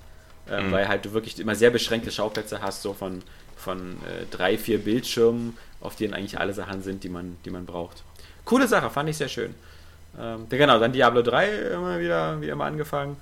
Äh, 0.51 0.63
mhm. 0.63 0.73
Weil 0.73 0.89
halt 0.89 1.05
du 1.05 1.13
wirklich 1.13 1.39
immer 1.39 1.55
sehr 1.55 1.71
beschränkte 1.71 2.11
Schauplätze 2.11 2.63
hast, 2.63 2.83
so 2.83 2.93
von 2.93 3.23
von 3.63 3.93
äh, 4.05 4.27
drei, 4.31 4.59
vier 4.59 4.79
Bildschirmen, 4.79 5.57
auf 5.81 5.97
denen 5.97 6.15
eigentlich 6.15 6.39
alle 6.39 6.53
Sachen 6.53 6.83
sind, 6.83 7.05
die 7.05 7.09
man, 7.09 7.37
die 7.45 7.51
man 7.51 7.65
braucht. 7.65 8.03
Coole 8.45 8.67
Sache, 8.69 8.91
fand 8.91 9.09
ich 9.09 9.17
sehr 9.17 9.29
schön. 9.29 9.55
Ähm, 10.19 10.47
genau, 10.49 10.79
dann 10.79 10.93
Diablo 10.93 11.23
3 11.23 11.49
immer 11.49 11.99
wieder, 11.99 12.41
wie 12.41 12.49
immer 12.49 12.65
angefangen. 12.65 13.17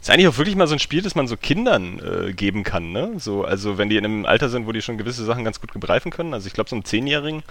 Ist 0.00 0.10
eigentlich 0.10 0.28
auch 0.28 0.36
wirklich 0.36 0.56
mal 0.56 0.66
so 0.66 0.74
ein 0.74 0.80
Spiel, 0.80 1.00
das 1.00 1.14
man 1.14 1.28
so 1.28 1.36
Kindern 1.36 2.00
äh, 2.00 2.32
geben 2.32 2.62
kann, 2.62 2.92
ne? 2.92 3.14
So, 3.18 3.44
also 3.44 3.78
wenn 3.78 3.88
die 3.88 3.96
in 3.96 4.04
einem 4.04 4.26
Alter 4.26 4.48
sind, 4.50 4.66
wo 4.66 4.72
die 4.72 4.82
schon 4.82 4.98
gewisse 4.98 5.24
Sachen 5.24 5.44
ganz 5.44 5.60
gut 5.60 5.72
begreifen 5.72 6.12
können. 6.12 6.34
Also 6.34 6.46
ich 6.46 6.52
glaube, 6.52 6.68
so 6.68 6.76
einem 6.76 6.84
Zehnjährigen 6.84 7.42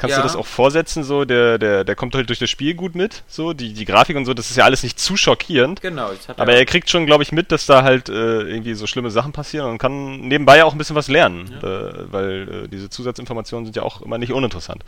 kannst 0.00 0.16
ja. 0.16 0.22
du 0.22 0.22
das 0.22 0.34
auch 0.34 0.46
vorsetzen, 0.46 1.04
so, 1.04 1.26
der, 1.26 1.58
der, 1.58 1.84
der 1.84 1.94
kommt 1.94 2.14
halt 2.14 2.30
durch 2.30 2.38
das 2.38 2.48
Spiel 2.48 2.74
gut 2.74 2.94
mit, 2.94 3.22
so, 3.28 3.52
die, 3.52 3.74
die 3.74 3.84
Grafik 3.84 4.16
und 4.16 4.24
so, 4.24 4.32
das 4.32 4.50
ist 4.50 4.56
ja 4.56 4.64
alles 4.64 4.82
nicht 4.82 4.98
zu 4.98 5.14
schockierend. 5.16 5.82
Genau. 5.82 6.10
aber 6.38 6.54
er 6.54 6.64
kriegt 6.64 6.88
schon, 6.88 7.04
glaube 7.04 7.22
ich, 7.22 7.32
mit, 7.32 7.52
dass 7.52 7.66
da 7.66 7.82
halt 7.82 8.08
äh, 8.08 8.12
irgendwie 8.12 8.72
so 8.72 8.86
schlimme 8.86 9.10
Sachen 9.10 9.32
passieren 9.32 9.70
und 9.70 9.78
kann 9.78 10.20
nebenbei 10.20 10.56
ja 10.56 10.64
auch 10.64 10.72
ein 10.72 10.78
bisschen 10.78 10.96
was 10.96 11.08
lernen, 11.08 11.54
ja. 11.62 11.88
äh, 11.88 12.12
weil 12.12 12.64
äh, 12.64 12.68
diese 12.68 12.88
Zusatzinformationen 12.88 13.66
sind 13.66 13.76
ja 13.76 13.82
auch 13.82 14.00
immer 14.00 14.16
nicht 14.16 14.32
uninteressant. 14.32 14.82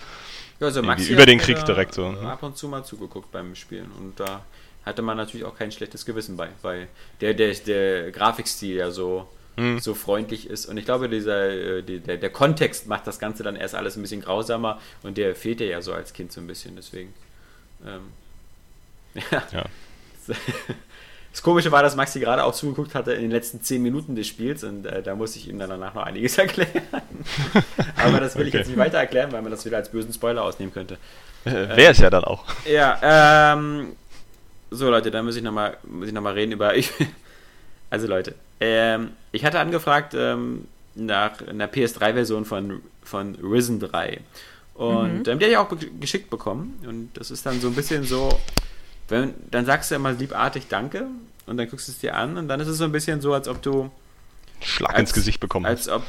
Ja, 0.60 0.68
also 0.68 0.82
Maxi 0.82 1.12
über 1.12 1.26
den 1.26 1.38
Krieg 1.38 1.62
direkt 1.64 1.92
so. 1.92 2.06
Ab 2.06 2.42
und 2.42 2.56
zu 2.56 2.68
mal 2.68 2.82
zugeguckt 2.82 3.30
beim 3.32 3.54
Spielen 3.54 3.90
und 3.98 4.18
da 4.18 4.42
hatte 4.86 5.02
man 5.02 5.18
natürlich 5.18 5.44
auch 5.44 5.56
kein 5.56 5.70
schlechtes 5.70 6.06
Gewissen 6.06 6.38
bei, 6.38 6.48
weil 6.62 6.88
der, 7.20 7.34
der, 7.34 7.52
der 7.52 8.10
Grafikstil 8.12 8.76
ja 8.76 8.90
so, 8.90 9.28
hm. 9.56 9.78
so 9.78 9.94
freundlich 9.94 10.48
ist. 10.48 10.66
Und 10.66 10.76
ich 10.76 10.84
glaube, 10.84 11.08
dieser, 11.08 11.50
äh, 11.50 11.82
der, 11.82 12.16
der 12.16 12.30
Kontext 12.30 12.86
macht 12.86 13.06
das 13.06 13.18
Ganze 13.18 13.42
dann 13.42 13.56
erst 13.56 13.74
alles 13.74 13.96
ein 13.96 14.02
bisschen 14.02 14.22
grausamer 14.22 14.80
und 15.02 15.18
der 15.18 15.34
fehlt 15.34 15.60
dir 15.60 15.66
ja 15.66 15.82
so 15.82 15.92
als 15.92 16.12
Kind 16.12 16.32
so 16.32 16.40
ein 16.40 16.46
bisschen, 16.46 16.76
deswegen. 16.76 17.12
Ähm, 17.86 18.00
ja. 19.30 19.42
ja. 19.52 19.64
Das 21.32 21.42
Komische 21.42 21.72
war, 21.72 21.82
dass 21.82 21.96
Maxi 21.96 22.20
gerade 22.20 22.44
auch 22.44 22.52
zugeguckt 22.52 22.94
hatte 22.94 23.12
in 23.12 23.22
den 23.22 23.30
letzten 23.30 23.62
zehn 23.62 23.82
Minuten 23.82 24.14
des 24.14 24.28
Spiels 24.28 24.64
und 24.64 24.84
äh, 24.84 25.02
da 25.02 25.14
musste 25.14 25.38
ich 25.38 25.48
ihm 25.48 25.58
dann 25.58 25.70
danach 25.70 25.94
noch 25.94 26.02
einiges 26.02 26.36
erklären. 26.38 26.82
Aber 27.96 28.20
das 28.20 28.34
will 28.34 28.42
okay. 28.42 28.48
ich 28.48 28.54
jetzt 28.54 28.66
nicht 28.68 28.78
weiter 28.78 28.98
erklären, 28.98 29.32
weil 29.32 29.40
man 29.40 29.50
das 29.50 29.64
wieder 29.64 29.78
als 29.78 29.90
bösen 29.90 30.12
Spoiler 30.12 30.42
ausnehmen 30.42 30.74
könnte. 30.74 30.98
Äh, 31.44 31.50
Wäre 31.50 31.92
es 31.92 31.98
ja 31.98 32.10
dann 32.10 32.24
auch. 32.24 32.44
Ja, 32.70 33.54
ähm, 33.54 33.96
so, 34.70 34.90
Leute, 34.90 35.10
da 35.10 35.22
muss 35.22 35.36
ich 35.36 35.42
nochmal 35.42 35.76
noch 35.84 36.34
reden 36.34 36.52
über. 36.52 36.74
Ich, 36.82 36.90
also, 37.92 38.06
Leute, 38.06 38.34
ähm, 38.58 39.10
ich 39.32 39.44
hatte 39.44 39.60
angefragt 39.60 40.14
ähm, 40.16 40.66
nach 40.94 41.46
einer 41.46 41.66
PS3-Version 41.66 42.46
von, 42.46 42.80
von 43.02 43.34
Risen 43.34 43.80
3. 43.80 44.18
Und 44.72 45.26
mhm. 45.26 45.30
ähm, 45.30 45.38
die 45.38 45.44
habe 45.44 45.50
ich 45.50 45.56
auch 45.58 45.68
geschickt 46.00 46.30
bekommen. 46.30 46.82
Und 46.86 47.10
das 47.12 47.30
ist 47.30 47.44
dann 47.44 47.60
so 47.60 47.68
ein 47.68 47.74
bisschen 47.74 48.04
so, 48.04 48.30
wenn, 49.08 49.34
dann 49.50 49.66
sagst 49.66 49.90
du 49.90 49.96
immer 49.96 50.12
liebartig 50.12 50.68
Danke 50.68 51.04
und 51.44 51.58
dann 51.58 51.68
guckst 51.68 51.86
du 51.86 51.92
es 51.92 51.98
dir 51.98 52.16
an 52.16 52.38
und 52.38 52.48
dann 52.48 52.60
ist 52.60 52.68
es 52.68 52.78
so 52.78 52.84
ein 52.84 52.92
bisschen 52.92 53.20
so, 53.20 53.34
als 53.34 53.46
ob 53.46 53.60
du. 53.60 53.90
Schlag 54.62 54.92
als, 54.92 55.00
ins 55.00 55.12
Gesicht 55.12 55.40
bekommen 55.40 55.66
Als 55.66 55.90
ob 55.90 56.02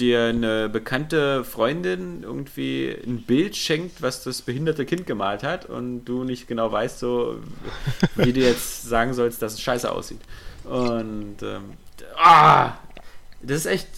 dir 0.00 0.24
eine 0.24 0.68
bekannte 0.68 1.44
Freundin 1.44 2.24
irgendwie 2.24 2.96
ein 3.06 3.22
Bild 3.22 3.54
schenkt, 3.54 4.02
was 4.02 4.24
das 4.24 4.42
behinderte 4.42 4.86
Kind 4.86 5.06
gemalt 5.06 5.44
hat 5.44 5.66
und 5.66 6.04
du 6.04 6.24
nicht 6.24 6.48
genau 6.48 6.72
weißt, 6.72 6.98
so 6.98 7.38
wie 8.16 8.32
du 8.32 8.40
jetzt 8.40 8.82
sagen 8.82 9.14
sollst, 9.14 9.40
dass 9.40 9.52
es 9.52 9.60
scheiße 9.60 9.88
aussieht. 9.88 10.20
Und 10.64 11.36
ähm, 11.42 11.74
ah, 12.16 12.72
das 13.42 13.58
ist 13.58 13.66
echt 13.66 13.88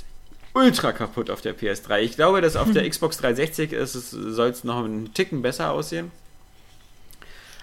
ultra 0.55 0.93
kaputt 0.93 1.31
auf 1.31 1.41
der 1.41 1.57
PS3. 1.57 2.01
Ich 2.01 2.17
glaube, 2.17 2.41
dass 2.41 2.57
auf 2.57 2.71
der 2.73 2.89
Xbox 2.89 3.19
360 3.19 3.73
ist, 3.73 3.95
es 3.95 4.11
soll 4.11 4.49
es 4.49 4.65
noch 4.65 4.85
einen 4.85 5.12
Ticken 5.15 5.43
besser 5.43 5.71
aussehen. 5.73 6.11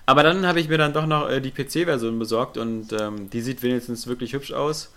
Aber 0.05 0.23
dann 0.23 0.45
habe 0.45 0.59
ich 0.59 0.67
mir 0.67 0.77
dann 0.77 0.93
doch 0.93 1.05
noch 1.05 1.29
äh, 1.29 1.39
die 1.39 1.51
PC-Version 1.51 2.19
besorgt 2.19 2.57
und 2.57 2.91
ähm, 2.91 3.29
die 3.29 3.41
sieht 3.41 3.63
wenigstens 3.63 4.07
wirklich 4.07 4.33
hübsch 4.33 4.51
aus. 4.51 4.91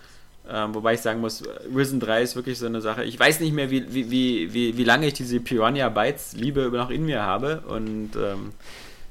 Ähm, 0.47 0.75
wobei 0.75 0.93
ich 0.93 1.01
sagen 1.01 1.21
muss, 1.21 1.43
Risen 1.75 1.99
3 1.99 2.21
ist 2.21 2.35
wirklich 2.35 2.59
so 2.59 2.65
eine 2.65 2.81
Sache. 2.81 3.03
Ich 3.03 3.19
weiß 3.19 3.39
nicht 3.39 3.53
mehr, 3.53 3.71
wie, 3.71 3.93
wie, 3.93 4.53
wie, 4.53 4.77
wie 4.77 4.83
lange 4.83 5.07
ich 5.07 5.13
diese 5.13 5.39
Piranha 5.39 5.89
Bytes 5.89 6.33
Liebe 6.33 6.69
noch 6.71 6.91
in 6.91 7.05
mir 7.05 7.21
habe 7.21 7.61
und 7.67 8.11
ähm, 8.15 8.51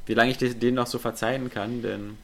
wie 0.06 0.14
lange 0.14 0.30
ich 0.30 0.38
denen 0.38 0.76
noch 0.76 0.86
so 0.86 0.98
verzeihen 0.98 1.50
kann, 1.50 1.82
denn 1.82 2.18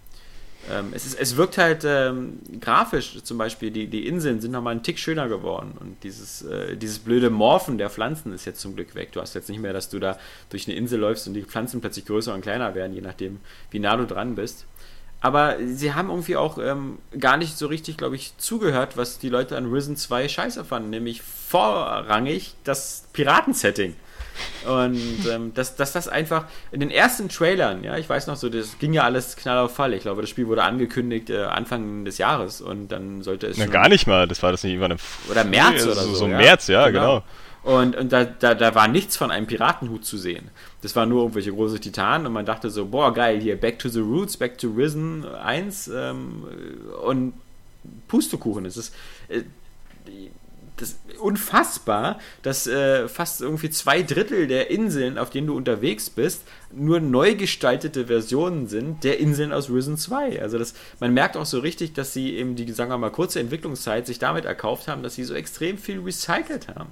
ähm, 0.71 0.93
es, 0.93 1.07
ist, 1.07 1.19
es 1.19 1.37
wirkt 1.37 1.59
halt 1.59 1.85
ähm, 1.85 2.41
grafisch 2.61 3.23
zum 3.23 3.39
Beispiel, 3.39 3.71
die, 3.71 3.87
die 3.87 4.07
Inseln 4.07 4.41
sind 4.41 4.51
nochmal 4.51 4.73
einen 4.73 4.83
Tick 4.83 4.99
schöner 4.99 5.29
geworden 5.29 5.73
und 5.81 6.03
dieses, 6.03 6.43
äh, 6.43 6.77
dieses 6.77 6.99
blöde 6.99 7.31
Morphen 7.31 7.79
der 7.79 7.89
Pflanzen 7.89 8.33
ist 8.33 8.45
jetzt 8.45 8.61
zum 8.61 8.75
Glück 8.75 8.95
weg. 8.95 9.13
Du 9.13 9.21
hast 9.21 9.35
jetzt 9.35 9.49
nicht 9.49 9.61
mehr, 9.61 9.73
dass 9.73 9.89
du 9.89 9.99
da 9.99 10.19
durch 10.51 10.69
eine 10.69 10.77
Insel 10.77 11.01
läufst 11.01 11.27
und 11.27 11.35
die 11.35 11.43
Pflanzen 11.43 11.81
plötzlich 11.81 12.05
größer 12.05 12.35
und 12.35 12.43
kleiner 12.43 12.75
werden, 12.75 12.95
je 12.95 13.01
nachdem, 13.01 13.41
wie 13.71 13.79
nah 13.79 13.97
du 13.97 14.07
dran 14.07 14.35
bist. 14.35 14.67
Aber 15.23 15.57
sie 15.67 15.93
haben 15.93 16.09
irgendwie 16.09 16.37
auch 16.37 16.59
ähm, 16.59 16.99
gar 17.19 17.37
nicht 17.37 17.57
so 17.59 17.67
richtig, 17.67 17.99
glaube 17.99 18.17
ich, 18.17 18.37
zugehört, 18.39 18.97
was 18.97 19.19
die 19.19 19.29
Leute 19.29 19.57
an 19.57 19.71
Risen 19.71 19.97
2 19.97 20.29
scheiße 20.29 20.65
fanden, 20.65 20.91
nämlich 20.91 21.21
vorrangig 21.23 22.55
das 22.65 23.05
Piratensetting. 23.13 23.95
Und 24.67 25.27
ähm, 25.31 25.55
dass, 25.55 25.77
dass 25.77 25.93
das 25.93 26.09
einfach 26.09 26.45
in 26.73 26.81
den 26.81 26.91
ersten 26.91 27.29
Trailern, 27.29 27.83
ja, 27.83 27.97
ich 27.97 28.09
weiß 28.09 28.27
noch 28.27 28.37
so, 28.37 28.49
das 28.49 28.79
ging 28.79 28.93
ja 28.93 29.05
alles 29.05 29.37
knall 29.37 29.59
auf 29.59 29.75
Fall. 29.75 29.95
Ich 29.95 30.03
glaube, 30.03 30.21
das 30.21 30.31
Spiel 30.31 30.47
wurde 30.47 30.63
angekündigt 30.63 31.31
äh, 31.31 31.45
Anfang 31.45 32.05
des 32.05 32.19
Jahres 32.19 32.61
und 32.61 32.89
dann 32.89 33.23
sollte 33.23 33.47
es. 33.47 33.57
Na, 33.57 33.67
gar 33.67 33.89
nicht 33.89 34.07
mal, 34.07 34.29
das 34.29 34.43
war 34.43 34.53
das 34.53 34.63
nicht 34.63 34.73
irgendwann 34.73 34.93
im 34.93 34.99
Oder 35.31 35.45
März 35.45 35.85
oder 35.85 35.95
so. 35.95 36.15
So 36.15 36.27
ja? 36.27 36.37
März, 36.37 36.69
ja, 36.69 36.89
genau. 36.89 37.01
genau. 37.01 37.25
Und, 37.63 37.95
und 37.95 38.11
da, 38.11 38.25
da, 38.25 38.55
da 38.55 38.75
war 38.75 38.89
nichts 38.89 39.17
von 39.17 39.31
einem 39.31 39.47
Piratenhut 39.47 40.05
zu 40.05 40.17
sehen. 40.17 40.49
Das 40.81 40.97
waren 40.97 41.11
nur 41.11 41.23
irgendwelche 41.23 41.53
große 41.53 41.79
Titanen 41.79 42.27
und 42.27 42.33
man 42.33 42.47
dachte 42.47 42.71
so, 42.71 42.87
boah, 42.87 43.13
geil, 43.13 43.39
hier 43.41 43.61
Back 43.61 43.79
to 43.79 43.89
the 43.89 44.01
Roots, 44.01 44.37
Back 44.37 44.57
to 44.59 44.69
Risen 44.69 45.27
1 45.27 45.89
ähm, 45.89 46.45
und 47.05 47.35
Pustekuchen. 48.09 48.65
Es 48.65 48.79
ist 48.79 48.95
äh, 49.29 49.43
das 50.81 50.99
unfassbar, 51.21 52.19
dass 52.43 52.67
äh, 52.67 53.09
fast 53.09 53.41
irgendwie 53.41 53.71
zwei 53.71 54.03
Drittel 54.03 54.47
der 54.47 54.71
Inseln, 54.71 55.19
auf 55.19 55.31
denen 55.31 55.47
du 55.49 55.57
unterwegs 55.57 56.11
bist, 56.11 56.43
nur 56.73 57.01
neu 57.01 57.35
gestaltete 57.35 58.07
Versionen 58.07 58.67
sind 58.67 59.05
der 59.05 59.19
Inseln 59.19 59.53
aus 59.53 59.71
Risen 59.71 59.97
2. 59.97 60.41
Also 60.41 60.59
das, 60.59 60.75
man 60.99 61.13
merkt 61.13 61.37
auch 61.37 61.47
so 61.47 61.59
richtig, 61.59 61.93
dass 61.93 62.13
sie 62.13 62.37
eben 62.37 62.57
die, 62.57 62.71
sagen 62.73 62.91
wir 62.91 62.99
mal, 62.99 63.11
kurze 63.11 63.41
Entwicklungszeit 63.41 64.07
sich 64.07 64.19
damit 64.19 64.45
erkauft 64.45 64.89
haben, 64.89 65.03
dass 65.03 65.15
sie 65.15 65.25
so 65.25 65.35
extrem 65.35 65.79
viel 65.79 66.01
recycelt 66.01 66.69
haben. 66.69 66.91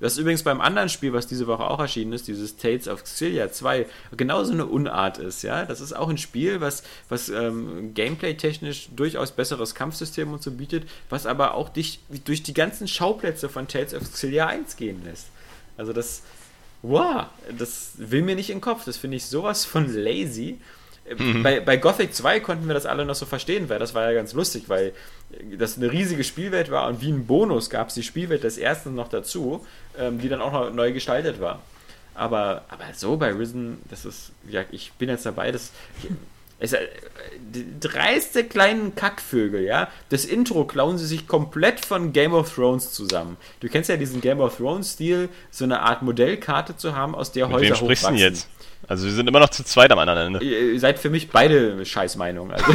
Ist 0.00 0.18
übrigens 0.18 0.42
beim 0.42 0.60
anderen 0.60 0.88
Spiel, 0.88 1.12
was 1.12 1.26
diese 1.26 1.46
Woche 1.46 1.64
auch 1.64 1.78
erschienen 1.78 2.12
ist, 2.12 2.26
dieses 2.26 2.56
Tales 2.56 2.88
of 2.88 3.04
Xillia 3.04 3.50
2, 3.50 3.86
genauso 4.16 4.52
eine 4.52 4.66
Unart 4.66 5.18
ist, 5.18 5.42
ja. 5.42 5.64
Das 5.64 5.80
ist 5.80 5.92
auch 5.94 6.08
ein 6.08 6.18
Spiel, 6.18 6.60
was, 6.60 6.82
was 7.08 7.28
ähm, 7.28 7.94
gameplay-technisch 7.94 8.88
durchaus 8.94 9.30
besseres 9.30 9.74
Kampfsystem 9.74 10.32
und 10.32 10.42
so 10.42 10.50
bietet, 10.50 10.88
was 11.10 11.26
aber 11.26 11.54
auch 11.54 11.68
dich 11.68 12.00
durch 12.24 12.42
die 12.42 12.54
ganzen 12.54 12.88
Schauplätze 12.88 13.48
von 13.48 13.68
Tales 13.68 13.94
of 13.94 14.02
Xillia 14.12 14.46
1 14.46 14.76
gehen 14.76 15.02
lässt. 15.04 15.28
Also 15.76 15.92
das, 15.92 16.22
wow, 16.82 17.26
das 17.56 17.92
will 17.96 18.22
mir 18.22 18.34
nicht 18.34 18.50
in 18.50 18.56
den 18.56 18.62
Kopf. 18.62 18.84
Das 18.84 18.96
finde 18.96 19.16
ich 19.16 19.26
sowas 19.26 19.64
von 19.64 19.92
lazy. 19.92 20.58
Mhm. 21.18 21.42
Bei, 21.42 21.60
bei 21.60 21.76
Gothic 21.76 22.14
2 22.14 22.40
konnten 22.40 22.66
wir 22.66 22.74
das 22.74 22.86
alle 22.86 23.04
noch 23.04 23.14
so 23.14 23.26
verstehen, 23.26 23.68
weil 23.68 23.78
das 23.78 23.94
war 23.94 24.10
ja 24.10 24.14
ganz 24.14 24.32
lustig, 24.32 24.64
weil 24.68 24.92
das 25.58 25.76
eine 25.76 25.92
riesige 25.92 26.24
Spielwelt 26.24 26.70
war 26.70 26.88
und 26.88 27.02
wie 27.02 27.10
ein 27.10 27.26
Bonus 27.26 27.68
gab 27.68 27.88
es 27.88 27.94
die 27.94 28.02
Spielwelt 28.02 28.44
des 28.44 28.56
ersten 28.56 28.94
noch 28.94 29.08
dazu, 29.08 29.66
ähm, 29.98 30.18
die 30.18 30.28
dann 30.28 30.40
auch 30.40 30.52
noch 30.52 30.72
neu 30.72 30.92
gestaltet 30.92 31.40
war. 31.40 31.60
Aber, 32.14 32.64
aber 32.68 32.84
so 32.94 33.16
bei 33.16 33.32
Risen, 33.32 33.82
das 33.90 34.04
ist, 34.04 34.30
ja, 34.48 34.62
ich 34.70 34.92
bin 34.92 35.08
jetzt 35.08 35.26
dabei, 35.26 35.50
das. 35.52 35.72
Es, 36.60 36.72
äh, 36.72 36.86
die 37.40 37.66
dreiste 37.80 38.44
kleinen 38.44 38.94
Kackvögel, 38.94 39.62
ja. 39.62 39.88
Das 40.10 40.24
Intro 40.24 40.64
klauen 40.64 40.96
sie 40.96 41.06
sich 41.06 41.26
komplett 41.26 41.84
von 41.84 42.12
Game 42.12 42.32
of 42.32 42.54
Thrones 42.54 42.92
zusammen. 42.92 43.36
Du 43.58 43.68
kennst 43.68 43.90
ja 43.90 43.96
diesen 43.96 44.20
Game 44.20 44.40
of 44.40 44.56
Thrones-Stil, 44.56 45.28
so 45.50 45.64
eine 45.64 45.80
Art 45.80 46.02
Modellkarte 46.02 46.76
zu 46.76 46.94
haben, 46.94 47.16
aus 47.16 47.32
der 47.32 47.48
Mit 47.48 47.56
Häuser 47.56 47.68
wem 47.70 47.74
sprichst 47.74 48.08
du 48.08 48.14
jetzt? 48.14 48.48
Also 48.88 49.06
wir 49.06 49.12
sind 49.12 49.28
immer 49.28 49.40
noch 49.40 49.48
zu 49.48 49.64
zweit 49.64 49.90
am 49.92 49.98
anderen 49.98 50.34
Ende. 50.34 50.44
Ihr 50.44 50.78
seid 50.78 50.98
für 50.98 51.10
mich 51.10 51.30
beide 51.30 51.84
Scheißmeinungen. 51.84 52.54
Also, 52.54 52.72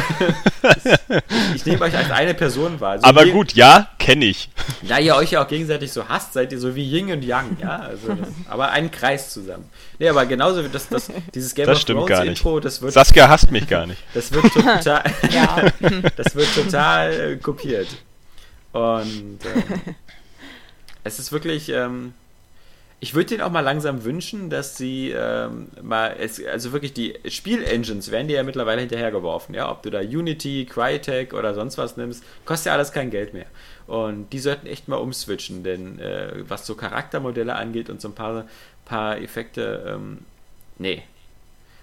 ich 1.56 1.66
nehme 1.66 1.82
euch 1.82 1.96
als 1.96 2.12
eine 2.12 2.34
Person 2.34 2.80
wahr. 2.80 3.00
So 3.00 3.06
Aber 3.06 3.26
gut, 3.26 3.54
ja, 3.54 3.90
kenne 4.00 4.26
ich. 4.26 4.50
Da 4.88 5.00
ihr 5.00 5.16
euch 5.16 5.32
ja 5.32 5.44
auch 5.44 5.48
gegenseitig 5.48 5.92
so 5.92 6.08
hasst, 6.08 6.34
seid 6.34 6.52
ihr 6.52 6.60
so 6.60 6.76
wie 6.76 6.84
Yin 6.84 7.12
und 7.12 7.24
Yang, 7.24 7.58
ja. 7.62 7.78
Also 7.78 8.08
das, 8.10 8.30
aber 8.48 8.72
ein 8.72 8.92
Kreis 8.92 9.32
zusammen. 9.32 9.70
Nee, 10.00 10.10
aber 10.10 10.26
genauso 10.26 10.64
wie 10.64 10.70
das, 10.70 10.90
das, 10.90 11.12
dieses 11.34 11.54
Game 11.54 11.68
das 11.68 11.80
of 11.80 11.86
Thrones 11.86 12.20
Intro, 12.20 12.60
das 12.60 12.82
wird. 12.82 12.94
Saskia 12.94 13.28
hasst 13.28 13.52
mich 13.52 13.68
gar 13.68 13.86
nicht. 13.86 14.02
Das 14.14 14.32
wird 14.32 14.52
total. 14.54 15.04
das 16.16 16.36
wird 16.36 16.56
total 16.56 17.14
äh, 17.14 17.36
kopiert. 17.38 17.88
Und 18.72 19.40
ähm, 19.44 19.96
es 21.04 21.20
ist 21.20 21.32
wirklich. 21.32 21.70
Ähm, 21.70 22.14
ich 23.02 23.14
würde 23.14 23.28
denen 23.28 23.42
auch 23.42 23.52
mal 23.52 23.62
langsam 23.62 24.04
wünschen, 24.04 24.50
dass 24.50 24.76
sie 24.76 25.12
ähm, 25.12 25.70
mal, 25.82 26.16
es, 26.20 26.44
also 26.46 26.74
wirklich 26.74 26.94
die 26.94 27.18
Spielengines 27.30 28.12
werden 28.12 28.28
dir 28.28 28.38
ja 28.38 28.44
mittlerweile 28.44 28.82
hinterhergeworfen, 28.82 29.56
ja, 29.56 29.72
ob 29.72 29.84
du 29.84 29.90
da 29.90 30.00
Unity, 30.00 30.68
Crytek 30.70 31.34
oder 31.34 31.54
sonst 31.54 31.78
was 31.78 31.96
nimmst, 31.96 32.24
kostet 32.44 32.68
ja 32.68 32.74
alles 32.74 32.92
kein 32.92 33.10
Geld 33.10 33.34
mehr. 33.34 33.46
Und 33.88 34.34
die 34.34 34.40
sollten 34.40 34.68
echt 34.68 34.90
mal 34.90 34.98
umswitchen, 34.98 35.64
denn 35.64 36.00
äh, 36.00 36.44
was 36.48 36.66
so 36.66 36.76
Charaktermodelle 36.76 37.56
angeht 37.56 37.90
und 37.90 38.02
so 38.02 38.10
ein 38.10 38.16
paar, 38.16 38.46
paar 38.84 39.18
Effekte, 39.20 39.86
ähm, 39.88 40.20
nee. 40.78 41.04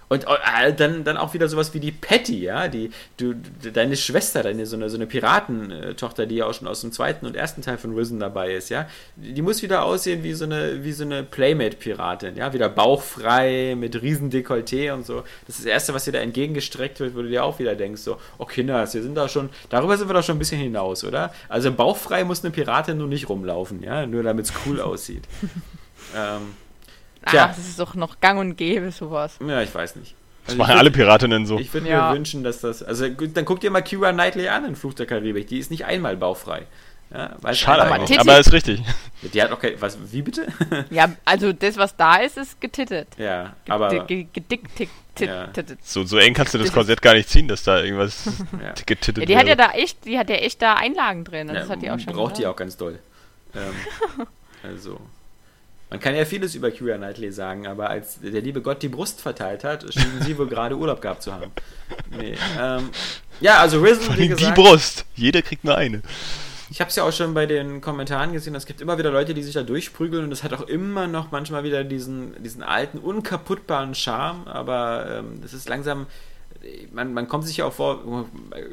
Und 0.08 0.24
äh, 0.24 0.72
dann, 0.72 1.02
dann 1.04 1.16
auch 1.16 1.34
wieder 1.34 1.48
sowas 1.48 1.74
wie 1.74 1.80
die 1.80 1.90
Patty, 1.90 2.44
ja, 2.44 2.68
die, 2.68 2.90
du, 3.16 3.34
deine 3.72 3.96
Schwester, 3.96 4.42
deine 4.42 4.64
so 4.66 4.76
eine, 4.76 4.88
so 4.88 4.96
eine 4.96 5.06
Piratentochter, 5.06 6.26
die 6.26 6.36
ja 6.36 6.46
auch 6.46 6.54
schon 6.54 6.68
aus 6.68 6.80
dem 6.80 6.92
zweiten 6.92 7.26
und 7.26 7.34
ersten 7.34 7.62
Teil 7.62 7.76
von 7.76 7.94
Risen 7.94 8.20
dabei 8.20 8.54
ist, 8.54 8.68
ja, 8.68 8.88
die 9.16 9.42
muss 9.42 9.62
wieder 9.62 9.84
aussehen 9.84 10.22
wie 10.22 10.32
so 10.32 10.44
eine, 10.44 10.84
wie 10.84 10.92
so 10.92 11.04
eine 11.04 11.24
Playmate-Piratin, 11.24 12.36
ja, 12.36 12.52
wieder 12.52 12.68
bauchfrei, 12.68 13.74
mit 13.76 14.00
riesen 14.00 14.30
Dekolleté 14.30 14.92
und 14.92 15.04
so. 15.04 15.24
Das 15.46 15.56
ist 15.56 15.64
das 15.64 15.72
Erste, 15.72 15.94
was 15.94 16.04
dir 16.04 16.12
da 16.12 16.20
entgegengestreckt 16.20 17.00
wird, 17.00 17.16
wo 17.16 17.22
du 17.22 17.28
dir 17.28 17.44
auch 17.44 17.58
wieder 17.58 17.74
denkst, 17.74 18.02
so, 18.02 18.18
oh 18.38 18.44
Kinders, 18.44 18.94
wir 18.94 19.02
sind 19.02 19.16
da 19.16 19.28
schon, 19.28 19.50
darüber 19.70 19.96
sind 19.96 20.08
wir 20.08 20.14
doch 20.14 20.22
schon 20.22 20.36
ein 20.36 20.40
bisschen 20.40 20.60
hinaus, 20.60 21.02
oder? 21.02 21.32
Also 21.48 21.72
bauchfrei 21.72 22.22
muss 22.22 22.44
eine 22.44 22.52
Piratin 22.52 22.98
nur 22.98 23.08
nicht 23.08 23.28
rumlaufen, 23.28 23.82
ja, 23.82 24.06
nur 24.06 24.22
damit 24.22 24.46
es 24.46 24.52
cool 24.66 24.80
aussieht. 24.86 25.24
ähm, 26.14 26.54
Tja. 27.30 27.48
Ach, 27.50 27.56
das 27.56 27.66
ist 27.66 27.78
doch 27.78 27.94
noch 27.94 28.20
gang 28.20 28.38
und 28.38 28.56
gäbe, 28.56 28.90
sowas. 28.90 29.38
Ja, 29.46 29.62
ich 29.62 29.74
weiß 29.74 29.96
nicht. 29.96 30.14
Das 30.44 30.52
also 30.52 30.58
machen 30.58 30.70
würd, 30.70 30.78
alle 30.78 30.90
Piratinnen 30.90 31.46
so. 31.46 31.58
Ich 31.58 31.72
würde 31.74 31.88
ja. 31.88 32.10
mir 32.10 32.16
wünschen, 32.16 32.44
dass 32.44 32.60
das. 32.60 32.82
Also 32.82 33.08
gut, 33.10 33.36
dann 33.36 33.44
guck 33.44 33.60
dir 33.60 33.70
mal 33.70 33.82
Kira 33.82 34.12
Knightley 34.12 34.48
an 34.48 34.64
in 34.64 34.76
Fluch 34.76 34.94
der 34.94 35.06
Karibik. 35.06 35.48
Die 35.48 35.58
ist 35.58 35.70
nicht 35.70 35.84
einmal 35.84 36.16
baufrei. 36.16 36.62
Ja, 37.12 37.54
Schade, 37.54 37.82
aber, 37.82 38.04
aber 38.18 38.38
ist 38.38 38.52
richtig. 38.52 38.82
Die 39.22 39.40
hat 39.40 39.52
auch 39.52 39.60
kein. 39.60 39.80
Was, 39.80 39.96
wie 40.12 40.22
bitte? 40.22 40.46
Ja, 40.90 41.12
also 41.24 41.52
das, 41.52 41.76
was 41.76 41.96
da 41.96 42.16
ist, 42.16 42.36
ist 42.36 42.60
getittet. 42.60 43.08
Ja, 43.16 43.54
aber. 43.68 44.04
Gedickt. 44.06 44.88
Ja. 45.18 45.48
So, 45.82 46.04
so 46.04 46.18
eng 46.18 46.34
kannst 46.34 46.52
du 46.52 46.58
das 46.58 46.72
Korsett 46.72 47.00
gar 47.00 47.14
nicht 47.14 47.30
ziehen, 47.30 47.48
dass 47.48 47.62
da 47.62 47.80
irgendwas 47.80 48.26
ja. 48.62 48.74
getittet 48.84 49.18
ja, 49.18 49.24
Die 49.24 49.36
hat 49.36 49.46
ja 49.46 49.54
da 49.54 49.70
echt, 49.70 50.04
die 50.04 50.18
hat 50.18 50.28
ja 50.28 50.36
echt 50.36 50.60
da 50.60 50.74
Einlagen 50.74 51.24
drin. 51.24 51.48
Ja, 51.48 51.54
das 51.54 51.70
hat 51.70 51.80
die 51.80 51.90
auch 51.90 51.98
schon 51.98 52.12
braucht 52.12 52.34
gesagt. 52.34 52.38
die 52.38 52.46
auch 52.46 52.56
ganz 52.56 52.76
doll. 52.76 52.98
Ähm, 53.54 54.26
also. 54.62 55.00
Man 55.88 56.00
kann 56.00 56.16
ja 56.16 56.24
vieles 56.24 56.54
über 56.56 56.70
Kira 56.72 56.96
Knightley 56.96 57.30
sagen, 57.30 57.66
aber 57.66 57.90
als 57.90 58.18
der 58.20 58.40
liebe 58.40 58.60
Gott 58.60 58.82
die 58.82 58.88
Brust 58.88 59.20
verteilt 59.20 59.62
hat, 59.62 59.84
schienen 59.92 60.20
sie 60.20 60.36
wohl 60.36 60.48
gerade 60.48 60.76
Urlaub 60.76 61.00
gehabt 61.00 61.22
zu 61.22 61.32
haben. 61.32 61.52
Nee, 62.10 62.36
ähm, 62.60 62.90
ja, 63.40 63.60
also 63.60 63.80
Risen, 63.80 64.16
wie 64.16 64.28
gesagt, 64.28 64.56
Die 64.56 64.60
Brust. 64.60 65.04
Jeder 65.14 65.42
kriegt 65.42 65.62
nur 65.64 65.76
eine. 65.76 66.02
Ich 66.70 66.80
habe 66.80 66.90
es 66.90 66.96
ja 66.96 67.04
auch 67.04 67.12
schon 67.12 67.34
bei 67.34 67.46
den 67.46 67.80
Kommentaren 67.80 68.32
gesehen, 68.32 68.56
es 68.56 68.66
gibt 68.66 68.80
immer 68.80 68.98
wieder 68.98 69.12
Leute, 69.12 69.34
die 69.34 69.42
sich 69.42 69.54
da 69.54 69.62
durchprügeln 69.62 70.24
und 70.24 70.32
es 70.32 70.42
hat 70.42 70.52
auch 70.52 70.62
immer 70.62 71.06
noch 71.06 71.30
manchmal 71.30 71.62
wieder 71.62 71.84
diesen, 71.84 72.42
diesen 72.42 72.64
alten, 72.64 72.98
unkaputtbaren 72.98 73.94
Charme, 73.94 74.48
aber 74.48 75.18
ähm, 75.18 75.40
das 75.42 75.54
ist 75.54 75.68
langsam, 75.68 76.06
man, 76.92 77.14
man 77.14 77.28
kommt 77.28 77.46
sich 77.46 77.58
ja 77.58 77.66
auch 77.66 77.72
vor, 77.72 78.26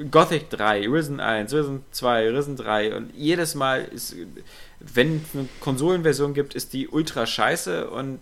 Gothic 0.09 0.49
3, 0.49 0.88
Risen 0.89 1.20
1, 1.20 1.53
Risen 1.53 1.84
2, 1.91 2.30
Risen 2.32 2.55
3 2.55 2.95
und 2.95 3.14
jedes 3.16 3.53
Mal 3.53 3.84
ist 3.84 4.16
wenn 4.93 5.23
es 5.23 5.38
eine 5.38 5.47
Konsolenversion 5.59 6.34
gibt, 6.34 6.55
ist 6.55 6.73
die 6.73 6.88
ultra 6.88 7.25
scheiße 7.25 7.89
und 7.89 8.19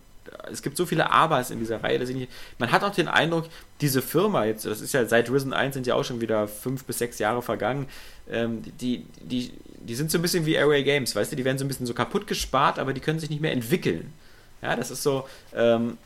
es 0.50 0.62
gibt 0.62 0.78
so 0.78 0.86
viele 0.86 1.12
Abers 1.12 1.52
in 1.52 1.60
dieser 1.60 1.84
Reihe, 1.84 2.00
dass 2.00 2.10
ich 2.10 2.16
nicht. 2.16 2.32
Man 2.58 2.72
hat 2.72 2.84
auch 2.84 2.94
den 2.94 3.08
Eindruck, 3.08 3.46
diese 3.82 4.02
Firma 4.02 4.46
jetzt, 4.46 4.66
das 4.66 4.82
ist 4.82 4.94
ja 4.94 5.06
seit 5.06 5.30
Risen 5.30 5.54
1 5.54 5.74
sind 5.74 5.88
ja 5.88 5.96
auch 5.96 6.04
schon 6.04 6.22
wieder 6.22 6.48
fünf 6.48 6.84
bis 6.86 7.00
sechs 7.00 7.20
Jahre 7.20 7.42
vergangen, 7.42 7.88
ähm, 8.30 8.62
die, 8.80 9.06
die, 9.22 9.52
die 9.80 9.96
sind 9.96 10.12
so 10.12 10.18
ein 10.18 10.22
bisschen 10.22 10.46
wie 10.46 10.54
Airway 10.54 10.84
Games, 10.84 11.16
weißt 11.16 11.32
du, 11.32 11.36
die 11.36 11.46
werden 11.46 11.58
so 11.58 11.66
ein 11.66 11.68
bisschen 11.68 11.86
so 11.86 11.94
kaputt 11.94 12.28
gespart, 12.28 12.80
aber 12.80 12.94
die 12.94 13.02
können 13.02 13.20
sich 13.20 13.30
nicht 13.30 13.42
mehr 13.42 13.52
entwickeln. 13.52 14.14
Ja, 14.62 14.76
das 14.76 14.92
ist 14.92 15.04
so, 15.04 15.28
ähm, 15.56 15.98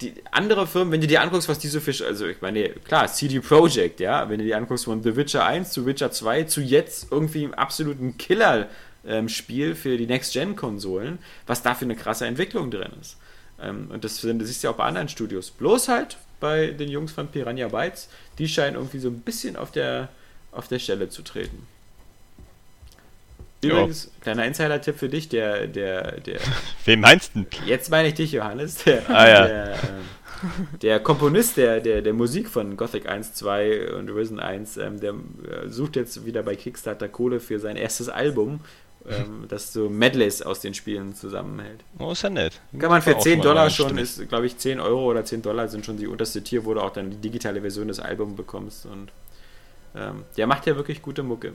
die 0.00 0.14
andere 0.30 0.66
Firmen, 0.66 0.92
wenn 0.92 1.00
du 1.00 1.06
dir 1.06 1.20
anguckst, 1.22 1.48
was 1.48 1.58
diese 1.58 1.80
Fische, 1.80 2.06
also 2.06 2.26
ich 2.26 2.40
meine, 2.40 2.70
klar, 2.70 3.08
CD 3.08 3.40
Projekt, 3.40 4.00
ja, 4.00 4.28
wenn 4.28 4.38
du 4.38 4.44
dir 4.44 4.56
anguckst 4.56 4.84
von 4.84 5.02
The 5.02 5.16
Witcher 5.16 5.44
1 5.44 5.70
zu 5.70 5.86
Witcher 5.86 6.12
2 6.12 6.44
zu 6.44 6.60
jetzt 6.60 7.08
irgendwie 7.10 7.44
im 7.44 7.54
absoluten 7.54 8.16
Killer 8.16 8.68
ähm, 9.06 9.28
Spiel 9.28 9.74
für 9.74 9.96
die 9.96 10.06
Next-Gen-Konsolen, 10.06 11.18
was 11.46 11.62
da 11.62 11.74
für 11.74 11.84
eine 11.84 11.96
krasse 11.96 12.26
Entwicklung 12.26 12.70
drin 12.70 12.92
ist. 13.00 13.16
Ähm, 13.60 13.90
und 13.90 14.04
das, 14.04 14.20
das 14.20 14.48
siehst 14.48 14.62
du 14.62 14.68
ja 14.68 14.72
auch 14.72 14.76
bei 14.76 14.84
anderen 14.84 15.08
Studios. 15.08 15.50
Bloß 15.50 15.88
halt 15.88 16.16
bei 16.40 16.68
den 16.68 16.88
Jungs 16.88 17.12
von 17.12 17.28
Piranha 17.28 17.68
Bytes, 17.68 18.08
die 18.38 18.48
scheinen 18.48 18.76
irgendwie 18.76 18.98
so 18.98 19.08
ein 19.08 19.20
bisschen 19.20 19.56
auf 19.56 19.72
der, 19.72 20.08
auf 20.52 20.68
der 20.68 20.78
Stelle 20.78 21.08
zu 21.08 21.22
treten. 21.22 21.66
Übrigens, 23.60 24.04
jo. 24.04 24.10
kleiner 24.20 24.44
Insider-Tipp 24.46 24.96
für 24.96 25.08
dich, 25.08 25.28
der, 25.28 25.66
der, 25.66 26.20
der. 26.20 26.38
Wem 26.84 27.00
meinst 27.00 27.32
du? 27.34 27.44
Jetzt 27.66 27.90
meine 27.90 28.08
ich 28.08 28.14
dich, 28.14 28.30
Johannes. 28.30 28.84
Der, 28.84 29.10
ah, 29.10 29.28
ja. 29.28 29.46
der, 29.46 29.72
äh, 29.72 29.76
der 30.82 31.00
Komponist 31.00 31.56
der, 31.56 31.80
der, 31.80 32.00
der 32.00 32.12
Musik 32.12 32.48
von 32.48 32.76
Gothic 32.76 33.08
1, 33.08 33.34
2 33.34 33.94
und 33.94 34.10
Risen 34.10 34.38
1, 34.38 34.76
ähm, 34.76 35.00
der 35.00 35.10
äh, 35.10 35.68
sucht 35.68 35.96
jetzt 35.96 36.24
wieder 36.24 36.44
bei 36.44 36.54
Kickstarter 36.54 37.08
Kohle 37.08 37.40
für 37.40 37.58
sein 37.58 37.76
erstes 37.76 38.08
Album 38.08 38.60
ähm, 39.10 39.46
das 39.48 39.72
so 39.72 39.88
Medleys 39.88 40.42
aus 40.42 40.60
den 40.60 40.74
Spielen 40.74 41.14
zusammenhält. 41.14 41.80
Oh, 41.98 42.12
ist 42.12 42.22
ja 42.22 42.30
nett. 42.30 42.60
Kann 42.78 42.90
man 42.90 43.02
für 43.02 43.18
10 43.18 43.40
Dollar 43.40 43.70
schon, 43.70 43.96
ist 43.98 44.28
glaube 44.28 44.46
ich 44.46 44.56
10 44.56 44.80
Euro 44.80 45.04
oder 45.06 45.24
10 45.24 45.42
Dollar 45.42 45.68
sind 45.68 45.84
schon 45.84 45.96
die 45.96 46.06
unterste 46.06 46.42
Tier, 46.42 46.64
wo 46.64 46.74
du 46.74 46.80
auch 46.80 46.92
dann 46.92 47.10
die 47.10 47.16
digitale 47.16 47.60
Version 47.60 47.88
des 47.88 48.00
Albums 48.00 48.36
bekommst 48.36 48.86
und 48.86 49.10
ähm, 49.96 50.24
der 50.36 50.46
macht 50.46 50.66
ja 50.66 50.76
wirklich 50.76 51.02
gute 51.02 51.22
Mucke. 51.22 51.52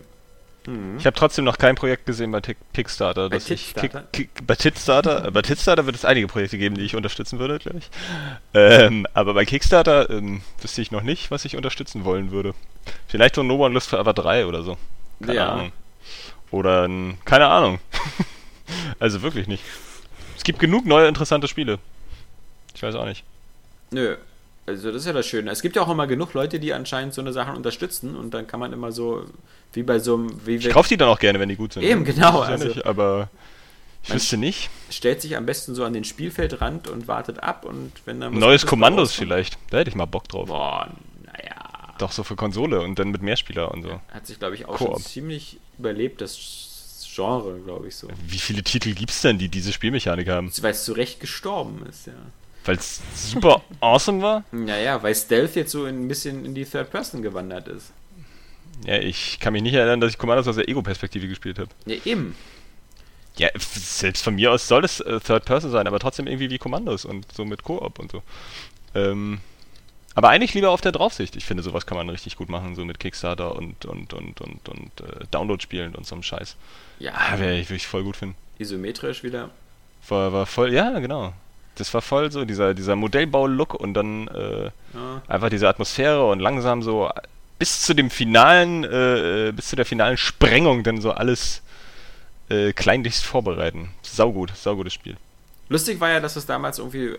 Mhm. 0.67 0.97
Ich 0.97 1.05
habe 1.05 1.15
trotzdem 1.15 1.45
noch 1.45 1.57
kein 1.57 1.75
Projekt 1.75 2.05
gesehen 2.05 2.31
bei 2.31 2.41
Kickstarter. 2.41 3.29
Bei 3.29 3.39
Kickstarter? 3.39 4.03
Kick, 4.11 4.33
Kick, 4.33 4.47
bei 4.47 4.55
Kickstarter? 4.55 5.31
bei 5.31 5.41
Kickstarter 5.41 5.85
wird 5.85 5.95
es 5.95 6.05
einige 6.05 6.27
Projekte 6.27 6.57
geben, 6.57 6.75
die 6.75 6.83
ich 6.83 6.95
unterstützen 6.95 7.39
würde, 7.39 7.59
glaube 7.59 7.79
ich. 7.79 7.89
Ähm, 8.53 9.05
aber 9.13 9.33
bei 9.33 9.45
Kickstarter 9.45 10.09
ähm, 10.09 10.41
wüsste 10.61 10.81
ich 10.81 10.91
noch 10.91 11.03
nicht, 11.03 11.31
was 11.31 11.45
ich 11.45 11.57
unterstützen 11.57 12.05
wollen 12.05 12.31
würde. 12.31 12.53
Vielleicht 13.07 13.35
so 13.35 13.43
No 13.43 13.55
One 13.55 13.73
Lust 13.73 13.89
Forever 13.89 14.13
3 14.13 14.45
oder 14.45 14.63
so. 14.63 14.77
Keine 15.21 15.35
ja. 15.35 15.49
Ahnung. 15.49 15.71
Oder 16.53 16.87
ein, 16.87 17.17
keine 17.25 17.47
Ahnung. 17.47 17.79
also 18.99 19.23
wirklich 19.23 19.47
nicht. 19.47 19.63
Es 20.37 20.43
gibt 20.43 20.59
genug 20.59 20.85
neue 20.85 21.07
interessante 21.07 21.47
Spiele. 21.47 21.79
Ich 22.75 22.83
weiß 22.83 22.93
auch 22.93 23.05
nicht. 23.05 23.23
Nö. 23.89 24.17
Also 24.67 24.91
das 24.91 25.01
ist 25.01 25.07
ja 25.07 25.13
das 25.13 25.25
Schöne. 25.25 25.49
Es 25.49 25.63
gibt 25.63 25.75
ja 25.75 25.81
auch 25.81 25.89
immer 25.89 26.05
genug 26.05 26.35
Leute, 26.35 26.59
die 26.59 26.71
anscheinend 26.71 27.15
so 27.15 27.21
eine 27.21 27.33
Sachen 27.33 27.55
unterstützen 27.55 28.15
und 28.15 28.35
dann 28.35 28.45
kann 28.45 28.59
man 28.59 28.71
immer 28.71 28.91
so, 28.91 29.25
wie 29.73 29.81
bei 29.81 29.97
so 29.97 30.13
einem... 30.13 30.45
Wie 30.45 30.57
ich 30.57 30.69
kaufe 30.69 30.89
die 30.89 30.97
dann 30.97 31.09
auch 31.09 31.17
gerne, 31.17 31.39
wenn 31.39 31.49
die 31.49 31.55
gut 31.55 31.73
sind. 31.73 31.81
Eben, 31.81 32.05
genau. 32.05 32.41
Also, 32.41 32.67
nicht, 32.67 32.85
aber 32.85 33.29
ich 34.03 34.13
wüsste 34.13 34.37
nicht. 34.37 34.69
Stellt 34.91 35.21
sich 35.21 35.35
am 35.35 35.47
besten 35.47 35.73
so 35.73 35.83
an 35.83 35.93
den 35.93 36.03
Spielfeldrand 36.03 36.87
und 36.87 37.07
wartet 37.07 37.41
ab 37.41 37.65
und 37.65 37.93
wenn 38.05 38.21
dann... 38.21 38.37
Neues 38.37 38.67
Kommandos 38.67 39.13
vielleicht. 39.13 39.57
Da 39.71 39.79
hätte 39.79 39.89
ich 39.89 39.95
mal 39.95 40.05
Bock 40.05 40.27
drauf. 40.27 40.49
Boah. 40.49 40.91
Doch, 41.97 42.11
so 42.11 42.23
für 42.23 42.35
Konsole 42.35 42.81
und 42.81 42.97
dann 42.97 43.09
mit 43.09 43.21
Mehrspieler 43.21 43.71
und 43.71 43.83
so. 43.83 43.99
Hat 44.09 44.25
sich, 44.25 44.39
glaube 44.39 44.55
ich, 44.55 44.65
auch 44.65 44.77
schon 44.77 45.01
ziemlich 45.01 45.59
überlebt, 45.77 46.21
das 46.21 47.09
Genre, 47.15 47.59
glaube 47.59 47.87
ich 47.87 47.95
so. 47.95 48.07
Wie 48.27 48.39
viele 48.39 48.63
Titel 48.63 48.93
gibt 48.93 49.11
es 49.11 49.21
denn, 49.21 49.37
die 49.37 49.47
diese 49.47 49.71
Spielmechanik 49.71 50.27
haben? 50.29 50.51
Weil 50.61 50.71
es 50.71 50.83
zu 50.83 50.93
Recht 50.93 51.19
gestorben 51.19 51.85
ist, 51.87 52.07
ja. 52.07 52.13
Weil 52.65 52.77
es 52.77 53.01
super 53.13 53.61
awesome 53.81 54.21
war? 54.21 54.43
Naja, 54.51 55.01
weil 55.03 55.13
Stealth 55.13 55.55
jetzt 55.55 55.71
so 55.71 55.85
ein 55.85 56.07
bisschen 56.07 56.45
in 56.45 56.55
die 56.55 56.65
Third 56.65 56.89
Person 56.89 57.21
gewandert 57.21 57.67
ist. 57.67 57.91
Ja, 58.85 58.97
ich 58.97 59.39
kann 59.39 59.53
mich 59.53 59.61
nicht 59.61 59.75
erinnern, 59.75 60.01
dass 60.01 60.11
ich 60.11 60.17
Commandos 60.17 60.47
aus 60.47 60.55
der 60.55 60.67
Ego-Perspektive 60.67 61.27
gespielt 61.27 61.59
habe. 61.59 61.69
Ja, 61.85 61.97
eben. 62.05 62.35
Ja, 63.37 63.49
selbst 63.57 64.23
von 64.23 64.35
mir 64.35 64.51
aus 64.51 64.67
soll 64.67 64.85
es 64.85 64.99
äh, 64.99 65.19
Third 65.19 65.45
Person 65.45 65.71
sein, 65.71 65.87
aber 65.87 65.99
trotzdem 65.99 66.27
irgendwie 66.27 66.49
wie 66.49 66.57
Kommandos 66.57 67.05
und 67.05 67.31
so 67.31 67.45
mit 67.45 67.63
Koop 67.63 67.99
und 67.99 68.11
so. 68.11 68.23
Ähm, 68.95 69.39
aber 70.15 70.29
eigentlich 70.29 70.53
lieber 70.53 70.71
auf 70.71 70.81
der 70.81 70.91
Draufsicht. 70.91 71.35
Ich 71.35 71.45
finde, 71.45 71.63
sowas 71.63 71.85
kann 71.85 71.97
man 71.97 72.09
richtig 72.09 72.35
gut 72.35 72.49
machen, 72.49 72.75
so 72.75 72.85
mit 72.85 72.99
Kickstarter 72.99 73.55
und, 73.55 73.85
und, 73.85 74.13
und, 74.13 74.41
und, 74.41 74.69
und 74.69 75.01
äh, 75.01 75.25
Download-Spielen 75.31 75.95
und 75.95 76.05
so 76.05 76.15
einem 76.15 76.23
Scheiß. 76.23 76.55
Ja. 76.99 77.13
Ah, 77.15 77.37
Würde 77.37 77.57
ich, 77.57 77.69
ich 77.71 77.87
voll 77.87 78.03
gut 78.03 78.17
finden. 78.17 78.35
Isometrisch 78.59 79.23
wieder. 79.23 79.49
War, 80.07 80.33
war 80.33 80.45
voll, 80.45 80.73
ja, 80.73 80.99
genau. 80.99 81.33
Das 81.75 81.93
war 81.93 82.01
voll 82.01 82.31
so, 82.31 82.45
dieser, 82.45 82.73
dieser 82.73 82.95
Modellbau-Look 82.95 83.73
und 83.73 83.95
dann 83.95 84.27
äh, 84.27 84.65
ja. 84.65 85.21
einfach 85.27 85.49
diese 85.49 85.67
Atmosphäre 85.67 86.29
und 86.29 86.39
langsam 86.39 86.83
so 86.83 87.09
bis 87.57 87.81
zu 87.81 87.93
dem 87.93 88.09
finalen, 88.09 88.83
äh, 88.83 89.51
bis 89.55 89.69
zu 89.69 89.75
der 89.75 89.85
finalen 89.85 90.17
Sprengung 90.17 90.83
dann 90.83 91.01
so 91.01 91.11
alles 91.11 91.63
äh, 92.49 92.73
kleinlichst 92.73 93.23
vorbereiten. 93.23 93.89
Saugut, 94.03 94.55
saugutes 94.55 94.93
Spiel. 94.93 95.17
Lustig 95.69 95.99
war 95.99 96.09
ja, 96.09 96.19
dass 96.19 96.35
es 96.35 96.45
damals 96.45 96.77
irgendwie 96.77 97.15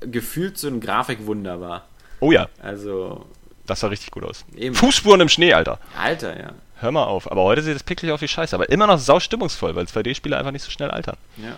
gefühlt 0.00 0.58
so 0.58 0.68
ein 0.68 0.80
Grafikwunder 0.80 1.60
war. 1.60 1.86
Oh 2.22 2.30
ja. 2.30 2.48
Also. 2.62 3.26
Das 3.66 3.80
sah 3.80 3.88
richtig 3.88 4.12
gut 4.12 4.24
aus. 4.24 4.44
Eben. 4.56 4.74
Fußspuren 4.74 5.20
im 5.20 5.28
Schnee, 5.28 5.52
Alter. 5.52 5.78
Alter, 5.98 6.38
ja. 6.38 6.52
Hör 6.76 6.92
mal 6.92 7.04
auf. 7.04 7.30
Aber 7.30 7.42
heute 7.42 7.62
sieht 7.62 7.74
das 7.74 7.82
picklig 7.82 8.12
auf 8.12 8.20
wie 8.20 8.28
Scheiße. 8.28 8.54
Aber 8.54 8.68
immer 8.70 8.86
noch 8.86 8.98
sau 8.98 9.18
stimmungsvoll, 9.18 9.74
weil 9.74 9.86
2D-Spiele 9.86 10.36
einfach 10.36 10.52
nicht 10.52 10.62
so 10.62 10.70
schnell 10.70 10.90
altern. 10.90 11.16
Ja. 11.36 11.56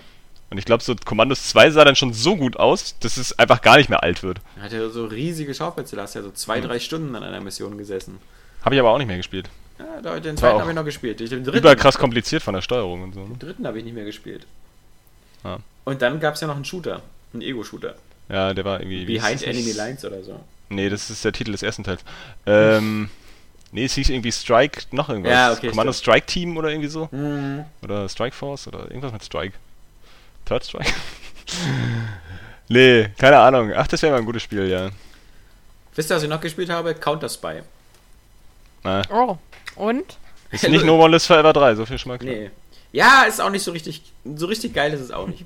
Und 0.50 0.58
ich 0.58 0.64
glaube, 0.64 0.82
so 0.82 0.94
Commandos 1.04 1.48
2 1.48 1.70
sah 1.70 1.84
dann 1.84 1.96
schon 1.96 2.14
so 2.14 2.36
gut 2.36 2.56
aus, 2.56 2.98
dass 3.00 3.18
es 3.18 3.38
einfach 3.38 3.60
gar 3.60 3.76
nicht 3.76 3.90
mehr 3.90 4.02
alt 4.02 4.22
wird. 4.22 4.38
Er 4.56 4.62
hat 4.62 4.72
ja 4.72 4.88
so 4.88 5.04
riesige 5.04 5.54
Schauplätze, 5.54 5.96
da 5.96 6.02
hast 6.02 6.14
ja 6.14 6.22
so 6.22 6.30
zwei, 6.30 6.60
mhm. 6.60 6.64
drei 6.64 6.78
Stunden 6.78 7.14
an 7.14 7.22
einer 7.22 7.40
Mission 7.40 7.76
gesessen. 7.76 8.18
Habe 8.62 8.74
ich 8.74 8.80
aber 8.80 8.90
auch 8.90 8.98
nicht 8.98 9.06
mehr 9.06 9.16
gespielt. 9.16 9.50
Ja, 9.78 10.20
den 10.20 10.36
zweiten 10.36 10.60
habe 10.60 10.70
ich 10.70 10.76
noch 10.76 10.84
gespielt. 10.84 11.20
Ich, 11.20 11.30
den 11.30 11.44
dritten, 11.44 11.76
krass 11.76 11.98
kompliziert 11.98 12.42
von 12.42 12.54
der 12.54 12.62
Steuerung 12.62 13.02
und 13.02 13.14
so. 13.14 13.20
Ne? 13.20 13.28
Den 13.28 13.38
dritten 13.38 13.66
habe 13.66 13.78
ich 13.78 13.84
nicht 13.84 13.94
mehr 13.94 14.04
gespielt. 14.04 14.46
Ah. 15.42 15.58
Und 15.84 16.00
dann 16.00 16.20
gab 16.20 16.34
es 16.34 16.40
ja 16.40 16.46
noch 16.46 16.56
einen 16.56 16.64
Shooter, 16.64 17.02
einen 17.32 17.42
Ego-Shooter. 17.42 17.96
Ja, 18.28 18.54
der 18.54 18.64
war 18.64 18.80
irgendwie. 18.80 19.04
Behind 19.04 19.42
Enemy 19.42 19.72
Lines 19.72 20.04
oder 20.04 20.22
so. 20.22 20.40
Nee, 20.68 20.88
das 20.88 21.10
ist 21.10 21.24
der 21.24 21.32
Titel 21.32 21.52
des 21.52 21.62
ersten 21.62 21.84
Teils. 21.84 22.02
Ähm, 22.46 23.10
nee, 23.72 23.84
es 23.84 23.94
hieß 23.94 24.08
irgendwie 24.08 24.32
Strike, 24.32 24.82
noch 24.92 25.08
irgendwas. 25.08 25.32
Ja, 25.32 25.52
okay, 25.52 25.68
Kommando 25.68 25.92
Strike 25.92 26.26
Team 26.26 26.56
oder 26.56 26.70
irgendwie 26.70 26.88
so. 26.88 27.08
Mhm. 27.12 27.64
Oder 27.82 28.08
Strike 28.08 28.34
Force 28.34 28.66
oder 28.68 28.84
irgendwas 28.90 29.12
mit 29.12 29.24
Strike. 29.24 29.54
Third 30.46 30.64
Strike? 30.64 30.92
Nee, 32.68 33.10
keine 33.18 33.38
Ahnung. 33.38 33.72
Ach, 33.74 33.86
das 33.86 34.00
wäre 34.02 34.12
mal 34.12 34.18
ein 34.20 34.24
gutes 34.24 34.42
Spiel, 34.42 34.68
ja. 34.68 34.88
Wisst 35.94 36.10
ihr, 36.10 36.16
was 36.16 36.22
ich 36.22 36.28
noch 36.28 36.40
gespielt 36.40 36.70
habe? 36.70 36.94
Counter-Spy. 36.94 37.60
Na, 38.82 39.02
Oh. 39.10 39.38
Und? 39.76 40.16
ist 40.50 40.68
nicht 40.68 40.84
No 40.84 40.98
One 40.98 41.12
Lives 41.12 41.26
Forever 41.26 41.52
3, 41.52 41.74
so 41.74 41.84
viel 41.86 41.98
klar. 41.98 42.18
Nee. 42.22 42.50
Ja, 42.92 43.24
ist 43.24 43.40
auch 43.40 43.50
nicht 43.50 43.62
so 43.64 43.72
richtig, 43.72 44.02
so 44.24 44.46
richtig 44.46 44.72
geil 44.72 44.92
ist 44.92 45.00
es 45.00 45.10
auch 45.10 45.26
nicht. 45.26 45.44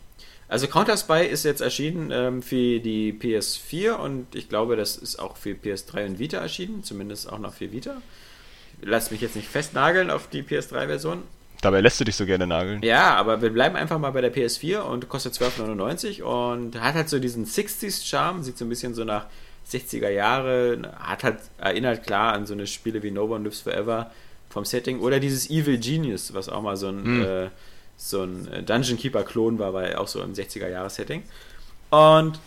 Also 0.49 0.67
Counter-Spy 0.67 1.27
ist 1.27 1.45
jetzt 1.45 1.61
erschienen 1.61 2.11
ähm, 2.11 2.43
für 2.43 2.81
die 2.81 3.13
PS4 3.13 3.93
und 3.97 4.35
ich 4.35 4.49
glaube, 4.49 4.77
das 4.77 4.97
ist 4.97 5.19
auch 5.19 5.37
für 5.37 5.51
PS3 5.51 6.07
und 6.07 6.19
Vita 6.19 6.39
erschienen, 6.39 6.83
zumindest 6.83 7.31
auch 7.31 7.39
noch 7.39 7.53
für 7.53 7.71
Vita. 7.71 8.01
Lass 8.81 9.11
mich 9.11 9.21
jetzt 9.21 9.37
nicht 9.37 9.49
festnageln 9.49 10.11
auf 10.11 10.29
die 10.29 10.43
PS3-Version. 10.43 11.23
Dabei 11.61 11.81
lässt 11.81 12.01
du 12.01 12.05
dich 12.05 12.15
so 12.17 12.25
gerne 12.25 12.47
nageln. 12.47 12.81
Ja, 12.83 13.17
aber 13.17 13.43
wir 13.43 13.51
bleiben 13.51 13.75
einfach 13.77 13.99
mal 13.99 14.11
bei 14.13 14.21
der 14.21 14.33
PS4 14.33 14.79
und 14.79 15.09
kostet 15.09 15.35
12,99 15.35 16.23
und 16.23 16.81
hat 16.81 16.95
halt 16.95 17.09
so 17.09 17.19
diesen 17.19 17.45
60s-Charme, 17.45 18.43
sieht 18.45 18.57
so 18.57 18.65
ein 18.65 18.69
bisschen 18.69 18.95
so 18.95 19.05
nach 19.05 19.27
60er 19.71 20.09
Jahre, 20.09 20.81
hat 21.01 21.25
halt, 21.25 21.39
erinnert 21.59 22.07
klar 22.07 22.33
an 22.33 22.47
so 22.47 22.55
eine 22.55 22.67
Spiele 22.67 23.03
wie 23.03 23.11
No 23.11 23.25
One 23.25 23.45
Lives 23.45 23.61
Forever 23.61 24.11
vom 24.49 24.65
Setting 24.65 25.01
oder 25.01 25.21
dieses 25.21 25.51
Evil 25.51 25.77
Genius, 25.79 26.33
was 26.33 26.49
auch 26.49 26.63
mal 26.63 26.77
so 26.77 26.89
ein, 26.89 27.05
Hm. 27.05 27.23
äh, 27.25 27.49
so 27.99 28.23
ein 28.23 28.51
äh, 28.51 28.63
Dungeon 28.63 28.97
Keeper-Klon 28.97 29.59
war, 29.59 29.75
war 29.75 29.91
ja 29.91 29.99
auch 29.99 30.09
so 30.09 30.23
im 30.23 30.33
60er-Jahre-Setting. 30.33 31.25
Und 31.91 32.39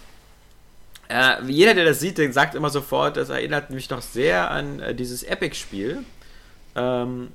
äh, 1.09 1.43
jeder, 1.45 1.75
der 1.75 1.85
das 1.85 1.99
sieht, 1.99 2.17
der 2.17 2.31
sagt 2.31 2.55
immer 2.55 2.69
sofort, 2.69 3.17
das 3.17 3.29
erinnert 3.29 3.69
mich 3.69 3.87
doch 3.87 4.01
sehr 4.01 4.49
an 4.49 4.79
äh, 4.79 4.95
dieses 4.95 5.23
Epic-Spiel, 5.23 6.03
ähm, 6.75 7.27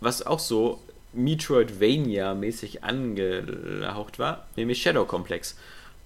was 0.00 0.26
auch 0.26 0.38
so 0.40 0.80
Metroidvania-mäßig 1.14 2.82
angehaucht 2.82 4.18
war, 4.18 4.46
nämlich 4.56 4.82
Shadow 4.82 5.04
Complex. 5.04 5.56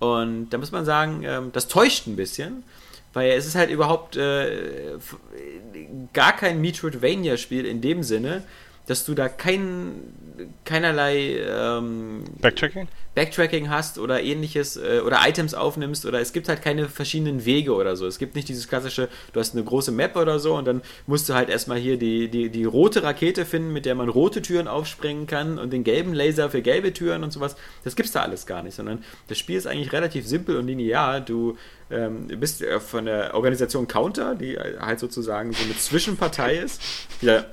Und 0.01 0.51
da 0.51 0.59
muss 0.59 0.72
man 0.72 0.84
sagen, 0.84 1.22
ähm, 1.24 1.51
das 1.53 1.68
täuscht 1.68 2.07
ein 2.09 2.16
bisschen, 2.16 2.64
weil 3.12 3.30
es 3.30 3.47
ist 3.47 3.55
halt 3.55 3.70
überhaupt 3.70 4.16
äh, 4.16 4.99
gar 6.12 6.36
kein 6.36 6.61
Metroidvania-Spiel 6.61 7.64
in 7.64 7.80
dem 7.80 8.03
Sinne, 8.03 8.43
dass 8.89 9.05
du 9.05 9.14
da 9.14 9.28
kein, 9.28 10.14
keinerlei 10.64 11.39
ähm, 11.39 12.24
Backtracking? 12.41 12.89
Backtracking 13.14 13.68
hast 13.68 13.99
oder 13.99 14.22
ähnliches 14.22 14.76
äh, 14.76 15.01
oder 15.05 15.18
Items 15.26 15.55
aufnimmst 15.55 16.07
oder 16.07 16.20
es 16.20 16.32
gibt 16.32 16.49
halt 16.49 16.62
keine 16.62 16.89
verschiedenen 16.89 17.45
Wege 17.45 17.74
oder 17.74 17.97
so. 17.97 18.07
Es 18.07 18.18
gibt 18.18 18.36
nicht 18.36 18.49
dieses 18.49 18.68
klassische, 18.68 19.09
du 19.32 19.41
hast 19.41 19.55
eine 19.55 19.64
große 19.64 19.91
Map 19.91 20.16
oder 20.16 20.39
so 20.39 20.55
und 20.55 20.66
dann 20.66 20.82
musst 21.07 21.28
du 21.28 21.34
halt 21.34 21.49
erstmal 21.49 21.78
hier 21.78 21.99
die, 21.99 22.28
die, 22.28 22.49
die 22.51 22.64
rote 22.64 23.03
Rakete 23.03 23.45
finden, 23.45 23.72
mit 23.72 23.86
der 23.86 23.95
man 23.95 24.09
rote 24.09 24.41
Türen 24.41 24.68
aufspringen 24.68 25.26
kann 25.26 25.59
und 25.59 25.72
den 25.72 25.82
gelben 25.84 26.14
Laser 26.14 26.51
für 26.51 26.62
gelbe 26.62 26.93
Türen 26.93 27.24
und 27.24 27.32
sowas. 27.32 27.57
Das 27.82 27.97
gibt's 27.97 28.12
da 28.12 28.22
alles 28.22 28.47
gar 28.47 28.62
nicht, 28.62 28.74
sondern 28.74 29.05
das 29.26 29.39
Spiel 29.39 29.57
ist 29.57 29.66
eigentlich 29.66 29.93
relativ 29.93 30.26
simpel 30.26 30.57
und 30.57 30.66
linear. 30.66 31.20
Du 31.20 31.57
ähm, 31.91 32.28
bist 32.28 32.62
äh, 32.62 32.80
von 32.80 33.07
der 33.07 33.34
Organisation 33.34 33.89
Counter, 33.89 34.34
die 34.34 34.57
halt 34.57 35.01
sozusagen 35.01 35.53
so 35.53 35.64
eine 35.64 35.76
Zwischenpartei 35.76 36.57
ist. 36.57 36.80
Ja, 37.20 37.45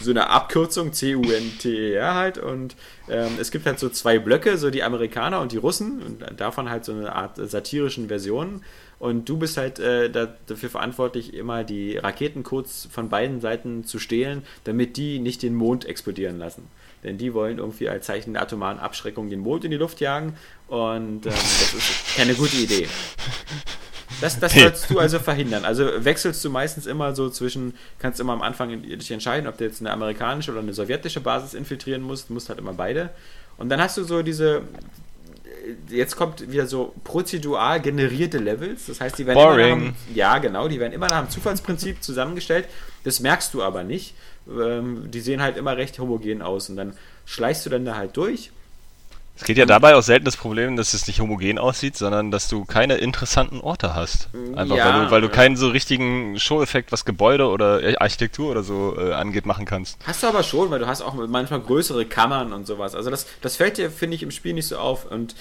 so 0.00 0.10
eine 0.10 0.30
Abkürzung, 0.30 0.92
C-U-N-T-E-R 0.92 2.14
halt. 2.14 2.38
Und 2.38 2.76
ähm, 3.08 3.32
es 3.40 3.50
gibt 3.50 3.66
halt 3.66 3.78
so 3.78 3.88
zwei 3.88 4.18
Blöcke, 4.18 4.58
so 4.58 4.70
die 4.70 4.82
Amerikaner 4.82 5.40
und 5.40 5.52
die 5.52 5.56
Russen. 5.56 6.02
Und 6.02 6.40
davon 6.40 6.70
halt 6.70 6.84
so 6.84 6.92
eine 6.92 7.14
Art 7.14 7.36
satirischen 7.36 8.08
Versionen. 8.08 8.62
Und 8.98 9.28
du 9.28 9.36
bist 9.36 9.56
halt 9.56 9.80
äh, 9.80 10.10
da, 10.10 10.28
dafür 10.46 10.70
verantwortlich, 10.70 11.34
immer 11.34 11.64
die 11.64 11.96
Raketencodes 11.96 12.88
von 12.90 13.08
beiden 13.08 13.40
Seiten 13.40 13.84
zu 13.84 13.98
stehlen, 13.98 14.44
damit 14.64 14.96
die 14.96 15.18
nicht 15.18 15.42
den 15.42 15.54
Mond 15.54 15.84
explodieren 15.84 16.38
lassen. 16.38 16.68
Denn 17.02 17.18
die 17.18 17.34
wollen 17.34 17.58
irgendwie 17.58 17.88
als 17.88 18.06
Zeichen 18.06 18.34
der 18.34 18.42
atomaren 18.42 18.78
Abschreckung 18.78 19.28
den 19.28 19.40
Mond 19.40 19.64
in 19.64 19.72
die 19.72 19.76
Luft 19.76 20.00
jagen. 20.00 20.36
Und 20.68 21.26
ähm, 21.26 21.32
das 21.32 21.74
ist 21.74 22.16
keine 22.16 22.34
gute 22.34 22.56
Idee. 22.56 22.86
Das, 24.22 24.38
das 24.38 24.52
sollst 24.54 24.90
du 24.90 24.98
also 24.98 25.18
verhindern. 25.18 25.64
Also 25.64 25.86
wechselst 25.98 26.44
du 26.44 26.50
meistens 26.50 26.86
immer 26.86 27.14
so 27.14 27.28
zwischen, 27.28 27.74
kannst 27.98 28.20
immer 28.20 28.32
am 28.32 28.42
Anfang 28.42 28.82
dich 28.82 29.10
entscheiden, 29.10 29.46
ob 29.46 29.58
du 29.58 29.64
jetzt 29.64 29.80
eine 29.80 29.90
amerikanische 29.90 30.52
oder 30.52 30.60
eine 30.60 30.72
sowjetische 30.72 31.20
Basis 31.20 31.54
infiltrieren 31.54 32.02
musst. 32.02 32.28
Du 32.28 32.34
musst 32.34 32.48
halt 32.48 32.58
immer 32.58 32.72
beide. 32.72 33.10
Und 33.58 33.68
dann 33.68 33.80
hast 33.80 33.96
du 33.96 34.04
so 34.04 34.22
diese, 34.22 34.62
jetzt 35.88 36.16
kommt 36.16 36.50
wieder 36.50 36.66
so 36.66 36.94
prozedural 37.04 37.80
generierte 37.80 38.38
Levels. 38.38 38.86
Das 38.86 39.00
heißt, 39.00 39.18
die 39.18 39.26
werden 39.26 39.38
immer 39.38 39.50
nach 39.50 39.56
Boring. 39.56 39.72
einem, 39.72 39.94
ja 40.14 40.38
genau, 40.38 40.68
die 40.68 40.80
werden 40.80 40.92
immer 40.92 41.08
nach 41.08 41.24
dem 41.24 41.30
Zufallsprinzip 41.30 42.02
zusammengestellt. 42.02 42.68
Das 43.04 43.20
merkst 43.20 43.52
du 43.54 43.62
aber 43.62 43.82
nicht. 43.82 44.14
Ähm, 44.48 45.10
die 45.10 45.20
sehen 45.20 45.42
halt 45.42 45.56
immer 45.56 45.76
recht 45.76 45.98
homogen 45.98 46.42
aus 46.42 46.68
und 46.68 46.76
dann 46.76 46.94
schleichst 47.26 47.66
du 47.66 47.70
dann 47.70 47.84
da 47.84 47.96
halt 47.96 48.16
durch. 48.16 48.50
Es 49.34 49.44
geht 49.44 49.56
ja 49.56 49.66
dabei 49.66 49.96
auch 49.96 50.02
selten 50.02 50.24
das 50.24 50.36
Problem, 50.36 50.76
dass 50.76 50.94
es 50.94 51.06
nicht 51.06 51.20
homogen 51.20 51.58
aussieht, 51.58 51.96
sondern 51.96 52.30
dass 52.30 52.48
du 52.48 52.64
keine 52.64 52.96
interessanten 52.96 53.60
Orte 53.60 53.94
hast. 53.94 54.28
Einfach 54.54 54.76
Ja, 54.76 54.84
weil 54.84 55.04
du, 55.04 55.10
weil 55.10 55.20
du 55.22 55.28
keinen 55.30 55.56
so 55.56 55.68
richtigen 55.68 56.38
Show-Effekt, 56.38 56.92
was 56.92 57.04
Gebäude 57.04 57.48
oder 57.48 57.80
Architektur 57.98 58.50
oder 58.50 58.62
so 58.62 58.96
äh, 58.98 59.14
angeht, 59.14 59.46
machen 59.46 59.64
kannst. 59.64 59.98
Hast 60.06 60.22
du 60.22 60.26
aber 60.28 60.42
schon, 60.42 60.70
weil 60.70 60.78
du 60.78 60.86
hast 60.86 61.02
auch 61.02 61.14
manchmal 61.14 61.60
größere 61.60 62.04
Kammern 62.04 62.52
und 62.52 62.66
sowas. 62.66 62.94
Also 62.94 63.10
das, 63.10 63.26
das 63.40 63.56
fällt 63.56 63.78
dir, 63.78 63.90
finde 63.90 64.16
ich, 64.16 64.22
im 64.22 64.30
Spiel 64.30 64.52
nicht 64.52 64.68
so 64.68 64.76
auf. 64.76 65.10
Und 65.10 65.34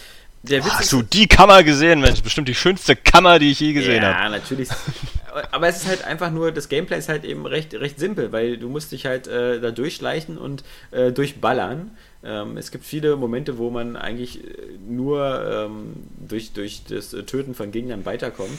der 0.44 0.66
Witz 0.66 0.74
Hast 0.74 0.92
du 0.92 1.04
die 1.04 1.28
Kammer 1.28 1.64
gesehen, 1.64 2.02
Mensch? 2.02 2.24
Bestimmt 2.24 2.48
die 2.48 2.56
schönste 2.56 2.96
Kammer, 2.96 3.38
die 3.38 3.52
ich 3.52 3.60
je 3.60 3.74
gesehen 3.74 4.02
ja, 4.02 4.16
habe. 4.16 4.32
natürlich. 4.32 4.70
Aber 5.52 5.68
es 5.68 5.78
ist 5.78 5.88
halt 5.88 6.04
einfach 6.04 6.32
nur, 6.32 6.52
das 6.52 6.68
Gameplay 6.68 6.98
ist 6.98 7.10
halt 7.10 7.24
eben 7.26 7.46
recht, 7.46 7.74
recht 7.76 8.00
simpel, 8.00 8.32
weil 8.32 8.58
du 8.58 8.68
musst 8.68 8.92
dich 8.92 9.06
halt 9.06 9.28
äh, 9.28 9.62
da 9.62 9.70
durchschleichen 9.70 10.38
und 10.38 10.64
äh, 10.90 11.12
durchballern. 11.12 11.92
Ähm, 12.24 12.56
es 12.58 12.70
gibt 12.70 12.86
viele 12.86 13.16
Momente, 13.16 13.58
wo 13.58 13.72
man 13.72 13.96
eigentlich 13.96 14.44
äh, 14.44 14.48
nur 14.88 15.44
ähm, 15.68 15.94
durch, 16.28 16.54
durch 16.54 16.84
das 16.88 17.14
äh, 17.14 17.24
Töten 17.24 17.56
von 17.56 17.72
Gegnern 17.72 18.06
weiterkommt. 18.06 18.52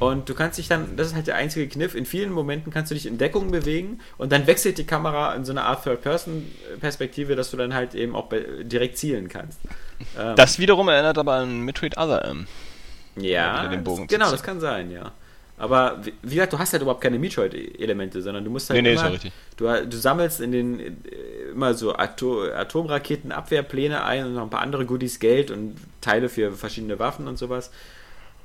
Und 0.00 0.28
du 0.28 0.34
kannst 0.34 0.58
dich 0.58 0.66
dann, 0.68 0.96
das 0.96 1.08
ist 1.08 1.14
halt 1.14 1.28
der 1.28 1.36
einzige 1.36 1.68
Kniff, 1.68 1.94
in 1.94 2.06
vielen 2.06 2.32
Momenten 2.32 2.72
kannst 2.72 2.90
du 2.90 2.94
dich 2.96 3.06
in 3.06 3.18
Deckung 3.18 3.50
bewegen 3.52 4.00
und 4.18 4.32
dann 4.32 4.46
wechselt 4.48 4.78
die 4.78 4.84
Kamera 4.84 5.34
in 5.34 5.44
so 5.44 5.52
eine 5.52 5.62
Art 5.62 5.84
Third-Person-Perspektive, 5.84 7.36
dass 7.36 7.50
du 7.52 7.56
dann 7.56 7.72
halt 7.74 7.94
eben 7.94 8.14
auch 8.16 8.28
direkt 8.62 8.98
zielen 8.98 9.28
kannst. 9.28 9.60
Ähm, 10.18 10.34
Das 10.36 10.58
wiederum 10.58 10.88
erinnert 10.88 11.18
aber 11.18 11.34
an 11.34 11.60
Metroid 11.60 11.96
Other 11.96 12.24
M. 12.24 12.46
ja, 13.16 13.62
das- 13.76 14.08
genau, 14.08 14.30
das 14.30 14.42
kann 14.42 14.60
sein, 14.60 14.90
ja. 14.90 15.12
Aber 15.62 16.00
wie 16.22 16.34
gesagt, 16.34 16.52
du 16.54 16.58
hast 16.58 16.72
halt 16.72 16.82
überhaupt 16.82 17.02
keine 17.02 17.20
Metroid-Elemente, 17.20 18.20
sondern 18.20 18.44
du 18.44 18.50
musst 18.50 18.68
halt 18.68 18.82
Nee, 18.82 18.82
nee, 18.82 18.94
ist 18.94 19.00
immer, 19.00 19.10
ja 19.10 19.12
richtig. 19.12 19.32
Du, 19.56 19.86
du 19.86 19.96
sammelst 19.96 20.40
in 20.40 20.50
den 20.50 20.80
äh, 20.80 20.90
immer 21.52 21.74
so 21.74 21.94
Ato 21.94 22.42
Atomraketenabwehrpläne 22.50 24.02
ein 24.02 24.26
und 24.26 24.34
noch 24.34 24.42
ein 24.42 24.50
paar 24.50 24.62
andere 24.62 24.86
Goodies, 24.86 25.20
Geld 25.20 25.52
und 25.52 25.76
Teile 26.00 26.28
für 26.28 26.50
verschiedene 26.50 26.98
Waffen 26.98 27.28
und 27.28 27.38
sowas. 27.38 27.70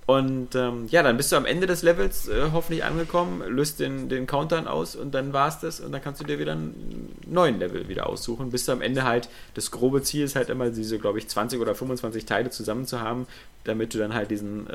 Und 0.05 0.53
ähm, 0.53 0.86
ja, 0.91 1.01
dann 1.01 1.18
bist 1.18 1.32
du 1.32 1.38
am 1.38 1.47
Ende 1.47 1.65
des 1.65 1.82
Levels 1.82 2.28
äh, 2.28 2.49
hoffentlich 2.53 2.84
angekommen, 2.84 3.41
löst 3.49 3.80
den, 3.80 4.09
den 4.09 4.28
Countdown 4.28 4.68
aus 4.68 4.95
und 4.95 5.15
dann 5.15 5.34
war's 5.34 5.59
das 5.59 5.80
und 5.80 5.91
dann 5.91 6.03
kannst 6.03 6.22
du 6.22 6.26
dir 6.26 6.38
wieder 6.38 6.51
einen 6.51 7.18
neuen 7.26 7.57
Level 7.57 7.88
wieder 7.88 8.07
aussuchen, 8.07 8.51
bis 8.51 8.65
du 8.65 8.74
am 8.74 8.82
Ende 8.82 9.05
halt, 9.05 9.28
das 9.55 9.72
grobe 9.72 10.03
Ziel 10.03 10.24
ist 10.24 10.36
halt 10.36 10.49
immer 10.49 10.70
diese, 10.70 10.99
glaube 10.99 11.18
ich, 11.18 11.28
20 11.28 11.59
oder 11.59 11.74
25 11.74 12.28
Teile 12.28 12.51
zusammen 12.51 12.86
zu 12.86 13.01
haben, 13.01 13.26
damit 13.63 13.95
du 13.95 13.97
dann 13.97 14.13
halt 14.13 14.30
diesen 14.30 14.68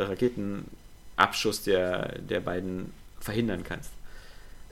Raketenabschuss 1.16 1.62
der, 1.62 2.18
der 2.18 2.40
beiden 2.40 2.92
verhindern 3.20 3.64
kannst. 3.64 3.90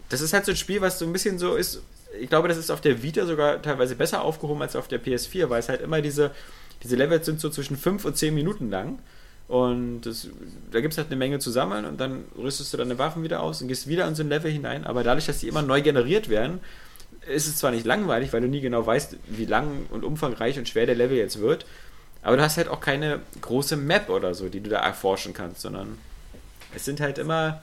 Das 0.09 0.20
ist 0.20 0.32
halt 0.32 0.45
so 0.45 0.53
ein 0.53 0.57
Spiel, 0.57 0.80
was 0.80 0.99
so 0.99 1.05
ein 1.05 1.12
bisschen 1.12 1.38
so 1.38 1.55
ist, 1.55 1.82
ich 2.18 2.28
glaube, 2.28 2.49
das 2.49 2.57
ist 2.57 2.70
auf 2.70 2.80
der 2.80 3.03
Vita 3.03 3.24
sogar 3.26 3.62
teilweise 3.62 3.95
besser 3.95 4.22
aufgehoben 4.22 4.62
als 4.62 4.74
auf 4.74 4.88
der 4.88 5.01
PS4, 5.01 5.49
weil 5.49 5.61
es 5.61 5.68
halt 5.68 5.80
immer 5.80 6.03
diese, 6.03 6.32
diese 6.82 6.97
Levels 6.97 7.26
sind 7.26 7.41
so 7.41 7.49
zwischen 7.51 7.76
5 7.76 8.05
und 8.05 8.16
10 8.16 8.34
Minuten 8.34 8.70
lang. 8.70 8.99
Und 9.47 10.03
das, 10.03 10.28
da 10.70 10.80
gibt 10.80 10.93
es 10.93 10.99
halt 10.99 11.09
eine 11.09 11.16
Menge 11.16 11.41
zu 11.41 11.51
sammeln 11.51 11.84
und 11.84 12.01
dann 12.01 12.24
rüstest 12.36 12.72
du 12.72 12.76
deine 12.76 12.99
Waffen 12.99 13.24
wieder 13.24 13.43
aus 13.43 13.61
und 13.62 13.68
gehst 13.68 13.88
wieder 13.88 14.07
in 14.07 14.14
so 14.14 14.22
ein 14.22 14.28
Level 14.28 14.51
hinein. 14.51 14.84
Aber 14.84 15.03
dadurch, 15.03 15.26
dass 15.26 15.38
die 15.38 15.49
immer 15.49 15.62
neu 15.62 15.82
generiert 15.82 16.28
werden, 16.28 16.61
ist 17.28 17.49
es 17.49 17.57
zwar 17.57 17.72
nicht 17.72 17.84
langweilig, 17.84 18.32
weil 18.32 18.41
du 18.41 18.49
nie 18.49 18.61
genau 18.61 18.86
weißt, 18.86 19.16
wie 19.28 19.47
lang 19.47 19.86
und 19.91 20.05
umfangreich 20.05 20.59
und 20.59 20.68
schwer 20.68 20.86
der 20.86 20.95
Level 20.95 21.16
jetzt 21.16 21.41
wird. 21.41 21.66
Aber 22.22 22.36
du 22.36 22.43
hast 22.43 22.59
halt 22.59 22.68
auch 22.68 22.80
keine 22.80 23.20
große 23.41 23.76
Map 23.76 24.09
oder 24.09 24.34
so, 24.34 24.49
die 24.49 24.61
du 24.61 24.70
da 24.70 24.80
erforschen 24.80 25.32
kannst, 25.32 25.62
sondern 25.62 25.99
es 26.75 26.85
sind 26.85 27.01
halt 27.01 27.18
immer 27.18 27.62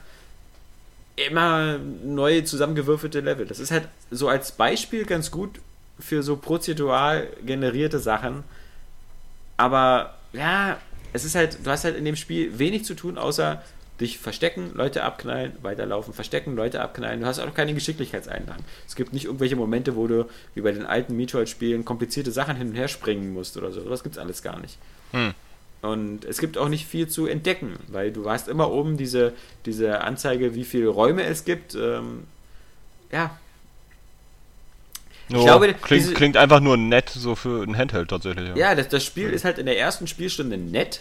immer 1.26 1.78
neu 2.04 2.42
zusammengewürfelte 2.42 3.20
Level. 3.20 3.46
Das 3.46 3.58
ist 3.58 3.70
halt 3.70 3.88
so 4.10 4.28
als 4.28 4.52
Beispiel 4.52 5.04
ganz 5.04 5.30
gut 5.30 5.60
für 5.98 6.22
so 6.22 6.36
prozedural 6.36 7.28
generierte 7.44 7.98
Sachen. 7.98 8.44
Aber 9.56 10.14
ja, 10.32 10.78
es 11.12 11.24
ist 11.24 11.34
halt, 11.34 11.58
du 11.64 11.70
hast 11.70 11.84
halt 11.84 11.96
in 11.96 12.04
dem 12.04 12.16
Spiel 12.16 12.58
wenig 12.58 12.84
zu 12.84 12.94
tun, 12.94 13.18
außer 13.18 13.62
dich 14.00 14.18
verstecken, 14.18 14.70
Leute 14.74 15.02
abknallen, 15.02 15.54
weiterlaufen, 15.60 16.14
verstecken, 16.14 16.54
Leute 16.54 16.80
abknallen. 16.80 17.20
Du 17.20 17.26
hast 17.26 17.40
auch 17.40 17.52
keine 17.52 17.74
Geschicklichkeitseinlagen. 17.74 18.64
Es 18.86 18.94
gibt 18.94 19.12
nicht 19.12 19.24
irgendwelche 19.24 19.56
Momente, 19.56 19.96
wo 19.96 20.06
du, 20.06 20.28
wie 20.54 20.60
bei 20.60 20.70
den 20.70 20.86
alten 20.86 21.16
Metroid-Spielen, 21.16 21.84
komplizierte 21.84 22.30
Sachen 22.30 22.54
hin 22.54 22.68
und 22.68 22.74
her 22.76 22.86
springen 22.86 23.32
musst 23.32 23.56
oder 23.56 23.72
so. 23.72 23.80
Das 23.88 24.04
gibt's 24.04 24.18
alles 24.18 24.42
gar 24.42 24.60
nicht. 24.60 24.78
Hm. 25.10 25.34
Und 25.80 26.24
es 26.24 26.38
gibt 26.38 26.58
auch 26.58 26.68
nicht 26.68 26.86
viel 26.86 27.06
zu 27.08 27.26
entdecken, 27.26 27.74
weil 27.88 28.10
du 28.10 28.28
hast 28.28 28.48
immer 28.48 28.70
oben 28.72 28.96
diese, 28.96 29.32
diese 29.64 30.00
Anzeige, 30.00 30.54
wie 30.54 30.64
viele 30.64 30.88
Räume 30.88 31.22
es 31.24 31.44
gibt. 31.44 31.74
Ähm, 31.76 32.24
ja, 33.12 33.30
No, 35.30 35.44
glaube, 35.44 35.74
klingt, 35.74 36.04
diese- 36.04 36.14
klingt 36.14 36.36
einfach 36.38 36.60
nur 36.60 36.76
nett 36.78 37.10
so 37.10 37.34
für 37.34 37.62
ein 37.62 37.76
Handheld 37.76 38.08
tatsächlich. 38.08 38.56
ja 38.56 38.74
das, 38.74 38.88
das 38.88 39.04
Spiel 39.04 39.28
ist 39.30 39.44
halt 39.44 39.58
in 39.58 39.66
der 39.66 39.78
ersten 39.78 40.06
Spielstunde 40.06 40.56
nett. 40.56 41.00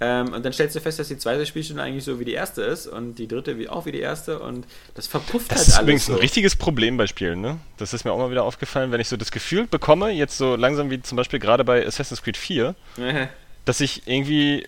Ähm, 0.00 0.32
und 0.32 0.44
dann 0.44 0.52
stellst 0.52 0.76
du 0.76 0.80
fest, 0.80 1.00
dass 1.00 1.08
die 1.08 1.18
zweite 1.18 1.44
Spielstunde 1.44 1.82
eigentlich 1.82 2.04
so 2.04 2.20
wie 2.20 2.24
die 2.24 2.32
erste 2.34 2.62
ist 2.62 2.86
und 2.86 3.16
die 3.16 3.26
dritte 3.26 3.58
wie 3.58 3.68
auch 3.68 3.84
wie 3.86 3.90
die 3.90 3.98
erste 3.98 4.38
und 4.38 4.64
das 4.94 5.08
verpufft 5.08 5.50
Das 5.50 5.58
halt 5.58 5.66
ist 5.68 5.74
alles. 5.74 5.82
übrigens 5.82 6.06
so. 6.06 6.12
ein 6.12 6.18
richtiges 6.20 6.54
Problem 6.54 6.96
bei 6.96 7.08
Spielen, 7.08 7.40
ne? 7.40 7.58
Das 7.78 7.92
ist 7.92 8.04
mir 8.04 8.12
auch 8.12 8.18
mal 8.18 8.30
wieder 8.30 8.44
aufgefallen, 8.44 8.92
wenn 8.92 9.00
ich 9.00 9.08
so 9.08 9.16
das 9.16 9.32
Gefühl 9.32 9.66
bekomme, 9.66 10.10
jetzt 10.10 10.38
so 10.38 10.54
langsam 10.54 10.88
wie 10.90 11.02
zum 11.02 11.16
Beispiel 11.16 11.40
gerade 11.40 11.64
bei 11.64 11.84
Assassin's 11.84 12.22
Creed 12.22 12.36
4, 12.36 12.76
dass 13.68 13.80
ich 13.80 14.02
irgendwie 14.06 14.66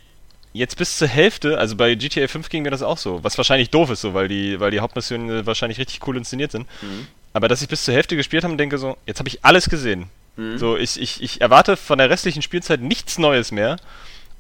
jetzt 0.53 0.77
bis 0.77 0.99
zur 0.99 1.09
Hälfte, 1.09 1.59
also 1.59 1.77
bei 1.77 1.95
GTA 1.95 2.29
5 2.29 2.49
ging 2.49 2.63
mir 2.63 2.71
das 2.71 2.83
auch 2.83 2.99
so, 2.99 3.23
was 3.25 3.39
wahrscheinlich 3.39 3.71
doof 3.71 3.91
ist 3.91 4.01
so, 4.01 4.15
weil 4.15 4.29
die, 4.29 4.61
weil 4.61 4.71
die 4.71 4.81
Hauptmissionen 4.81 5.47
wahrscheinlich 5.47 5.79
richtig 5.79 6.07
cool 6.07 6.17
inszeniert 6.17 6.53
sind. 6.53 6.67
Mhm. 6.83 7.07
Aber 7.33 7.49
dass 7.49 7.63
ich 7.63 7.69
bis 7.69 7.85
zur 7.85 7.95
Hälfte 7.95 8.17
gespielt 8.17 8.43
habe 8.43 8.53
und 8.53 8.59
denke 8.59 8.79
so, 8.79 8.97
jetzt 9.07 9.21
habe 9.21 9.29
ich 9.29 9.45
alles 9.45 9.71
gesehen. 9.71 10.07
Mhm. 10.37 10.59
So, 10.59 10.77
ich, 10.77 11.01
ich, 11.01 11.23
ich 11.23 11.41
erwarte 11.41 11.77
von 11.77 11.99
der 11.99 12.11
restlichen 12.11 12.43
Spielzeit 12.43 12.81
nichts 12.81 13.19
Neues 13.19 13.53
mehr. 13.53 13.77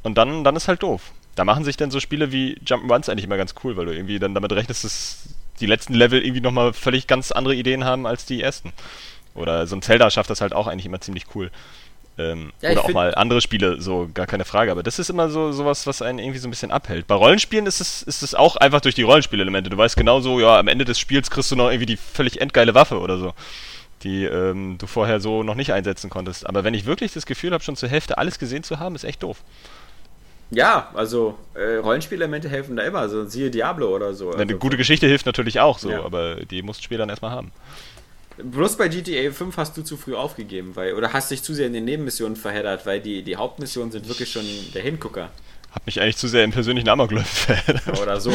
Und 0.02 0.18
dann, 0.18 0.44
dann 0.44 0.56
ist 0.56 0.68
halt 0.68 0.82
doof. 0.82 1.12
Da 1.36 1.44
machen 1.44 1.64
sich 1.64 1.76
dann 1.76 1.90
so 1.90 2.00
Spiele 2.00 2.32
wie 2.32 2.58
Jump'n'Runs 2.66 3.08
eigentlich 3.08 3.24
immer 3.24 3.36
ganz 3.36 3.54
cool, 3.62 3.76
weil 3.76 3.86
du 3.86 3.92
irgendwie 3.92 4.18
dann 4.18 4.34
damit 4.34 4.52
rechnest, 4.52 4.84
dass 4.84 5.28
die 5.60 5.66
letzten 5.66 5.94
Level 5.94 6.22
irgendwie 6.22 6.40
nochmal 6.40 6.72
völlig 6.72 7.06
ganz 7.06 7.30
andere 7.30 7.54
Ideen 7.54 7.84
haben 7.84 8.06
als 8.06 8.26
die 8.26 8.42
ersten. 8.42 8.72
Oder 9.34 9.66
so 9.66 9.76
ein 9.76 9.82
Zelda 9.82 10.10
schafft 10.10 10.30
das 10.30 10.40
halt 10.40 10.54
auch 10.54 10.66
eigentlich 10.66 10.86
immer 10.86 11.00
ziemlich 11.00 11.26
cool. 11.34 11.50
Ähm, 12.20 12.52
Ja, 12.60 12.72
oder 12.72 12.84
auch 12.84 12.92
mal 12.92 13.14
andere 13.14 13.40
Spiele, 13.40 13.80
so 13.80 14.08
gar 14.12 14.26
keine 14.26 14.44
Frage. 14.44 14.70
Aber 14.70 14.82
das 14.82 14.98
ist 14.98 15.08
immer 15.10 15.30
so 15.30 15.52
sowas, 15.52 15.86
was 15.86 16.02
einen 16.02 16.18
irgendwie 16.18 16.38
so 16.38 16.48
ein 16.48 16.50
bisschen 16.50 16.70
abhält. 16.70 17.06
Bei 17.06 17.14
Rollenspielen 17.14 17.66
ist 17.66 17.80
es, 17.80 18.02
ist 18.02 18.22
es 18.22 18.34
auch 18.34 18.56
einfach 18.56 18.80
durch 18.80 18.94
die 18.94 19.02
Rollenspielelemente. 19.02 19.70
Du 19.70 19.76
weißt 19.76 19.96
genau 19.96 20.20
so, 20.20 20.40
ja, 20.40 20.58
am 20.58 20.68
Ende 20.68 20.84
des 20.84 20.98
Spiels 20.98 21.30
kriegst 21.30 21.50
du 21.50 21.56
noch 21.56 21.68
irgendwie 21.68 21.86
die 21.86 21.96
völlig 21.96 22.40
endgeile 22.40 22.74
Waffe 22.74 22.98
oder 22.98 23.18
so, 23.18 23.32
die 24.02 24.24
ähm, 24.24 24.76
du 24.78 24.86
vorher 24.86 25.20
so 25.20 25.42
noch 25.42 25.54
nicht 25.54 25.72
einsetzen 25.72 26.10
konntest. 26.10 26.46
Aber 26.46 26.64
wenn 26.64 26.74
ich 26.74 26.84
wirklich 26.86 27.12
das 27.12 27.26
Gefühl 27.26 27.52
habe, 27.52 27.64
schon 27.64 27.76
zur 27.76 27.88
Hälfte 27.88 28.18
alles 28.18 28.38
gesehen 28.38 28.62
zu 28.62 28.78
haben, 28.78 28.94
ist 28.94 29.04
echt 29.04 29.22
doof. 29.22 29.38
Ja, 30.52 30.88
also 30.94 31.38
äh, 31.54 31.76
Rollenspielelemente 31.76 32.48
helfen 32.48 32.74
da 32.76 32.82
immer, 32.82 33.08
so 33.08 33.24
siehe 33.24 33.50
Diablo 33.50 33.94
oder 33.94 34.14
so. 34.14 34.32
Eine 34.32 34.42
also, 34.42 34.58
gute 34.58 34.76
Geschichte 34.76 35.06
hilft 35.06 35.24
natürlich 35.26 35.60
auch 35.60 35.78
so, 35.78 35.90
Ja. 35.90 36.04
aber 36.04 36.36
die 36.44 36.62
musst 36.62 36.80
du 36.80 36.84
später 36.84 37.00
dann 37.00 37.08
erstmal 37.08 37.30
haben. 37.30 37.52
Bloß 38.44 38.76
bei 38.76 38.88
GTA 38.88 39.30
5 39.32 39.56
hast 39.56 39.76
du 39.76 39.82
zu 39.82 39.96
früh 39.96 40.14
aufgegeben, 40.14 40.76
weil 40.76 40.94
oder 40.94 41.12
hast 41.12 41.30
dich 41.30 41.42
zu 41.42 41.54
sehr 41.54 41.66
in 41.66 41.72
den 41.72 41.84
Nebenmissionen 41.84 42.36
verheddert, 42.36 42.86
weil 42.86 43.00
die, 43.00 43.22
die 43.22 43.36
Hauptmissionen 43.36 43.90
sind 43.92 44.08
wirklich 44.08 44.30
schon 44.30 44.44
der 44.74 44.82
Hingucker. 44.82 45.30
Hab 45.74 45.86
mich 45.86 46.00
eigentlich 46.00 46.16
zu 46.16 46.26
sehr 46.28 46.42
im 46.44 46.50
persönlichen 46.50 46.88
Amokläufen 46.88 47.26
verheddert. 47.26 48.00
Oder 48.00 48.20
so. 48.20 48.32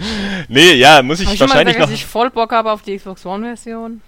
nee, 0.48 0.72
ja, 0.74 1.02
muss 1.02 1.20
ich 1.20 1.26
Hab 1.26 1.34
ich 1.34 1.40
wahrscheinlich 1.40 1.74
gesagt, 1.76 1.90
noch. 1.90 1.94
dass 1.94 1.94
ich 1.94 2.06
voll 2.06 2.30
Bock 2.30 2.52
habe 2.52 2.72
auf 2.72 2.82
die 2.82 2.96
Xbox 2.96 3.24
One-Version? 3.26 4.00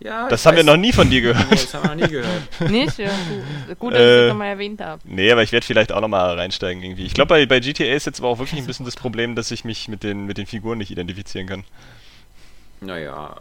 Ja, 0.00 0.26
Das 0.28 0.40
ich 0.40 0.46
haben 0.46 0.56
wir 0.56 0.62
weiß- 0.62 0.66
noch 0.66 0.76
nie 0.78 0.92
von 0.92 1.08
dir 1.10 1.20
gehört. 1.20 1.48
Nee, 1.50 1.56
das 1.56 1.74
haben 1.74 1.84
wir 1.84 1.94
noch 1.94 2.02
nie 2.06 2.12
gehört. 2.12 2.42
Nicht? 2.70 2.98
Ja, 2.98 3.10
gut. 3.68 3.78
gut, 3.78 3.92
dass 3.92 4.00
ich 4.00 4.06
Äh, 4.06 4.20
das 4.22 4.28
nochmal 4.30 4.48
erwähnt 4.48 4.80
habe. 4.80 5.00
Nee, 5.04 5.30
aber 5.30 5.42
ich 5.44 5.52
werde 5.52 5.64
vielleicht 5.66 5.92
auch 5.92 6.00
nochmal 6.00 6.34
reinsteigen 6.38 6.82
irgendwie. 6.82 7.04
Ich 7.04 7.14
glaube, 7.14 7.28
bei, 7.28 7.46
bei 7.46 7.60
GTA 7.60 7.84
ist 7.94 8.06
jetzt 8.06 8.18
aber 8.18 8.28
auch 8.30 8.38
wirklich 8.38 8.58
ein 8.60 8.66
bisschen 8.66 8.84
das 8.86 8.96
Problem, 8.96 9.36
dass 9.36 9.50
ich 9.52 9.64
mich 9.64 9.86
mit 9.88 10.02
den, 10.02 10.24
mit 10.26 10.38
den 10.38 10.46
Figuren 10.46 10.78
nicht 10.78 10.90
identifizieren 10.90 11.46
kann. 11.46 11.64
Naja. 12.80 13.36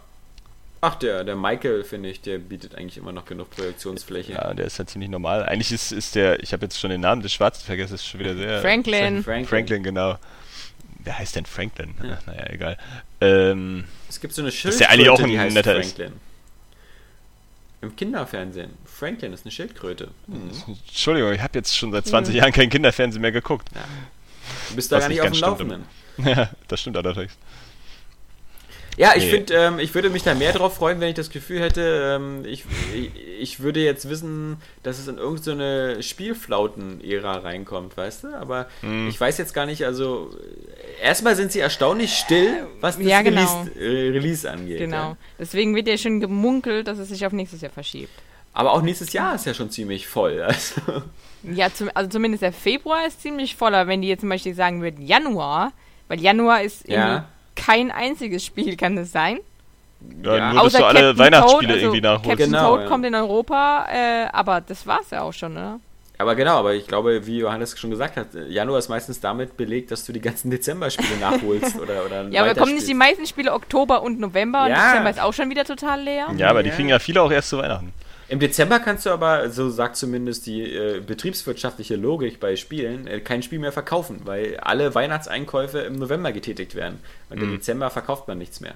Ach, 0.84 0.96
der, 0.96 1.24
der 1.24 1.36
Michael, 1.36 1.84
finde 1.84 2.10
ich, 2.10 2.22
der 2.22 2.40
bietet 2.40 2.74
eigentlich 2.74 2.98
immer 2.98 3.12
noch 3.12 3.26
genug 3.26 3.52
Projektionsfläche. 3.52 4.34
Ja, 4.34 4.54
der 4.56 4.66
ist 4.66 4.80
halt 4.80 4.90
ziemlich 4.90 5.12
normal. 5.12 5.44
Eigentlich 5.44 5.72
ist, 5.72 5.92
ist 5.92 6.16
der, 6.16 6.42
ich 6.42 6.54
habe 6.54 6.66
jetzt 6.66 6.80
schon 6.80 6.90
den 6.90 7.02
Namen 7.02 7.22
des 7.22 7.32
Schwarzen 7.32 7.64
vergessen, 7.64 7.94
ist 7.96 8.06
schon 8.08 8.20
wieder 8.20 8.36
sehr. 8.36 8.62
Franklin. 8.62 9.24
Franklin. 9.24 9.46
Franklin, 9.48 9.84
genau. 9.84 10.18
Wer 11.04 11.20
heißt 11.20 11.36
denn 11.36 11.46
Franklin? 11.46 11.94
Ach, 12.00 12.26
naja, 12.26 12.50
egal. 12.50 12.78
Ähm, 13.22 13.86
Es 14.10 14.20
gibt 14.20 14.34
so 14.34 14.42
eine 14.42 14.52
Schildkröte, 14.52 14.80
der 14.80 14.90
eigentlich 14.92 15.10
auch 15.10 15.20
ein 15.20 15.30
die 15.30 15.40
heißt 15.40 15.54
netter 15.56 15.80
ist. 15.80 15.96
Franklin. 15.96 16.20
Im 17.82 17.96
Kinderfernsehen. 17.96 18.72
Franklin 18.86 19.34
ist 19.34 19.46
eine 19.46 19.52
Schildkröte. 19.52 20.10
Hm. 20.28 20.52
Entschuldigung, 20.88 21.32
ich 21.34 21.42
habe 21.42 21.58
jetzt 21.58 21.76
schon 21.76 21.92
seit 21.92 22.06
20 22.08 22.36
Jahren 22.36 22.52
kein 22.52 22.70
Kinderfernsehen 22.70 23.22
mehr 23.22 23.32
geguckt. 23.32 23.70
Du 24.70 24.76
bist 24.76 24.92
da 24.92 24.98
Was 24.98 25.04
gar 25.04 25.10
nicht 25.10 25.22
auf 25.22 25.32
dem 25.32 25.40
Laufenden. 25.42 25.84
Ja, 26.18 26.52
das 26.68 26.82
stimmt 26.82 26.98
allerdings. 26.98 27.32
Ja, 28.98 29.14
ich 29.16 29.24
Nee. 29.26 29.30
finde, 29.32 29.54
ähm, 29.56 29.80
ich 29.80 29.96
würde 29.96 30.10
mich 30.10 30.24
da 30.24 30.34
mehr 30.36 30.52
drauf 30.54 30.76
freuen, 30.76 31.00
wenn 31.00 31.08
ich 31.10 31.16
das 31.16 31.30
Gefühl 31.30 31.62
hätte, 31.62 32.18
ähm, 32.20 32.44
ich, 32.46 32.66
ich, 32.94 33.12
ich 33.40 33.60
würde 33.62 33.80
jetzt 33.80 34.10
wissen, 34.10 34.58
dass 34.84 35.00
es 35.00 35.08
in 35.08 35.18
irgendeine 35.18 35.96
so 35.96 36.02
Spielflauten-Ära 36.02 37.38
reinkommt, 37.38 37.96
weißt 37.98 38.26
du? 38.26 38.28
Aber 38.36 38.68
Hm. 38.82 39.08
ich 39.08 39.20
weiß 39.20 39.38
jetzt 39.38 39.54
gar 39.54 39.66
nicht, 39.66 39.86
also 39.86 40.30
erstmal 41.02 41.36
sind 41.36 41.52
sie 41.52 41.60
erstaunlich 41.60 42.14
still, 42.14 42.68
was 42.80 42.98
das 42.98 43.06
Ja, 43.06 43.22
genau. 43.22 43.42
Release, 43.42 43.80
äh, 43.80 44.10
Release 44.12 44.50
angeht. 44.52 44.80
Genau. 44.80 44.96
Ja. 45.12 45.18
Deswegen 45.40 45.76
wird 45.76 45.88
ja 45.88 45.98
schon 45.98 46.20
gemunkelt, 46.20 46.88
dass 46.88 46.98
es 47.00 47.10
sich 47.10 47.26
auf 47.26 47.32
nächstes 47.34 47.62
Jahr 47.62 47.72
verschiebt. 47.72 48.12
Aber 48.54 48.74
auch 48.74 48.82
nächstes 48.82 49.14
Jahr 49.14 49.34
ist 49.36 49.46
ja 49.46 49.54
schon 49.54 49.70
ziemlich 49.70 50.08
voll. 50.08 50.42
Also. 50.46 50.82
Ja, 51.44 51.74
zum, 51.74 51.90
also 51.96 52.08
zumindest 52.10 52.44
der 52.44 52.54
Februar 52.54 53.08
ist 53.08 53.22
ziemlich 53.22 53.56
voller, 53.56 53.88
wenn 53.88 54.02
die 54.04 54.08
jetzt 54.10 54.20
zum 54.20 54.30
Beispiel 54.30 54.54
sagen 54.54 54.84
würden 54.84 55.04
Januar, 55.04 55.72
weil 56.08 56.20
Januar 56.22 56.62
ist 56.62 56.88
Ja. 56.88 57.28
Kein 57.56 57.92
einziges 57.92 58.46
Spiel, 58.46 58.76
kann 58.78 58.96
das 58.96 59.12
sein? 59.12 59.40
Ja, 60.24 60.36
Ja. 60.38 60.54
nur, 60.54 60.64
dass 60.64 60.74
du 60.74 60.86
alle 60.86 61.18
Weihnachtsspiele 61.18 61.80
irgendwie 61.80 62.02
nachholst. 62.02 62.30
Captain 62.30 62.52
Genau, 62.52 62.70
Toad 62.72 62.82
ja. 62.82 62.88
kommt 62.88 63.06
in 63.06 63.14
Europa, 63.16 63.86
äh, 63.92 64.26
aber 64.32 64.62
das 64.62 64.88
war's 64.88 65.12
ja 65.12 65.22
auch 65.22 65.34
schon, 65.34 65.54
ne? 65.54 65.80
Aber 66.18 66.36
genau, 66.36 66.58
aber 66.60 66.76
ich 66.76 66.86
glaube, 66.88 67.26
wie 67.26 67.40
Johannes 67.40 67.78
schon 67.80 67.90
gesagt 67.90 68.16
hat, 68.16 68.28
Januar 68.48 68.78
ist 68.78 68.90
meistens 68.90 69.20
damit 69.20 69.58
belegt, 69.58 69.90
dass 69.90 70.06
du 70.06 70.14
die 70.14 70.22
ganzen 70.22 70.52
Dezember-Spiele 70.52 71.18
nachholst 71.20 71.80
oder, 71.80 72.06
oder 72.06 72.28
Ja, 72.30 72.44
aber 72.44 72.54
kommen 72.56 72.76
nicht 72.76 72.88
die 72.88 72.94
meisten 72.94 73.26
Spiele 73.26 73.52
Oktober 73.54 74.04
und 74.04 74.20
November 74.20 74.64
und 74.66 74.70
Ja. 74.70 74.90
Dezember 74.92 75.10
ist 75.10 75.20
auch 75.20 75.34
schon 75.34 75.50
wieder 75.50 75.66
total 75.66 76.02
leer? 76.02 76.28
Ja, 76.38 76.50
aber 76.50 76.62
die 76.64 76.70
kriegen 76.70 76.90
ja 76.90 77.00
viele 77.00 77.22
auch 77.24 77.32
erst 77.32 77.50
zu 77.50 77.58
Weihnachten. 77.58 77.92
Im 78.32 78.40
Dezember 78.40 78.80
kannst 78.80 79.06
du 79.06 79.10
aber, 79.10 79.50
so 79.50 79.70
sagt 79.70 79.98
zumindest 79.98 80.46
die 80.46 80.62
äh, 80.64 81.02
betriebswirtschaftliche 81.06 81.98
Logik 81.98 82.40
bei 82.40 82.56
Spielen, 82.56 83.06
äh, 83.06 83.20
kein 83.20 83.44
Spiel 83.44 83.60
mehr 83.60 83.74
verkaufen, 83.74 84.22
weil 84.24 84.56
alle 84.62 84.96
Weihnachtseinkäufe 84.96 85.80
im 85.80 85.98
November 85.98 86.32
getätigt 86.32 86.74
werden. 86.74 87.00
Und 87.30 87.42
im 87.42 87.52
Dezember 87.52 87.90
verkauft 87.90 88.30
man 88.30 88.38
nichts 88.38 88.62
mehr. 88.62 88.76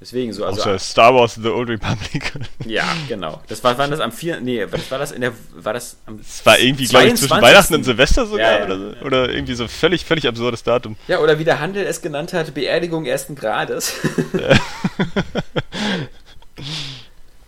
Deswegen 0.00 0.32
so, 0.32 0.46
also. 0.46 0.58
Außer 0.62 0.78
Star 0.78 1.14
Wars 1.14 1.34
The 1.34 1.50
Old 1.50 1.68
Republic. 1.68 2.32
Ja, 2.64 2.84
genau. 3.06 3.42
Das 3.48 3.62
war, 3.62 3.76
war 3.76 3.88
das 3.88 4.00
am 4.00 4.10
4. 4.10 4.40
Nee, 4.40 4.66
das 4.70 4.90
war 4.90 4.98
das 4.98 5.12
in 5.12 5.20
der. 5.20 5.32
War 5.54 5.74
das 5.74 5.98
am. 6.06 6.20
Es 6.20 6.44
war 6.46 6.58
irgendwie, 6.58 6.86
glaube 6.86 7.04
ich, 7.04 7.14
zwischen 7.16 7.28
22.. 7.28 7.42
Weihnachten 7.42 7.74
und 7.74 7.84
Silvester 7.84 8.24
sogar. 8.24 8.52
Ja, 8.52 8.58
ja. 8.58 8.64
Oder, 8.64 8.78
so. 8.78 9.04
oder 9.04 9.28
irgendwie 9.28 9.54
so 9.54 9.68
völlig, 9.68 10.06
völlig 10.06 10.26
absurdes 10.26 10.62
Datum. 10.62 10.96
Ja, 11.08 11.18
oder 11.20 11.38
wie 11.38 11.44
der 11.44 11.60
Handel 11.60 11.84
es 11.84 12.00
genannt 12.00 12.32
hat, 12.32 12.54
Beerdigung 12.54 13.04
ersten 13.04 13.34
Grades. 13.34 13.92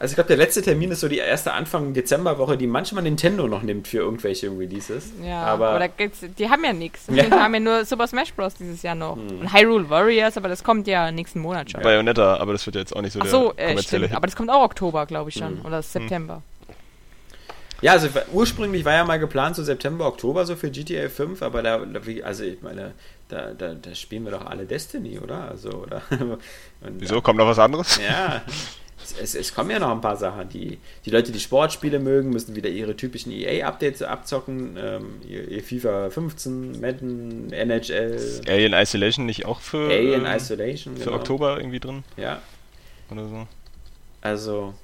Also 0.06 0.12
ich 0.12 0.16
glaube, 0.18 0.28
der 0.28 0.36
letzte 0.36 0.62
Termin 0.62 0.92
ist 0.92 1.00
so 1.00 1.08
die 1.08 1.18
erste 1.18 1.52
Anfang 1.52 1.92
Dezemberwoche, 1.92 2.56
die 2.56 2.68
manchmal 2.68 3.02
Nintendo 3.02 3.48
noch 3.48 3.62
nimmt 3.62 3.88
für 3.88 3.96
irgendwelche 3.96 4.46
Releases. 4.56 5.10
Ja, 5.20 5.42
aber 5.42 5.88
gibt's, 5.88 6.20
die 6.38 6.48
haben 6.48 6.62
ja 6.62 6.72
nichts. 6.72 7.08
Ja. 7.08 7.24
Die 7.24 7.32
haben 7.32 7.54
ja 7.54 7.58
nur 7.58 7.84
Super 7.84 8.06
Smash 8.06 8.32
Bros. 8.32 8.54
dieses 8.54 8.82
Jahr 8.82 8.94
noch. 8.94 9.16
Und 9.16 9.52
Hyrule 9.52 9.90
Warriors, 9.90 10.36
aber 10.36 10.48
das 10.48 10.62
kommt 10.62 10.86
ja 10.86 11.10
nächsten 11.10 11.40
Monat 11.40 11.72
schon. 11.72 11.82
Bayonetta, 11.82 12.36
aber 12.36 12.52
das 12.52 12.64
wird 12.66 12.76
ja 12.76 12.82
jetzt 12.82 12.94
auch 12.94 13.02
nicht 13.02 13.14
so 13.14 13.20
Ach 13.20 13.26
so, 13.26 13.52
der 13.54 13.70
äh, 13.70 13.82
stimmt. 13.82 14.14
Aber 14.14 14.28
das 14.28 14.36
kommt 14.36 14.48
auch 14.48 14.62
Oktober, 14.62 15.06
glaube 15.06 15.30
ich 15.30 15.34
schon. 15.34 15.60
Oder 15.62 15.82
September. 15.82 16.40
ja, 17.82 17.90
also 17.90 18.06
ursprünglich 18.32 18.84
war 18.84 18.92
ja 18.92 19.04
mal 19.04 19.18
geplant 19.18 19.56
so 19.56 19.64
September, 19.64 20.06
Oktober 20.06 20.46
so 20.46 20.54
für 20.54 20.70
GTA 20.70 21.08
5, 21.08 21.42
aber 21.42 21.64
da, 21.64 21.84
also 22.22 22.44
ich 22.44 22.62
meine, 22.62 22.92
da, 23.28 23.54
da, 23.54 23.74
da 23.74 23.92
spielen 23.96 24.22
wir 24.22 24.30
doch 24.30 24.46
alle 24.46 24.66
Destiny, 24.66 25.18
oder? 25.18 25.50
Also, 25.50 25.70
oder? 25.70 26.00
Und, 26.10 26.38
Wieso? 27.00 27.20
Kommt 27.20 27.38
noch 27.38 27.48
was 27.48 27.58
anderes? 27.58 27.98
Ja. 28.00 28.42
Es, 29.20 29.34
es, 29.34 29.54
kommen 29.54 29.70
ja 29.70 29.78
noch 29.78 29.90
ein 29.90 30.00
paar 30.00 30.16
Sachen. 30.16 30.48
Die, 30.48 30.78
die 31.04 31.10
Leute, 31.10 31.32
die 31.32 31.40
Sportspiele 31.40 31.98
mögen, 31.98 32.30
müssen 32.30 32.56
wieder 32.56 32.68
ihre 32.68 32.96
typischen 32.96 33.32
EA-Updates 33.32 34.02
abzocken. 34.02 34.76
Ähm, 34.78 35.20
ihr, 35.28 35.48
ihr 35.48 35.62
FIFA 35.62 36.10
15, 36.10 36.80
Madden, 36.80 37.52
NHL, 37.52 38.42
Alien 38.48 38.72
Isolation 38.72 39.26
nicht 39.26 39.46
auch 39.46 39.60
für, 39.60 39.88
Alien 39.88 40.26
ähm, 40.26 40.36
Isolation. 40.36 40.96
für 40.96 41.04
genau. 41.04 41.16
Oktober 41.16 41.56
irgendwie 41.58 41.80
drin? 41.80 42.04
Ja, 42.16 42.40
Oder 43.10 43.28
so? 43.28 43.46
also 44.22 44.74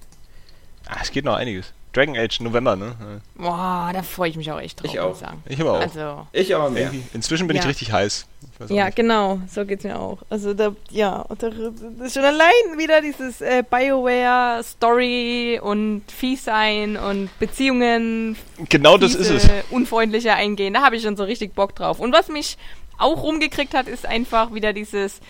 Ah, 0.87 0.99
es 1.03 1.11
geht 1.11 1.25
noch 1.25 1.37
einiges. 1.37 1.73
Dragon 1.93 2.17
Age 2.17 2.41
November, 2.41 2.75
ne? 2.77 2.95
Boah, 3.37 3.91
da 3.93 4.03
freue 4.03 4.31
ich 4.31 4.37
mich 4.37 4.51
auch 4.51 4.61
echt 4.61 4.83
drauf, 4.83 4.91
Ich 4.93 4.97
muss 5.01 5.05
auch. 5.05 5.13
ich 5.13 5.19
sagen. 5.19 5.43
Ich 5.49 5.61
aber 5.61 5.73
auch. 5.75 5.81
Also, 5.81 6.27
ich 6.33 6.55
aber 6.55 6.71
mehr. 6.71 6.85
Irgendwie- 6.85 7.03
Inzwischen 7.15 7.47
bin 7.47 7.57
ich 7.57 7.63
Ja. 7.63 7.69
richtig 7.69 7.93
heiß. 7.93 8.27
Ich 8.65 8.71
ja, 8.71 8.87
nicht. 8.87 8.97
genau, 8.97 9.41
so 9.49 9.65
geht's 9.65 9.85
mir 9.85 9.99
auch. 9.99 10.19
Also 10.31 10.55
da, 10.55 10.75
ja, 10.91 11.25
da, 11.39 11.51
das 11.51 12.07
ist 12.09 12.15
schon 12.15 12.25
allein 12.25 12.53
wieder 12.79 13.01
dieses 13.01 13.41
äh, 13.41 13.63
BioWare 13.69 14.63
Story 14.63 15.61
und 15.63 16.03
fies 16.11 16.45
sein 16.45 16.97
und 16.97 17.29
Beziehungen 17.39 18.37
Genau 18.69 18.99
das 18.99 19.15
ist 19.15 19.31
es. 19.31 19.49
unfreundlicher 19.71 20.35
eingehen. 20.35 20.75
Da 20.75 20.83
habe 20.83 20.97
ich 20.97 21.03
schon 21.03 21.17
so 21.17 21.25
richtig 21.25 21.55
Bock 21.55 21.75
drauf. 21.75 21.99
Und 22.01 22.13
was 22.13 22.29
mich 22.29 22.57
auch 22.99 23.23
rumgekriegt 23.23 23.75
hat, 23.75 23.89
ist 23.89 24.07
einfach 24.07 24.55
wieder 24.55 24.73
dieses 24.73 25.21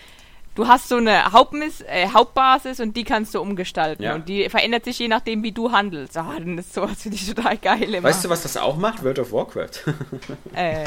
Du 0.55 0.67
hast 0.67 0.87
so 0.87 0.97
eine 0.97 1.31
Hauptmiss 1.31 1.81
äh, 1.81 2.09
Hauptbasis 2.13 2.79
und 2.79 2.95
die 2.95 3.03
kannst 3.03 3.33
du 3.33 3.41
umgestalten. 3.41 4.03
Ja. 4.03 4.13
Und 4.13 4.29
die 4.29 4.47
verändert 4.49 4.85
sich 4.85 4.99
je 4.99 5.07
nachdem, 5.07 5.41
wie 5.41 5.51
du 5.51 5.71
handelst. 5.71 6.15
Ah, 6.17 6.35
dann 6.37 6.57
ist 6.57 6.73
sowas 6.73 7.01
finde 7.01 7.17
ich 7.17 7.33
total 7.33 7.57
geil 7.57 7.93
immer. 7.93 8.09
Weißt 8.09 8.23
du, 8.23 8.29
was 8.29 8.43
das 8.43 8.57
auch 8.57 8.77
macht? 8.77 9.03
World 9.03 9.19
of 9.19 9.31
Warcraft. 9.31 9.93
Äh, 10.55 10.83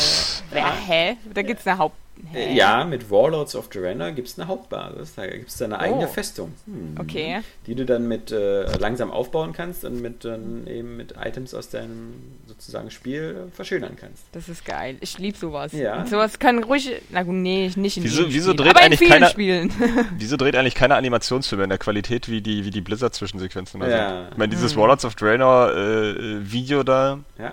ja, 0.55 0.73
hä? 0.87 1.17
Da 1.35 1.43
gibt's 1.43 1.67
eine 1.67 1.79
Haupt 1.79 1.97
Hä? 2.33 2.55
Ja, 2.55 2.85
mit 2.85 3.11
Warlords 3.11 3.55
of 3.55 3.69
Draenor 3.69 4.11
gibt 4.13 4.29
es 4.29 4.39
eine 4.39 4.49
Hauptbasis. 4.49 5.15
Da 5.15 5.27
gibt 5.27 5.49
es 5.49 5.61
eine 5.63 5.79
eigene 5.79 6.05
Oh. 6.07 6.09
Festung. 6.09 6.53
Hm. 6.67 6.97
Okay. 6.99 7.41
Die 7.67 7.75
du 7.75 7.85
dann 7.85 8.09
mit 8.09 8.33
äh, 8.33 8.65
langsam 8.79 9.11
aufbauen 9.11 9.53
kannst 9.53 9.85
und 9.85 10.01
mit 10.03 10.25
dann 10.25 10.67
eben 10.67 10.97
mit 10.97 11.15
Items 11.23 11.55
aus 11.55 11.69
deinem 11.69 12.15
sozusagen 12.47 12.91
Spiel 12.91 13.47
äh, 13.49 13.55
verschönern 13.55 13.97
kannst. 14.01 14.25
Das 14.33 14.49
ist 14.49 14.65
geil. 14.65 14.97
Ich 15.01 15.19
liebe 15.19 15.37
sowas. 15.37 15.73
Ja. 15.73 16.01
Und 16.01 16.09
sowas 16.09 16.39
kann 16.39 16.63
ruhig. 16.65 16.91
Na 17.11 17.23
gut, 17.23 17.35
nee, 17.35 17.71
nicht 17.77 17.97
in 17.97 18.05
Wieso- 18.05 18.29
wieso 18.29 18.53
dreht 18.55 18.71
aber 18.71 18.81
in 18.81 18.87
eigentlich 18.87 18.99
vielen 19.01 19.11
keiner- 19.13 19.29
Spielen. 19.29 19.73
Wieso 20.19 20.37
dreht 20.37 20.57
eigentlich 20.57 20.75
keine 20.75 20.95
Animationsfilme 20.97 21.65
in 21.65 21.71
der 21.71 21.79
Qualität 21.79 22.29
wie 22.29 22.41
die, 22.41 22.65
wie 22.65 22.71
die 22.71 22.81
Blizzard-Zwischensequenzen 22.81 23.81
da 23.81 23.89
Ja. 23.89 24.09
sind? 24.23 24.33
Ich 24.33 24.37
meine, 24.39 24.51
dieses 24.51 24.73
Hm. 24.73 24.81
Warlords 24.81 25.05
of 25.05 25.15
Draenor 25.15 25.73
äh, 25.75 26.11
äh, 26.11 26.51
Video 26.53 26.83
da, 26.83 27.19
Ja. 27.39 27.53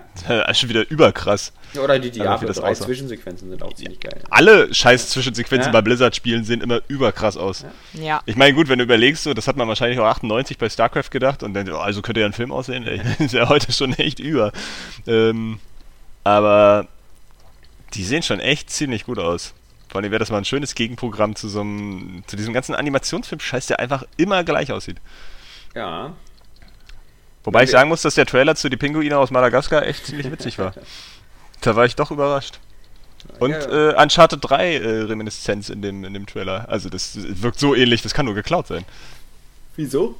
ist 0.50 0.58
schon 0.58 0.68
wieder 0.68 0.88
überkrass. 0.90 1.52
Ja, 1.74 1.82
Oder 1.82 1.98
die 1.98 2.10
Diablo 2.10 2.46
das 2.48 2.58
3 2.58 2.70
aussah. 2.70 2.84
Zwischensequenzen 2.84 3.50
sind 3.50 3.62
auch 3.62 3.72
ziemlich 3.74 4.00
geil. 4.00 4.22
Alle 4.30 4.72
scheiß 4.72 5.10
Zwischensequenzen 5.10 5.68
Ja. 5.68 5.72
bei 5.72 5.82
Blizzard-Spielen 5.82 6.44
sehen 6.44 6.60
immer 6.60 6.80
überkrass 6.88 7.36
aus. 7.36 7.64
ja. 7.94 8.20
Ich 8.26 8.36
meine, 8.36 8.54
gut, 8.54 8.68
wenn 8.68 8.78
du 8.78 8.84
überlegst, 8.84 9.24
so, 9.24 9.34
das 9.34 9.48
hat 9.48 9.56
man 9.56 9.66
wahrscheinlich 9.68 9.98
auch 9.98 10.06
98 10.06 10.58
bei 10.58 10.68
StarCraft 10.68 11.10
gedacht 11.10 11.42
und 11.42 11.54
dann, 11.54 11.68
oh, 11.70 11.78
also 11.78 12.02
könnte 12.02 12.20
ja 12.20 12.26
ein 12.26 12.32
Film 12.32 12.52
aussehen. 12.52 12.86
Ey, 12.86 13.00
ist 13.24 13.34
ja 13.34 13.48
heute 13.48 13.72
schon 13.72 13.92
echt 13.94 14.20
über. 14.20 14.52
Ähm, 15.06 15.58
aber 16.22 16.86
die 17.94 18.04
sehen 18.04 18.22
schon 18.22 18.40
echt 18.40 18.70
ziemlich 18.70 19.04
gut 19.04 19.18
aus. 19.18 19.54
Vor 19.88 20.00
allem 20.00 20.10
wäre 20.10 20.18
das 20.18 20.30
mal 20.30 20.38
ein 20.38 20.44
schönes 20.44 20.74
Gegenprogramm 20.74 21.36
zu 21.36 21.48
so 21.48 21.60
einem, 21.60 22.24
zu 22.26 22.36
diesem 22.36 22.52
ganzen 22.52 22.74
Animationsfilm-Scheiß, 22.74 23.66
der 23.66 23.78
einfach 23.80 24.04
immer 24.16 24.42
gleich 24.42 24.72
aussieht. 24.72 24.96
Ja. 25.74 26.14
Wobei 27.44 27.64
ich 27.64 27.70
sagen 27.70 27.90
muss, 27.90 28.02
dass 28.02 28.14
der 28.14 28.26
Trailer 28.26 28.56
zu 28.56 28.70
Die 28.70 28.76
Pinguine 28.76 29.18
aus 29.18 29.30
Madagaskar 29.30 29.86
echt 29.86 30.06
ziemlich 30.06 30.30
witzig 30.32 30.58
war. 30.58 30.72
Da 31.64 31.74
war 31.76 31.86
ich 31.86 31.96
doch 31.96 32.10
überrascht. 32.10 32.60
Und 33.40 33.52
Ja, 33.52 33.90
Äh, 33.90 34.02
Uncharted 34.02 34.38
3 34.42 34.74
äh, 34.74 35.00
Reminiszenz 35.04 35.70
in 35.70 35.80
dem, 35.80 36.04
in 36.04 36.12
dem 36.12 36.26
Trailer. 36.26 36.68
Also 36.68 36.90
das 36.90 37.16
wirkt 37.16 37.58
so 37.58 37.74
ähnlich, 37.74 38.02
das 38.02 38.12
kann 38.12 38.26
nur 38.26 38.34
geklaut 38.34 38.66
sein. 38.66 38.84
Wieso? 39.76 40.16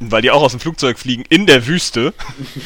Weil 0.00 0.20
die 0.20 0.32
auch 0.32 0.42
aus 0.42 0.50
dem 0.50 0.60
Flugzeug 0.60 0.98
fliegen 0.98 1.24
in 1.28 1.46
der 1.46 1.66
Wüste 1.66 2.12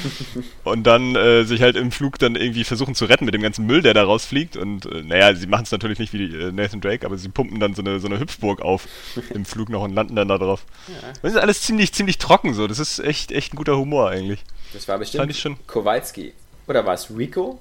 und 0.65 0.85
dann 0.85 1.15
äh, 1.15 1.45
sich 1.45 1.61
halt 1.63 1.77
im 1.77 1.93
Flug 1.93 2.19
dann 2.19 2.35
irgendwie 2.35 2.65
versuchen 2.65 2.95
zu 2.95 3.05
retten 3.05 3.27
mit 3.27 3.35
dem 3.35 3.43
ganzen 3.43 3.67
Müll, 3.67 3.83
der 3.83 3.95
da 3.95 4.03
rausfliegt. 4.03 4.57
Und 4.57 4.87
äh, 4.87 5.03
naja, 5.03 5.35
sie 5.35 5.47
machen 5.47 5.65
es 5.65 5.71
natürlich 5.71 5.99
nicht 6.01 6.13
wie 6.13 6.35
äh, 6.35 6.51
Nathan 6.51 6.81
Drake, 6.81 7.07
aber 7.07 7.17
sie 7.19 7.29
pumpen 7.29 7.61
dann 7.61 7.75
so 7.75 7.83
eine, 7.83 8.01
so 8.01 8.09
eine 8.09 8.19
Hüpfburg 8.19 8.63
auf 8.63 8.89
im 9.35 9.45
Flug 9.45 9.69
noch 9.69 9.83
und 9.83 9.95
landen 9.95 10.17
dann 10.17 10.29
da 10.29 10.39
drauf. 10.39 10.65
Ja. 10.89 11.13
Das 11.23 11.33
ist 11.33 11.39
alles 11.39 11.63
ziemlich, 11.63 11.93
ziemlich 11.93 12.19
trocken 12.19 12.55
so. 12.55 12.67
Das 12.67 12.79
ist 12.81 12.99
echt, 12.99 13.31
echt 13.31 13.53
ein 13.53 13.57
guter 13.57 13.77
Humor 13.77 14.09
eigentlich. 14.11 14.41
Das 14.73 14.89
war 14.89 14.99
bestimmt 14.99 15.21
Fand 15.21 15.31
ich 15.31 15.41
schon. 15.41 15.57
Kowalski. 15.67 16.33
Oder 16.67 16.85
war 16.87 16.95
es 16.95 17.11
Rico? 17.15 17.61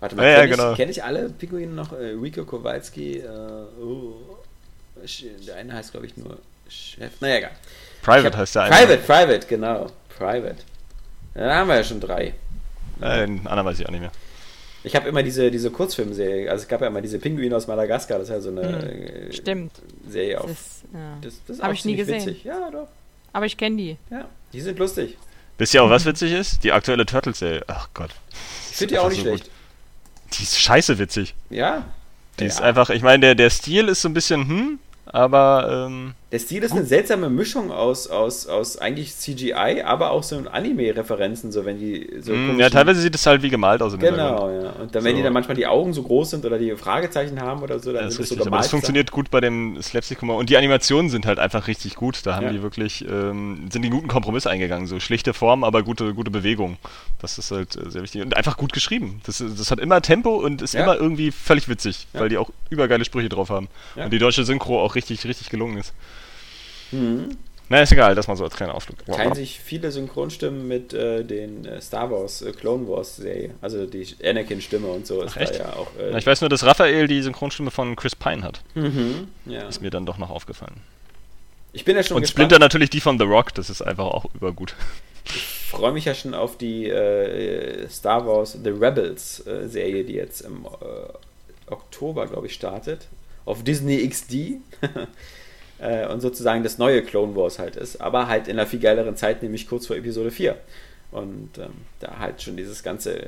Warte 0.00 0.16
mal, 0.16 0.24
Ja, 0.24 0.30
ja, 0.30 0.36
kenne 0.40 0.50
genau. 0.56 0.70
ich, 0.72 0.76
kenn 0.76 0.88
ich 0.88 1.04
alle 1.04 1.28
Pinguine 1.28 1.72
noch? 1.72 1.92
Äh, 1.92 2.14
Rico 2.20 2.44
Kowalski, 2.44 3.18
äh, 3.18 3.28
oh, 3.82 4.14
der 5.46 5.56
eine 5.56 5.74
heißt 5.74 5.92
glaube 5.92 6.06
ich 6.06 6.16
nur 6.16 6.38
Chef. 6.68 7.12
Naja, 7.20 7.36
egal. 7.38 7.50
Private 8.02 8.26
hab- 8.28 8.36
heißt 8.36 8.54
der 8.54 8.62
eine. 8.62 8.74
Private, 8.74 8.98
Private, 9.02 9.46
genau. 9.46 9.86
Private. 10.16 10.56
Ja, 11.34 11.46
Da 11.46 11.54
haben 11.56 11.68
wir 11.68 11.76
ja 11.76 11.84
schon 11.84 12.00
drei. 12.00 12.34
Äh, 13.00 13.26
den 13.26 13.46
anderen 13.46 13.66
weiß 13.66 13.80
ich 13.80 13.86
auch 13.86 13.90
nicht 13.90 14.00
mehr. 14.00 14.12
Ich 14.82 14.96
habe 14.96 15.08
immer 15.08 15.22
diese, 15.22 15.50
diese 15.50 15.70
Kurzfilmserie, 15.70 16.50
also 16.50 16.62
es 16.62 16.68
gab 16.68 16.80
ja 16.80 16.86
immer 16.86 17.02
diese 17.02 17.18
Pinguine 17.18 17.54
aus 17.54 17.66
Madagaskar, 17.66 18.18
das 18.18 18.28
ist 18.28 18.34
ja 18.34 18.40
so 18.40 18.48
eine 18.50 18.62
Hm, 18.82 19.28
äh, 19.28 19.32
Stimmt. 19.32 19.72
Serie 20.08 20.40
auf. 20.40 20.46
Das, 20.48 20.56
ist, 20.58 20.84
ja. 20.94 21.18
Das, 21.20 21.34
das 21.46 21.56
ist 21.56 21.62
Hab 21.62 21.68
auch 21.70 21.74
ich 21.74 21.84
nie 21.84 21.96
gesehen. 21.96 22.20
Witzig. 22.26 22.44
Ja, 22.44 22.70
doch. 22.70 22.88
Aber 23.34 23.44
ich 23.46 23.56
kenne 23.58 23.76
die. 23.76 23.96
Ja, 24.10 24.24
die 24.52 24.60
sind 24.62 24.78
lustig. 24.78 25.18
Wisst 25.58 25.74
ihr 25.74 25.82
auch, 25.82 25.90
was 25.90 26.06
witzig 26.06 26.32
ist? 26.32 26.64
Die 26.64 26.72
aktuelle 26.72 27.04
Turtles-Serie. 27.04 27.62
Ach 27.66 27.88
Gott. 27.92 28.10
Ich 28.70 28.76
finde 28.78 28.94
die 28.94 28.98
auch 28.98 29.10
nicht 29.10 29.18
so 29.18 29.28
schlecht. 29.28 29.44
gut. 29.44 29.52
Die 30.32 30.42
ist 30.42 30.60
scheiße 30.60 30.98
witzig. 30.98 31.34
Ja. 31.48 31.84
Die 32.38 32.44
ja. 32.44 32.48
ist 32.48 32.60
einfach, 32.60 32.90
ich 32.90 33.02
meine, 33.02 33.20
der, 33.20 33.34
der 33.34 33.50
Stil 33.50 33.88
ist 33.88 34.02
so 34.02 34.08
ein 34.08 34.14
bisschen, 34.14 34.48
hm, 34.48 34.78
aber 35.06 35.86
ähm, 35.86 36.14
Der 36.32 36.38
Stil 36.38 36.62
ist 36.62 36.70
eine 36.70 36.84
seltsame 36.84 37.28
Mischung 37.28 37.72
aus, 37.72 38.06
aus, 38.06 38.46
aus 38.46 38.78
eigentlich 38.78 39.16
CGI, 39.16 39.82
aber 39.84 40.12
auch 40.12 40.22
so 40.22 40.36
Anime-Referenzen, 40.84 41.50
so 41.50 41.64
wenn 41.64 41.78
die 41.78 42.08
so 42.20 42.32
Hm, 42.32 42.58
ja, 42.60 42.70
teilweise 42.70 43.00
sieht 43.00 43.16
es 43.16 43.26
halt 43.26 43.42
wie 43.42 43.50
gemalt 43.50 43.82
aus 43.82 43.94
im 43.94 43.98
Genau, 43.98 44.48
ja. 44.48 44.70
Und 44.80 44.94
dann, 44.94 45.02
wenn 45.02 45.12
So. 45.12 45.16
die 45.16 45.22
dann 45.24 45.32
manchmal 45.32 45.56
die 45.56 45.66
Augen 45.66 45.92
so 45.92 46.04
groß 46.04 46.30
sind 46.30 46.44
oder 46.44 46.56
die 46.58 46.70
Fragezeichen 46.76 47.40
haben 47.40 47.62
oder 47.62 47.80
so, 47.80 47.92
dann 47.92 48.04
das 48.04 48.12
ist 48.14 48.20
das 48.20 48.28
so 48.28 48.34
richtig, 48.34 48.40
aber 48.42 48.44
gemalt. 48.44 48.64
das 48.64 48.70
funktioniert 48.70 49.10
gut 49.10 49.30
bei 49.32 49.40
dem 49.40 49.82
Slapstick-Humor. 49.82 50.36
Und 50.36 50.50
die 50.50 50.56
Animationen 50.56 51.10
sind 51.10 51.26
halt 51.26 51.40
einfach 51.40 51.66
richtig 51.66 51.96
gut. 51.96 52.24
Da 52.24 52.36
haben 52.36 52.46
Ja. 52.46 52.52
die 52.52 52.62
wirklich, 52.62 53.04
ähm, 53.08 53.68
sind 53.72 53.82
die 53.82 53.90
guten 53.90 54.06
Kompromiss 54.06 54.46
eingegangen. 54.46 54.86
So 54.86 55.00
schlichte 55.00 55.34
Form, 55.34 55.64
aber 55.64 55.82
gute, 55.82 56.14
gute 56.14 56.30
Bewegung. 56.30 56.76
Das 57.20 57.38
ist 57.38 57.50
halt 57.50 57.74
äh, 57.76 57.90
sehr 57.90 58.02
wichtig. 58.02 58.22
Und 58.22 58.36
einfach 58.36 58.56
gut 58.56 58.72
geschrieben. 58.72 59.20
Das, 59.26 59.38
das 59.44 59.70
hat 59.72 59.80
immer 59.80 60.00
Tempo 60.00 60.36
und 60.36 60.62
ist 60.62 60.74
Ja. 60.74 60.84
immer 60.84 60.94
irgendwie 60.94 61.32
völlig 61.32 61.68
witzig, 61.68 62.06
Ja. 62.14 62.20
weil 62.20 62.28
die 62.28 62.38
auch 62.38 62.50
übergeile 62.70 63.04
Sprüche 63.04 63.28
drauf 63.28 63.50
haben. 63.50 63.66
Und 63.96 64.12
die 64.12 64.18
deutsche 64.20 64.44
Synchro 64.44 64.80
auch 64.80 64.94
richtig, 64.94 65.24
richtig 65.26 65.50
gelungen 65.50 65.76
ist. 65.76 65.92
Mhm. 66.92 67.36
Na, 67.72 67.82
ist 67.82 67.92
egal, 67.92 68.16
das 68.16 68.26
mal 68.26 68.34
so 68.36 68.42
als 68.42 68.56
kleiner 68.56 68.74
Ausflug. 68.74 69.04
Teilen 69.06 69.32
sich 69.34 69.60
viele 69.60 69.92
Synchronstimmen 69.92 70.66
mit 70.66 70.92
äh, 70.92 71.22
den 71.24 71.64
äh, 71.64 71.80
Star 71.80 72.10
Wars, 72.10 72.42
äh, 72.42 72.50
Clone 72.50 72.88
Wars 72.88 73.14
Serie. 73.16 73.54
Also 73.60 73.86
die 73.86 74.04
Anakin-Stimme 74.24 74.88
und 74.88 75.06
so 75.06 75.22
ist 75.22 75.36
echt? 75.36 75.54
da 75.54 75.58
ja 75.58 75.72
auch. 75.74 75.86
Äh, 75.96 76.10
Na, 76.10 76.18
ich 76.18 76.26
weiß 76.26 76.40
nur, 76.40 76.50
dass 76.50 76.64
Raphael 76.64 77.06
die 77.06 77.22
Synchronstimme 77.22 77.70
von 77.70 77.94
Chris 77.94 78.16
Pine 78.16 78.42
hat. 78.42 78.62
mhm, 78.74 79.28
ja. 79.46 79.68
Ist 79.68 79.80
mir 79.82 79.90
dann 79.90 80.04
doch 80.04 80.18
noch 80.18 80.30
aufgefallen. 80.30 80.78
Ich 81.72 81.84
bin 81.84 81.94
ja 81.94 82.02
schon 82.02 82.16
Und 82.16 82.22
gespannt. 82.22 82.46
Splinter 82.50 82.58
natürlich 82.58 82.90
die 82.90 83.00
von 83.00 83.18
The 83.20 83.24
Rock, 83.24 83.54
das 83.54 83.70
ist 83.70 83.82
einfach 83.82 84.06
auch 84.06 84.26
übergut. 84.34 84.74
Ich 85.26 85.42
freue 85.70 85.92
mich 85.92 86.06
ja 86.06 86.14
schon 86.14 86.34
auf 86.34 86.58
die 86.58 86.88
äh, 86.88 87.88
Star 87.88 88.26
Wars 88.26 88.58
The 88.64 88.70
Rebels 88.70 89.46
äh, 89.46 89.68
Serie, 89.68 90.02
die 90.02 90.14
jetzt 90.14 90.40
im 90.40 90.66
Oktober, 91.68 92.26
glaube 92.26 92.48
ich, 92.48 92.54
startet. 92.54 93.06
Auf 93.44 93.62
Disney 93.62 94.08
XD. 94.08 94.56
äh, 95.80 96.06
und 96.06 96.20
sozusagen 96.20 96.62
das 96.62 96.78
neue 96.78 97.02
Clone 97.02 97.34
Wars 97.36 97.58
halt 97.58 97.76
ist. 97.76 98.00
Aber 98.00 98.28
halt 98.28 98.48
in 98.48 98.58
einer 98.58 98.66
viel 98.66 98.80
geileren 98.80 99.16
Zeit, 99.16 99.42
nämlich 99.42 99.68
kurz 99.68 99.86
vor 99.86 99.96
Episode 99.96 100.30
4. 100.30 100.56
Und 101.10 101.58
ähm, 101.58 101.72
da 101.98 102.18
halt 102.18 102.40
schon 102.42 102.56
dieses 102.56 102.82
ganze 102.82 103.18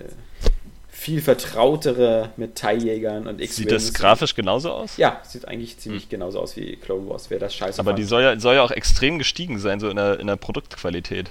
viel 0.88 1.20
vertrautere 1.20 2.30
mit 2.36 2.54
TIE-Jägern 2.54 3.26
und 3.26 3.40
X-Wings. 3.40 3.56
Sieht 3.56 3.72
das 3.72 3.92
grafisch 3.92 4.36
genauso 4.36 4.70
aus? 4.70 4.98
Ja, 4.98 5.20
sieht 5.24 5.48
eigentlich 5.48 5.78
ziemlich 5.78 6.08
genauso 6.08 6.38
aus 6.38 6.54
wie 6.56 6.76
Clone 6.76 7.08
Wars. 7.08 7.28
Wer 7.28 7.40
das 7.40 7.54
scheiße 7.54 7.80
Aber 7.80 7.90
fand. 7.90 7.98
die 7.98 8.04
soll 8.04 8.22
ja, 8.22 8.38
soll 8.38 8.54
ja 8.54 8.62
auch 8.62 8.70
extrem 8.70 9.18
gestiegen 9.18 9.58
sein, 9.58 9.80
so 9.80 9.88
in 9.88 9.96
der, 9.96 10.20
in 10.20 10.28
der 10.28 10.36
Produktqualität. 10.36 11.30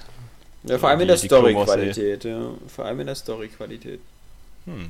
Ja, 0.63 0.77
vor 0.77 0.89
allem 0.89 1.01
in 1.01 1.07
der 1.07 1.17
Story-Qualität, 1.17 2.23
ja. 2.25 2.51
Vor 2.67 2.85
allem 2.85 2.99
in 2.99 3.07
der 3.07 3.15
Story-Qualität. 3.15 3.99
Hm. 4.65 4.89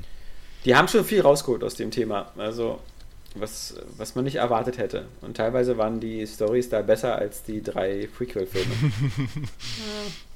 Die 0.65 0.75
haben 0.75 0.87
schon 0.87 1.05
viel 1.05 1.21
rausgeholt 1.21 1.63
aus 1.63 1.75
dem 1.75 1.91
Thema. 1.91 2.31
Also, 2.37 2.79
was, 3.35 3.75
was 3.97 4.15
man 4.15 4.25
nicht 4.25 4.35
erwartet 4.35 4.77
hätte. 4.77 5.05
Und 5.21 5.37
teilweise 5.37 5.77
waren 5.77 5.99
die 5.99 6.25
Stories 6.27 6.69
da 6.69 6.81
besser 6.81 7.15
als 7.15 7.43
die 7.43 7.61
drei 7.61 8.07
Prequel-Filme. 8.15 8.71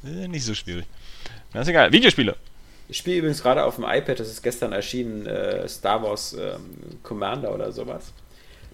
Äh, 0.05 0.27
nicht 0.27 0.45
so 0.45 0.53
schwierig. 0.53 0.85
Na, 1.51 1.61
ist 1.61 1.67
egal. 1.67 1.91
Videospiele. 1.91 2.35
ich 2.87 2.97
spiele 2.97 3.17
übrigens 3.17 3.41
gerade 3.41 3.63
auf 3.63 3.73
dem 3.75 3.85
iPad, 3.85 4.19
das 4.19 4.29
ist 4.29 4.43
gestern 4.43 4.71
erschienen, 4.71 5.25
äh, 5.25 5.67
Star 5.67 6.03
Wars 6.03 6.37
ähm, 6.39 6.99
Commander 7.01 7.51
oder 7.51 7.71
sowas. 7.71 8.13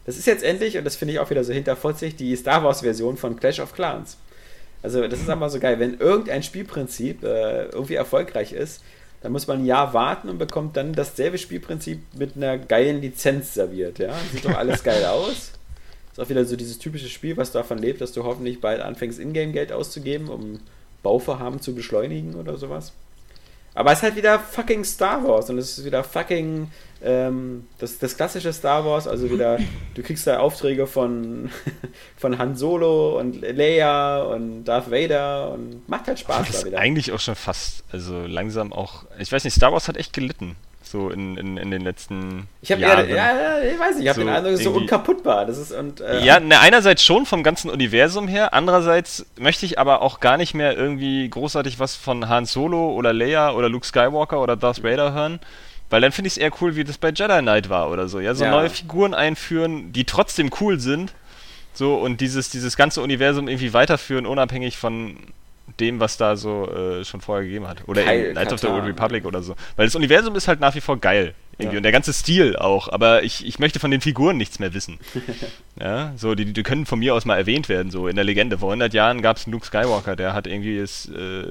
Das 0.05 0.17
ist 0.17 0.25
jetzt 0.27 0.43
endlich, 0.43 0.77
und 0.77 0.83
das 0.83 0.97
finde 0.97 1.13
ich 1.13 1.19
auch 1.19 1.29
wieder 1.29 1.45
so 1.45 1.53
hinterfotzig, 1.53 2.17
die 2.17 2.35
Star 2.35 2.65
Wars-Version 2.65 3.15
von 3.15 3.37
Clash 3.37 3.61
of 3.61 3.73
Clans. 3.73 4.17
Also, 4.83 5.07
das 5.07 5.21
ist 5.21 5.29
einfach 5.29 5.49
so 5.49 5.59
geil. 5.59 5.79
Wenn 5.79 5.99
irgendein 5.99 6.43
Spielprinzip 6.43 7.23
äh, 7.23 7.65
irgendwie 7.65 7.95
erfolgreich 7.95 8.51
ist, 8.51 8.83
dann 9.21 9.31
muss 9.31 9.47
man 9.47 9.59
ein 9.59 9.65
Jahr 9.65 9.93
warten 9.93 10.29
und 10.29 10.37
bekommt 10.37 10.75
dann 10.77 10.93
dasselbe 10.93 11.37
Spielprinzip 11.37 12.01
mit 12.17 12.35
einer 12.35 12.57
geilen 12.57 13.01
Lizenz 13.01 13.53
serviert. 13.53 13.99
Ja? 13.99 14.15
Sieht 14.31 14.45
doch 14.45 14.55
alles 14.55 14.83
geil 14.83 15.05
aus. 15.05 15.51
Ist 16.11 16.19
auch 16.19 16.29
wieder 16.29 16.43
so 16.43 16.55
dieses 16.55 16.79
typische 16.79 17.07
Spiel, 17.07 17.37
was 17.37 17.51
davon 17.51 17.77
lebt, 17.77 18.01
dass 18.01 18.11
du 18.11 18.23
hoffentlich 18.23 18.59
bald 18.59 18.81
anfängst, 18.81 19.19
Ingame-Geld 19.19 19.71
auszugeben, 19.71 20.27
um 20.27 20.59
Bauvorhaben 21.03 21.61
zu 21.61 21.73
beschleunigen 21.73 22.35
oder 22.35 22.57
sowas. 22.57 22.93
Aber 23.73 23.91
es 23.91 23.99
ist 23.99 24.03
halt 24.03 24.15
wieder 24.15 24.39
fucking 24.39 24.83
Star 24.83 25.23
Wars 25.25 25.49
und 25.49 25.57
es 25.57 25.77
ist 25.77 25.85
wieder 25.85 26.03
fucking 26.03 26.69
ähm, 27.03 27.67
das, 27.79 27.97
das 27.97 28.15
klassische 28.15 28.53
Star 28.53 28.85
Wars, 28.85 29.07
also 29.07 29.29
wieder, 29.31 29.57
du 29.95 30.03
kriegst 30.03 30.27
da 30.27 30.39
Aufträge 30.39 30.87
von, 30.87 31.49
von 32.17 32.37
Han 32.37 32.55
Solo 32.55 33.19
und 33.19 33.41
Leia 33.41 34.21
und 34.23 34.65
Darth 34.65 34.91
Vader 34.91 35.51
und 35.51 35.87
macht 35.89 36.07
halt 36.07 36.19
Spaß 36.19 36.47
Das 36.47 36.51
da 36.51 36.57
ist 36.59 36.65
wieder. 36.65 36.79
eigentlich 36.79 37.11
auch 37.11 37.19
schon 37.19 37.35
fast, 37.35 37.83
also 37.91 38.21
langsam 38.21 38.71
auch. 38.73 39.05
Ich 39.19 39.31
weiß 39.31 39.43
nicht, 39.43 39.53
Star 39.55 39.71
Wars 39.71 39.87
hat 39.87 39.97
echt 39.97 40.13
gelitten. 40.13 40.55
So 40.91 41.09
in, 41.09 41.37
in, 41.37 41.55
in 41.55 41.71
den 41.71 41.81
letzten 41.83 42.47
Ich 42.61 42.69
habe 42.71 42.81
Jahren. 42.81 43.07
ja, 43.07 43.15
ja, 43.15 43.61
ich 43.61 43.79
weiß 43.79 43.95
nicht, 43.95 44.03
ich 44.03 44.09
habe 44.09 44.19
So 44.19 44.25
den 44.25 44.29
Eindruck, 44.33 44.51
es 44.53 44.59
ist 44.59 44.65
so 44.65 44.71
unkaputtbar. 44.71 45.45
Das 45.45 45.57
ist 45.57 45.71
und 45.71 46.01
äh, 46.01 46.19
Ja, 46.25 46.39
ne, 46.41 46.59
einerseits 46.59 47.03
schon 47.05 47.25
vom 47.25 47.43
ganzen 47.43 47.69
Universum 47.69 48.27
her, 48.27 48.53
andererseits 48.53 49.25
möchte 49.39 49.65
ich 49.65 49.79
aber 49.79 50.01
auch 50.01 50.19
gar 50.19 50.35
nicht 50.35 50.53
mehr 50.53 50.75
irgendwie 50.75 51.29
großartig 51.29 51.79
was 51.79 51.95
von 51.95 52.27
Han 52.27 52.45
Solo 52.45 52.91
oder 52.91 53.13
Leia 53.13 53.51
oder 53.53 53.69
Luke 53.69 53.85
Skywalker 53.85 54.41
oder 54.41 54.57
Darth 54.57 54.83
Vader 54.83 55.13
hören, 55.13 55.39
weil 55.89 56.01
dann 56.01 56.11
finde 56.11 56.27
ich 56.27 56.33
es 56.33 56.37
eher 56.37 56.51
cool, 56.61 56.75
wie 56.75 56.83
das 56.83 56.97
bei 56.97 57.09
Jedi 57.09 57.39
Knight 57.39 57.69
war 57.69 57.89
oder 57.89 58.09
so. 58.09 58.19
Ja, 58.19 58.33
so 58.35 58.43
Ja. 58.43 58.51
neue 58.51 58.69
Figuren 58.69 59.13
einführen, 59.13 59.93
die 59.93 60.03
trotzdem 60.03 60.49
cool 60.59 60.77
sind, 60.79 61.13
so 61.73 61.95
und 61.95 62.19
dieses, 62.19 62.49
dieses 62.49 62.75
ganze 62.75 63.01
Universum 63.01 63.47
irgendwie 63.47 63.71
weiterführen, 63.73 64.25
unabhängig 64.25 64.75
von 64.77 65.15
dem, 65.79 65.99
was 65.99 66.17
da 66.17 66.35
so 66.35 66.69
äh, 66.69 67.05
schon 67.05 67.21
vorher 67.21 67.45
gegeben 67.45 67.67
hat. 67.67 67.87
Oder 67.87 68.03
Kyle 68.03 68.27
in 68.27 68.31
Knights 68.33 68.53
of 68.53 68.59
the. 68.59 68.67
Old 68.67 68.85
Republic 68.85 69.25
oder 69.25 69.41
so. 69.41 69.55
Weil 69.75 69.85
das 69.85 69.95
Universum 69.95 70.35
ist 70.35 70.47
halt 70.47 70.59
nach 70.59 70.75
wie 70.75 70.81
vor 70.81 70.97
geil. 70.97 71.33
Irgendwie. 71.57 71.75
Ja. 71.75 71.79
Und 71.79 71.83
der 71.83 71.91
ganze 71.91 72.13
Stil 72.13 72.55
auch. 72.55 72.87
Aber 72.87 73.23
ich, 73.23 73.45
ich 73.45 73.59
möchte 73.59 73.79
von 73.79 73.91
den 73.91 74.01
Figuren 74.01 74.37
nichts 74.37 74.59
mehr 74.59 74.73
wissen. 74.73 74.99
ja, 75.79 76.13
so, 76.15 76.35
die, 76.35 76.53
die 76.53 76.63
können 76.63 76.85
von 76.85 76.99
mir 76.99 77.13
aus 77.13 77.25
mal 77.25 77.37
erwähnt 77.37 77.69
werden, 77.69 77.91
so 77.91 78.07
in 78.07 78.15
der 78.15 78.25
Legende. 78.25 78.57
Vor 78.57 78.69
100 78.69 78.93
Jahren 78.93 79.21
gab 79.21 79.37
es 79.37 79.47
Luke 79.47 79.65
Skywalker, 79.65 80.15
der 80.15 80.33
hat 80.33 80.47
irgendwie 80.47 80.79
das 80.79 81.07
äh, 81.09 81.45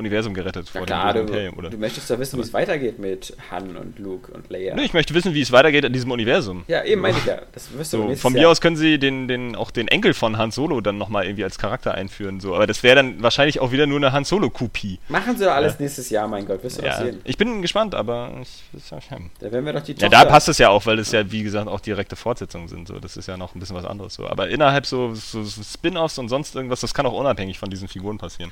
Universum 0.00 0.34
gerettet 0.34 0.66
Ja 0.74 0.80
vor 0.80 0.86
klar, 0.86 1.12
dem 1.12 1.26
du, 1.26 1.32
Imperium, 1.32 1.58
oder? 1.58 1.70
du 1.70 1.76
möchtest 1.78 2.10
doch 2.10 2.18
wissen, 2.18 2.38
wie 2.38 2.42
es 2.42 2.52
weitergeht 2.52 2.98
mit 2.98 3.36
Han 3.50 3.76
und 3.76 3.98
Luke 3.98 4.32
und 4.32 4.50
Leia. 4.50 4.74
Nee, 4.74 4.82
ich 4.82 4.92
möchte 4.94 5.14
wissen, 5.14 5.32
wie 5.34 5.40
es 5.40 5.52
weitergeht 5.52 5.84
in 5.84 5.92
diesem 5.92 6.10
Universum. 6.10 6.64
ja, 6.66 6.82
eben 6.84 7.00
meine 7.00 7.16
ich 7.18 7.24
ja. 7.24 7.40
Das 7.52 7.72
wirst 7.76 7.92
du 7.92 8.08
So, 8.08 8.16
von 8.16 8.32
mir 8.32 8.42
Jahr. 8.42 8.50
aus 8.50 8.60
können 8.60 8.76
sie 8.76 8.98
den, 8.98 9.28
den, 9.28 9.54
auch 9.54 9.70
den 9.70 9.86
Enkel 9.88 10.12
von 10.14 10.36
Han 10.38 10.50
Solo 10.50 10.80
dann 10.80 10.98
nochmal 10.98 11.24
irgendwie 11.26 11.44
als 11.44 11.58
Charakter 11.58 11.94
einführen. 11.94 12.40
So. 12.40 12.54
Aber 12.54 12.66
das 12.66 12.82
wäre 12.82 12.96
dann 12.96 13.22
wahrscheinlich 13.22 13.60
auch 13.60 13.70
wieder 13.72 13.86
nur 13.86 13.98
eine 13.98 14.12
Han 14.12 14.24
Solo-Kopie. 14.24 14.98
Machen 15.08 15.36
sie 15.36 15.44
doch 15.44 15.52
alles 15.52 15.78
nächstes 15.78 16.10
Jahr, 16.10 16.26
mein 16.28 16.46
Gott, 16.46 16.64
wirst 16.64 16.80
du 16.80 16.84
Ja, 16.84 16.96
sehen. 16.98 17.20
ich 17.24 17.36
bin 17.36 17.62
gespannt, 17.62 17.94
aber 17.94 18.32
ich, 18.42 18.62
ja 18.90 19.00
schlimm. 19.00 19.30
Da 19.40 19.52
werden 19.52 19.64
wir 19.66 19.72
doch 19.72 19.82
die 19.82 19.92
Ja, 19.92 20.08
Tochter. 20.08 20.24
da 20.24 20.24
passt 20.24 20.48
es 20.48 20.58
ja 20.58 20.68
auch, 20.70 20.86
weil 20.86 20.98
es 20.98 21.12
ja, 21.12 21.30
wie 21.30 21.42
gesagt, 21.42 21.68
auch 21.68 21.80
direkte 21.80 22.16
Fortsetzungen 22.16 22.68
sind. 22.68 22.88
So. 22.88 22.98
Das 22.98 23.16
ist 23.16 23.26
ja 23.28 23.36
noch 23.36 23.54
ein 23.54 23.60
bisschen 23.60 23.76
was 23.76 23.84
anderes. 23.84 24.14
So. 24.14 24.26
Aber 24.26 24.48
innerhalb 24.48 24.86
so, 24.86 25.14
so 25.14 25.44
Spin-Offs 25.44 26.18
und 26.18 26.28
sonst 26.28 26.54
irgendwas, 26.54 26.80
das 26.80 26.94
kann 26.94 27.06
auch 27.06 27.12
unabhängig 27.12 27.58
von 27.58 27.68
diesen 27.70 27.88
Figuren 27.88 28.18
passieren. 28.18 28.50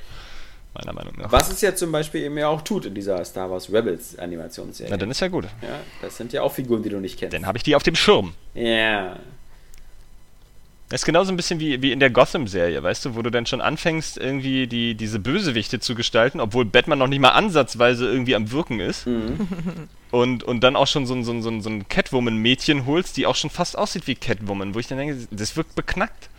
Meiner 0.73 0.93
Meinung 0.93 1.13
nach. 1.17 1.31
Was 1.31 1.51
es 1.51 1.61
ja 1.61 1.75
zum 1.75 1.91
Beispiel 1.91 2.21
eben 2.23 2.37
ja 2.37 2.47
auch 2.47 2.61
tut 2.61 2.85
in 2.85 2.93
dieser 2.93 3.23
Star 3.25 3.49
Wars 3.49 3.71
Rebels 3.71 4.17
Animationsserie. 4.19 4.91
Na, 4.91 4.97
dann 4.97 5.09
ist 5.09 5.19
ja 5.19 5.27
gut. 5.27 5.45
ja, 5.61 5.79
das 6.01 6.17
sind 6.17 6.31
ja 6.31 6.43
auch 6.43 6.53
Figuren, 6.53 6.83
die 6.83 6.89
du 6.89 6.99
nicht 6.99 7.17
kennst. 7.19 7.33
Dann 7.33 7.45
habe 7.45 7.57
ich 7.57 7.63
die 7.63 7.75
auf 7.75 7.83
dem 7.83 7.95
Schirm. 7.95 8.33
ja. 8.53 9.17
Das 10.91 11.01
ist 11.01 11.05
genauso 11.05 11.31
ein 11.31 11.37
bisschen 11.37 11.59
wie, 11.59 11.83
wie 11.83 11.91
in 11.91 11.99
der 11.99 12.09
Gotham-Serie, 12.09 12.81
weißt 12.81 13.05
du, 13.05 13.15
wo 13.15 13.21
du 13.21 13.29
dann 13.29 13.45
schon 13.45 13.61
anfängst, 13.61 14.17
irgendwie 14.17 14.65
die, 14.65 14.95
diese 14.95 15.19
Bösewichte 15.19 15.79
zu 15.79 15.93
gestalten, 15.93 16.39
obwohl 16.39 16.65
Batman 16.65 16.97
noch 16.97 17.07
nicht 17.07 17.19
mal 17.19 17.29
ansatzweise 17.29 18.07
irgendwie 18.07 18.33
am 18.35 18.51
Wirken 18.51 18.79
ist. 18.79 19.05
Und, 20.11 20.43
und 20.43 20.61
dann 20.61 20.75
auch 20.75 20.87
schon 20.87 21.05
so 21.05 21.13
ein, 21.13 21.23
so 21.23 21.31
ein, 21.31 21.61
so 21.61 21.69
ein 21.69 21.87
Catwoman-Mädchen 21.87 22.87
holst, 22.87 23.15
die 23.15 23.27
auch 23.27 23.35
schon 23.35 23.51
fast 23.51 23.77
aussieht 23.77 24.07
wie 24.07 24.15
Catwoman, 24.15 24.73
wo 24.73 24.79
ich 24.79 24.87
dann 24.87 24.97
denke, 24.97 25.27
das 25.29 25.55
wirkt 25.55 25.75
beknackt. 25.75 26.29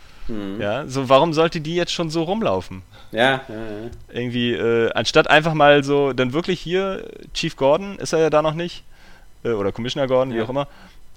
Ja, 0.60 0.86
so 0.86 1.08
warum 1.08 1.32
sollte 1.32 1.60
die 1.60 1.74
jetzt 1.74 1.92
schon 1.92 2.10
so 2.10 2.22
rumlaufen? 2.22 2.82
Ja, 3.12 3.20
ja, 3.20 3.54
ja. 3.54 3.90
Irgendwie, 4.12 4.52
äh, 4.52 4.90
anstatt 4.92 5.28
einfach 5.28 5.54
mal 5.54 5.82
so, 5.84 6.12
dann 6.12 6.32
wirklich 6.32 6.60
hier, 6.60 7.04
Chief 7.34 7.56
Gordon 7.56 7.98
ist 7.98 8.12
er 8.12 8.20
ja 8.20 8.30
da 8.30 8.40
noch 8.42 8.54
nicht, 8.54 8.84
äh, 9.44 9.50
oder 9.50 9.72
Commissioner 9.72 10.06
Gordon, 10.06 10.32
wie 10.32 10.38
Ja. 10.38 10.44
auch 10.44 10.50
immer, 10.50 10.68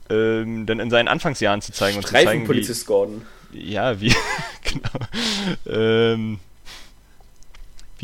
ähm, 0.09 0.65
dann 0.65 0.79
in 0.79 0.89
seinen 0.89 1.07
Anfangsjahren 1.07 1.61
zu 1.61 1.71
zeigen 1.71 1.97
und 1.97 2.07
zu 2.07 2.13
zeigen, 2.13 2.47
wie, 2.49 2.83
Gordon. 2.85 3.21
ja, 3.51 3.99
wie, 4.01 4.13
genau, 4.63 5.77
ähm, 5.79 6.39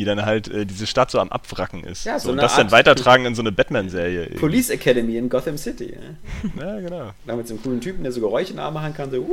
wie 0.00 0.04
dann 0.06 0.24
halt 0.24 0.48
äh, 0.48 0.64
diese 0.64 0.86
Stadt 0.86 1.10
so 1.10 1.18
am 1.20 1.28
Abwracken 1.30 1.84
ist. 1.84 2.06
Ja, 2.06 2.18
so, 2.18 2.28
so 2.28 2.32
und 2.32 2.38
das 2.38 2.56
dann 2.56 2.70
weitertragen 2.70 3.26
in 3.26 3.34
so 3.34 3.42
eine 3.42 3.52
Batman-Serie. 3.52 4.20
irgendwie. 4.22 4.38
Police 4.40 4.70
Academy 4.70 5.18
in 5.18 5.28
Gotham 5.28 5.58
City. 5.58 5.94
Ja. 6.56 6.64
Ja, 6.64 6.80
genau. 6.80 7.10
Da 7.26 7.36
mit 7.36 7.46
so 7.46 7.52
einem 7.52 7.62
coolen 7.62 7.80
Typen, 7.82 8.02
der 8.02 8.10
so 8.10 8.20
Geräusche 8.22 8.54
nachmachen 8.54 8.94
kann. 8.94 9.10
So, 9.10 9.18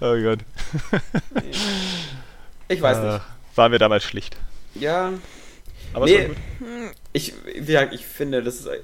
Oh 0.00 0.14
Gott. 0.22 0.38
ich 2.68 2.80
weiß 2.80 2.98
Äh, 2.98 3.12
nicht. 3.14 3.20
waren 3.56 3.72
wir 3.72 3.78
damals 3.80 4.04
schlicht. 4.04 4.36
Ja, 4.76 5.12
Aber 5.92 6.06
es 6.06 6.12
war 6.12 6.18
nee, 6.20 6.26
gut. 6.28 6.36
ich, 7.12 7.32
gesagt, 7.56 7.92
ich 7.94 8.04
finde, 8.06 8.42
das 8.42 8.60
ist 8.60 8.66
äh, 8.66 8.78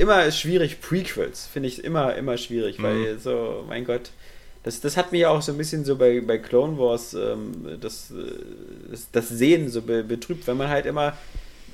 immer 0.00 0.30
schwierig. 0.30 0.80
Prequels 0.80 1.46
finde 1.46 1.68
ich 1.68 1.84
immer, 1.84 2.14
immer 2.14 2.38
schwierig, 2.38 2.78
Mhm. 2.78 2.82
weil 2.82 3.18
so, 3.18 3.64
mein 3.68 3.84
Gott, 3.84 4.10
das, 4.66 4.80
das 4.80 4.96
hat 4.96 5.12
ja 5.12 5.28
auch 5.28 5.40
so 5.42 5.52
ein 5.52 5.58
bisschen 5.58 5.84
so 5.84 5.94
bei, 5.94 6.20
bei 6.20 6.38
Clone 6.38 6.76
Wars 6.76 7.14
ähm, 7.14 7.78
das, 7.80 8.10
äh, 8.10 8.14
das, 8.90 9.08
das 9.12 9.28
Sehen 9.28 9.68
so 9.68 9.80
be, 9.80 10.02
betrübt, 10.02 10.44
wenn 10.48 10.56
man 10.56 10.68
halt 10.68 10.86
immer. 10.86 11.16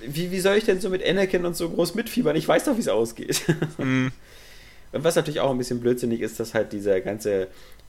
Wie, 0.07 0.31
wie 0.31 0.41
soll 0.41 0.57
ich 0.59 0.65
denn 0.65 0.79
so 0.79 0.91
mit 0.91 1.03
Anakin 1.03 1.47
und 1.47 1.57
so 1.57 1.71
groß 1.71 1.95
mitfiebern? 1.95 2.37
Ich 2.37 2.47
weiß 2.47 2.65
doch, 2.65 2.77
wie 2.77 2.81
es 2.81 2.89
ausgeht. 2.89 3.43
Mhm. 3.79 4.13
Und 4.93 5.05
was 5.05 5.17
natürlich 5.17 5.41
auch 5.41 5.51
ein 5.51 5.57
bisschen 5.57 5.81
blödsinnig 5.81 6.21
ist, 6.21 6.39
dass 6.39 6.53
halt 6.53 6.75
dieser 6.75 7.01
ganze. 7.01 7.45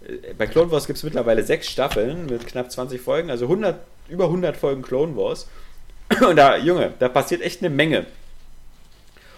äh, 0.07 0.33
Bei 0.37 0.47
Clone 0.47 0.71
Wars 0.71 0.87
gibt 0.87 0.95
es 0.95 1.03
mittlerweile 1.03 1.43
sechs 1.43 1.67
Staffeln 1.69 2.27
mit 2.27 2.47
knapp 2.47 2.71
20 2.71 3.01
Folgen, 3.01 3.29
also 3.29 3.43
100, 3.43 3.75
über 4.07 4.25
100 4.27 4.55
Folgen 4.55 4.83
Clone 4.83 5.17
Wars. 5.17 5.49
Und 6.25 6.37
da, 6.37 6.55
Junge, 6.55 6.93
da 6.99 7.09
passiert 7.09 7.41
echt 7.41 7.61
eine 7.61 7.69
Menge. 7.69 8.05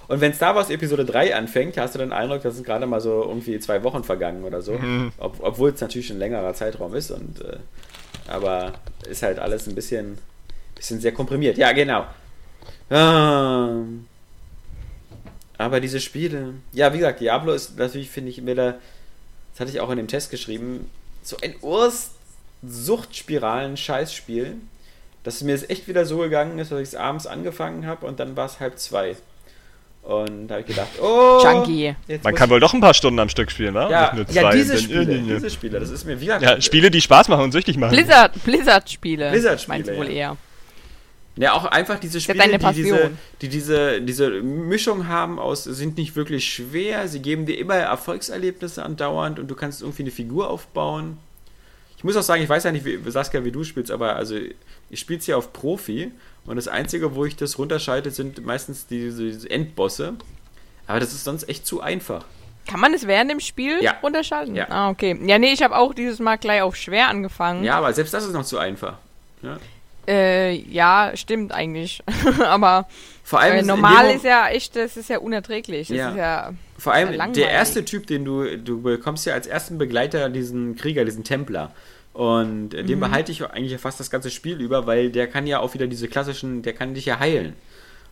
Und 0.08 0.22
wenn 0.22 0.34
Star 0.34 0.56
Wars 0.56 0.70
Episode 0.70 1.06
3 1.06 1.36
anfängt, 1.36 1.78
hast 1.78 1.96
du 1.96 2.00
den 2.00 2.12
Eindruck, 2.12 2.44
dass 2.44 2.56
es 2.56 2.64
gerade 2.64 2.86
mal 2.86 3.02
so 3.02 3.24
irgendwie 3.24 3.60
zwei 3.60 3.84
Wochen 3.84 4.04
vergangen 4.04 4.44
oder 4.44 4.62
so. 4.62 4.74
Mhm. 4.74 5.12
Ob, 5.18 5.38
obwohl 5.42 5.72
es 5.72 5.82
natürlich 5.82 6.10
ein 6.12 6.20
längerer 6.20 6.54
Zeitraum 6.54 6.94
ist. 6.94 7.12
Und, 7.12 7.42
äh, 7.42 7.58
aber 8.28 8.74
ist 9.10 9.24
halt 9.24 9.40
alles 9.40 9.68
ein 9.68 9.76
bisschen, 9.76 10.18
bisschen 10.76 11.00
sehr 11.00 11.12
komprimiert. 11.12 11.58
Ja, 11.58 11.72
genau. 11.72 12.06
Ähm, 12.92 14.06
aber 15.58 15.80
diese 15.80 16.00
Spiele. 16.00 16.54
Ja, 16.74 16.94
wie 16.94 16.98
gesagt, 16.98 17.20
Diablo 17.20 17.54
ist 17.54 17.78
natürlich, 17.78 18.10
finde 18.10 18.30
ich, 18.30 18.42
mir 18.42 18.56
da. 18.56 18.76
Das 19.54 19.62
hatte 19.62 19.72
ich 19.72 19.80
auch 19.80 19.90
in 19.90 19.98
dem 19.98 20.08
Test 20.08 20.32
geschrieben. 20.32 20.90
So 21.24 21.38
ein 21.42 21.56
Urs 21.62 22.12
Suchtspiralen-Scheißspiel. 22.64 24.56
Dass 25.24 25.42
mir 25.42 25.56
es 25.56 25.68
echt 25.68 25.88
wieder 25.88 26.06
so 26.06 26.20
gegangen 26.20 26.60
ist, 26.60 26.72
dass 26.72 26.80
ich 26.80 26.90
es 26.90 26.96
abends 26.96 27.26
angefangen 27.26 27.88
habe 27.88 28.06
und 28.06 28.20
dann 28.20 28.38
war 28.38 28.46
es 28.46 28.60
halb 28.60 28.78
zwei. 28.78 29.16
Und 30.06 30.48
da 30.48 30.56
habe 30.56 30.62
ich 30.62 30.68
gedacht, 30.68 30.90
oh. 31.02 31.42
Junkie. 31.44 31.96
Man 32.22 32.36
kann 32.36 32.52
wohl 32.52 32.60
doch 32.60 32.76
ein 32.76 32.80
paar 32.80 32.94
Stunden 32.94 33.20
am 33.20 33.28
Stück 33.28 33.50
spielen, 33.50 33.74
wa? 33.74 33.90
ja, 33.90 34.16
ja, 34.16 34.28
zwei 34.28 34.56
diese 34.56 34.78
Spiele, 34.78 35.06
diese 35.20 35.50
Spiele, 35.50 35.80
das 35.80 35.90
ist 35.90 36.06
mir 36.06 36.22
wieder. 36.22 36.40
Ja, 36.40 36.62
Spiele, 36.62 36.92
die 36.92 37.02
Spaß 37.02 37.28
machen 37.28 37.46
und 37.46 37.52
süchtig 37.52 37.78
machen. 37.78 37.96
Blizzard, 37.96 38.32
Blizzard-Spiele. 38.44 39.32
Blizzard-Spiele, 39.32 39.78
Meinst 39.78 39.90
du 39.90 39.98
wohl 39.98 40.10
eher. 40.10 40.38
Ja, 41.38 41.54
auch 41.54 41.66
einfach 41.66 42.00
diese 42.00 42.22
Spiele, 42.22 42.58
die, 42.58 42.74
diese, 42.74 43.12
die 43.42 43.50
diese, 43.50 44.02
diese 44.02 44.30
Mischung 44.30 45.08
haben 45.08 45.40
aus, 45.40 45.64
sind 45.64 45.98
nicht 45.98 46.16
wirklich 46.16 46.48
schwer, 46.48 47.08
sie 47.08 47.22
geben 47.22 47.48
dir 47.48 47.58
immer 47.58 47.76
Erfolgserlebnisse 47.76 48.84
andauernd 48.84 49.40
und 49.40 49.48
du 49.48 49.56
kannst 49.56 49.82
irgendwie 49.82 50.04
eine 50.04 50.12
Figur 50.12 50.50
aufbauen. 50.50 51.18
Ich 51.98 52.04
muss 52.04 52.16
auch 52.16 52.22
sagen, 52.22 52.44
ich 52.44 52.48
weiß 52.48 52.64
ja 52.64 52.72
nicht, 52.72 52.86
wie, 52.86 53.00
Saskia, 53.10 53.44
wie 53.44 53.52
du 53.52 53.64
spielst, 53.64 53.92
aber 53.92 54.16
also 54.16 54.38
ich 54.90 55.00
spiele 55.00 55.20
es 55.20 55.28
ja 55.28 55.36
auf 55.36 55.52
Profi 55.52 56.12
und 56.46 56.56
das 56.56 56.68
Einzige, 56.68 57.16
wo 57.16 57.26
ich 57.26 57.36
das 57.36 57.58
runterschalte, 57.58 58.12
sind 58.12 58.46
meistens 58.46 58.88
diese, 58.88 59.24
diese 59.24 59.50
Endbosse. 59.50 60.14
Aber 60.88 61.00
das 61.00 61.14
ist 61.14 61.24
sonst 61.24 61.50
echt 61.50 61.66
zu 61.66 61.82
einfach. 61.82 62.26
Kann 62.68 62.80
man 62.80 62.94
es 62.94 63.06
während 63.08 63.30
dem 63.32 63.40
Spiel 63.40 63.78
Ja. 63.82 63.96
runterschalten? 64.02 64.56
Ja. 64.56 64.68
Ah, 64.70 64.90
okay. 64.90 65.20
Ja, 65.26 65.38
nee, 65.38 65.52
ich 65.54 65.62
habe 65.64 65.76
auch 65.76 65.94
dieses 65.94 66.20
Mal 66.20 66.38
gleich 66.38 66.62
auf 66.62 66.76
schwer 66.76 67.10
angefangen. 67.10 67.64
Ja, 67.64 67.76
aber 67.78 67.94
selbst 67.94 68.14
das 68.14 68.26
ist 68.26 68.34
noch 68.34 68.46
zu 68.46 68.58
einfach. 68.58 68.98
Ja. 69.42 69.58
Äh, 70.08 70.54
ja, 70.56 71.12
stimmt 71.16 71.52
eigentlich. 71.52 72.04
Aber 72.46 72.88
Vor 73.24 73.40
allem 73.40 73.56
äh, 73.56 73.60
ist 73.62 73.66
normal 73.66 74.08
dem 74.10 74.18
ist 74.18 74.24
ja 74.24 74.48
echt, 74.50 74.76
das 74.76 74.98
ist 74.98 75.10
ja 75.10 75.18
unerträglich. 75.18 75.88
Das 75.88 75.98
Ja. 75.98 76.10
ist 76.12 76.18
ja. 76.18 76.54
Vor 76.78 76.94
Ist 76.94 77.00
ja 77.00 77.06
allem 77.08 77.18
langweilig. 77.18 77.44
der 77.44 77.52
erste 77.52 77.86
Typ, 77.86 78.06
den 78.06 78.24
du, 78.24 78.56
du 78.58 78.82
bekommst 78.84 79.26
ja 79.26 79.34
als 79.34 79.48
ersten 79.48 79.80
Begleiter 79.80 80.30
diesen 80.30 80.76
Krieger, 80.76 81.06
diesen 81.06 81.24
Templer. 81.24 81.72
Und 82.16 82.74
äh, 82.74 82.84
Mhm. 82.84 82.88
den 82.88 83.00
behalte 83.02 83.32
ich 83.34 83.46
eigentlich 83.46 83.80
fast 83.80 84.00
das 84.00 84.10
ganze 84.10 84.32
Spiel 84.32 84.62
über, 84.62 84.88
weil 84.88 85.12
der 85.12 85.28
kann 85.28 85.46
ja 85.48 85.60
auch 85.60 85.74
wieder 85.74 85.86
diese 85.88 86.08
klassischen, 86.08 86.62
der 86.62 86.72
kann 86.74 86.94
dich 86.94 87.06
ja 87.06 87.20
heilen. 87.20 87.54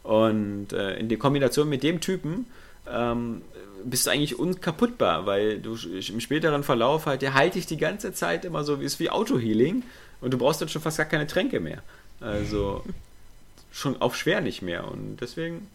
Und 0.03 0.73
äh, 0.73 0.97
in 0.97 1.07
der 1.07 1.17
Kombination 1.17 1.69
mit 1.69 1.83
dem 1.83 2.01
Typen 2.01 2.45
ähm, 2.91 3.41
bist 3.85 4.05
du 4.05 4.11
eigentlich 4.11 4.37
unkaputtbar, 4.37 5.25
weil 5.25 5.59
du 5.59 5.77
im 6.09 6.19
späteren 6.19 6.63
Verlauf 6.63 7.05
halt, 7.05 7.21
der 7.21 7.33
heilt 7.33 7.55
dich 7.55 7.65
die 7.65 7.77
ganze 7.77 8.13
Zeit 8.13 8.43
immer 8.43 8.65
so, 8.65 8.81
wie 8.81 8.85
ist 8.85 8.99
wie 8.99 9.09
Auto-Healing 9.09 9.83
und 10.19 10.33
du 10.33 10.37
brauchst 10.37 10.59
dann 10.61 10.67
schon 10.67 10.81
fast 10.81 10.97
gar 10.97 11.05
keine 11.05 11.25
Tränke 11.27 11.61
mehr. 11.61 11.81
Also 12.19 12.83
schon 13.71 14.01
auf 14.01 14.17
schwer 14.17 14.41
nicht 14.41 14.61
mehr. 14.61 14.85
Und 14.91 15.17
deswegen, 15.21 15.69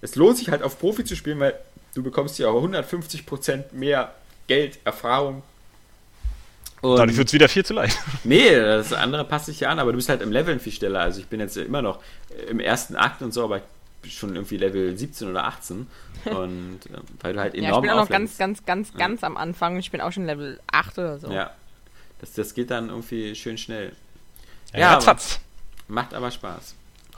es 0.00 0.14
lohnt 0.14 0.38
sich 0.38 0.50
halt 0.50 0.62
auf 0.62 0.78
Profi 0.78 1.04
zu 1.04 1.16
spielen, 1.16 1.40
weil 1.40 1.54
du 1.96 2.04
bekommst 2.04 2.38
ja 2.38 2.48
auch 2.48 2.62
150% 2.64 3.72
mehr 3.72 4.14
Geld, 4.46 4.78
Erfahrung. 4.84 5.42
Und 6.82 6.96
Dadurch 6.96 7.16
wird 7.16 7.28
es 7.28 7.32
wieder 7.32 7.48
viel 7.48 7.64
zu 7.64 7.74
leicht. 7.74 7.96
nee, 8.24 8.54
das 8.54 8.92
andere 8.92 9.24
passt 9.24 9.46
sich 9.46 9.60
ja 9.60 9.70
an, 9.70 9.78
aber 9.78 9.92
du 9.92 9.96
bist 9.96 10.08
halt 10.08 10.20
im 10.20 10.32
Leveln 10.32 10.58
viel 10.60 10.72
schneller. 10.72 11.00
Also 11.00 11.20
ich 11.20 11.28
bin 11.28 11.38
jetzt 11.38 11.56
immer 11.56 11.80
noch 11.80 12.00
im 12.48 12.58
ersten 12.60 12.96
Akt 12.96 13.22
und 13.22 13.32
so, 13.32 13.44
aber 13.44 13.58
ich 13.58 13.62
bin 14.02 14.10
schon 14.10 14.34
irgendwie 14.34 14.56
Level 14.56 14.98
17 14.98 15.30
oder 15.30 15.44
18. 15.44 15.86
Und 16.24 16.80
äh, 16.86 16.98
weil 17.20 17.32
du 17.32 17.40
halt 17.40 17.54
Ja, 17.54 17.60
ich 17.60 17.66
enorm 17.66 17.82
bin 17.82 17.90
auch 17.90 17.96
noch 17.96 18.08
ganz, 18.08 18.36
ganz, 18.36 18.64
ganz, 18.64 18.92
ganz 18.94 19.24
am 19.24 19.36
Anfang. 19.36 19.76
Ich 19.78 19.90
bin 19.90 20.00
auch 20.00 20.12
schon 20.12 20.26
Level 20.26 20.60
8 20.70 20.98
oder 20.98 21.18
so. 21.18 21.30
Ja, 21.30 21.50
das, 22.20 22.32
das 22.32 22.54
geht 22.54 22.70
dann 22.70 22.90
irgendwie 22.90 23.34
schön 23.34 23.58
schnell. 23.58 23.92
Ja, 24.72 24.78
Ja, 24.78 24.98
aber-. 24.98 25.18
Macht 25.88 26.14
aber 26.14 26.30
Spaß. 26.30 26.74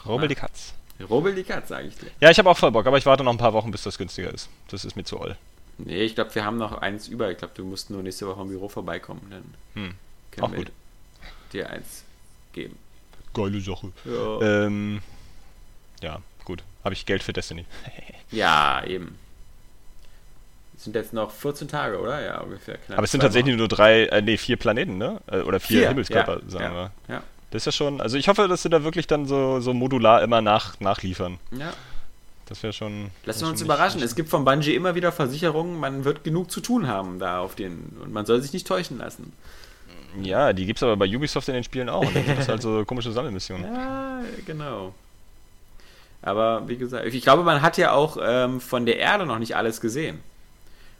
Rubbel 0.06 0.28
die 0.28 0.34
Katz. 0.34 0.74
Robel 1.08 1.34
die 1.34 1.42
Katz, 1.42 1.68
sage 1.68 1.88
ich 1.88 1.96
dir. 1.96 2.10
Ja, 2.20 2.30
ich 2.30 2.38
habe 2.38 2.48
auch 2.48 2.56
voll 2.56 2.70
Bock, 2.70 2.86
aber 2.86 2.98
ich 2.98 3.06
warte 3.06 3.24
noch 3.24 3.32
ein 3.32 3.38
paar 3.38 3.52
Wochen, 3.52 3.70
bis 3.70 3.82
das 3.82 3.98
günstiger 3.98 4.32
ist. 4.32 4.48
Das 4.68 4.84
ist 4.84 4.96
mir 4.96 5.04
zu 5.04 5.20
oll. 5.20 5.36
Nee, 5.78 6.02
ich 6.02 6.14
glaube, 6.14 6.34
wir 6.34 6.44
haben 6.44 6.56
noch 6.58 6.78
eins 6.78 7.08
über. 7.08 7.30
Ich 7.30 7.38
glaube, 7.38 7.54
du 7.56 7.64
musst 7.64 7.90
nur 7.90 8.02
nächste 8.02 8.26
Woche 8.26 8.40
im 8.42 8.48
Büro 8.48 8.68
vorbeikommen. 8.68 9.26
Dann 9.30 9.54
Hm. 9.74 9.94
können 10.30 10.44
Auch 10.46 10.50
wir 10.52 10.58
gut. 10.58 10.72
dir 11.52 11.68
eins 11.70 12.04
geben. 12.52 12.76
Geile 13.34 13.60
Sache. 13.60 13.90
Ja, 14.04 14.40
Ähm, 14.66 15.00
ja, 16.02 16.20
gut. 16.44 16.62
Habe 16.84 16.94
ich 16.94 17.04
Geld 17.06 17.22
für 17.22 17.32
Destiny. 17.32 17.64
ja 18.30 18.84
eben. 18.84 19.18
Es 20.76 20.84
sind 20.84 20.94
jetzt 20.96 21.12
noch 21.12 21.30
14 21.30 21.66
Tage, 21.68 21.98
oder? 22.00 22.20
Ja, 22.24 22.40
ungefähr. 22.40 22.76
Knapp 22.78 22.98
Aber 22.98 23.04
es 23.04 23.10
sind 23.12 23.20
tatsächlich 23.20 23.52
Wochen. 23.54 23.58
nur 23.58 23.68
drei, 23.68 24.04
äh, 24.06 24.22
nee, 24.22 24.36
vier 24.36 24.56
Planeten, 24.56 24.98
ne? 24.98 25.20
Äh, 25.28 25.40
Oder 25.40 25.58
vier, 25.60 25.80
Vier, 25.80 25.88
Himmelskörper, 25.88 26.40
ja, 26.42 26.50
sagen 26.50 26.64
ja, 26.64 26.74
wir. 27.08 27.14
Ja, 27.14 27.22
Das 27.50 27.62
ist 27.62 27.66
ja 27.66 27.72
schon, 27.72 28.00
also 28.00 28.16
ich 28.18 28.28
hoffe, 28.28 28.48
dass 28.48 28.62
sie 28.62 28.68
da 28.70 28.82
wirklich 28.84 29.06
dann 29.06 29.26
so, 29.26 29.60
so 29.60 29.72
modular 29.72 30.22
immer 30.22 30.40
nach, 30.40 30.78
nachliefern. 30.80 31.38
ja. 31.52 31.72
Das 32.46 32.62
wäre 32.62 32.72
schon. 32.72 33.10
Lassen 33.24 33.42
wir 33.42 33.48
uns 33.48 33.62
überraschen. 33.62 34.02
Es 34.02 34.14
gibt 34.14 34.28
von 34.28 34.44
Bungie 34.44 34.74
immer 34.74 34.94
wieder 34.94 35.12
Versicherungen, 35.12 35.80
man 35.80 36.04
wird 36.04 36.24
genug 36.24 36.50
zu 36.50 36.60
tun 36.60 36.86
haben 36.88 37.18
da 37.18 37.40
auf 37.40 37.54
den. 37.54 37.96
Und 38.02 38.12
man 38.12 38.26
soll 38.26 38.40
sich 38.42 38.52
nicht 38.52 38.66
täuschen 38.66 38.98
lassen. 38.98 39.32
Ja, 40.22 40.52
die 40.52 40.66
gibt's 40.66 40.82
aber 40.82 40.96
bei 40.96 41.06
Ubisoft 41.06 41.48
in 41.48 41.54
den 41.54 41.64
Spielen 41.64 41.88
auch. 41.88 42.04
Dann 42.04 42.24
gibt 42.26 42.38
es 42.40 42.48
halt 42.48 42.62
so 42.62 42.84
komische 42.86 43.10
Sammelmissionen. 43.12 43.64
Ja, 43.72 44.20
genau. 44.46 44.94
Aber 46.22 46.68
wie 46.68 46.76
gesagt, 46.76 47.06
ich 47.06 47.22
glaube, 47.22 47.42
man 47.42 47.60
hat 47.62 47.76
ja 47.76 47.92
auch 47.92 48.16
ähm, 48.22 48.60
von 48.60 48.86
der 48.86 48.98
Erde 48.98 49.26
noch 49.26 49.38
nicht 49.38 49.56
alles 49.56 49.80
gesehen. 49.80 50.20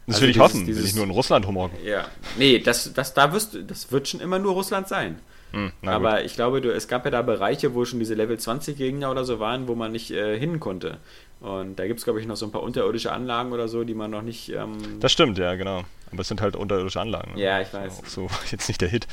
Das 0.05 0.15
Also 0.17 0.23
will 0.23 0.29
ich 0.29 0.33
dieses- 0.35 0.43
hoffen, 0.43 0.59
will 0.67 0.73
dieses- 0.75 0.89
ich 0.89 0.95
nur 0.95 1.03
in 1.05 1.09
Russland 1.11 1.47
rumhocken. 1.47 1.77
Ja. 1.83 2.05
Nee, 2.37 2.59
das, 2.59 2.93
das, 2.93 3.13
da 3.13 3.33
wirst, 3.33 3.57
das 3.67 3.91
wird 3.91 4.07
schon 4.07 4.19
immer 4.19 4.37
nur 4.37 4.53
Russland 4.53 4.87
sein. 4.87 5.17
Hm, 5.51 5.71
na 5.81 5.97
gut. 5.97 6.05
Aber 6.05 6.23
ich 6.25 6.35
glaube, 6.35 6.61
du, 6.61 6.71
es 6.73 6.87
gab 6.87 7.05
ja 7.05 7.11
da 7.11 7.21
Bereiche, 7.23 7.73
wo 7.73 7.85
schon 7.85 7.99
diese 7.99 8.13
Level 8.13 8.37
20 8.37 8.77
Gegner 8.77 9.09
oder 9.09 9.25
so 9.25 9.39
waren, 9.39 9.67
wo 9.67 9.73
man 9.73 9.91
nicht 9.91 10.11
äh, 10.11 10.37
hin 10.37 10.59
konnte. 10.59 10.97
Und 11.41 11.75
da 11.77 11.85
gibt 11.87 11.99
es, 11.99 12.03
glaube 12.05 12.19
ich, 12.21 12.25
noch 12.27 12.35
so 12.37 12.45
ein 12.45 12.51
paar 12.51 12.63
unterirdische 12.63 13.11
Anlagen 13.11 13.51
oder 13.53 13.67
so, 13.67 13.83
die 13.83 13.93
man 13.93 14.09
noch 14.11 14.21
nicht. 14.23 14.49
Ähm, 14.49 14.99
Das 14.99 15.11
stimmt, 15.11 15.37
ja, 15.37 15.55
genau. 15.55 15.83
Aber 16.11 16.21
es 16.21 16.27
sind 16.27 16.41
halt 16.41 16.55
unterirdische 16.55 16.99
Anlagen. 16.99 17.33
ne? 17.35 17.41
Ja, 17.41 17.61
ich 17.61 17.71
weiß. 17.73 17.99
Auch 17.99 18.05
so 18.07 18.27
jetzt 18.51 18.67
nicht 18.67 18.81
der 18.81 18.89
Hit. 18.89 19.07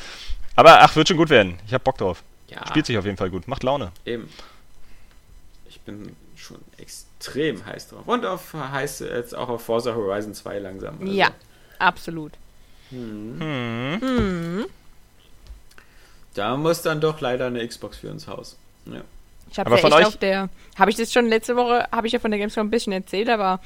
Aber 0.56 0.80
ach, 0.82 0.94
wird 0.96 1.08
schon 1.08 1.16
gut 1.16 1.30
werden. 1.30 1.58
Ich 1.66 1.74
hab 1.74 1.84
Bock 1.84 1.98
drauf. 1.98 2.22
ja, 2.48 2.66
Spielt 2.68 2.86
sich 2.86 2.96
auf 2.98 3.04
jeden 3.04 3.16
Fall 3.16 3.30
gut. 3.30 3.48
Macht 3.48 3.62
Laune. 3.64 3.92
eben. 4.04 4.28
Ich 5.68 5.80
bin 5.80 6.14
schon 6.36 6.58
extrem 6.78 7.64
heiß 7.66 7.88
drauf. 7.88 8.06
Und 8.06 8.24
auf 8.26 8.52
heiß 8.54 9.00
jetzt 9.00 9.34
auch 9.34 9.48
auf 9.48 9.62
Forza 9.64 9.94
Horizon 9.94 10.34
2 10.34 10.58
langsam. 10.60 10.98
Also, 11.00 11.12
Ja, 11.12 11.30
absolut. 11.78 12.32
Hm. 12.90 14.66
Da 16.34 16.56
muss 16.56 16.82
dann 16.82 17.00
doch 17.00 17.20
leider 17.20 17.46
eine 17.46 17.66
Xbox 17.66 17.98
für 17.98 18.08
ins 18.08 18.26
Haus. 18.28 18.56
Ja. 18.86 19.02
Ich 19.52 19.58
habe 19.58 19.70
ja 19.70 19.76
von 19.76 19.92
euch- 19.92 20.06
auf 20.06 20.16
der. 20.16 20.48
Habe 20.78 20.90
ich 20.90 20.96
das 20.96 21.12
schon 21.12 21.28
letzte 21.28 21.54
Woche, 21.56 21.86
habe 21.92 22.06
ich 22.06 22.12
ja 22.12 22.18
von 22.18 22.30
der 22.30 22.40
Gamescom 22.40 22.66
ein 22.66 22.70
bisschen 22.70 22.92
erzählt, 22.92 23.28
aber 23.28 23.60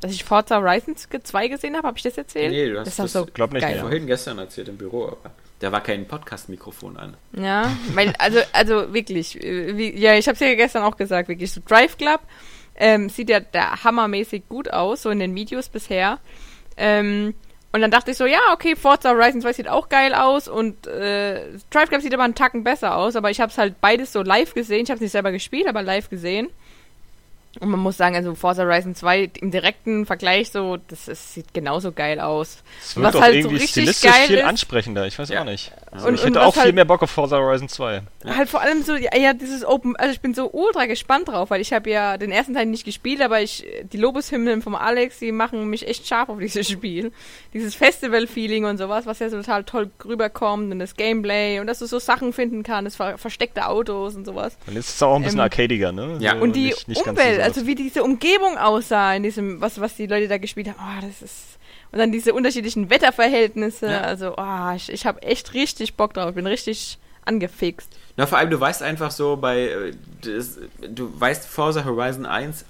dass 0.00 0.12
ich 0.12 0.24
Forza 0.24 0.56
Horizon 0.60 0.94
2 0.96 1.48
gesehen 1.48 1.76
habe, 1.76 1.86
habe 1.88 1.96
ich 1.98 2.02
das 2.04 2.16
erzählt? 2.16 2.52
Nee, 2.52 2.70
du 2.70 2.78
hast 2.80 2.86
das 2.86 2.96
das- 2.96 3.12
so 3.12 3.26
glaub 3.26 3.52
nicht, 3.52 3.62
geil. 3.62 3.78
Vorhin 3.80 4.06
gestern 4.06 4.38
erzählt 4.38 4.68
im 4.68 4.76
Büro, 4.76 5.06
aber 5.06 5.32
da 5.60 5.72
war 5.72 5.80
kein 5.82 6.06
Podcast-Mikrofon 6.06 6.96
an. 6.96 7.16
Ja, 7.32 7.70
weil, 7.94 8.12
also, 8.18 8.38
also 8.52 8.92
wirklich, 8.92 9.34
wie, 9.40 9.98
ja, 9.98 10.14
ich 10.14 10.26
habe 10.28 10.34
es 10.34 10.40
ja 10.40 10.54
gestern 10.54 10.82
auch 10.82 10.96
gesagt, 10.96 11.28
wirklich, 11.28 11.50
so 11.52 11.60
Drive 11.66 11.96
Club 11.96 12.20
ähm, 12.76 13.08
sieht 13.08 13.30
ja 13.30 13.40
da 13.40 13.82
hammermäßig 13.84 14.48
gut 14.48 14.70
aus, 14.70 15.02
so 15.02 15.10
in 15.10 15.20
den 15.20 15.34
Videos 15.34 15.68
bisher. 15.68 16.18
Ähm, 16.76 17.34
und 17.74 17.80
dann 17.80 17.90
dachte 17.90 18.12
ich 18.12 18.16
so, 18.16 18.24
ja, 18.24 18.38
okay, 18.52 18.76
Forza 18.76 19.10
Horizon 19.10 19.40
2 19.40 19.52
sieht 19.52 19.68
auch 19.68 19.88
geil 19.88 20.14
aus 20.14 20.46
und 20.46 20.86
äh, 20.86 21.40
Drive 21.70 21.88
Club 21.88 22.02
sieht 22.02 22.14
aber 22.14 22.22
einen 22.22 22.36
Tacken 22.36 22.62
besser 22.62 22.96
aus, 22.96 23.16
aber 23.16 23.32
ich 23.32 23.40
habe 23.40 23.50
es 23.50 23.58
halt 23.58 23.80
beides 23.80 24.12
so 24.12 24.22
live 24.22 24.54
gesehen. 24.54 24.84
Ich 24.84 24.90
habe 24.90 24.98
es 24.98 25.00
nicht 25.00 25.10
selber 25.10 25.32
gespielt, 25.32 25.66
aber 25.66 25.82
live 25.82 26.08
gesehen. 26.08 26.50
Und 27.60 27.68
man 27.70 27.80
muss 27.80 27.96
sagen, 27.96 28.16
also 28.16 28.34
Forza 28.34 28.62
Horizon 28.64 28.94
2 28.94 29.30
im 29.40 29.50
direkten 29.50 30.06
Vergleich 30.06 30.50
so, 30.50 30.76
das, 30.88 31.08
ist, 31.08 31.34
sieht 31.34 31.54
genauso 31.54 31.92
geil 31.92 32.20
aus. 32.20 32.62
Es 32.82 32.96
Was 32.96 33.02
wirkt 33.04 33.16
auch 33.16 33.20
halt 33.22 33.32
so 33.34 33.38
irgendwie 33.38 33.54
richtig 33.56 33.70
stilistisch 33.70 34.10
geil 34.10 34.26
viel 34.26 34.36
ist- 34.38 34.44
ansprechender. 34.44 35.06
Ich 35.06 35.18
weiß 35.18 35.28
Ja. 35.28 35.40
auch 35.40 35.44
nicht. 35.44 35.72
Also 35.90 36.08
Und- 36.08 36.14
ich 36.14 36.20
und 36.22 36.26
hätte 36.28 36.40
was 36.40 36.46
auch 36.46 36.52
viel 36.54 36.62
halt- 36.62 36.74
mehr 36.74 36.84
Bock 36.84 37.02
auf 37.02 37.10
Forza 37.10 37.36
Horizon 37.38 37.68
2. 37.68 38.02
Halt 38.26 38.48
vor 38.48 38.60
allem 38.60 38.82
so, 38.82 38.94
ja, 38.96 39.16
ja, 39.16 39.32
dieses 39.34 39.64
Open, 39.64 39.94
also 39.96 40.12
ich 40.12 40.20
bin 40.20 40.34
so 40.34 40.50
ultra 40.52 40.86
gespannt 40.86 41.28
drauf, 41.28 41.50
weil 41.50 41.60
ich 41.60 41.72
habe 41.72 41.90
ja 41.90 42.16
den 42.18 42.30
ersten 42.32 42.54
Teil 42.54 42.66
nicht 42.66 42.84
gespielt, 42.84 43.20
aber 43.22 43.40
ich, 43.40 43.64
die 43.92 43.96
Lobeshymnen 43.98 44.62
vom 44.62 44.74
Alex, 44.74 45.18
die 45.18 45.30
machen 45.32 45.68
mich 45.68 45.86
echt 45.86 46.06
scharf 46.06 46.28
auf 46.28 46.38
dieses 46.38 46.68
Spiel. 46.68 47.12
Dieses 47.52 47.74
Festival-Feeling 47.74 48.64
und 48.64 48.78
sowas, 48.78 49.06
was 49.06 49.18
ja 49.20 49.28
so 49.30 49.36
total 49.36 49.64
toll 49.64 49.90
rüberkommt 50.04 50.72
und 50.72 50.78
das 50.78 50.96
Gameplay 50.96 51.60
und 51.60 51.66
dass 51.66 51.78
du 51.78 51.86
so 51.86 51.98
Sachen 51.98 52.32
finden 52.32 52.62
kannst, 52.62 52.96
ver 52.96 53.18
versteckte 53.18 53.66
Autos 53.68 54.14
und 54.16 54.24
sowas. 54.24 54.56
Und 54.66 54.74
jetzt 54.74 54.88
ist 54.88 54.94
es 54.96 55.02
auch 55.02 55.14
ein 55.16 55.22
bisschen 55.22 55.38
Ähm, 55.38 55.44
arcadiger, 55.44 55.92
ne? 55.92 56.16
Ja. 56.20 56.36
So 56.36 56.42
Und 56.42 56.56
die 56.56 56.66
nicht- 56.66 56.88
nicht 56.88 57.06
Umwelt, 57.06 57.36
so 57.36 57.42
also 57.44 57.66
wie 57.66 57.74
diese 57.74 58.02
Umgebung 58.02 58.56
aussah 58.58 59.14
in 59.14 59.22
diesem, 59.22 59.60
was, 59.60 59.80
was 59.80 59.94
die 59.96 60.06
Leute 60.06 60.28
da 60.28 60.38
gespielt 60.38 60.68
haben, 60.68 60.78
oh, 60.80 61.06
das 61.06 61.22
ist. 61.22 61.58
Und 61.92 61.98
dann 62.00 62.10
diese 62.10 62.34
unterschiedlichen 62.34 62.90
Wetterverhältnisse, 62.90 63.86
Ja. 63.86 64.00
also, 64.00 64.34
oh, 64.36 64.72
ich, 64.74 64.90
ich 64.90 65.06
habe 65.06 65.22
echt 65.22 65.54
richtig 65.54 65.94
Bock 65.94 66.14
drauf, 66.14 66.30
ich 66.30 66.34
bin 66.34 66.46
richtig 66.46 66.98
angefixt. 67.24 67.88
Na, 68.16 68.26
vor 68.26 68.38
allem, 68.38 68.50
du 68.50 68.60
weißt 68.60 68.82
einfach 68.82 69.10
so 69.10 69.36
bei, 69.36 69.60
äh, 69.68 69.92
das, 70.22 70.58
du 70.80 71.10
weißt, 71.20 71.46
Forza 71.46 71.84
Horizon 71.84 72.26
1 72.26 72.64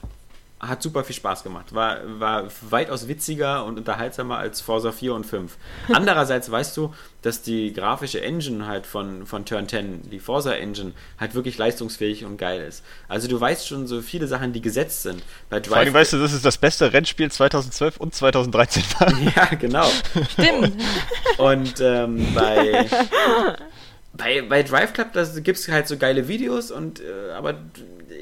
hat 0.69 0.83
super 0.83 1.05
viel 1.05 1.17
Spaß 1.17 1.43
gemacht. 1.43 1.75
War, 1.75 1.99
war 2.21 2.49
weitaus 2.63 3.09
witziger 3.09 3.65
und 3.65 3.79
unterhaltsamer 3.79 4.39
als 4.39 4.61
Forza 4.61 4.93
4 4.93 5.15
und 5.15 5.25
5. 5.25 5.57
Andererseits 5.93 6.51
weißt 6.51 6.77
du, 6.77 6.95
dass 7.23 7.43
die 7.43 7.73
grafische 7.73 8.21
Engine 8.21 8.67
halt 8.67 8.87
von, 8.87 9.27
von 9.27 9.47
Turn 9.47 9.69
10, 9.69 10.11
die 10.11 10.19
Forza 10.19 10.53
Engine, 10.53 10.93
halt 11.19 11.35
wirklich 11.35 11.57
leistungsfähig 11.57 12.25
und 12.25 12.37
geil 12.37 12.61
ist. 12.61 12.85
Also 13.09 13.29
du 13.29 13.41
weißt 13.41 13.67
schon 13.67 13.87
so 13.87 14.03
viele 14.03 14.27
Sachen, 14.27 14.53
die 14.53 14.61
gesetzt 14.61 15.03
sind. 15.03 15.23
Bei 15.49 15.63
Vor 15.63 15.77
allem 15.77 15.87
Drive 15.87 15.95
weißt 15.95 16.13
du, 16.15 16.19
das 16.19 16.33
ist 16.33 16.45
das 16.45 16.59
beste 16.59 16.93
Rennspiel 16.93 17.31
2012 17.31 17.97
und 17.97 18.15
2013 18.15 18.83
war. 18.99 19.13
ja, 19.37 19.47
genau. 19.57 19.87
Stimmt. 20.33 20.75
Und 21.39 21.81
ähm, 21.81 22.27
bei, 22.35 22.87
bei, 24.17 24.43
bei 24.43 24.63
Drive 24.63 24.93
Club 24.93 25.09
gibt 25.43 25.59
es 25.59 25.69
halt 25.69 25.89
so 25.89 25.97
geile 25.97 26.29
Videos 26.29 26.71
und 26.71 27.01
äh, 27.01 27.33
aber 27.37 27.55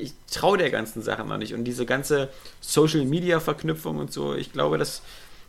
ich 0.00 0.12
traue 0.30 0.58
der 0.58 0.70
ganzen 0.70 1.02
Sache 1.02 1.24
noch 1.24 1.36
nicht. 1.36 1.54
Und 1.54 1.64
diese 1.64 1.86
ganze 1.86 2.28
Social 2.60 3.04
Media 3.04 3.40
Verknüpfung 3.40 3.98
und 3.98 4.12
so, 4.12 4.34
ich 4.34 4.52
glaube, 4.52 4.78
das, 4.78 5.02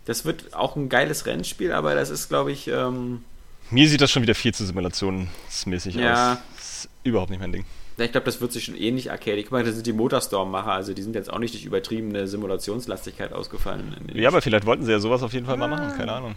das 0.05 0.25
wird 0.25 0.53
auch 0.53 0.75
ein 0.75 0.89
geiles 0.89 1.25
Rennspiel, 1.25 1.71
aber 1.71 1.95
das 1.95 2.09
ist, 2.09 2.29
glaube 2.29 2.51
ich, 2.51 2.67
ähm, 2.67 3.23
Mir 3.71 3.87
sieht 3.87 4.01
das 4.01 4.11
schon 4.11 4.21
wieder 4.21 4.35
viel 4.35 4.53
zu 4.53 4.65
simulationsmäßig 4.65 5.95
Ja. 5.95 6.33
aus. 6.33 6.37
Das 6.57 6.67
ist 6.83 6.89
überhaupt 7.03 7.29
nicht 7.31 7.39
mein 7.39 7.51
Ding. 7.51 7.65
ich 7.97 8.11
glaube, 8.11 8.25
das 8.25 8.41
wird 8.41 8.51
sich 8.51 8.65
schon 8.65 8.75
ähnlich 8.75 9.11
arcadic. 9.11 9.45
Guck 9.45 9.53
mal, 9.53 9.63
das 9.63 9.75
sind 9.75 9.87
die 9.87 9.93
Motorstorm-Macher, 9.93 10.71
also 10.73 10.93
die 10.93 11.01
sind 11.01 11.15
jetzt 11.15 11.31
auch 11.31 11.39
nicht 11.39 11.53
durch 11.53 11.63
übertriebene 11.65 12.27
Simulationslastigkeit 12.27 13.31
ausgefallen. 13.33 13.95
Ja, 14.13 14.27
aber 14.29 14.41
vielleicht 14.41 14.65
wollten 14.65 14.83
sie 14.85 14.91
ja 14.91 14.99
sowas 14.99 15.23
auf 15.23 15.33
jeden 15.33 15.45
Fall 15.45 15.57
mal 15.57 15.67
machen, 15.67 15.97
keine 15.97 16.11
Ahnung. 16.11 16.35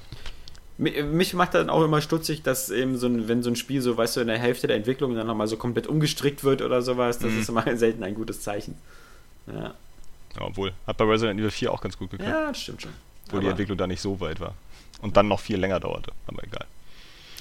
Mi- 0.79 1.03
Mich 1.03 1.33
macht 1.35 1.55
dann 1.55 1.71
auch 1.71 1.83
immer 1.85 2.01
stutzig, 2.03 2.43
dass 2.43 2.71
eben 2.71 2.97
so 2.99 3.07
ein, 3.07 3.29
wenn 3.29 3.43
so 3.43 3.51
ein 3.51 3.57
Spiel 3.57 3.81
so, 3.81 3.97
weißt 3.97 4.17
du, 4.17 4.21
in 4.21 4.27
der 4.27 4.39
Hälfte 4.39 4.67
der 4.67 4.77
Entwicklung 4.77 5.15
dann 5.15 5.27
nochmal 5.27 5.49
so 5.49 5.57
komplett 5.57 5.87
umgestrickt 5.87 6.45
wird 6.45 6.61
oder 6.63 6.83
sowas, 6.83 7.19
das 7.19 7.33
Mhm. 7.33 7.41
ist 7.41 7.49
immer 7.49 7.65
selten 7.77 8.03
ein 8.03 8.15
gutes 8.15 8.43
Zeichen. 8.43 8.77
Ja, 9.47 9.75
Ja, 10.35 10.43
obwohl, 10.43 10.73
hat 10.87 10.97
bei 10.99 11.05
Resident 11.05 11.41
Evil 11.41 11.51
4 11.51 11.73
auch 11.73 11.81
ganz 11.81 11.97
gut 11.99 12.11
geklappt, 12.11 12.31
ja 12.31 12.49
das 12.49 12.61
stimmt 12.61 12.83
schon. 12.83 12.93
wo 13.31 13.39
die 13.39 13.45
Aber- 13.47 13.51
Entwicklung 13.53 13.79
da 13.79 13.87
nicht 13.87 14.01
so 14.03 14.21
weit 14.21 14.39
war. 14.41 14.55
Und 15.03 15.17
dann 15.17 15.29
noch 15.29 15.41
viel 15.41 15.59
länger 15.59 15.81
dauerte, 15.81 16.13
aber 16.27 16.43
egal. 16.45 16.67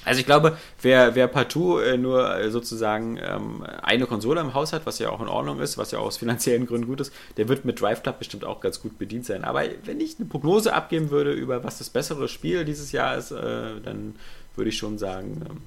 Also 0.05 0.19
ich 0.19 0.25
glaube, 0.25 0.57
wer, 0.81 1.15
wer 1.15 1.27
partout 1.27 1.79
äh, 1.79 1.97
nur 1.97 2.37
äh, 2.37 2.51
sozusagen 2.51 3.17
ähm, 3.17 3.65
eine 3.81 4.05
Konsole 4.05 4.39
im 4.39 4.53
Haus 4.53 4.71
hat, 4.71 4.85
was 4.85 4.99
ja 4.99 5.09
auch 5.09 5.19
in 5.19 5.27
Ordnung 5.27 5.59
ist, 5.59 5.77
was 5.77 5.91
ja 5.91 5.99
auch 5.99 6.05
aus 6.05 6.17
finanziellen 6.17 6.67
Gründen 6.67 6.87
gut 6.87 7.01
ist, 7.01 7.13
der 7.37 7.49
wird 7.49 7.65
mit 7.65 7.81
Drive 7.81 8.03
Club 8.03 8.19
bestimmt 8.19 8.45
auch 8.45 8.61
ganz 8.61 8.81
gut 8.81 8.97
bedient 8.97 9.25
sein. 9.25 9.43
Aber 9.43 9.63
wenn 9.83 9.99
ich 9.99 10.17
eine 10.19 10.27
Prognose 10.27 10.73
abgeben 10.73 11.09
würde 11.09 11.33
über 11.33 11.63
was 11.63 11.79
das 11.79 11.89
bessere 11.89 12.27
Spiel 12.27 12.63
dieses 12.65 12.91
Jahr 12.91 13.17
ist, 13.17 13.31
äh, 13.31 13.81
dann 13.83 14.15
würde 14.55 14.69
ich 14.69 14.77
schon 14.77 14.97
sagen, 14.97 15.41
ähm, 15.49 15.61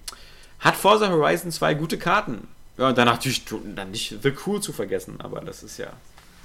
hat 0.61 0.77
Forza 0.77 1.11
Horizon 1.11 1.51
2 1.51 1.75
gute 1.75 1.99
Karten. 1.99 2.49
Ja, 2.79 2.89
und 2.89 2.99
dann 2.99 3.07
natürlich 3.07 3.45
dann 3.75 3.91
nicht 3.91 4.23
The 4.23 4.31
Crew 4.31 4.61
zu 4.61 4.73
vergessen, 4.73 5.21
aber 5.21 5.41
das 5.41 5.65
ist 5.65 5.79
ja. 5.79 5.89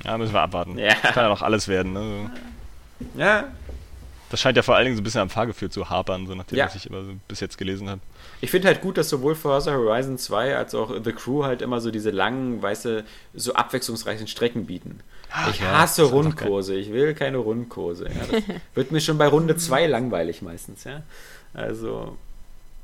Ja, 0.04 0.18
müssen 0.18 0.34
wir 0.34 0.42
abwarten. 0.42 0.78
Ja. 0.80 0.96
Das 1.02 1.14
kann 1.14 1.24
ja 1.24 1.30
noch 1.30 1.44
alles 1.44 1.68
werden. 1.68 1.94
Ne? 1.94 2.32
Ja, 3.16 3.46
Das 4.34 4.42
scheint 4.42 4.58
ja 4.58 4.64
vor 4.64 4.76
allen 4.76 4.86
Dingen 4.86 4.96
so 4.96 5.02
ein 5.02 5.04
bisschen 5.04 5.22
am 5.22 5.30
Fahrgefühl 5.30 5.70
zu 5.70 5.92
hapern, 5.92 6.26
so 6.26 6.34
nachdem 6.34 6.58
Ja. 6.58 6.66
was 6.66 6.74
ich 6.74 6.88
immer 6.88 7.04
so 7.04 7.12
bis 7.28 7.40
jetzt 7.40 7.56
gelesen 7.60 7.88
habe. 7.88 8.02
Ich 8.42 8.50
finde 8.50 8.68
halt 8.68 8.82
gut, 8.82 8.98
dass 8.98 9.08
sowohl 9.08 9.36
Forza 9.36 9.72
Horizon 9.74 10.18
2 10.18 10.58
als 10.58 10.74
auch 10.74 10.92
The 11.04 11.12
Crew 11.12 11.44
halt 11.44 11.62
immer 11.62 11.80
so 11.82 11.92
diese 11.92 12.10
langen, 12.10 12.60
weiße, 12.60 13.04
so 13.36 13.54
abwechslungsreichen 13.54 14.26
Strecken 14.26 14.66
bieten. 14.66 15.02
ich 15.52 15.60
ja, 15.60 15.78
hasse 15.78 16.02
Rundkurse, 16.06 16.74
ich 16.76 16.92
will 16.92 17.14
keine 17.14 17.38
Rundkurse. 17.38 18.06
Ja, 18.06 18.26
das 18.32 18.44
wird 18.74 18.92
mir 18.92 19.02
schon 19.02 19.20
bei 19.20 19.28
Runde 19.28 19.56
2 19.56 19.86
langweilig 19.86 20.42
meistens, 20.42 20.84
ja. 20.84 21.04
Also, 21.54 22.18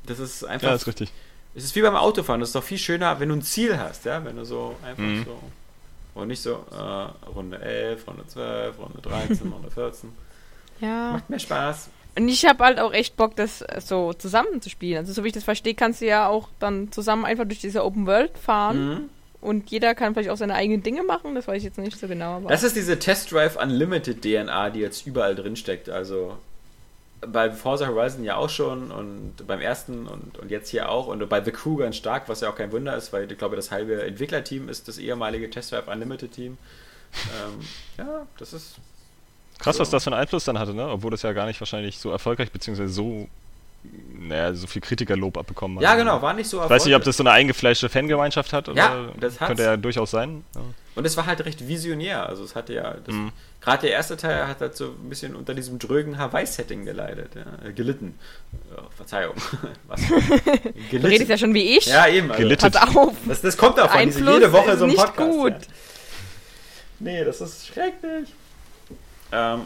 das 0.06 0.20
ist 0.20 0.44
einfach. 0.44 0.68
Ja, 0.68 0.74
ist 0.76 0.86
richtig. 0.86 1.10
es 1.56 1.64
ist 1.64 1.74
wie 1.74 1.82
beim 1.82 1.96
Autofahren, 1.96 2.38
das 2.40 2.50
ist 2.50 2.54
doch 2.54 2.62
viel 2.62 2.78
schöner, 2.78 3.18
wenn 3.18 3.28
du 3.28 3.34
ein 3.34 3.42
Ziel 3.42 3.76
hast, 3.76 4.04
ja, 4.04 4.24
wenn 4.24 4.36
du 4.36 4.44
so 4.44 4.76
einfach 4.84 5.02
Mhm. 5.02 5.24
so. 5.24 5.40
Und 6.14 6.28
nicht 6.28 6.42
so, 6.42 6.64
äh, 6.70 7.28
Runde 7.28 7.58
11, 7.60 8.06
Runde 8.06 8.24
12, 8.28 8.78
Runde 8.78 9.00
13, 9.02 9.48
Runde 9.52 9.68
14. 9.72 10.10
Ja. 10.80 11.12
Macht 11.12 11.30
mehr 11.30 11.38
Spaß. 11.38 11.88
Und 12.16 12.28
ich 12.28 12.44
habe 12.44 12.64
halt 12.64 12.80
auch 12.80 12.92
echt 12.92 13.16
Bock, 13.16 13.36
das 13.36 13.62
äh, 13.62 13.80
so 13.80 14.12
zusammen 14.12 14.60
zu 14.60 14.68
spielen. 14.68 14.98
Also 14.98 15.12
so 15.12 15.22
wie 15.24 15.28
ich 15.28 15.34
das 15.34 15.44
verstehe, 15.44 15.74
kannst 15.74 16.00
du 16.00 16.06
ja 16.06 16.26
auch 16.28 16.48
dann 16.58 16.90
zusammen 16.92 17.24
einfach 17.24 17.44
durch 17.44 17.60
diese 17.60 17.84
Open 17.84 18.06
World 18.06 18.36
fahren 18.36 18.88
Mhm. 18.88 19.00
und 19.40 19.70
jeder 19.70 19.94
kann 19.94 20.14
vielleicht 20.14 20.30
auch 20.30 20.36
seine 20.36 20.54
eigenen 20.54 20.82
Dinge 20.82 21.02
machen. 21.04 21.34
Das 21.34 21.46
weiß 21.46 21.58
ich 21.58 21.64
jetzt 21.64 21.78
nicht 21.78 21.98
so 21.98 22.08
genau. 22.08 22.36
Aber 22.36 22.48
Das 22.48 22.62
ist 22.64 22.74
diese 22.76 22.98
Test 22.98 23.30
Drive 23.32 23.56
Unlimited 23.56 24.22
DNA, 24.22 24.70
die 24.70 24.80
jetzt 24.80 25.06
überall 25.06 25.34
drin 25.36 25.54
steckt. 25.56 25.88
Also 25.88 26.36
bei 27.20 27.50
Forza 27.52 27.86
Horizon 27.86 28.24
ja 28.24 28.36
auch 28.36 28.48
schon 28.48 28.90
und 28.90 29.46
beim 29.46 29.60
ersten 29.60 30.06
und, 30.06 30.38
und 30.38 30.50
jetzt 30.50 30.70
hier 30.70 30.88
auch 30.88 31.06
und 31.06 31.28
bei 31.28 31.44
The 31.44 31.52
Crew 31.52 31.76
ganz 31.76 31.96
stark, 31.96 32.28
was 32.30 32.40
ja 32.40 32.50
auch 32.50 32.56
kein 32.56 32.72
Wunder 32.72 32.96
ist, 32.96 33.12
weil 33.12 33.30
ich 33.30 33.38
glaube, 33.38 33.56
das 33.56 33.70
halbe 33.70 34.02
Entwicklerteam 34.02 34.68
ist 34.70 34.88
das 34.88 34.96
ehemalige 34.98 35.48
Test 35.50 35.70
Drive 35.72 35.86
Unlimited 35.86 36.32
Team. 36.32 36.56
ähm, 37.14 37.60
ja, 37.98 38.26
das 38.38 38.52
ist. 38.52 38.76
Krass, 39.60 39.76
So. 39.76 39.82
was 39.82 39.90
das 39.90 40.04
für 40.04 40.10
einen 40.12 40.20
Einfluss 40.20 40.44
dann 40.44 40.58
hatte, 40.58 40.74
ne? 40.74 40.88
Obwohl 40.88 41.10
das 41.10 41.22
ja 41.22 41.32
gar 41.32 41.46
nicht 41.46 41.60
wahrscheinlich 41.60 41.98
so 41.98 42.10
erfolgreich, 42.10 42.50
beziehungsweise 42.50 42.92
so, 42.92 43.28
naja, 44.18 44.52
so 44.54 44.66
viel 44.66 44.82
Kritikerlob 44.82 45.38
abbekommen 45.38 45.78
hat. 45.78 45.82
Ja, 45.84 45.94
genau, 45.94 46.20
war 46.20 46.34
nicht 46.34 46.48
so 46.48 46.62
Ich 46.62 46.68
weiß 46.70 46.84
nicht, 46.84 46.94
ob 46.94 47.00
erfolgreich. 47.00 47.04
das 47.04 47.16
so 47.16 47.22
eine 47.22 47.30
eingefleischte 47.32 47.88
Fangemeinschaft 47.88 48.52
hat 48.52 48.68
oder 48.68 48.76
Ja, 48.78 49.08
das 49.18 49.40
hat's. 49.40 49.48
könnte 49.48 49.62
ja 49.62 49.76
durchaus 49.76 50.10
sein. 50.10 50.44
Ja. 50.54 50.60
Und 50.96 51.06
es 51.06 51.16
war 51.16 51.24
halt 51.26 51.44
recht 51.44 51.66
visionär. 51.66 52.28
Also 52.28 52.42
es 52.44 52.54
hatte 52.54 52.74
ja, 52.74 52.96
mhm. 53.06 53.32
gerade 53.60 53.82
der 53.82 53.92
erste 53.92 54.16
Teil 54.16 54.48
hat 54.48 54.60
halt 54.60 54.76
so 54.76 54.86
ein 54.86 55.08
bisschen 55.08 55.34
unter 55.36 55.54
diesem 55.54 55.78
drögen 55.78 56.18
Hawaii-Setting 56.18 56.84
geleidet, 56.84 57.30
ja, 57.36 57.68
äh, 57.68 57.72
gelitten. 57.72 58.18
Oh, 58.76 58.82
Verzeihung. 58.96 59.34
Was? 59.86 60.00
du 60.90 60.96
redest 60.96 61.30
ja 61.30 61.38
schon 61.38 61.54
wie 61.54 61.78
ich. 61.78 61.86
Ja, 61.86 62.06
eben. 62.08 62.30
Also, 62.32 62.56
Pass 62.56 62.96
auf. 62.96 63.14
Das, 63.26 63.40
das 63.40 63.56
kommt 63.56 63.78
davon, 63.78 64.04
diese 64.04 64.20
jede 64.30 64.52
Woche 64.52 64.76
so 64.76 64.84
ein 64.84 64.94
Podcast. 64.94 65.30
Gut. 65.30 65.52
Ja. 65.52 65.58
Nee, 66.98 67.24
das 67.24 67.40
ist 67.40 67.68
schrecklich. 67.68 68.28
Ähm, 69.32 69.62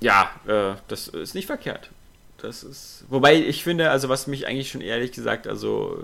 ja, 0.00 0.30
äh, 0.46 0.76
das 0.88 1.08
ist 1.08 1.34
nicht 1.34 1.46
verkehrt. 1.46 1.90
Das 2.38 2.62
ist. 2.62 3.04
Wobei 3.10 3.34
ich 3.34 3.64
finde, 3.64 3.90
also 3.90 4.08
was 4.08 4.26
mich 4.26 4.46
eigentlich 4.46 4.70
schon 4.70 4.80
ehrlich 4.80 5.12
gesagt, 5.12 5.46
also 5.46 6.02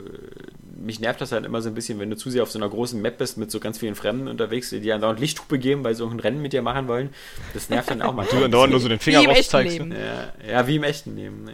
mich 0.78 1.01
nervt 1.01 1.20
das 1.20 1.32
halt 1.32 1.47
immer 1.47 1.62
so 1.62 1.68
ein 1.68 1.74
bisschen, 1.74 1.98
wenn 1.98 2.10
du 2.10 2.16
zu 2.16 2.31
sehr 2.31 2.43
auf 2.43 2.51
so 2.51 2.59
einer 2.59 2.68
großen 2.68 3.01
Map 3.01 3.16
bist 3.16 3.39
mit 3.39 3.51
so 3.51 3.59
ganz 3.59 3.78
vielen 3.78 3.94
Fremden 3.94 4.28
unterwegs, 4.28 4.70
die 4.70 4.81
dir 4.81 4.94
andauernd 4.94 5.18
Lichthupe 5.18 5.59
geben, 5.59 5.82
weil 5.85 5.94
sie 5.94 6.01
so 6.01 6.09
ein 6.09 6.20
Rennen 6.20 6.43
mit 6.43 6.52
dir 6.52 6.60
machen 6.60 6.89
wollen. 6.89 7.10
Das 7.55 7.70
nervt 7.70 7.90
dann 7.90 8.02
auch 8.02 8.12
manchmal. 8.14 8.40
du 8.40 8.44
andauernd 8.44 8.70
nur 8.70 8.81
so 8.81 8.89
den 8.89 8.98
Finger 8.98 9.27
rauszeigst. 9.27 9.81
Ne? 9.81 9.97
Ja, 9.98 10.52
ja, 10.52 10.66
wie 10.66 10.77
im 10.77 10.85
echten 10.85 11.16
Leben. 11.16 11.44
Nee. 11.44 11.52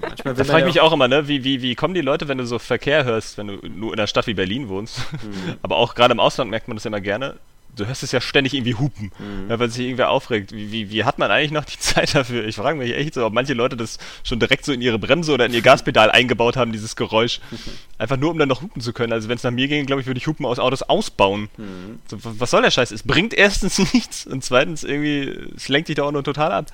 Manchmal 0.00 0.34
da 0.34 0.44
frage 0.44 0.60
ich 0.60 0.74
mich 0.74 0.80
auch 0.80 0.92
immer, 0.92 1.08
ne? 1.08 1.26
Wie, 1.26 1.42
wie, 1.42 1.60
wie 1.60 1.74
kommen 1.74 1.94
die 1.94 2.00
Leute, 2.00 2.28
wenn 2.28 2.38
du 2.38 2.46
so 2.46 2.58
Verkehr 2.58 3.04
hörst, 3.04 3.36
wenn 3.36 3.48
du 3.48 3.54
nur 3.66 3.92
in 3.92 3.98
einer 3.98 4.06
Stadt 4.06 4.26
wie 4.26 4.34
Berlin 4.34 4.68
wohnst? 4.68 5.00
Mhm. 5.12 5.56
Aber 5.62 5.76
auch 5.76 5.94
gerade 5.94 6.12
im 6.12 6.20
Ausland 6.20 6.50
merkt 6.50 6.68
man 6.68 6.76
das 6.76 6.86
immer 6.86 7.00
gerne 7.00 7.36
du 7.76 7.86
hörst 7.86 8.02
es 8.02 8.10
ja 8.12 8.20
ständig 8.20 8.54
irgendwie 8.54 8.74
hupen, 8.74 9.12
mhm. 9.18 9.50
ja, 9.50 9.58
weil 9.58 9.70
sich 9.70 9.84
irgendwer 9.84 10.10
aufregt. 10.10 10.52
Wie, 10.52 10.72
wie, 10.72 10.90
wie, 10.90 11.04
hat 11.04 11.18
man 11.18 11.30
eigentlich 11.30 11.52
noch 11.52 11.64
die 11.64 11.78
Zeit 11.78 12.14
dafür? 12.14 12.44
Ich 12.44 12.56
frage 12.56 12.78
mich 12.78 12.94
echt 12.94 13.14
so, 13.14 13.24
ob 13.24 13.32
manche 13.32 13.54
Leute 13.54 13.76
das 13.76 13.98
schon 14.24 14.40
direkt 14.40 14.64
so 14.64 14.72
in 14.72 14.80
ihre 14.80 14.98
Bremse 14.98 15.32
oder 15.32 15.46
in 15.46 15.52
ihr 15.52 15.62
Gaspedal 15.62 16.10
eingebaut 16.16 16.56
haben, 16.56 16.72
dieses 16.72 16.96
Geräusch. 16.96 17.40
Einfach 17.98 18.16
nur, 18.16 18.30
um 18.30 18.38
dann 18.38 18.48
noch 18.48 18.62
hupen 18.62 18.80
zu 18.80 18.92
können. 18.92 19.12
Also 19.12 19.28
wenn 19.28 19.36
es 19.36 19.42
nach 19.42 19.50
mir 19.50 19.68
ging, 19.68 19.86
glaube 19.86 20.00
ich, 20.00 20.06
würde 20.06 20.18
ich 20.18 20.26
Hupen 20.26 20.46
aus 20.46 20.58
Autos 20.58 20.82
ausbauen. 20.82 21.48
Mhm. 21.56 22.00
So, 22.08 22.18
was 22.22 22.50
soll 22.50 22.62
der 22.62 22.70
Scheiß? 22.70 22.90
Es 22.90 23.02
bringt 23.02 23.34
erstens 23.34 23.78
nichts 23.92 24.26
und 24.26 24.42
zweitens 24.42 24.82
irgendwie, 24.82 25.52
es 25.56 25.68
lenkt 25.68 25.88
dich 25.88 25.96
da 25.96 26.04
auch 26.04 26.12
nur 26.12 26.24
total 26.24 26.52
ab. 26.52 26.66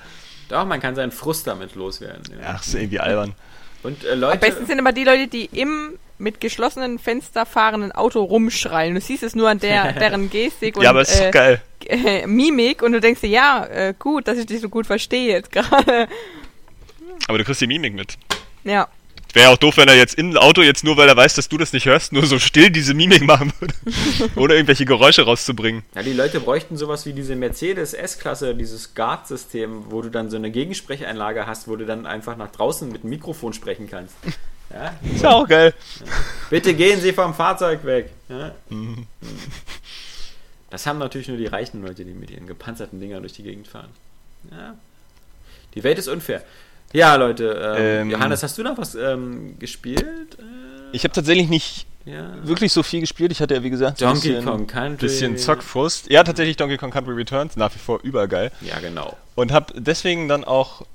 Doch, 0.49 0.65
man 0.65 0.79
kann 0.79 0.95
seinen 0.95 1.11
Frust 1.11 1.47
damit 1.47 1.75
loswerden. 1.75 2.23
Ja. 2.39 2.55
Ach, 2.55 2.61
ist 2.65 2.75
irgendwie 2.75 2.99
albern. 2.99 3.33
Und 3.81 4.03
äh, 4.05 4.15
Leute. 4.15 4.33
Am 4.33 4.39
besten 4.39 4.65
sind 4.65 4.79
immer 4.79 4.93
die 4.93 5.03
Leute, 5.03 5.27
die 5.27 5.45
im 5.45 5.97
mit 6.23 6.39
geschlossenen 6.39 6.97
Fenster 6.97 7.45
fahrenden 7.45 7.91
Auto 7.91 8.23
rumschreien. 8.23 8.95
Du 8.95 9.01
siehst 9.01 9.21
es 9.21 9.35
nur 9.35 9.49
an 9.49 9.59
der, 9.59 9.91
deren 9.99 10.29
Gestik 10.29 10.77
und 10.77 10.83
ja, 10.83 10.89
aber 10.89 11.01
ist 11.01 11.19
äh, 11.19 11.29
geil. 11.31 11.61
Äh, 11.85 12.25
Mimik 12.25 12.81
und 12.81 12.93
du 12.93 13.01
denkst 13.01 13.21
dir, 13.21 13.29
ja, 13.29 13.65
äh, 13.65 13.93
gut, 13.97 14.27
dass 14.27 14.37
ich 14.37 14.45
dich 14.45 14.61
so 14.61 14.69
gut 14.69 14.87
verstehe 14.87 15.31
jetzt 15.31 15.51
gerade. 15.51 16.07
Aber 17.27 17.37
du 17.37 17.43
kriegst 17.43 17.61
die 17.61 17.67
Mimik 17.67 17.93
mit. 17.93 18.17
Ja. 18.63 18.87
Wäre 19.33 19.49
auch 19.49 19.57
doof, 19.57 19.77
wenn 19.77 19.87
er 19.87 19.95
jetzt 19.95 20.15
im 20.15 20.35
Auto, 20.35 20.61
jetzt 20.61 20.83
nur 20.83 20.97
weil 20.97 21.07
er 21.07 21.15
weiß, 21.15 21.35
dass 21.35 21.47
du 21.47 21.57
das 21.57 21.73
nicht 21.73 21.85
hörst, 21.85 22.11
nur 22.11 22.25
so 22.25 22.37
still 22.39 22.69
diese 22.69 22.93
Mimik 22.93 23.23
machen 23.23 23.53
würde. 23.59 23.73
Oder 24.35 24.55
irgendwelche 24.55 24.85
Geräusche 24.85 25.23
rauszubringen. 25.23 25.83
Ja, 25.95 26.03
die 26.03 26.13
Leute 26.13 26.39
bräuchten 26.39 26.75
sowas 26.77 27.05
wie 27.05 27.13
diese 27.13 27.35
Mercedes 27.35 27.93
S-Klasse, 27.93 28.55
dieses 28.55 28.93
Guard-System, 28.93 29.85
wo 29.89 30.01
du 30.01 30.09
dann 30.09 30.29
so 30.29 30.37
eine 30.37 30.51
Gegensprecheinlage 30.51 31.47
hast, 31.47 31.67
wo 31.67 31.75
du 31.75 31.85
dann 31.85 32.05
einfach 32.05 32.35
nach 32.35 32.51
draußen 32.51 32.91
mit 32.91 33.03
dem 33.03 33.09
Mikrofon 33.09 33.53
sprechen 33.53 33.89
kannst. 33.89 34.15
Ja, 34.71 34.95
ist 35.03 35.23
ja 35.23 35.29
auch 35.31 35.47
geil. 35.47 35.73
Ja. 35.99 36.05
Bitte 36.49 36.73
gehen 36.73 36.99
Sie 36.99 37.13
vom 37.13 37.33
Fahrzeug 37.33 37.83
weg. 37.85 38.09
Ja? 38.29 38.51
Mhm. 38.69 39.07
Das 40.69 40.87
haben 40.87 40.97
natürlich 40.97 41.27
nur 41.27 41.37
die 41.37 41.45
reichen 41.45 41.83
Leute, 41.85 42.03
die 42.03 42.13
mit 42.13 42.31
ihren 42.31 42.47
gepanzerten 42.47 42.99
Dingern 42.99 43.21
durch 43.21 43.33
die 43.33 43.43
Gegend 43.43 43.67
fahren. 43.67 43.89
Ja. 44.49 44.75
Die 45.75 45.83
Welt 45.83 45.99
ist 45.99 46.07
unfair. 46.07 46.43
Ja, 46.93 47.15
Leute, 47.15 47.75
ähm, 47.77 48.01
ähm, 48.01 48.11
Johannes, 48.11 48.43
hast 48.43 48.57
du 48.57 48.63
noch 48.63 48.77
was 48.77 48.95
ähm, 48.95 49.57
gespielt? 49.59 50.37
Äh, 50.39 50.95
ich 50.95 51.03
habe 51.03 51.13
tatsächlich 51.13 51.49
nicht 51.49 51.87
ja. 52.05 52.35
wirklich 52.43 52.71
so 52.71 52.83
viel 52.83 53.01
gespielt. 53.01 53.31
Ich 53.31 53.41
hatte 53.41 53.55
ja, 53.55 53.63
wie 53.63 53.71
gesagt, 53.71 54.01
Donkey 54.01 54.29
bisschen, 54.29 54.45
Kong 54.45 54.67
Country. 54.67 55.07
bisschen 55.07 55.37
Zockfrust. 55.37 56.09
Ja, 56.11 56.23
tatsächlich 56.23 56.57
Donkey 56.57 56.77
Kong 56.77 56.91
Country 56.91 57.13
Returns, 57.13 57.55
nach 57.55 57.73
wie 57.73 57.79
vor 57.79 57.99
übergeil. 58.03 58.51
Ja, 58.61 58.79
genau. 58.79 59.17
Und 59.35 59.51
habe 59.51 59.73
deswegen 59.75 60.27
dann 60.27 60.43
auch 60.43 60.85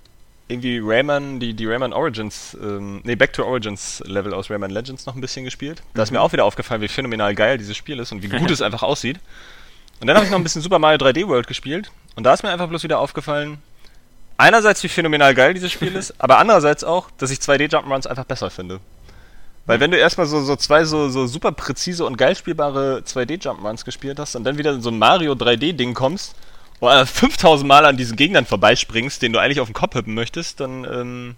irgendwie 0.49 0.81
Rayman, 0.83 1.41
die, 1.41 1.55
die 1.55 1.67
Rayman 1.67 1.93
Origins, 1.93 2.57
ähm, 2.61 3.01
nee, 3.05 3.15
Back 3.15 3.35
to 3.35 3.45
Origins 3.45 4.03
Level 4.07 4.33
aus 4.33 4.51
Rayman 4.51 4.71
Legends 4.71 5.07
noch 5.07 5.15
ein 5.15 5.21
bisschen 5.21 5.45
gespielt. 5.45 5.83
Da 5.95 6.03
ist 6.03 6.11
mir 6.11 6.19
mhm. 6.19 6.25
auch 6.25 6.33
wieder 6.33 6.45
aufgefallen, 6.45 6.81
wie 6.81 6.89
phänomenal 6.89 7.35
geil 7.35 7.59
dieses 7.59 7.77
Spiel 7.77 7.99
ist 7.99 8.13
und 8.13 8.23
wie 8.23 8.29
gut 8.29 8.51
es 8.51 8.63
einfach 8.63 8.83
aussieht. 8.83 9.21
Und 10.01 10.07
dann 10.07 10.17
habe 10.17 10.25
ich 10.25 10.31
noch 10.31 10.39
ein 10.39 10.45
bisschen 10.45 10.63
Super 10.63 10.79
Mario 10.79 10.99
3D 10.99 11.29
World 11.29 11.47
gespielt 11.47 11.91
und 12.17 12.25
da 12.25 12.33
ist 12.33 12.43
mir 12.43 12.51
einfach 12.51 12.69
bloß 12.69 12.83
wieder 12.83 12.99
aufgefallen, 12.99 13.59
einerseits, 14.39 14.83
wie 14.83 14.89
phänomenal 14.89 15.35
geil 15.35 15.53
dieses 15.53 15.71
Spiel 15.71 15.95
ist, 15.95 16.15
aber 16.19 16.39
andererseits 16.39 16.85
auch, 16.85 17.11
dass 17.19 17.31
ich 17.31 17.41
2D 17.41 17.71
Jump'n'Runs 17.71 18.07
einfach 18.07 18.25
besser 18.25 18.49
finde. 18.49 18.81
Weil 19.67 19.81
wenn 19.81 19.91
du 19.91 19.99
erstmal 19.99 20.27
so, 20.27 20.41
so 20.41 20.57
zwei 20.57 20.85
so, 20.85 21.11
so 21.11 21.27
super 21.27 21.53
präzise 21.53 22.07
und 22.07 22.17
geil 22.17 22.35
spielbare 22.35 23.03
2D 23.05 23.43
Jump'n'Runs 23.43 23.85
gespielt 23.85 24.19
hast 24.19 24.35
und 24.35 24.45
dann 24.45 24.57
wieder 24.57 24.73
in 24.73 24.81
so 24.81 24.89
ein 24.89 24.99
Mario 24.99 25.33
3D 25.33 25.75
Ding 25.75 25.93
kommst 25.93 26.35
5000 26.81 27.67
Mal 27.67 27.85
an 27.85 27.97
diesen 27.97 28.17
Gegnern 28.17 28.47
vorbeispringst, 28.47 29.21
den 29.23 29.33
du 29.33 29.41
eigentlich 29.41 29.61
auf 29.61 29.69
den 29.69 29.75
Kopf 29.75 29.95
hüppen 29.95 30.15
möchtest, 30.15 30.61
dann 30.61 30.85
ähm, 30.85 31.37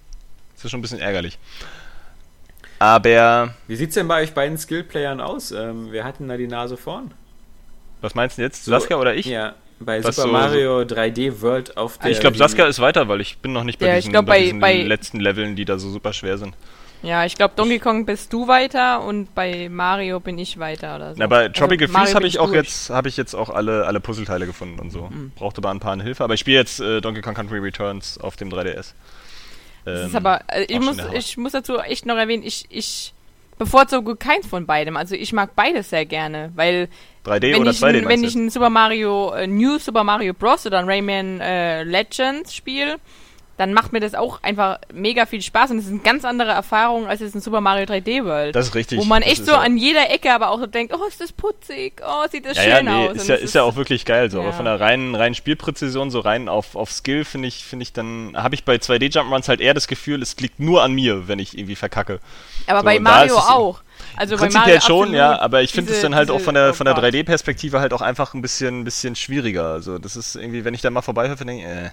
ist 0.54 0.64
das 0.64 0.70
schon 0.70 0.80
ein 0.80 0.82
bisschen 0.82 1.00
ärgerlich. 1.00 1.38
Aber. 2.78 3.54
Wie 3.66 3.76
sieht's 3.76 3.94
denn 3.94 4.08
bei 4.08 4.22
euch 4.22 4.32
beiden 4.32 4.58
Skillplayern 4.58 5.20
aus? 5.20 5.52
Ähm, 5.52 5.92
wir 5.92 6.04
hatten 6.04 6.28
da 6.28 6.36
die 6.36 6.46
Nase 6.46 6.76
vorn. 6.76 7.12
Was 8.00 8.14
meinst 8.14 8.38
du 8.38 8.42
jetzt? 8.42 8.64
So, 8.64 8.70
Saskia 8.70 8.96
oder 8.96 9.14
ich? 9.14 9.26
Ja, 9.26 9.54
bei 9.78 10.02
Was 10.02 10.16
Super 10.16 10.28
so, 10.28 10.32
Mario 10.32 10.80
3D 10.80 11.42
World 11.42 11.76
auf 11.76 11.98
der. 11.98 12.10
Ich 12.10 12.20
glaube, 12.20 12.36
Saskia 12.36 12.66
ist 12.66 12.80
weiter, 12.80 13.08
weil 13.08 13.20
ich 13.20 13.38
bin 13.38 13.52
noch 13.52 13.64
nicht 13.64 13.78
bei 13.78 13.86
ja, 13.86 13.96
diesen, 13.96 14.12
glaub, 14.12 14.26
bei, 14.26 14.40
diesen 14.40 14.60
bei 14.60 14.82
letzten 14.82 15.20
Leveln, 15.20 15.56
die 15.56 15.64
da 15.64 15.78
so 15.78 15.90
super 15.90 16.12
schwer 16.12 16.38
sind. 16.38 16.54
Ja, 17.02 17.24
ich 17.24 17.34
glaube, 17.34 17.54
Donkey 17.56 17.78
Kong 17.78 18.04
bist 18.04 18.32
du 18.32 18.46
weiter 18.46 19.02
und 19.02 19.34
bei 19.34 19.68
Mario 19.70 20.20
bin 20.20 20.38
ich 20.38 20.58
weiter 20.58 20.96
oder 20.96 21.14
so. 21.14 21.16
Na, 21.18 21.26
bei 21.26 21.48
Tropical 21.48 21.86
also, 21.86 21.98
Freeze 21.98 22.14
habe 22.14 22.26
ich 22.26 22.38
auch 22.38 22.52
jetzt 22.52 22.90
habe 22.90 23.08
ich 23.08 23.16
jetzt 23.16 23.34
auch 23.34 23.48
alle 23.48 23.86
alle 23.86 24.00
Puzzleteile 24.00 24.46
gefunden 24.46 24.78
und 24.78 24.90
so. 24.90 25.08
Mhm. 25.10 25.32
Brauchte 25.34 25.58
aber 25.58 25.70
ein 25.70 25.80
paar 25.80 26.00
Hilfe, 26.00 26.22
aber 26.24 26.34
ich 26.34 26.40
spiele 26.40 26.58
jetzt 26.58 26.80
äh, 26.80 27.00
Donkey 27.00 27.22
Kong 27.22 27.34
Country 27.34 27.58
Returns 27.58 28.18
auf 28.18 28.36
dem 28.36 28.50
3DS. 28.50 28.66
Ähm, 28.66 28.84
das 29.84 30.06
ist 30.08 30.14
aber 30.14 30.42
äh, 30.48 30.64
ich 30.68 30.80
muss 30.80 30.98
ich 31.14 31.36
muss 31.36 31.52
dazu 31.52 31.78
echt 31.78 32.04
noch 32.04 32.16
erwähnen, 32.16 32.42
ich 32.42 32.66
ich 32.68 33.14
bevorzuge 33.60 34.16
keins 34.16 34.46
von 34.46 34.66
beidem. 34.66 34.96
Also 34.96 35.14
ich 35.14 35.32
mag 35.32 35.54
beides 35.54 35.90
sehr 35.90 36.06
gerne, 36.06 36.50
weil 36.54 36.88
3D 37.24 37.52
wenn 37.52 37.60
oder 37.60 37.70
2D 37.70 38.08
Wenn 38.08 38.24
ich 38.24 38.34
ein 38.34 38.50
Super 38.50 38.70
Mario 38.70 39.32
äh, 39.32 39.46
New 39.46 39.78
Super 39.78 40.04
Mario 40.04 40.34
Bros 40.34 40.66
oder 40.66 40.78
ein 40.78 40.86
Rayman 40.86 41.40
äh, 41.40 41.82
Legends 41.84 42.54
spiele, 42.54 42.96
dann 43.60 43.74
macht 43.74 43.92
mir 43.92 44.00
das 44.00 44.14
auch 44.14 44.42
einfach 44.42 44.78
mega 44.90 45.26
viel 45.26 45.42
Spaß 45.42 45.72
und 45.72 45.78
es 45.78 45.84
ist 45.84 45.90
eine 45.90 46.00
ganz 46.00 46.24
andere 46.24 46.50
Erfahrung 46.50 47.06
als 47.06 47.20
jetzt 47.20 47.34
ein 47.34 47.42
Super 47.42 47.60
Mario 47.60 47.84
3D 47.84 48.24
World. 48.24 48.56
Das 48.56 48.68
ist 48.68 48.74
richtig. 48.74 48.98
Wo 48.98 49.04
man 49.04 49.20
echt 49.20 49.44
so 49.44 49.52
an 49.52 49.76
jeder 49.76 50.10
Ecke 50.10 50.32
aber 50.32 50.48
auch 50.48 50.58
so 50.58 50.66
denkt, 50.66 50.94
oh, 50.96 51.06
ist 51.06 51.20
das 51.20 51.30
putzig, 51.30 52.00
oh, 52.02 52.26
sieht 52.30 52.46
das 52.46 52.56
ja, 52.56 52.62
schön 52.62 52.70
ja, 52.70 52.82
nee, 52.82 53.08
aus. 53.10 53.16
Ist 53.16 53.28
ja, 53.28 53.34
ist, 53.34 53.44
ist 53.44 53.54
ja 53.54 53.62
auch 53.62 53.76
wirklich 53.76 54.06
geil 54.06 54.30
so, 54.30 54.38
ja. 54.38 54.44
aber 54.44 54.54
von 54.54 54.64
der 54.64 54.80
reinen, 54.80 55.14
reinen 55.14 55.34
Spielpräzision, 55.34 56.10
so 56.10 56.20
rein 56.20 56.48
auf, 56.48 56.74
auf 56.74 56.90
Skill, 56.90 57.26
finde 57.26 57.48
ich, 57.48 57.62
finde 57.62 57.82
ich 57.82 57.92
dann, 57.92 58.32
habe 58.34 58.54
ich 58.54 58.64
bei 58.64 58.76
2D 58.76 59.12
Jump'n'Runs 59.12 59.46
halt 59.48 59.60
eher 59.60 59.74
das 59.74 59.88
Gefühl, 59.88 60.22
es 60.22 60.40
liegt 60.40 60.58
nur 60.58 60.82
an 60.82 60.92
mir, 60.92 61.28
wenn 61.28 61.38
ich 61.38 61.58
irgendwie 61.58 61.76
verkacke. 61.76 62.20
Aber 62.66 62.78
so, 62.78 62.84
bei 62.86 62.98
Mario 62.98 63.36
auch. 63.36 63.82
Also 64.16 64.36
Prinzipiell 64.36 64.80
schon, 64.80 65.12
ja, 65.12 65.38
aber 65.38 65.60
ich 65.60 65.72
finde 65.72 65.92
es 65.92 66.00
dann 66.00 66.14
halt 66.14 66.30
auch 66.30 66.40
von 66.40 66.54
der, 66.54 66.72
von 66.72 66.86
der 66.86 66.96
3D-Perspektive 66.96 67.80
halt 67.80 67.92
auch 67.92 68.00
einfach 68.00 68.32
ein 68.32 68.40
bisschen, 68.40 68.84
bisschen 68.84 69.16
schwieriger. 69.16 69.66
Also 69.66 69.98
das 69.98 70.16
ist 70.16 70.36
irgendwie, 70.36 70.64
wenn 70.64 70.72
ich 70.72 70.80
da 70.80 70.88
mal 70.88 71.02
vorbeihöfe, 71.02 71.44
denke 71.44 71.62
ich, 71.62 71.68
äh. 71.68 71.90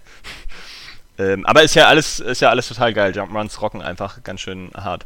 Ähm, 1.18 1.45
aber 1.45 1.64
ist 1.64 1.76
ja 1.76 1.88
alles, 1.88 2.19
ist 2.19 2.41
ja 2.41 2.49
alles 2.49 2.68
total 2.68 2.94
geil. 2.94 3.11
Jump'n'Runs 3.14 3.61
rocken 3.61 3.81
einfach 3.81 4.23
ganz 4.23 4.41
schön 4.41 4.69
hart. 4.76 5.06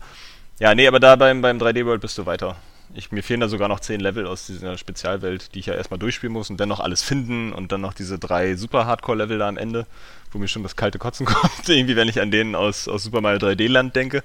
Ja, 0.59 0.75
nee, 0.75 0.87
aber 0.87 0.99
da 0.99 1.15
beim, 1.15 1.41
beim 1.41 1.57
3D 1.57 1.85
World 1.85 2.01
bist 2.01 2.17
du 2.17 2.25
weiter. 2.25 2.55
Ich, 2.93 3.11
mir 3.11 3.23
fehlen 3.23 3.39
da 3.39 3.47
sogar 3.47 3.69
noch 3.69 3.79
10 3.79 4.01
Level 4.01 4.27
aus 4.27 4.47
dieser 4.47 4.77
Spezialwelt, 4.77 5.55
die 5.55 5.59
ich 5.59 5.65
ja 5.67 5.73
erstmal 5.73 5.99
durchspielen 5.99 6.33
muss 6.33 6.49
und 6.49 6.59
dann 6.59 6.67
noch 6.67 6.81
alles 6.81 7.01
finden 7.01 7.53
und 7.53 7.71
dann 7.71 7.81
noch 7.81 7.93
diese 7.93 8.19
drei 8.19 8.55
super 8.55 8.85
Hardcore-Level 8.85 9.39
da 9.39 9.47
am 9.47 9.57
Ende, 9.57 9.87
wo 10.31 10.39
mir 10.39 10.49
schon 10.49 10.63
das 10.63 10.75
kalte 10.75 10.99
Kotzen 10.99 11.25
kommt, 11.27 11.69
irgendwie, 11.69 11.95
wenn 11.95 12.09
ich 12.09 12.19
an 12.19 12.31
denen 12.31 12.55
aus, 12.55 12.87
aus 12.87 13.03
Super 13.03 13.21
Mario 13.21 13.39
3D 13.39 13.69
Land 13.69 13.95
denke, 13.95 14.23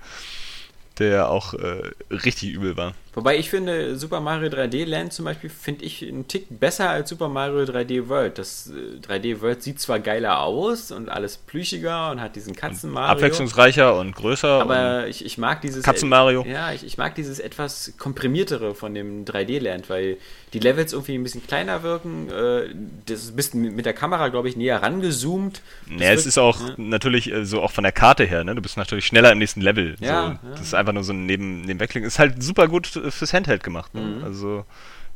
der 0.99 1.31
auch 1.31 1.55
äh, 1.55 1.91
richtig 2.11 2.51
übel 2.51 2.77
war. 2.77 2.95
Wobei 3.17 3.39
ich 3.39 3.49
finde, 3.49 3.97
Super 3.97 4.21
Mario 4.21 4.51
3D 4.51 4.85
Land 4.85 5.15
zum 5.15 5.25
Beispiel 5.25 5.49
finde 5.49 5.87
ich 5.87 6.07
einen 6.07 6.29
Tick 6.29 6.49
besser 6.51 6.91
als 6.91 7.09
Super 7.09 7.31
Mario 7.31 7.61
3D 7.61 8.11
World. 8.11 8.37
Das 8.37 8.71
äh, 8.71 9.01
3D 9.01 9.41
World 9.41 9.63
sieht 9.63 9.81
zwar 9.81 10.01
geiler 10.01 10.41
aus 10.41 10.93
und 10.93 11.09
alles 11.09 11.39
plüschiger 11.39 12.11
und 12.11 12.21
hat 12.21 12.37
diesen 12.37 12.55
Katzen 12.55 12.91
Mario. 12.91 13.13
Abwechslungsreicher 13.13 13.99
und 13.99 14.15
größer. 14.15 14.61
Aber 14.61 15.09
ich, 15.09 15.25
ich 15.25 15.39
mag 15.39 15.63
dieses. 15.63 15.83
Katzen 15.83 16.11
Mario. 16.11 16.45
Ja, 16.47 16.73
ich, 16.73 16.85
ich 16.85 16.99
mag 16.99 17.15
dieses 17.15 17.41
etwas 17.41 17.95
komprimiertere 17.99 18.75
von 18.75 18.93
dem 18.93 19.25
3D 19.25 19.61
Land, 19.61 19.89
weil 19.89 20.19
die 20.53 20.59
Levels 20.59 20.93
irgendwie 20.93 21.15
ein 21.15 21.23
bisschen 21.23 21.47
kleiner 21.47 21.83
wirken. 21.83 22.29
Äh, 22.29 22.75
das 23.07 23.25
ist 23.25 23.31
ein 23.31 23.37
bisschen 23.37 23.75
mit 23.75 23.87
der 23.87 23.95
Kamera, 23.95 24.29
glaube 24.29 24.51
ich, 24.51 24.57
näher 24.57 24.83
rangezoomt. 24.83 25.63
Ja, 25.99 26.13
es 26.13 26.27
ist 26.27 26.37
auch 26.37 26.61
ja. 26.61 26.75
natürlich 26.77 27.33
äh, 27.33 27.47
so 27.47 27.63
auch 27.63 27.73
von 27.73 27.83
der 27.83 27.93
Karte 27.93 28.25
her, 28.25 28.45
ne? 28.45 28.55
Du 28.55 28.61
bist 28.61 28.77
natürlich 28.77 29.07
schneller 29.07 29.33
im 29.33 29.39
nächsten 29.39 29.63
Level. 29.63 29.97
Ja, 30.01 30.39
so, 30.43 30.49
ja. 30.49 30.53
Das 30.53 30.61
ist 30.61 30.75
einfach 30.75 30.93
nur 30.93 31.03
so 31.03 31.15
ein 31.15 31.25
Neben 31.25 31.63
Nebenwegklick. 31.63 32.05
Ist 32.05 32.19
halt 32.19 32.43
super 32.43 32.69
gut 32.69 33.06
fürs 33.11 33.33
Handheld 33.33 33.63
gemacht. 33.63 33.95
Ne? 33.95 34.01
Mhm. 34.01 34.25
Also 34.25 34.65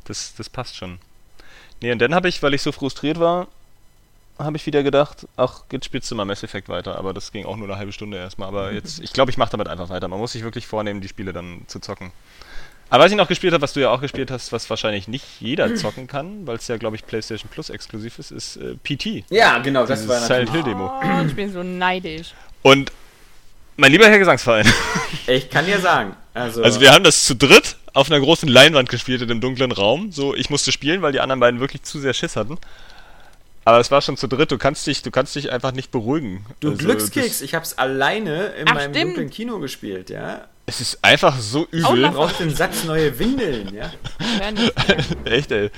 das, 0.05 0.33
das 0.35 0.49
passt 0.49 0.75
schon. 0.75 0.99
Nee, 1.81 1.91
und 1.91 1.99
dann 1.99 2.13
habe 2.13 2.29
ich, 2.29 2.41
weil 2.43 2.53
ich 2.53 2.61
so 2.61 2.71
frustriert 2.71 3.19
war, 3.19 3.47
habe 4.37 4.57
ich 4.57 4.65
wieder 4.65 4.83
gedacht, 4.83 5.27
ach, 5.37 5.63
jetzt 5.71 5.85
spielst 5.85 6.09
du 6.09 6.15
mal 6.15 6.25
Mass 6.25 6.43
Effect 6.43 6.69
weiter, 6.69 6.97
aber 6.97 7.13
das 7.13 7.31
ging 7.31 7.45
auch 7.45 7.57
nur 7.57 7.67
eine 7.67 7.77
halbe 7.77 7.91
Stunde 7.91 8.17
erstmal. 8.17 8.47
Aber 8.47 8.71
jetzt, 8.73 8.99
ich 8.99 9.13
glaube, 9.13 9.31
ich 9.31 9.37
mache 9.37 9.51
damit 9.51 9.67
einfach 9.67 9.89
weiter. 9.89 10.07
Man 10.07 10.19
muss 10.19 10.33
sich 10.33 10.43
wirklich 10.43 10.67
vornehmen, 10.67 11.01
die 11.01 11.07
Spiele 11.07 11.33
dann 11.33 11.61
zu 11.67 11.79
zocken. 11.79 12.11
Aber 12.89 13.05
was 13.05 13.11
ich 13.11 13.17
noch 13.17 13.29
gespielt 13.29 13.53
habe, 13.53 13.61
was 13.61 13.71
du 13.71 13.79
ja 13.79 13.89
auch 13.89 14.01
gespielt 14.01 14.31
hast, 14.31 14.51
was 14.51 14.69
wahrscheinlich 14.69 15.07
nicht 15.07 15.25
jeder 15.39 15.75
zocken 15.77 16.07
kann, 16.07 16.45
weil 16.45 16.57
es 16.57 16.67
ja, 16.67 16.77
glaube 16.77 16.95
ich, 16.95 17.05
PlayStation 17.05 17.49
Plus 17.49 17.69
exklusiv 17.69 18.19
ist, 18.19 18.31
ist 18.31 18.57
äh, 18.57 18.75
PT. 18.75 19.23
Ja, 19.29 19.59
genau, 19.59 19.85
das 19.85 20.07
war 20.07 20.19
natürlich. 20.19 20.49
Silent 20.49 20.51
Hill 20.51 20.73
Demo. 20.73 20.91
Oh, 21.01 21.25
ich 21.25 21.35
bin 21.35 21.51
so 21.51 21.63
neidisch. 21.63 22.33
Und 22.61 22.91
mein 23.77 23.91
lieber 23.91 24.07
Herr 24.07 24.19
Gesangsverein, 24.19 24.71
Ich 25.27 25.49
kann 25.49 25.65
dir 25.65 25.79
sagen. 25.79 26.15
Also, 26.33 26.63
also 26.63 26.81
wir 26.81 26.91
haben 26.91 27.03
das 27.03 27.25
zu 27.25 27.35
dritt 27.35 27.77
auf 27.93 28.09
einer 28.09 28.19
großen 28.19 28.47
Leinwand 28.47 28.89
gespielt 28.89 29.21
in 29.21 29.29
einem 29.31 29.41
dunklen 29.41 29.71
Raum. 29.71 30.11
So, 30.11 30.33
ich 30.35 30.49
musste 30.49 30.71
spielen, 30.71 31.01
weil 31.01 31.11
die 31.11 31.19
anderen 31.19 31.39
beiden 31.39 31.59
wirklich 31.59 31.83
zu 31.83 31.99
sehr 31.99 32.13
Schiss 32.13 32.35
hatten. 32.35 32.57
Aber 33.65 33.79
es 33.79 33.91
war 33.91 34.01
schon 34.01 34.17
zu 34.17 34.27
dritt, 34.27 34.51
du 34.51 34.57
kannst 34.57 34.87
dich, 34.87 35.03
du 35.03 35.11
kannst 35.11 35.35
dich 35.35 35.51
einfach 35.51 35.71
nicht 35.71 35.91
beruhigen. 35.91 36.45
du 36.61 36.71
Also, 36.71 36.79
Glückskeks, 36.83 37.41
ich 37.41 37.53
hab's 37.53 37.73
alleine 37.77 38.45
in 38.59 38.67
Ach, 38.67 38.73
meinem 38.73 38.93
stimmt. 38.93 39.09
dunklen 39.11 39.29
Kino 39.29 39.59
gespielt, 39.59 40.09
ja. 40.09 40.47
Es 40.65 40.81
ist 40.81 40.99
einfach 41.03 41.37
so 41.37 41.67
übel. 41.69 41.99
noch- 42.01 42.13
Braucht 42.13 42.39
den 42.39 42.55
Satz 42.55 42.85
neue 42.85 43.19
Windeln, 43.19 43.73
ja. 43.75 43.91
Echt, 45.25 45.51
ey. 45.51 45.69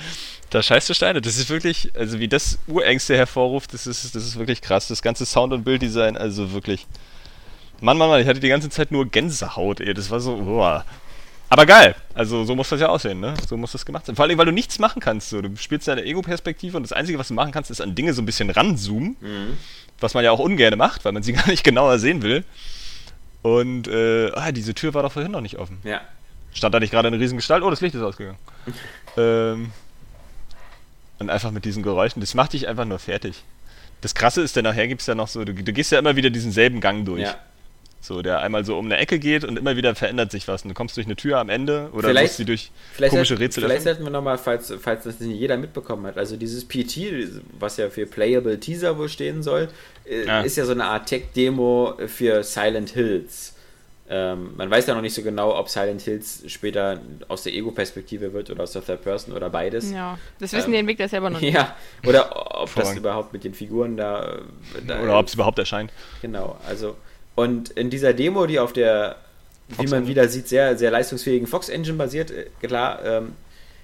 Da 0.50 0.62
scheißt 0.62 0.88
du 0.88 0.94
Steine. 0.94 1.20
Das 1.20 1.36
ist 1.36 1.50
wirklich, 1.50 1.90
also 1.94 2.20
wie 2.20 2.28
das 2.28 2.58
Urängste 2.68 3.16
hervorruft, 3.16 3.74
das 3.74 3.86
ist, 3.86 4.14
das 4.14 4.24
ist 4.24 4.38
wirklich 4.38 4.60
krass. 4.62 4.88
Das 4.88 5.02
ganze 5.02 5.26
Sound- 5.26 5.52
und 5.52 5.64
Bilddesign, 5.64 6.16
also 6.16 6.52
wirklich. 6.52 6.86
Mann, 7.80 7.98
Mann, 7.98 8.08
Mann, 8.08 8.20
ich 8.20 8.28
hatte 8.28 8.40
die 8.40 8.48
ganze 8.48 8.70
Zeit 8.70 8.92
nur 8.92 9.06
Gänsehaut, 9.06 9.80
ey. 9.80 9.92
Das 9.94 10.10
war 10.10 10.20
so, 10.20 10.36
boah. 10.36 10.84
Aber 11.54 11.66
geil. 11.66 11.94
Also 12.14 12.42
so 12.42 12.56
muss 12.56 12.68
das 12.68 12.80
ja 12.80 12.88
aussehen, 12.88 13.20
ne? 13.20 13.34
So 13.48 13.56
muss 13.56 13.70
das 13.70 13.86
gemacht 13.86 14.06
sein. 14.06 14.16
Vor 14.16 14.24
allem, 14.24 14.36
weil 14.36 14.46
du 14.46 14.50
nichts 14.50 14.80
machen 14.80 14.98
kannst. 15.00 15.30
So. 15.30 15.40
Du 15.40 15.54
spielst 15.54 15.86
deine 15.86 16.04
Ego-Perspektive 16.04 16.76
und 16.76 16.82
das 16.82 16.92
Einzige, 16.92 17.16
was 17.16 17.28
du 17.28 17.34
machen 17.34 17.52
kannst, 17.52 17.70
ist 17.70 17.80
an 17.80 17.94
Dinge 17.94 18.12
so 18.12 18.22
ein 18.22 18.26
bisschen 18.26 18.50
ranzoomen. 18.50 19.16
Was 20.00 20.14
man 20.14 20.24
ja 20.24 20.32
auch 20.32 20.40
ungern 20.40 20.76
macht, 20.76 21.04
weil 21.04 21.12
man 21.12 21.22
sie 21.22 21.32
gar 21.34 21.46
nicht 21.46 21.62
genauer 21.62 22.00
sehen 22.00 22.22
will. 22.22 22.42
Und, 23.42 23.86
äh, 23.86 24.32
ah, 24.34 24.50
diese 24.50 24.74
Tür 24.74 24.94
war 24.94 25.04
doch 25.04 25.12
vorhin 25.12 25.30
noch 25.30 25.42
nicht 25.42 25.56
offen. 25.56 25.78
Ja. 25.84 26.00
Stand 26.52 26.74
da 26.74 26.80
nicht 26.80 26.90
gerade 26.90 27.06
eine 27.06 27.20
Riesengestalt? 27.20 27.62
Oh, 27.62 27.70
das 27.70 27.80
Licht 27.80 27.94
ist 27.94 28.02
ausgegangen. 28.02 28.38
ähm, 29.16 29.70
und 31.20 31.30
einfach 31.30 31.52
mit 31.52 31.64
diesen 31.64 31.84
Geräuschen, 31.84 32.18
das 32.18 32.34
macht 32.34 32.54
dich 32.54 32.66
einfach 32.66 32.84
nur 32.84 32.98
fertig. 32.98 33.44
Das 34.00 34.16
Krasse 34.16 34.42
ist, 34.42 34.56
denn 34.56 34.64
nachher 34.64 34.88
gibt 34.88 35.02
es 35.02 35.06
ja 35.06 35.14
noch 35.14 35.28
so, 35.28 35.44
du, 35.44 35.54
du 35.54 35.72
gehst 35.72 35.92
ja 35.92 36.00
immer 36.00 36.16
wieder 36.16 36.30
diesen 36.30 36.50
selben 36.50 36.80
Gang 36.80 37.04
durch. 37.06 37.22
ja. 37.22 37.36
So, 38.04 38.20
der 38.20 38.40
einmal 38.40 38.66
so 38.66 38.76
um 38.78 38.84
eine 38.84 38.98
Ecke 38.98 39.18
geht 39.18 39.44
und 39.44 39.58
immer 39.58 39.76
wieder 39.78 39.94
verändert 39.94 40.30
sich 40.30 40.46
was. 40.46 40.62
Und 40.62 40.68
du 40.68 40.74
kommst 40.74 40.94
durch 40.98 41.06
eine 41.06 41.16
Tür 41.16 41.38
am 41.38 41.48
Ende 41.48 41.88
oder 41.94 42.08
Vielleicht- 42.08 42.24
musst 42.32 42.36
sie 42.36 42.44
durch 42.44 42.70
Vielleicht, 42.92 43.12
komische 43.12 43.38
Rätsel 43.38 43.62
vielleicht 43.62 43.80
öffnen. 43.80 43.94
hätten 43.94 44.04
wir 44.04 44.10
nochmal, 44.10 44.36
falls, 44.36 44.74
falls 44.78 45.04
das 45.04 45.20
nicht 45.20 45.40
jeder 45.40 45.56
mitbekommen 45.56 46.04
hat, 46.06 46.18
also 46.18 46.36
dieses 46.36 46.66
PT, 46.68 47.28
was 47.58 47.78
ja 47.78 47.88
für 47.88 48.04
Playable 48.04 48.60
Teaser 48.60 48.98
wohl 48.98 49.08
stehen 49.08 49.42
soll, 49.42 49.68
äh, 50.04 50.26
Ja. 50.26 50.42
ist 50.42 50.56
ja 50.56 50.66
so 50.66 50.72
eine 50.72 50.84
Art 50.84 51.06
Tech-Demo 51.06 51.94
für 52.06 52.42
Silent 52.42 52.90
Hills. 52.90 53.52
Ähm, 54.06 54.50
man 54.58 54.70
weiß 54.70 54.86
ja 54.86 54.94
noch 54.94 55.00
nicht 55.00 55.14
so 55.14 55.22
genau, 55.22 55.58
ob 55.58 55.70
Silent 55.70 56.02
Hills 56.02 56.42
später 56.48 57.00
aus 57.28 57.44
der 57.44 57.54
Ego-Perspektive 57.54 58.34
wird 58.34 58.50
oder 58.50 58.64
aus 58.64 58.72
der 58.72 58.84
Third 58.84 59.02
Person 59.02 59.34
oder 59.34 59.48
beides. 59.48 59.90
Ja, 59.90 60.18
das 60.38 60.52
wissen 60.52 60.66
Ähm, 60.66 60.72
die 60.72 60.78
Entwickler 60.80 61.08
selber 61.08 61.30
noch 61.30 61.40
nicht. 61.40 61.54
Ja, 61.54 61.74
oder 62.06 62.60
ob 62.60 62.74
das 62.74 62.94
überhaupt 62.94 63.32
mit 63.32 63.44
den 63.44 63.54
Figuren 63.54 63.96
da. 63.96 64.40
da 64.86 65.00
Oder 65.02 65.18
ob 65.18 65.26
es 65.28 65.32
überhaupt 65.32 65.58
erscheint. 65.58 65.90
Genau, 66.20 66.58
also. 66.68 66.96
Und 67.34 67.70
in 67.70 67.90
dieser 67.90 68.12
Demo, 68.12 68.46
die 68.46 68.58
auf 68.58 68.72
der, 68.72 69.16
wie 69.78 69.86
man 69.86 70.06
wieder 70.06 70.28
sieht, 70.28 70.48
sehr, 70.48 70.78
sehr 70.78 70.90
leistungsfähigen 70.90 71.46
Fox 71.46 71.68
Engine 71.68 71.96
basiert, 71.96 72.30
äh, 72.30 72.46
klar, 72.62 73.04
ähm, 73.04 73.32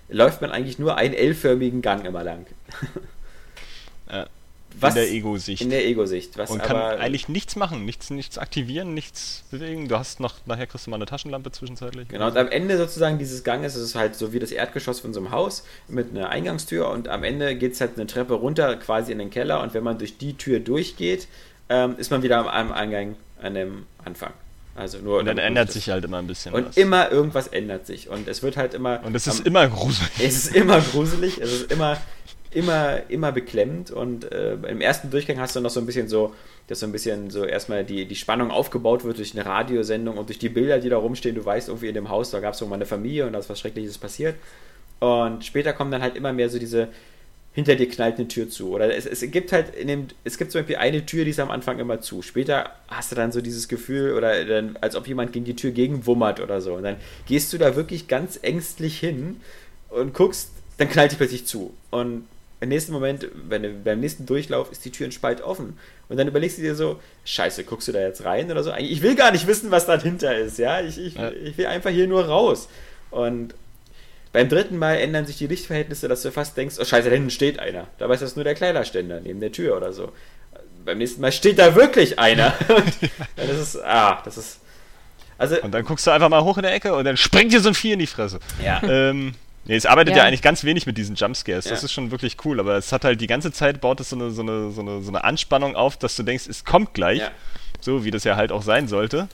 läuft 0.08 0.40
man 0.40 0.50
eigentlich 0.50 0.78
nur 0.78 0.96
einen 0.96 1.14
L-förmigen 1.14 1.82
Gang 1.82 2.04
immer 2.04 2.24
lang. 2.24 2.46
Ja. 4.10 4.26
Was- 4.78 4.94
in 4.94 5.02
der 5.02 5.10
Ego-Sicht. 5.10 5.62
In 5.62 5.70
der 5.70 5.86
Ego-Sicht. 5.86 6.36
Und 6.48 6.62
kann 6.62 6.76
eigentlich 6.76 7.28
nichts 7.28 7.56
machen, 7.56 7.84
nichts, 7.84 8.10
nichts 8.10 8.38
aktivieren, 8.38 8.94
nichts 8.94 9.44
bewegen. 9.50 9.88
Du 9.88 9.98
hast 9.98 10.20
noch, 10.20 10.34
nachher 10.46 10.66
kriegst 10.66 10.86
du 10.86 10.90
mal 10.90 10.96
eine 10.96 11.06
Taschenlampe 11.06 11.50
zwischenzeitlich. 11.52 12.08
Genau, 12.08 12.28
und 12.28 12.36
am 12.36 12.48
Ende 12.48 12.76
sozusagen 12.76 13.18
dieses 13.18 13.44
Ganges 13.44 13.74
ist 13.74 13.82
es 13.82 13.94
halt 13.94 14.14
so 14.14 14.32
wie 14.32 14.38
das 14.38 14.52
Erdgeschoss 14.52 15.00
von 15.00 15.12
so 15.12 15.20
einem 15.20 15.32
Haus 15.32 15.64
mit 15.88 16.10
einer 16.10 16.28
Eingangstür 16.28 16.88
und 16.88 17.08
am 17.08 17.24
Ende 17.24 17.56
geht 17.56 17.72
es 17.72 17.80
halt 17.80 17.92
eine 17.96 18.06
Treppe 18.06 18.34
runter 18.34 18.76
quasi 18.76 19.12
in 19.12 19.18
den 19.18 19.30
Keller 19.30 19.60
und 19.60 19.74
wenn 19.74 19.82
man 19.84 19.98
durch 19.98 20.18
die 20.18 20.34
Tür 20.34 20.60
durchgeht, 20.60 21.26
ähm, 21.68 21.96
ist 21.98 22.10
man 22.10 22.22
wieder 22.22 22.38
am, 22.38 22.48
am 22.48 22.72
Eingang 22.72 23.16
an 23.42 23.54
dem 23.54 23.86
Anfang. 24.04 24.32
Also 24.76 24.98
nur 24.98 25.18
Und 25.18 25.26
dann 25.26 25.38
ändert 25.38 25.72
sich 25.72 25.90
halt 25.90 26.04
immer 26.04 26.18
ein 26.18 26.26
bisschen 26.26 26.54
Und 26.54 26.68
was. 26.68 26.76
immer 26.76 27.10
irgendwas 27.10 27.48
ändert 27.48 27.86
sich 27.86 28.08
und 28.08 28.28
es 28.28 28.42
wird 28.42 28.56
halt 28.56 28.72
immer. 28.74 29.00
Und 29.04 29.14
es 29.14 29.26
ist 29.26 29.40
am- 29.40 29.46
immer 29.46 29.68
gruselig. 29.68 30.10
Es 30.20 30.44
ist 30.46 30.54
immer 30.56 30.80
gruselig, 30.80 31.38
es 31.40 31.52
ist 31.52 31.72
immer, 31.72 31.96
immer, 32.52 33.00
immer 33.08 33.32
beklemmend 33.32 33.90
und 33.90 34.30
äh, 34.32 34.54
im 34.54 34.80
ersten 34.80 35.10
Durchgang 35.10 35.38
hast 35.40 35.56
du 35.56 35.60
noch 35.60 35.70
so 35.70 35.80
ein 35.80 35.86
bisschen 35.86 36.08
so, 36.08 36.34
dass 36.68 36.80
so 36.80 36.86
ein 36.86 36.92
bisschen 36.92 37.30
so 37.30 37.44
erstmal 37.44 37.84
die, 37.84 38.06
die 38.06 38.14
Spannung 38.14 38.50
aufgebaut 38.52 39.02
wird 39.04 39.18
durch 39.18 39.34
eine 39.34 39.44
Radiosendung 39.44 40.16
und 40.16 40.28
durch 40.28 40.38
die 40.38 40.48
Bilder, 40.48 40.78
die 40.78 40.88
da 40.88 40.96
rumstehen. 40.98 41.34
Du 41.34 41.44
weißt 41.44 41.68
irgendwie 41.68 41.88
in 41.88 41.94
dem 41.94 42.08
Haus, 42.08 42.30
da 42.30 42.38
gab 42.40 42.54
es 42.54 42.60
mal 42.60 42.74
eine 42.76 42.86
Familie 42.86 43.26
und 43.26 43.32
da 43.32 43.40
ist 43.40 43.50
was 43.50 43.58
Schreckliches 43.58 43.98
passiert. 43.98 44.36
Und 45.00 45.44
später 45.44 45.72
kommen 45.72 45.90
dann 45.90 46.00
halt 46.02 46.14
immer 46.16 46.32
mehr 46.32 46.48
so 46.48 46.58
diese 46.58 46.88
hinter 47.52 47.74
dir 47.74 47.88
knallt 47.88 48.16
eine 48.18 48.28
Tür 48.28 48.48
zu. 48.48 48.70
Oder 48.70 48.94
es, 48.96 49.06
es 49.06 49.20
gibt 49.30 49.52
halt 49.52 49.74
in 49.74 49.88
dem, 49.88 50.06
es 50.24 50.38
gibt 50.38 50.52
zum 50.52 50.60
Beispiel 50.60 50.76
eine 50.76 51.04
Tür, 51.04 51.24
die 51.24 51.30
ist 51.30 51.40
am 51.40 51.50
Anfang 51.50 51.78
immer 51.78 52.00
zu. 52.00 52.22
Später 52.22 52.70
hast 52.88 53.10
du 53.10 53.16
dann 53.16 53.32
so 53.32 53.40
dieses 53.40 53.66
Gefühl, 53.68 54.14
oder 54.14 54.44
dann, 54.44 54.76
als 54.80 54.94
ob 54.94 55.08
jemand 55.08 55.32
gegen 55.32 55.44
die 55.44 55.56
Tür 55.56 55.72
gegenwummert 55.72 56.40
oder 56.40 56.60
so. 56.60 56.74
Und 56.74 56.84
dann 56.84 56.96
gehst 57.26 57.52
du 57.52 57.58
da 57.58 57.74
wirklich 57.76 58.06
ganz 58.08 58.38
ängstlich 58.42 58.98
hin 59.00 59.40
und 59.88 60.14
guckst, 60.14 60.50
dann 60.78 60.88
knallt 60.88 61.12
die 61.12 61.16
plötzlich 61.16 61.44
zu. 61.46 61.74
Und 61.90 62.26
im 62.60 62.68
nächsten 62.68 62.92
Moment, 62.92 63.26
wenn 63.48 63.62
du, 63.62 63.70
beim 63.70 64.00
nächsten 64.00 64.26
Durchlauf 64.26 64.70
ist 64.70 64.84
die 64.84 64.90
Tür 64.90 65.06
in 65.06 65.12
Spalt 65.12 65.40
offen. 65.40 65.78
Und 66.08 66.16
dann 66.18 66.28
überlegst 66.28 66.58
du 66.58 66.62
dir 66.62 66.74
so, 66.74 67.00
scheiße, 67.24 67.64
guckst 67.64 67.88
du 67.88 67.92
da 67.92 68.00
jetzt 68.00 68.24
rein 68.24 68.50
oder 68.50 68.62
so? 68.62 68.72
Ich 68.78 69.02
will 69.02 69.14
gar 69.16 69.32
nicht 69.32 69.46
wissen, 69.46 69.70
was 69.70 69.86
dahinter 69.86 70.36
ist, 70.36 70.58
ja. 70.58 70.80
Ich, 70.82 70.98
ich, 70.98 71.14
Ja. 71.14 71.30
ich 71.32 71.56
will 71.58 71.66
einfach 71.66 71.90
hier 71.90 72.06
nur 72.06 72.26
raus. 72.26 72.68
Und 73.10 73.54
beim 74.32 74.48
dritten 74.48 74.76
Mal 74.78 74.94
ändern 74.96 75.26
sich 75.26 75.38
die 75.38 75.46
Lichtverhältnisse, 75.46 76.06
dass 76.08 76.22
du 76.22 76.30
fast 76.30 76.56
denkst, 76.56 76.76
oh 76.80 76.84
scheiße, 76.84 77.08
da 77.08 77.14
hinten 77.14 77.30
steht 77.30 77.58
einer. 77.58 77.88
Dabei 77.98 78.14
ist 78.14 78.22
das 78.22 78.36
nur 78.36 78.44
der 78.44 78.54
Kleiderständer 78.54 79.20
neben 79.20 79.40
der 79.40 79.50
Tür 79.52 79.76
oder 79.76 79.92
so. 79.92 80.12
Beim 80.84 80.98
nächsten 80.98 81.20
Mal 81.20 81.32
steht 81.32 81.58
da 81.58 81.74
wirklich 81.74 82.18
einer. 82.18 82.54
Und 82.68 83.10
das 83.36 83.58
ist, 83.58 83.76
ah, 83.84 84.20
das 84.24 84.38
ist. 84.38 84.60
Also, 85.36 85.60
Und 85.62 85.72
dann 85.72 85.84
guckst 85.84 86.06
du 86.06 86.10
einfach 86.10 86.28
mal 86.28 86.42
hoch 86.44 86.58
in 86.58 86.62
der 86.64 86.74
Ecke 86.74 86.94
und 86.94 87.04
dann 87.04 87.16
springt 87.16 87.50
dir 87.50 87.60
so 87.60 87.68
ein 87.68 87.74
Vieh 87.74 87.92
in 87.92 87.98
die 87.98 88.06
Fresse. 88.06 88.40
ja. 88.62 88.82
ähm, 88.82 89.34
nee, 89.64 89.74
es 89.74 89.86
arbeitet 89.86 90.14
ja. 90.14 90.18
Ja. 90.22 90.24
eigentlich 90.28 90.42
ganz 90.42 90.64
wenig 90.64 90.84
mit 90.84 90.98
diesen 90.98 91.16
Jumpscares. 91.16 91.64
Das 91.64 91.80
Ja. 91.80 91.84
ist 91.86 91.92
schon 91.92 92.10
wirklich 92.10 92.36
cool, 92.44 92.60
aber 92.60 92.76
es 92.76 92.92
hat 92.92 93.04
halt 93.06 93.22
die 93.22 93.26
ganze 93.26 93.50
Zeit 93.50 93.80
baut 93.80 94.00
es 94.00 94.10
so 94.10 94.16
eine, 94.16 94.30
so 94.32 94.42
eine, 94.42 94.70
so 94.70 94.82
eine, 94.82 95.00
so 95.02 95.08
eine 95.08 95.24
Anspannung 95.24 95.76
auf, 95.76 95.96
dass 95.96 96.14
du 96.14 96.24
denkst, 96.24 96.44
es 96.46 96.66
kommt 96.66 96.92
gleich. 96.92 97.20
Ja. 97.20 97.30
So 97.80 98.04
wie 98.04 98.10
das 98.10 98.24
ja 98.24 98.36
halt 98.36 98.52
auch 98.52 98.62
sein 98.62 98.86
sollte. 98.86 99.28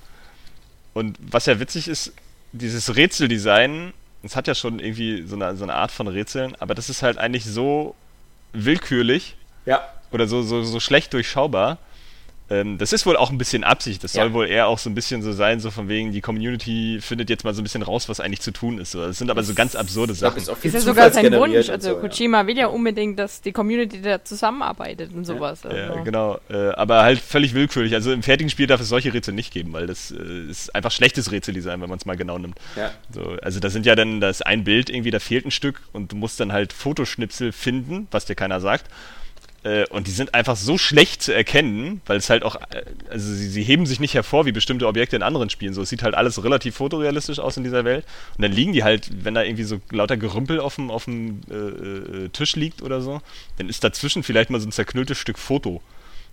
Und 0.94 1.18
was 1.20 1.46
ja 1.46 1.58
witzig 1.58 1.88
ist, 1.88 2.12
dieses 2.52 2.94
Rätseldesign, 2.94 3.92
es 4.26 4.36
hat 4.36 4.46
ja 4.46 4.54
schon 4.54 4.78
irgendwie 4.78 5.22
so 5.22 5.36
eine, 5.36 5.56
so 5.56 5.64
eine 5.64 5.74
Art 5.74 5.90
von 5.90 6.08
Rätseln, 6.08 6.54
aber 6.58 6.74
das 6.74 6.90
ist 6.90 7.02
halt 7.02 7.18
eigentlich 7.18 7.44
so 7.44 7.94
willkürlich 8.52 9.36
ja. 9.64 9.82
oder 10.12 10.26
so, 10.26 10.42
so, 10.42 10.62
so 10.62 10.80
schlecht 10.80 11.12
durchschaubar. 11.12 11.78
Ähm, 12.48 12.78
das 12.78 12.92
ist 12.92 13.06
wohl 13.06 13.16
auch 13.16 13.30
ein 13.30 13.38
bisschen 13.38 13.64
Absicht. 13.64 14.04
Das 14.04 14.12
Ja. 14.14 14.22
soll 14.22 14.32
wohl 14.32 14.46
eher 14.46 14.68
auch 14.68 14.78
so 14.78 14.88
ein 14.88 14.94
bisschen 14.94 15.20
so 15.22 15.32
sein, 15.32 15.58
so 15.58 15.70
von 15.72 15.88
wegen, 15.88 16.12
die 16.12 16.20
Community 16.20 16.98
findet 17.00 17.28
jetzt 17.28 17.42
mal 17.44 17.52
so 17.54 17.60
ein 17.60 17.64
bisschen 17.64 17.82
raus, 17.82 18.08
was 18.08 18.20
eigentlich 18.20 18.40
zu 18.40 18.52
tun 18.52 18.78
ist. 18.78 18.92
So. 18.92 19.04
Das 19.04 19.18
sind 19.18 19.30
aber 19.30 19.42
so 19.42 19.52
ganz 19.54 19.74
absurde 19.74 20.12
Ich 20.12 20.20
glaub, 20.20 20.38
Sachen. 20.38 20.42
ist 20.54 20.60
viel 20.60 20.68
Ist 20.68 20.74
ja 20.74 20.80
sogar 20.80 21.10
sein 21.10 21.32
Wunsch. 21.32 21.68
Also 21.68 21.90
so, 21.90 21.94
ja. 21.96 22.00
Kojima 22.08 22.46
will 22.46 22.56
ja 22.56 22.66
unbedingt, 22.68 23.18
dass 23.18 23.40
die 23.40 23.50
Community 23.52 24.00
da 24.00 24.22
zusammenarbeitet 24.24 25.12
und 25.12 25.24
sowas. 25.24 25.60
Ja, 25.64 25.70
Also. 25.70 26.04
genau. 26.04 26.38
Äh, 26.48 26.68
aber 26.70 27.02
halt 27.02 27.18
völlig 27.18 27.52
willkürlich. 27.54 27.94
Also 27.94 28.12
im 28.12 28.22
fertigen 28.22 28.48
Spiel 28.50 28.68
darf 28.68 28.80
es 28.80 28.88
solche 28.88 29.12
Rätsel 29.12 29.34
nicht 29.34 29.52
geben, 29.52 29.72
weil 29.72 29.88
das 29.88 30.12
äh, 30.12 30.50
ist 30.50 30.72
einfach 30.74 30.92
schlechtes 30.92 31.32
Rätseldesign, 31.32 31.80
wenn 31.80 31.88
man 31.88 31.98
es 31.98 32.06
mal 32.06 32.16
genau 32.16 32.38
nimmt. 32.38 32.58
Ja. 32.76 32.92
So, 33.12 33.36
also 33.42 33.58
da 33.58 33.70
sind 33.70 33.86
ja 33.86 33.96
dann, 33.96 34.20
da 34.20 34.28
ist 34.28 34.46
ein 34.46 34.62
Bild 34.62 34.88
irgendwie, 34.88 35.10
da 35.10 35.18
fehlt 35.18 35.44
ein 35.46 35.50
Stück 35.50 35.80
und 35.92 36.12
du 36.12 36.16
musst 36.16 36.38
dann 36.38 36.52
halt 36.52 36.72
Fotoschnipsel 36.72 37.50
finden, 37.50 38.06
was 38.12 38.24
dir 38.24 38.36
keiner 38.36 38.60
sagt. 38.60 38.84
Äh, 39.66 39.84
Und 39.90 40.06
die 40.06 40.12
sind 40.12 40.32
einfach 40.32 40.54
so 40.54 40.78
schlecht 40.78 41.22
zu 41.22 41.34
erkennen, 41.34 42.00
weil 42.06 42.18
es 42.18 42.30
halt 42.30 42.44
auch, 42.44 42.54
äh, 42.54 42.84
also 43.10 43.32
sie, 43.34 43.48
sie 43.48 43.64
heben 43.64 43.84
sich 43.84 43.98
nicht 43.98 44.14
hervor 44.14 44.46
wie 44.46 44.52
bestimmte 44.52 44.86
Objekte 44.86 45.16
in 45.16 45.22
anderen 45.22 45.50
Spielen. 45.50 45.74
So, 45.74 45.82
es 45.82 45.88
sieht 45.88 46.04
halt 46.04 46.14
alles 46.14 46.42
relativ 46.44 46.76
fotorealistisch 46.76 47.40
aus 47.40 47.56
in 47.56 47.64
dieser 47.64 47.84
Welt. 47.84 48.04
Und 48.36 48.42
dann 48.42 48.52
liegen 48.52 48.72
die 48.72 48.84
halt, 48.84 49.24
wenn 49.24 49.34
da 49.34 49.42
irgendwie 49.42 49.64
so 49.64 49.80
lauter 49.90 50.16
Gerümpel 50.16 50.60
auf 50.60 50.76
dem, 50.76 50.90
auf 50.90 51.06
dem 51.06 51.40
äh, 51.50 51.54
äh, 51.54 52.28
Tisch 52.28 52.54
liegt 52.54 52.80
oder 52.80 53.00
so, 53.00 53.20
dann 53.58 53.68
ist 53.68 53.82
dazwischen 53.82 54.22
vielleicht 54.22 54.50
mal 54.50 54.60
so 54.60 54.68
ein 54.68 54.72
zerknülltes 54.72 55.18
Stück 55.18 55.38
Foto. 55.38 55.82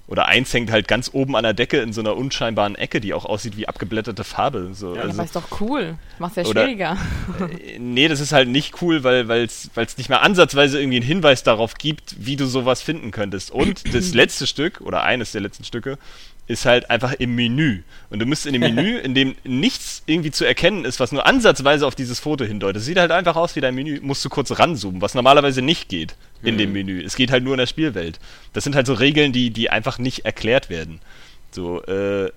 Oder 0.05 0.27
eins 0.27 0.53
hängt 0.53 0.69
halt 0.69 0.89
ganz 0.89 1.09
oben 1.13 1.35
an 1.37 1.43
der 1.43 1.53
Decke 1.53 1.77
in 1.77 1.93
so 1.93 2.01
einer 2.01 2.17
unscheinbaren 2.17 2.75
Ecke, 2.75 2.99
die 2.99 3.13
auch 3.13 3.23
aussieht 3.25 3.55
wie 3.55 3.69
abgeblätterte 3.69 4.25
Farbe. 4.25 4.71
So, 4.73 4.95
Ja, 4.95 5.03
also, 5.03 5.13
aber 5.13 5.23
ist 5.23 5.35
doch 5.35 5.61
cool. 5.61 5.95
Macht 6.19 6.35
ja 6.35 6.43
Oder- 6.43 6.63
schwieriger. 6.65 6.97
äh, 7.39 7.79
nee, 7.79 8.09
das 8.09 8.19
ist 8.19 8.33
halt 8.33 8.49
nicht 8.49 8.81
cool, 8.81 9.03
weil 9.05 9.29
es 9.45 9.69
nicht 9.97 10.09
mehr 10.09 10.21
ansatzweise 10.21 10.79
irgendwie 10.79 10.97
einen 10.97 11.05
Hinweis 11.05 11.43
darauf 11.43 11.75
gibt, 11.75 12.15
wie 12.19 12.35
du 12.35 12.45
sowas 12.47 12.81
finden 12.81 13.11
könntest. 13.11 13.51
Und 13.51 13.83
das 13.93 14.13
letzte 14.13 14.45
Stück, 14.45 14.81
oder 14.81 15.03
eines 15.03 15.31
der 15.31 15.39
letzten 15.41 15.63
Stücke, 15.63 15.97
ist 16.47 16.65
halt 16.65 16.89
einfach 16.89 17.13
im 17.13 17.35
Menü. 17.35 17.83
Und 18.09 18.19
du 18.19 18.25
müsst 18.25 18.45
in 18.45 18.53
dem 18.53 18.61
Menü, 18.75 18.97
in 18.97 19.13
dem 19.13 19.35
nichts 19.43 20.03
irgendwie 20.05 20.31
zu 20.31 20.45
erkennen 20.45 20.85
ist, 20.85 20.99
was 20.99 21.11
nur 21.11 21.25
ansatzweise 21.25 21.87
auf 21.87 21.95
dieses 21.95 22.19
Foto 22.19 22.43
hindeutet. 22.43 22.81
Es 22.81 22.85
sieht 22.85 22.97
halt 22.97 23.11
einfach 23.11 23.35
aus 23.35 23.55
wie 23.55 23.61
dein 23.61 23.75
Menü, 23.75 23.99
musst 24.01 24.23
du 24.25 24.29
kurz 24.29 24.57
ranzoomen, 24.57 25.01
was 25.01 25.13
normalerweise 25.13 25.61
nicht 25.61 25.89
geht 25.89 26.15
in 26.41 26.57
dem 26.57 26.73
Menü. 26.73 27.01
Es 27.01 27.15
geht 27.15 27.31
halt 27.31 27.43
nur 27.43 27.53
in 27.53 27.59
der 27.59 27.67
Spielwelt. 27.67 28.19
Das 28.51 28.65
sind 28.65 28.75
halt 28.75 28.85
so 28.85 28.93
Regeln, 28.93 29.31
die, 29.31 29.49
die 29.49 29.69
einfach 29.69 29.97
nicht 29.97 30.25
erklärt 30.25 30.69
werden. 30.69 30.99
So, 31.51 31.81
äh, 31.83 32.31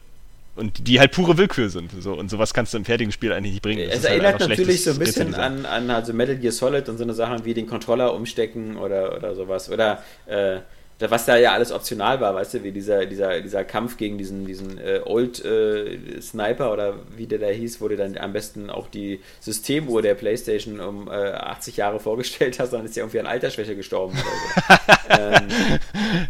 und 0.56 0.88
die 0.88 0.98
halt 0.98 1.12
pure 1.12 1.36
Willkür 1.36 1.68
sind. 1.68 1.90
So. 2.00 2.14
Und 2.14 2.30
sowas 2.30 2.54
kannst 2.54 2.72
du 2.72 2.78
im 2.78 2.84
fertigen 2.84 3.12
Spiel 3.12 3.32
eigentlich 3.32 3.52
nicht 3.52 3.62
bringen. 3.62 3.86
Das 3.88 3.98
es 3.98 4.08
halt 4.08 4.22
erinnert 4.22 4.48
natürlich 4.48 4.82
so 4.82 4.92
ein 4.92 4.98
bisschen 4.98 5.34
an, 5.34 5.66
an 5.66 5.90
also 5.90 6.12
Metal 6.14 6.36
Gear 6.36 6.52
Solid 6.52 6.88
und 6.88 6.96
so 6.96 7.04
eine 7.04 7.12
Sachen 7.12 7.44
wie 7.44 7.52
den 7.52 7.66
Controller 7.66 8.14
umstecken 8.14 8.76
oder, 8.76 9.14
oder 9.16 9.34
sowas. 9.34 9.70
Oder 9.70 10.02
äh, 10.26 10.60
was 10.98 11.26
da 11.26 11.36
ja 11.36 11.52
alles 11.52 11.72
optional 11.72 12.20
war, 12.20 12.34
weißt 12.34 12.54
du, 12.54 12.64
wie 12.64 12.72
dieser, 12.72 13.04
dieser, 13.04 13.42
dieser 13.42 13.64
Kampf 13.64 13.98
gegen 13.98 14.16
diesen, 14.16 14.46
diesen 14.46 14.78
äh, 14.78 15.00
Old 15.04 15.44
äh, 15.44 16.20
Sniper 16.22 16.72
oder 16.72 16.94
wie 17.14 17.26
der 17.26 17.38
da 17.38 17.48
hieß, 17.48 17.82
wo 17.82 17.88
du 17.88 17.96
dann 17.96 18.16
am 18.16 18.32
besten 18.32 18.70
auch 18.70 18.88
die 18.88 19.20
Systemuhr 19.40 20.00
der 20.00 20.14
Playstation 20.14 20.80
um 20.80 21.08
äh, 21.08 21.32
80 21.32 21.76
Jahre 21.76 22.00
vorgestellt 22.00 22.58
hast, 22.58 22.72
dann 22.72 22.84
ist 22.86 22.96
ja 22.96 23.02
irgendwie 23.02 23.20
an 23.20 23.26
Altersschwäche 23.26 23.76
gestorben 23.76 24.14
oder 24.14 24.78
so. 25.08 25.10
ähm, 25.22 25.48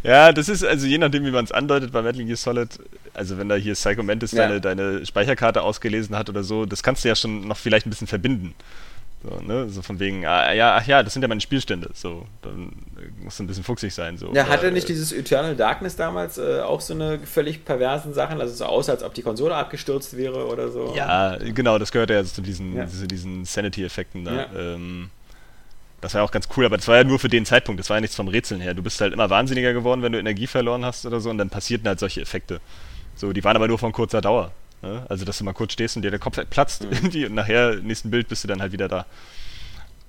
ja, 0.03 0.33
das 0.33 0.49
ist 0.49 0.65
also 0.65 0.87
je 0.87 0.99
nachdem, 0.99 1.25
wie 1.25 1.31
man 1.31 1.45
es 1.45 1.53
andeutet 1.53 1.93
bei 1.93 2.03
Metal 2.03 2.25
Gear 2.25 2.37
Solid, 2.37 2.71
also 3.15 3.39
wenn 3.39 3.49
da 3.49 3.55
hier 3.55 3.75
Psycho 3.75 4.03
Mantis 4.03 4.33
ja. 4.33 4.49
deine, 4.49 4.61
deine 4.61 5.07
Speicherkarte 5.07 5.63
ausgelesen 5.63 6.17
hat 6.17 6.29
oder 6.29 6.43
so, 6.43 6.67
das 6.67 6.83
kannst 6.83 7.05
du 7.05 7.09
ja 7.09 7.15
schon 7.15 7.47
noch 7.47 7.57
vielleicht 7.57 7.87
ein 7.87 7.91
bisschen 7.91 8.09
verbinden. 8.09 8.55
So, 9.23 9.41
ne? 9.41 9.69
so 9.69 9.83
von 9.83 9.99
wegen, 9.99 10.27
ah, 10.27 10.53
ja, 10.53 10.77
ach 10.77 10.87
ja, 10.87 11.03
das 11.03 11.13
sind 11.13 11.23
ja 11.23 11.29
meine 11.29 11.41
Spielstände. 11.41 11.91
So, 11.95 12.27
dann 12.43 12.73
muss 13.23 13.41
ein 13.41 13.47
bisschen 13.47 13.65
fuchsig 13.65 13.93
sein. 13.93 14.19
So. 14.19 14.33
Ja, 14.35 14.47
hatte 14.47 14.71
nicht 14.71 14.89
dieses 14.89 15.13
Eternal 15.13 15.57
Darkness 15.57 15.97
damals 15.97 16.39
äh, 16.39 16.61
auch 16.61 16.81
so 16.81 16.95
eine 16.95 17.19
völlig 17.21 17.65
perversen 17.65 18.15
Sachen? 18.15 18.41
Also 18.41 18.55
so 18.55 18.67
aus, 18.67 18.89
als 18.89 19.03
ob 19.03 19.15
die 19.15 19.23
Konsole 19.23 19.55
abgestürzt 19.55 20.17
wäre 20.17 20.47
oder 20.47 20.71
so? 20.71 20.93
Ja, 20.95 21.37
genau, 21.37 21.79
das 21.79 21.93
gehört 21.93 22.11
ja 22.11 22.25
zu 22.25 22.43
diesen, 22.43 22.77
ja. 22.77 22.87
zu 22.87 23.07
diesen 23.07 23.45
Sanity-Effekten 23.45 24.25
da. 24.25 24.35
Ja. 24.35 24.47
Ähm, 24.55 25.11
das 26.01 26.15
war 26.15 26.21
ja 26.21 26.25
auch 26.25 26.31
ganz 26.31 26.49
cool, 26.57 26.67
aber 26.67 26.77
das 26.77 26.87
war 26.87 26.97
ja 26.97 27.05
nur 27.05 27.19
für 27.19 27.29
den 27.29 27.47
Zeitpunkt, 27.47 27.81
das 27.81 27.89
war 27.89 27.97
ja 27.97 28.03
nichts 28.03 28.15
vom 28.15 28.29
Rätseln 28.29 28.61
her. 28.61 28.75
Du 28.75 28.83
bist 28.83 29.01
halt 29.01 29.13
immer 29.13 29.31
wahnsinniger 29.31 29.73
geworden, 29.73 30.03
wenn 30.03 30.13
du 30.13 30.19
Energie 30.19 30.47
verloren 30.47 30.85
hast 30.85 31.07
oder 31.07 31.21
so, 31.21 31.31
und 31.31 31.39
dann 31.39 31.51
passierten 31.51 31.89
halt 31.89 31.99
solche 31.99 32.21
Effekte. 32.21 32.61
So, 33.15 33.33
die 33.33 33.43
waren 33.43 33.57
aber 33.57 33.67
nur 33.67 33.79
von 33.79 33.93
kurzer 33.93 34.21
Dauer. 34.21 34.53
Ne? 34.83 35.05
Also, 35.09 35.25
dass 35.25 35.39
du 35.39 35.45
mal 35.45 35.53
kurz 35.53 35.73
stehst 35.73 35.97
und 35.97 36.03
dir 36.03 36.11
der 36.11 36.21
Kopf 36.21 36.39
platzt 36.51 36.85
mhm. 36.85 36.93
irgendwie 36.93 37.27
und 37.27 37.35
nachher, 37.35 37.75
im 37.75 37.87
nächsten 37.87 38.11
Bild, 38.11 38.29
bist 38.29 38.45
du 38.45 38.49
dann 38.49 38.61
halt 38.61 38.73
wieder 38.73 38.89
da. 38.89 39.07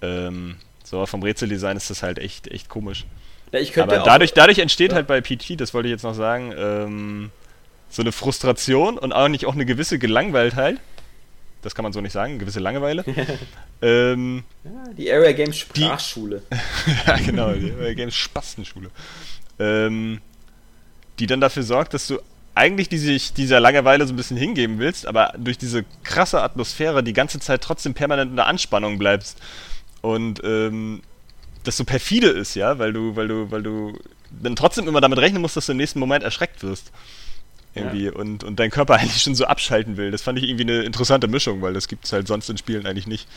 Ähm, 0.01 0.57
so, 0.83 1.05
vom 1.05 1.23
Rätseldesign 1.23 1.75
ist 1.75 1.89
das 1.89 2.03
halt 2.03 2.19
echt, 2.19 2.47
echt 2.47 2.69
komisch. 2.69 3.05
Ja, 3.51 3.83
Aber 3.83 3.99
dadurch, 3.99 4.33
dadurch 4.33 4.59
entsteht 4.59 4.91
ja. 4.91 4.95
halt 4.95 5.07
bei 5.07 5.21
PT, 5.21 5.59
das 5.59 5.73
wollte 5.73 5.87
ich 5.87 5.91
jetzt 5.91 6.03
noch 6.03 6.13
sagen, 6.13 6.53
ähm, 6.57 7.31
so 7.89 8.01
eine 8.01 8.11
Frustration 8.11 8.97
und 8.97 9.13
auch 9.13 9.29
nicht 9.29 9.45
auch 9.45 9.53
eine 9.53 9.65
gewisse 9.65 9.99
Gelangweiltheit. 9.99 10.77
Das 11.61 11.73
kann 11.73 11.83
man 11.83 11.93
so 11.93 12.01
nicht 12.01 12.11
sagen, 12.11 12.31
eine 12.31 12.39
gewisse 12.39 12.59
Langeweile. 12.59 13.03
ähm, 13.81 14.43
ja, 14.63 14.93
die 14.93 15.11
Area 15.11 15.31
Games 15.31 15.57
Sprachschule. 15.57 16.43
Die, 16.51 16.91
ja, 17.07 17.17
genau, 17.17 17.51
die 17.53 17.71
Area 17.71 17.93
Games 17.93 18.15
Spastenschule. 18.15 18.89
Ähm, 19.59 20.21
die 21.19 21.25
dann 21.25 21.41
dafür 21.41 21.63
sorgt, 21.63 21.93
dass 21.93 22.07
du 22.07 22.19
eigentlich 22.57 22.89
die 22.89 22.97
sich 22.97 23.33
dieser 23.33 23.59
Langeweile 23.59 24.05
so 24.05 24.13
ein 24.13 24.17
bisschen 24.17 24.37
hingeben 24.37 24.79
willst, 24.79 25.07
aber 25.07 25.33
durch 25.37 25.57
diese 25.57 25.85
krasse 26.03 26.41
Atmosphäre 26.41 27.03
die 27.03 27.13
ganze 27.13 27.39
Zeit 27.39 27.61
trotzdem 27.61 27.93
permanent 27.93 28.31
in 28.31 28.35
der 28.35 28.47
Anspannung 28.47 28.97
bleibst. 28.97 29.39
Und 30.01 30.41
ähm, 30.43 31.01
das 31.63 31.77
so 31.77 31.83
perfide 31.83 32.27
ist, 32.27 32.55
ja, 32.55 32.79
weil 32.79 32.93
du, 32.93 33.15
weil 33.15 33.27
du, 33.27 33.51
weil 33.51 33.63
du 33.63 33.97
dann 34.31 34.55
trotzdem 34.55 34.87
immer 34.87 35.01
damit 35.01 35.19
rechnen 35.19 35.41
musst, 35.41 35.57
dass 35.57 35.67
du 35.67 35.73
im 35.73 35.77
nächsten 35.77 35.99
Moment 35.99 36.23
erschreckt 36.23 36.63
wirst. 36.63 36.91
Irgendwie 37.75 38.05
ja. 38.05 38.13
und, 38.13 38.43
und 38.43 38.59
dein 38.59 38.71
Körper 38.71 38.95
eigentlich 38.99 39.21
schon 39.21 39.35
so 39.35 39.45
abschalten 39.45 39.97
will. 39.97 40.11
Das 40.11 40.21
fand 40.21 40.39
ich 40.39 40.45
irgendwie 40.45 40.63
eine 40.63 40.81
interessante 40.83 41.27
Mischung, 41.27 41.61
weil 41.61 41.73
das 41.73 41.87
gibt 41.87 42.05
es 42.05 42.13
halt 42.13 42.27
sonst 42.27 42.49
in 42.49 42.57
Spielen 42.57 42.85
eigentlich 42.85 43.07
nicht. 43.07 43.27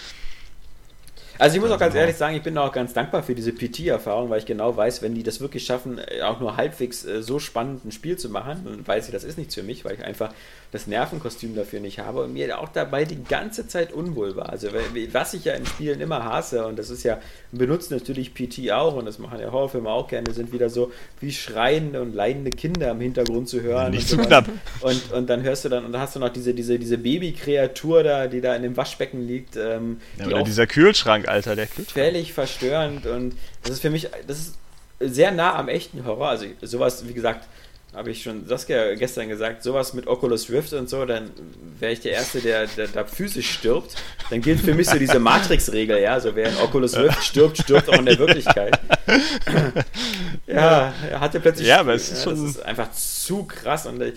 Also 1.40 1.56
ich 1.56 1.62
muss 1.62 1.70
auch 1.70 1.78
ganz 1.78 1.94
ehrlich 1.94 2.16
sagen, 2.16 2.36
ich 2.36 2.42
bin 2.42 2.58
auch 2.58 2.70
ganz 2.70 2.92
dankbar 2.92 3.22
für 3.22 3.34
diese 3.34 3.52
PT-Erfahrung, 3.52 4.28
weil 4.28 4.40
ich 4.40 4.44
genau 4.44 4.76
weiß, 4.76 5.00
wenn 5.00 5.14
die 5.14 5.22
das 5.22 5.40
wirklich 5.40 5.64
schaffen, 5.64 5.98
äh, 5.98 6.20
auch 6.20 6.38
nur 6.38 6.58
halbwegs 6.58 7.06
äh, 7.06 7.22
so 7.22 7.38
spannend 7.38 7.82
ein 7.86 7.92
Spiel 7.92 8.18
zu 8.18 8.28
machen, 8.28 8.60
dann 8.66 8.86
weiß 8.86 9.06
ich, 9.06 9.12
das 9.12 9.24
ist 9.24 9.38
nichts 9.38 9.54
für 9.54 9.62
mich, 9.62 9.82
weil 9.86 9.94
ich 9.94 10.04
einfach 10.04 10.34
das 10.72 10.86
Nervenkostüm 10.86 11.56
dafür 11.56 11.80
nicht 11.80 11.98
habe 11.98 12.22
und 12.22 12.32
mir 12.32 12.59
auch 12.59 12.68
dabei 12.68 13.05
die 13.05 13.22
ganze 13.24 13.66
Zeit 13.66 13.92
unwohl 13.92 14.36
war. 14.36 14.51
Also 14.51 14.68
was 15.12 15.34
ich 15.34 15.44
ja 15.44 15.55
in 15.55 15.66
Spielen 15.66 16.01
immer 16.01 16.24
hasse, 16.24 16.64
und 16.66 16.78
das 16.78 16.90
ist 16.90 17.02
ja, 17.02 17.20
benutzt 17.51 17.90
natürlich 17.90 18.34
PT 18.34 18.70
auch, 18.70 18.94
und 18.94 19.06
das 19.06 19.18
machen 19.18 19.40
ja 19.40 19.51
Horrorfilme 19.51 19.90
auch 19.90 20.06
gerne, 20.06 20.32
sind 20.32 20.52
wieder 20.52 20.70
so 20.70 20.92
wie 21.20 21.32
schreiende 21.32 22.01
und 22.01 22.14
leidende 22.14 22.51
Kinder 22.51 22.92
im 22.92 23.01
Hintergrund 23.01 23.48
zu 23.48 23.62
hören. 23.62 23.90
Nicht 23.90 24.09
zu 24.09 24.16
so 24.16 24.22
knapp. 24.22 24.48
Und, 24.80 25.12
und 25.12 25.28
dann 25.28 25.42
hörst 25.42 25.64
du 25.64 25.68
dann, 25.68 25.84
und 25.84 25.92
dann 25.92 26.01
hast 26.01 26.14
du 26.14 26.20
noch 26.20 26.32
diese, 26.32 26.55
diese, 26.55 26.78
diese 26.78 26.98
Babykreatur 26.98 28.05
da, 28.05 28.26
die 28.28 28.40
da 28.40 28.55
in 28.55 28.62
dem 28.62 28.76
Waschbecken 28.76 29.26
liegt. 29.26 29.56
Ähm, 29.56 30.01
ja, 30.18 30.26
oder 30.26 30.42
dieser 30.44 30.66
Kühlschrank, 30.66 31.28
Alter, 31.28 31.56
der 31.56 31.66
Kühlschrank. 31.66 31.90
Völlig 31.90 32.32
verstörend 32.32 33.06
und 33.06 33.34
das 33.62 33.72
ist 33.72 33.80
für 33.80 33.90
mich, 33.90 34.09
das 34.26 34.38
ist 34.38 34.55
sehr 35.01 35.32
nah 35.32 35.56
am 35.56 35.68
echten 35.68 36.05
Horror. 36.05 36.28
Also 36.28 36.47
sowas, 36.62 37.09
wie 37.09 37.14
gesagt, 37.14 37.48
habe 37.94 38.10
ich 38.10 38.22
schon 38.22 38.46
Saskia 38.46 38.94
gestern 38.94 39.28
gesagt, 39.28 39.64
sowas 39.64 39.94
mit 39.94 40.06
Oculus 40.06 40.48
Rift 40.48 40.72
und 40.74 40.88
so, 40.88 41.04
dann 41.04 41.30
wäre 41.78 41.92
ich 41.92 42.00
der 42.00 42.12
Erste, 42.12 42.40
der, 42.40 42.66
der 42.68 42.86
da 42.86 43.04
physisch 43.04 43.50
stirbt. 43.50 43.96
Dann 44.30 44.40
gilt 44.40 44.60
für 44.60 44.74
mich 44.74 44.88
so 44.88 44.96
diese 44.96 45.18
Matrix-Regel, 45.18 46.00
ja, 46.00 46.20
so 46.20 46.36
wer 46.36 46.50
in 46.50 46.56
Oculus 46.58 46.96
Rift 46.96 47.24
stirbt, 47.24 47.58
stirbt 47.58 47.88
auch 47.88 47.98
in 47.98 48.06
der 48.06 48.18
Wirklichkeit. 48.18 48.78
ja, 50.46 50.94
er 51.10 51.20
hatte 51.20 51.40
plötzlich. 51.40 51.66
Ja, 51.66 51.80
aber 51.80 51.94
es 51.94 52.12
ist 52.12 52.22
schon. 52.22 52.40
Das 52.40 52.56
ist 52.56 52.62
einfach 52.62 52.92
zu 52.92 53.44
krass 53.44 53.86
und 53.86 54.00
ich, 54.02 54.14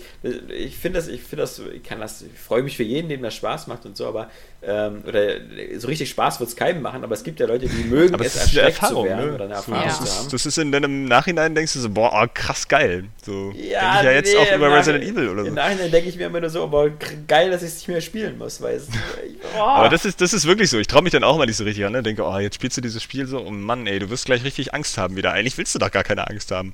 ich 0.48 0.76
finde 0.76 1.00
das, 1.00 1.08
ich 1.08 1.22
finde 1.22 1.42
das, 1.42 1.58
ich 1.58 1.82
kann 1.82 2.00
das, 2.00 2.22
ich 2.22 2.38
freue 2.38 2.62
mich 2.62 2.76
für 2.76 2.84
jeden, 2.84 3.08
dem 3.08 3.22
das 3.22 3.34
Spaß 3.34 3.66
macht 3.66 3.86
und 3.86 3.96
so, 3.96 4.06
aber 4.06 4.30
ähm, 4.62 5.02
oder 5.06 5.36
so 5.78 5.88
richtig 5.88 6.10
Spaß 6.10 6.40
wird 6.40 6.50
es 6.50 6.56
keinem 6.56 6.82
machen, 6.82 7.04
aber 7.04 7.14
es 7.14 7.22
gibt 7.22 7.40
ja 7.40 7.46
Leute, 7.46 7.66
die 7.66 7.84
mögen 7.84 8.14
aber 8.14 8.24
es, 8.24 8.36
erschreckt 8.36 8.82
Erfahrung, 8.82 9.04
zu 9.04 9.10
werden 9.10 9.26
ne? 9.26 9.34
oder 9.34 9.44
eine 9.44 9.54
Erfahrung 9.54 9.84
ja. 9.84 9.92
zu 9.92 10.04
haben. 10.04 10.28
Das 10.30 10.46
ist 10.46 10.58
in 10.58 10.72
deinem 10.72 11.04
Nachhinein 11.04 11.54
denkst 11.54 11.74
du 11.74 11.80
so, 11.80 11.90
boah, 11.90 12.22
oh, 12.22 12.26
krass 12.32 12.66
geil. 12.66 13.04
So 13.24 13.52
ja, 13.70 13.98
ich 13.98 14.04
ja 14.04 14.12
jetzt 14.12 14.32
nee, 14.32 14.38
auch 14.38 14.56
über 14.56 14.76
Resident 14.76 15.04
Evil 15.04 15.28
oder 15.28 15.42
so. 15.42 15.48
Im 15.48 15.54
Nachhinein 15.54 15.90
denke 15.90 16.08
ich 16.08 16.16
mir 16.16 16.26
immer 16.26 16.40
nur 16.40 16.50
so, 16.50 16.62
aber 16.62 16.90
geil, 17.26 17.50
dass 17.50 17.62
ich 17.62 17.68
es 17.68 17.76
nicht 17.76 17.88
mehr 17.88 18.00
spielen 18.00 18.38
muss, 18.38 18.60
weil 18.60 18.76
es, 18.76 18.88
oh. 19.56 19.60
Aber 19.60 19.88
das 19.88 20.04
ist, 20.04 20.20
das 20.20 20.32
ist 20.32 20.46
wirklich 20.46 20.70
so. 20.70 20.78
Ich 20.78 20.86
traue 20.86 21.02
mich 21.02 21.12
dann 21.12 21.24
auch 21.24 21.36
mal 21.36 21.46
nicht 21.46 21.56
so 21.56 21.64
richtig 21.64 21.84
an, 21.84 21.92
ne? 21.92 22.02
Denke, 22.02 22.22
oh, 22.24 22.38
jetzt 22.38 22.56
spielst 22.56 22.76
du 22.76 22.80
dieses 22.80 23.02
Spiel 23.02 23.26
so, 23.26 23.40
oh 23.40 23.50
Mann, 23.50 23.86
ey, 23.86 23.98
du 23.98 24.10
wirst 24.10 24.26
gleich 24.26 24.44
richtig 24.44 24.74
Angst 24.74 24.98
haben 24.98 25.16
wieder. 25.16 25.32
Eigentlich 25.32 25.56
willst 25.58 25.74
du 25.74 25.78
doch 25.78 25.90
gar 25.90 26.04
keine 26.04 26.28
Angst 26.28 26.50
haben. 26.50 26.72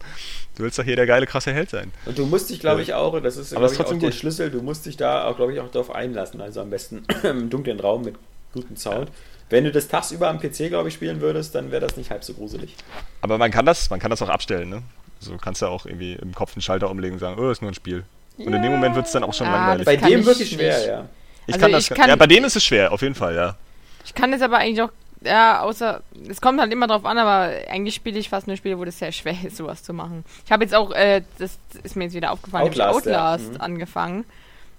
Du 0.57 0.65
willst 0.65 0.79
doch 0.79 0.85
hier 0.85 0.97
der 0.97 1.07
geile, 1.07 1.27
krasse 1.27 1.53
Held 1.53 1.71
sein. 1.71 1.93
Und 2.07 2.19
du 2.19 2.27
musst 2.27 2.51
dich, 2.51 2.61
glaube 2.61 2.83
ich, 2.83 2.95
auch, 2.95 3.19
das 3.21 3.37
ist, 3.37 3.55
aber 3.55 3.71
ich, 3.71 3.81
auch 3.81 3.99
der 3.99 4.13
Schlüssel, 4.13 4.51
du 4.51 4.63
musst 4.63 4.87
dich 4.87 4.97
da 4.97 5.25
auch, 5.27 5.37
glaube 5.37 5.53
ich, 5.53 5.61
auch 5.61 5.71
darauf 5.71 5.91
einlassen. 5.91 6.41
Also 6.41 6.61
am 6.61 6.71
besten 6.71 7.05
im 7.23 7.51
dunklen 7.51 7.81
Raum 7.81 8.03
mit 8.03 8.17
guten 8.53 8.77
Sound. 8.77 9.09
Ja. 9.09 9.15
Wenn 9.51 9.65
du 9.65 9.73
das 9.73 9.89
tagsüber 9.89 10.29
am 10.29 10.39
PC, 10.39 10.69
glaube 10.69 10.89
ich, 10.89 10.95
spielen 10.95 11.21
würdest, 11.21 11.57
dann 11.57 11.73
wäre 11.73 11.81
das 11.81 11.97
nicht 11.97 12.11
halb 12.11 12.23
so 12.23 12.35
gruselig. 12.35 12.77
Aber 13.21 13.37
man 13.37 13.51
kann 13.51 13.67
das, 13.67 13.91
man 13.91 13.99
kann 13.99 14.11
das 14.11 14.23
auch 14.23 14.29
abstellen, 14.29 14.69
ne? 14.69 14.83
So 15.21 15.37
kannst 15.37 15.63
du 15.63 15.67
auch 15.67 15.87
irgendwie 15.87 16.15
im 16.15 16.35
Kopf 16.35 16.55
einen 16.55 16.63
Schalter 16.63 16.91
umlegen 16.91 17.15
und 17.15 17.21
sagen, 17.21 17.39
oh, 17.39 17.51
ist 17.51 17.63
nur 17.63 17.71
ein 17.71 17.75
Spiel. 17.75 18.05
Und 18.39 18.51
ja. 18.51 18.57
in 18.57 18.63
dem 18.63 18.73
Moment 18.73 18.95
wird 18.95 19.07
es 19.07 19.13
dann 19.13 19.23
auch 19.23 19.35
schon 19.35 19.47
ja, 19.47 19.55
langweilig. 19.55 19.85
Bei 19.85 19.97
dem 19.97 20.25
wirklich 20.25 20.51
schwer, 20.51 20.77
nicht. 20.77 20.87
ja. 20.89 21.09
Ich 21.47 21.55
also 21.55 21.65
kann 21.65 21.73
das, 21.73 21.91
ich 21.91 21.97
kann, 21.97 22.09
ja, 22.09 22.17
bei 22.17 22.27
dem 22.27 22.45
ist 22.45 22.57
es 22.57 22.65
schwer, 22.65 22.93
auf 22.93 23.03
jeden 23.03 23.15
Fall, 23.15 23.35
ja. 23.35 23.57
Ich 24.05 24.15
kann 24.15 24.33
es 24.33 24.41
aber 24.41 24.59
eigentlich 24.59 24.83
auch, 24.83 24.91
ja, 25.23 25.61
außer, 25.61 26.03
es 26.29 26.41
kommt 26.41 26.61
halt 26.61 26.73
immer 26.73 26.87
drauf 26.87 27.05
an, 27.05 27.19
aber 27.19 27.53
eigentlich 27.69 27.95
spiele 27.95 28.19
ich 28.19 28.29
fast 28.29 28.47
nur 28.47 28.57
Spiele, 28.57 28.79
wo 28.79 28.85
das 28.85 28.99
sehr 28.99 29.13
schwer 29.13 29.37
ist, 29.45 29.57
sowas 29.57 29.83
zu 29.83 29.93
machen. 29.93 30.25
Ich 30.45 30.53
habe 30.53 30.65
jetzt 30.65 30.75
auch, 30.75 30.93
äh, 30.93 31.23
das 31.39 31.59
ist 31.83 31.97
mir 31.97 32.05
jetzt 32.05 32.15
wieder 32.15 32.33
aufgefallen, 32.33 32.69
Outlast, 32.69 32.95
Outlast 32.95 33.47
ja. 33.47 33.51
Mhm. 33.53 33.61
angefangen. 33.61 34.25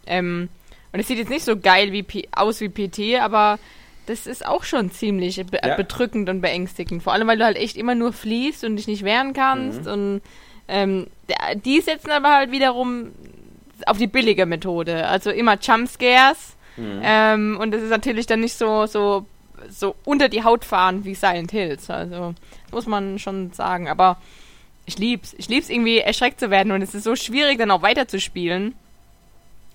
Ähm, 0.07 0.49
und 0.93 0.99
es 0.99 1.07
sieht 1.07 1.19
jetzt 1.19 1.29
nicht 1.29 1.45
so 1.45 1.57
geil 1.57 1.91
wie 1.91 2.03
P 2.03 2.27
aus 2.31 2.59
wie 2.61 2.69
PT, 2.69 3.21
aber 3.21 3.59
das 4.11 4.27
ist 4.27 4.45
auch 4.45 4.65
schon 4.65 4.91
ziemlich 4.91 5.43
be 5.45 5.59
ja. 5.63 5.75
bedrückend 5.75 6.27
und 6.29 6.41
beängstigend. 6.41 7.01
Vor 7.01 7.13
allem, 7.13 7.27
weil 7.27 7.37
du 7.37 7.45
halt 7.45 7.55
echt 7.55 7.77
immer 7.77 7.95
nur 7.95 8.11
fliehst 8.11 8.65
und 8.65 8.75
dich 8.75 8.87
nicht 8.87 9.03
wehren 9.03 9.31
kannst. 9.31 9.85
Mhm. 9.85 9.91
Und 9.91 10.21
ähm, 10.67 11.07
die 11.63 11.79
setzen 11.79 12.11
aber 12.11 12.35
halt 12.35 12.51
wiederum 12.51 13.11
auf 13.85 13.97
die 13.97 14.07
billige 14.07 14.45
Methode. 14.45 15.07
Also 15.07 15.31
immer 15.31 15.57
Jumpscares. 15.57 16.57
Mhm. 16.75 17.01
Ähm, 17.01 17.57
und 17.59 17.71
das 17.71 17.81
ist 17.81 17.89
natürlich 17.89 18.25
dann 18.25 18.41
nicht 18.41 18.55
so, 18.55 18.85
so, 18.85 19.25
so 19.69 19.95
unter 20.03 20.27
die 20.27 20.43
Haut 20.43 20.65
fahren 20.65 21.05
wie 21.05 21.15
Silent 21.15 21.51
Hills. 21.51 21.89
Also, 21.89 22.35
das 22.65 22.71
muss 22.73 22.87
man 22.87 23.17
schon 23.17 23.53
sagen. 23.53 23.87
Aber 23.87 24.17
ich 24.85 24.97
lieb's. 24.97 25.33
Ich 25.37 25.47
lieb's 25.47 25.69
irgendwie 25.69 25.99
erschreckt 25.99 26.41
zu 26.41 26.49
werden 26.49 26.73
und 26.73 26.81
es 26.81 26.93
ist 26.93 27.05
so 27.05 27.15
schwierig, 27.15 27.59
dann 27.59 27.71
auch 27.71 27.81
weiterzuspielen. 27.81 28.75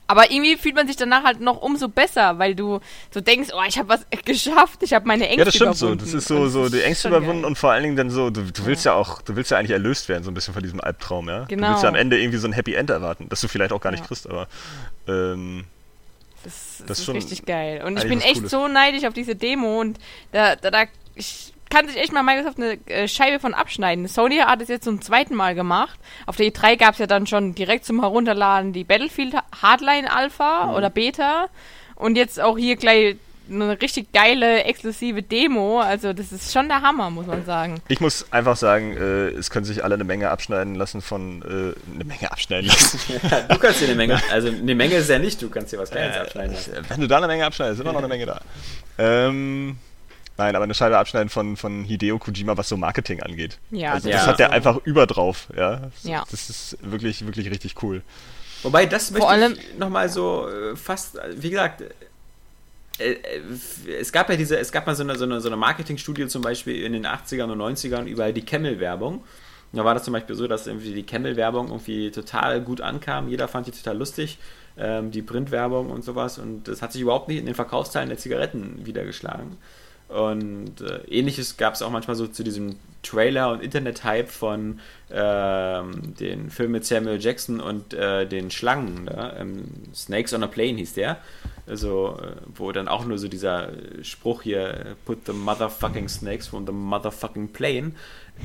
Aber 0.09 0.31
irgendwie 0.31 0.57
fühlt 0.57 0.75
man 0.75 0.87
sich 0.87 0.97
danach 0.97 1.25
halt 1.25 1.41
noch 1.41 1.61
umso 1.61 1.89
besser, 1.89 2.39
weil 2.39 2.55
du 2.55 2.81
so 3.13 3.21
denkst, 3.21 3.51
oh, 3.53 3.63
ich 3.67 3.79
habe 3.79 3.89
was 3.89 4.07
geschafft, 4.25 4.83
ich 4.83 4.93
habe 4.93 5.07
meine 5.07 5.25
Ängste 5.29 5.39
Ja, 5.39 5.45
das 5.45 5.55
stimmt 5.55 5.77
überwunden. 5.77 5.99
so. 5.99 6.05
Das 6.05 6.15
ist 6.15 6.29
so, 6.29 6.49
so 6.49 6.69
die 6.69 6.83
Ängste 6.83 7.09
überwunden 7.09 7.43
geil. 7.43 7.47
und 7.47 7.59
vor 7.59 7.73
allen 7.73 7.83
Dingen 7.83 7.97
dann 7.97 8.11
so, 8.11 8.31
du, 8.31 8.43
du 8.43 8.67
willst 8.67 8.85
ja. 8.85 8.93
ja. 8.93 8.99
auch, 8.99 9.21
du 9.23 9.35
willst 9.35 9.51
ja 9.51 9.59
eigentlich 9.59 9.73
erlöst 9.73 10.09
werden, 10.09 10.23
so 10.23 10.31
ein 10.31 10.35
bisschen 10.35 10.55
von 10.55 10.63
diesem 10.63 10.81
Albtraum, 10.81 11.29
ja. 11.29 11.45
Genau. 11.45 11.67
Du 11.67 11.73
willst 11.73 11.83
ja 11.83 11.89
am 11.89 11.97
Ende 11.97 12.21
irgendwie 12.21 12.39
so 12.39 12.47
ein 12.47 12.53
Happy 12.53 12.75
End 12.75 12.91
erwarten, 12.91 13.27
das 13.29 13.41
du 13.41 13.49
vielleicht 13.49 13.73
auch 13.73 13.81
gar 13.81 13.91
nicht 13.91 14.01
ja. 14.01 14.07
kriegst, 14.07 14.29
aber 14.29 14.47
ähm, 15.09 15.65
das, 16.45 16.77
das, 16.79 16.87
das 16.87 16.99
ist 17.01 17.09
richtig 17.09 17.45
geil. 17.45 17.83
Und 17.85 17.99
ich 17.99 18.09
bin 18.09 18.21
echt 18.21 18.37
Cooles. 18.37 18.51
so 18.53 18.69
neidisch 18.69 19.05
auf 19.05 19.15
diese 19.15 19.35
Demo 19.35 19.81
und 19.81 19.99
da, 20.31 20.55
da, 20.55 20.71
da 20.71 20.85
ich 21.17 21.53
kann 21.71 21.89
sich 21.89 21.97
echt 21.97 22.13
mal 22.13 22.23
Microsoft 22.23 22.59
eine 22.59 22.79
äh, 22.87 23.09
Scheibe 23.09 23.41
von 23.41 23.55
abschneiden. 23.55 24.09
Sony 24.09 24.39
hat 24.39 24.63
es 24.63 24.69
jetzt 24.69 24.85
zum 24.85 25.01
zweiten 25.01 25.35
Mal 25.35 25.55
gemacht. 25.55 25.99
Auf 26.27 26.37
der 26.37 26.47
E3 26.47 26.77
gab 26.77 26.93
es 26.93 26.99
ja 26.99 27.07
dann 27.07 27.27
schon 27.27 27.55
direkt 27.55 27.85
zum 27.85 28.01
Herunterladen 28.01 28.73
die 28.73 28.85
Battlefield 28.85 29.35
Hardline 29.63 30.13
Alpha 30.13 30.67
mhm. 30.67 30.75
oder 30.75 30.91
Beta. 30.91 31.49
Und 31.95 32.17
jetzt 32.17 32.41
auch 32.41 32.59
hier 32.59 32.77
gleich 32.77 33.17
eine 33.51 33.81
richtig 33.81 34.13
geile, 34.13 34.65
exklusive 34.65 35.23
Demo. 35.23 35.81
Also 35.81 36.13
das 36.13 36.33
ist 36.33 36.53
schon 36.53 36.69
der 36.69 36.83
Hammer, 36.83 37.11
muss 37.11 37.27
man 37.27 37.45
sagen. 37.45 37.81
Ich 37.89 38.01
muss 38.01 38.31
einfach 38.33 38.57
sagen, 38.57 38.97
äh, 38.97 39.29
es 39.29 39.51
können 39.51 39.65
sich 39.65 39.85
alle 39.85 39.95
eine 39.95 40.05
Menge 40.05 40.31
abschneiden 40.31 40.75
lassen 40.75 41.01
von 41.01 41.43
äh, 41.43 41.95
eine 41.95 42.05
Menge 42.05 42.31
abschneiden 42.31 42.69
lassen. 42.69 43.01
ja, 43.31 43.43
du 43.43 43.59
kannst 43.59 43.81
dir 43.81 43.87
eine 43.87 43.95
Menge, 43.95 44.21
also 44.31 44.49
eine 44.49 44.75
Menge 44.75 44.97
ist 44.97 45.09
ja 45.09 45.19
nicht, 45.19 45.41
du 45.43 45.49
kannst 45.49 45.73
dir 45.73 45.79
was 45.79 45.91
Kleines 45.91 46.17
Äh, 46.17 46.21
abschneiden 46.21 46.55
lassen. 46.55 46.73
Wenn 46.89 47.01
du 47.01 47.09
da 47.09 47.19
eine 47.19 47.29
Menge 47.29 47.47
abschneidest, 47.47 47.79
ist 47.79 47.85
immer 47.85 47.93
noch 47.93 48.01
eine 48.01 48.09
Menge 48.09 48.27
da. 48.27 48.41
Ähm, 48.99 49.77
nein, 50.37 50.55
aber 50.55 50.65
eine 50.65 50.75
Scheibe 50.75 50.99
abschneiden 50.99 51.29
von, 51.29 51.57
von 51.57 51.85
Hideo 51.85 52.19
Kojima, 52.19 52.57
was 52.57 52.69
so 52.69 52.77
Marketing 52.77 53.23
angeht. 53.23 53.59
Ja, 53.71 53.93
also 53.93 54.09
das 54.11 54.23
ist 54.23 54.27
hat 54.27 54.39
der 54.39 54.51
einfach 54.53 54.79
über 54.85 55.07
drauf, 55.07 55.49
ja. 55.57 55.91
Ja. 56.03 56.25
Das 56.31 56.51
ist 56.51 56.79
wirklich, 56.83 57.25
wirklich 57.27 57.51
richtig 57.51 57.83
cool. 57.83 58.03
Wobei, 58.63 58.87
das 58.87 59.11
möchte 59.11 59.29
allem- 59.29 59.53
ich 59.53 59.79
nochmal 59.79 60.09
so 60.09 60.49
äh, 60.49 60.77
fast, 60.77 61.19
äh, 61.19 61.35
wie 61.37 61.51
gesagt, 61.51 61.83
äh, 62.99 63.17
es 64.01 64.13
gab 64.13 64.31
ja 64.31 64.37
diese, 64.37 64.59
es 64.59 64.73
gab 64.73 64.87
mal 64.87 64.95
so 64.95 65.03
eine, 65.03 65.17
so 65.17 65.25
eine, 65.25 65.41
so 65.41 65.49
eine 65.49 65.57
Marketingstudie 65.57 66.27
zum 66.29 66.43
Beispiel 66.43 66.83
in 66.83 66.93
den 66.93 67.07
80ern 67.07 67.51
und 67.51 67.59
90ern 67.61 68.05
über 68.07 68.33
die 68.33 68.45
Camel-Werbung. 68.45 69.23
Da 69.73 69.85
war 69.85 69.95
das 69.95 70.05
zum 70.05 70.13
Beispiel 70.15 70.35
so, 70.37 70.47
dass 70.47 70.67
irgendwie 70.67 70.95
die 70.95 71.03
Camel-Werbung 71.03 71.69
irgendwie 71.69 72.11
total 72.11 72.63
gut 72.63 72.81
ankam. 72.81 73.29
Jeder 73.29 73.49
fand 73.49 73.67
die 73.67 73.73
total 73.73 73.99
lustig. 73.99 74.39
Ähm, 74.79 75.11
die 75.11 75.23
Printwerbung 75.23 75.91
und 75.91 76.05
sowas. 76.05 76.39
Und 76.39 76.69
das 76.69 76.83
hat 76.83 76.93
sich 76.93 77.01
überhaupt 77.03 77.29
nicht 77.29 77.39
in 77.39 77.47
den 77.47 77.55
Verkaufszahlen 77.55 78.09
der 78.11 78.19
Zigaretten 78.19 78.85
wiedergeschlagen. 78.85 79.57
Und 80.09 80.81
äh, 80.81 81.01
ähnliches 81.09 81.57
gab 81.57 81.75
es 81.75 81.83
auch 81.83 81.91
manchmal 81.91 82.17
so 82.17 82.27
zu 82.27 82.45
diesem 82.45 82.77
Trailer- 83.03 83.53
und 83.53 83.63
Internet-Hype 83.63 84.29
von 84.29 84.81
ähm, 85.11 86.15
den 86.19 86.51
Film 86.51 86.73
mit 86.73 86.85
Samuel 86.85 87.21
Jackson 87.21 87.61
und 87.61 87.95
äh, 87.95 88.27
den 88.27 88.51
Schlangen. 88.51 89.05
Ne? 89.05 89.37
Ähm, 89.39 89.65
Snakes 89.95 90.33
on 90.33 90.43
a 90.43 90.47
Plane 90.47 90.79
hieß 90.79 90.95
der. 90.95 91.19
Also, 91.69 92.19
äh, 92.23 92.37
wo 92.55 92.71
dann 92.71 92.87
auch 92.87 93.05
nur 93.05 93.19
so 93.19 93.27
dieser 93.29 93.69
äh, 93.69 94.05
Spruch 94.05 94.43
hier, 94.43 94.69
äh, 94.69 94.85
put 95.05 95.27
the 95.27 95.33
motherfucking 95.33 96.09
snakes 96.09 96.47
from 96.47 96.65
the 96.67 96.73
motherfucking 96.73 97.49
plane, 97.49 97.93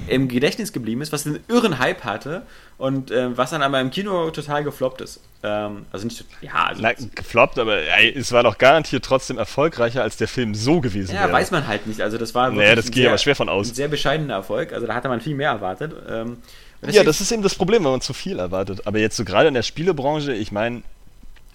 im 0.08 0.28
Gedächtnis 0.28 0.74
geblieben 0.74 1.02
ist, 1.02 1.12
was 1.12 1.28
einen 1.28 1.40
irren 1.48 1.78
Hype 1.78 2.04
hatte 2.04 2.44
und 2.78 3.12
äh, 3.12 3.38
was 3.38 3.52
dann 3.52 3.62
aber 3.62 3.80
im 3.80 3.92
Kino 3.92 4.32
total 4.32 4.64
gefloppt 4.64 5.02
ist. 5.02 5.20
Ähm, 5.44 5.86
also 5.92 6.06
nicht, 6.06 6.24
ja, 6.42 6.66
also, 6.66 6.82
Na, 6.82 6.94
gefloppt, 6.94 7.60
aber 7.60 7.78
ey, 7.78 8.12
es 8.18 8.32
war 8.32 8.44
doch 8.44 8.58
garantiert 8.58 9.04
trotzdem 9.04 9.38
erfolgreicher, 9.38 10.02
als 10.02 10.18
der 10.18 10.28
Film 10.28 10.56
so 10.56 10.82
gewesen 10.82 11.14
ja, 11.14 11.22
wäre. 11.24 11.34
weiß 11.34 11.52
man 11.52 11.68
halt 11.68 11.88
nicht. 11.88 12.02
Also 12.02 12.18
das 12.18 12.34
war 12.34 12.50
Naja, 12.52 12.76
das 12.76 12.88
ein 12.88 12.92
gehe 12.92 13.04
ich 13.04 13.10
aber 13.10 13.18
schwer 13.18 13.36
von 13.36 13.50
aus. 13.50 13.70
Ein 13.70 13.76
sehr 13.76 13.88
bescheidener 13.88 14.36
Erfolg. 14.36 14.74
Also 14.74 14.88
da 14.88 14.96
hatte 14.96 15.10
man 15.10 15.22
viel 15.22 15.36
mehr 15.36 15.50
erwartet. 15.50 15.94
Ähm, 16.10 16.38
Ja, 16.90 17.04
das 17.04 17.22
ist 17.22 17.32
eben 17.32 17.44
das 17.44 17.56
Problem, 17.56 17.84
wenn 17.84 17.92
man 17.92 18.02
zu 18.02 18.14
viel 18.14 18.40
erwartet. 18.40 18.88
Aber 18.88 18.98
jetzt 18.98 19.18
so 19.18 19.26
gerade 19.26 19.50
in 19.50 19.54
der 19.54 19.64
Spielebranche, 19.64 20.34
ich 20.34 20.52
meine, 20.52 20.84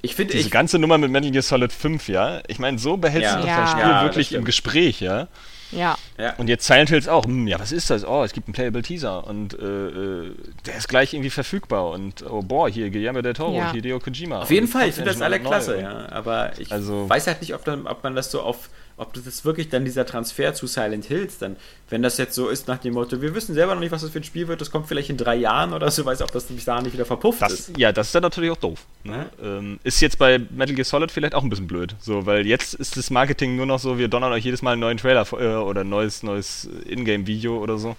ich 0.06 0.14
finde, 0.16 0.32
diese 0.34 0.46
ich, 0.46 0.50
ganze 0.52 0.78
Nummer 0.78 0.96
mit 0.98 1.10
Metal 1.10 1.30
Gear 1.30 1.42
Solid 1.42 1.72
5, 1.72 2.08
ja, 2.08 2.40
ich 2.48 2.58
meine, 2.58 2.78
so 2.78 2.96
behältst 2.96 3.30
Ja. 3.34 3.40
du 3.40 3.46
Ja. 3.46 3.56
dein 3.58 3.66
Spiel 3.68 3.80
Ja, 3.82 3.92
das 3.92 4.02
wirklich 4.04 4.26
stimmt. 4.28 4.38
im 4.40 4.44
Gespräch, 4.46 5.00
ja. 5.00 5.28
Ja. 5.72 5.98
ja, 6.16 6.34
Und 6.38 6.46
jetzt 6.48 6.64
Silent 6.64 6.90
Hills 6.90 7.08
auch, 7.08 7.24
hm, 7.24 7.48
ja, 7.48 7.58
was 7.58 7.72
ist 7.72 7.90
das? 7.90 8.04
Oh, 8.06 8.22
es 8.22 8.32
gibt 8.32 8.46
einen 8.46 8.54
Playable 8.54 8.82
Teaser 8.82 9.26
und 9.26 9.52
äh, 9.58 9.64
äh, 9.66 10.30
der 10.64 10.76
ist 10.76 10.88
gleich 10.88 11.12
irgendwie 11.12 11.30
verfügbar 11.30 11.90
und 11.90 12.24
oh 12.30 12.40
boah, 12.42 12.68
hier 12.70 12.88
Guillermo 12.88 13.20
del 13.20 13.34
Toro 13.34 13.56
Ja. 13.58 13.72
Hideo 13.72 13.98
Kojima. 13.98 14.42
Auf 14.42 14.50
jeden 14.52 14.68
Fall, 14.68 14.88
ich 14.88 14.94
finde 14.94 15.10
das 15.10 15.20
alle 15.20 15.40
klasse, 15.40 15.80
ja. 15.80 16.08
Aber 16.12 16.52
ich 16.58 16.70
Also- 16.70 17.08
weiß 17.08 17.26
halt 17.26 17.40
nicht, 17.40 17.52
ob, 17.52 17.64
dann, 17.64 17.88
ob 17.88 18.04
man 18.04 18.14
das 18.14 18.30
so 18.30 18.42
auf, 18.42 18.70
ob 18.98 19.12
das 19.12 19.26
ist 19.26 19.44
wirklich 19.44 19.68
dann 19.68 19.84
dieser 19.84 20.06
Transfer 20.06 20.54
zu 20.54 20.66
Silent 20.66 21.04
Hills 21.04 21.38
dann, 21.38 21.56
wenn 21.90 22.02
das 22.02 22.16
jetzt 22.16 22.34
so 22.34 22.48
ist 22.48 22.66
nach 22.66 22.78
dem 22.78 22.94
Motto, 22.94 23.20
wir 23.20 23.34
wissen 23.34 23.54
selber 23.54 23.74
noch 23.74 23.80
nicht, 23.80 23.92
was 23.92 24.02
das 24.02 24.10
für 24.10 24.20
ein 24.20 24.24
Spiel 24.24 24.48
wird, 24.48 24.60
das 24.60 24.70
kommt 24.70 24.88
vielleicht 24.88 25.10
in 25.10 25.18
drei 25.18 25.36
Jahren 25.36 25.74
oder 25.74 25.90
so, 25.90 26.04
weiß 26.04 26.22
ob 26.22 26.32
das 26.32 26.44
bis 26.44 26.64
dahin 26.64 26.84
nicht 26.84 26.94
wieder 26.94 27.04
verpufft 27.04 27.42
Das, 27.42 27.52
ist. 27.52 27.76
ja, 27.76 27.92
das 27.92 28.06
ist 28.08 28.14
dann 28.14 28.22
natürlich 28.22 28.50
auch 28.50 28.56
doof. 28.56 28.86
Ne? 29.04 29.26
Ähm, 29.42 29.78
ist 29.84 30.00
jetzt 30.00 30.18
bei 30.18 30.38
Metal 30.38 30.74
Gear 30.74 30.84
Solid 30.84 31.10
vielleicht 31.10 31.34
auch 31.34 31.42
ein 31.42 31.50
bisschen 31.50 31.66
blöd. 31.66 31.94
So, 32.00 32.24
weil 32.24 32.46
jetzt 32.46 32.72
ist 32.74 32.96
das 32.96 33.10
Marketing 33.10 33.56
nur 33.56 33.66
noch 33.66 33.78
so, 33.78 33.98
wir 33.98 34.08
donnern 34.08 34.32
euch 34.32 34.44
jedes 34.44 34.62
Mal 34.62 34.72
einen 34.72 34.80
neuen 34.80 34.96
Trailer 34.96 35.26
äh, 35.32 35.56
oder 35.56 35.82
ein 35.82 35.88
neues, 35.90 36.22
neues 36.22 36.68
Ingame-Video 36.86 37.58
oder 37.58 37.76
so. 37.76 37.96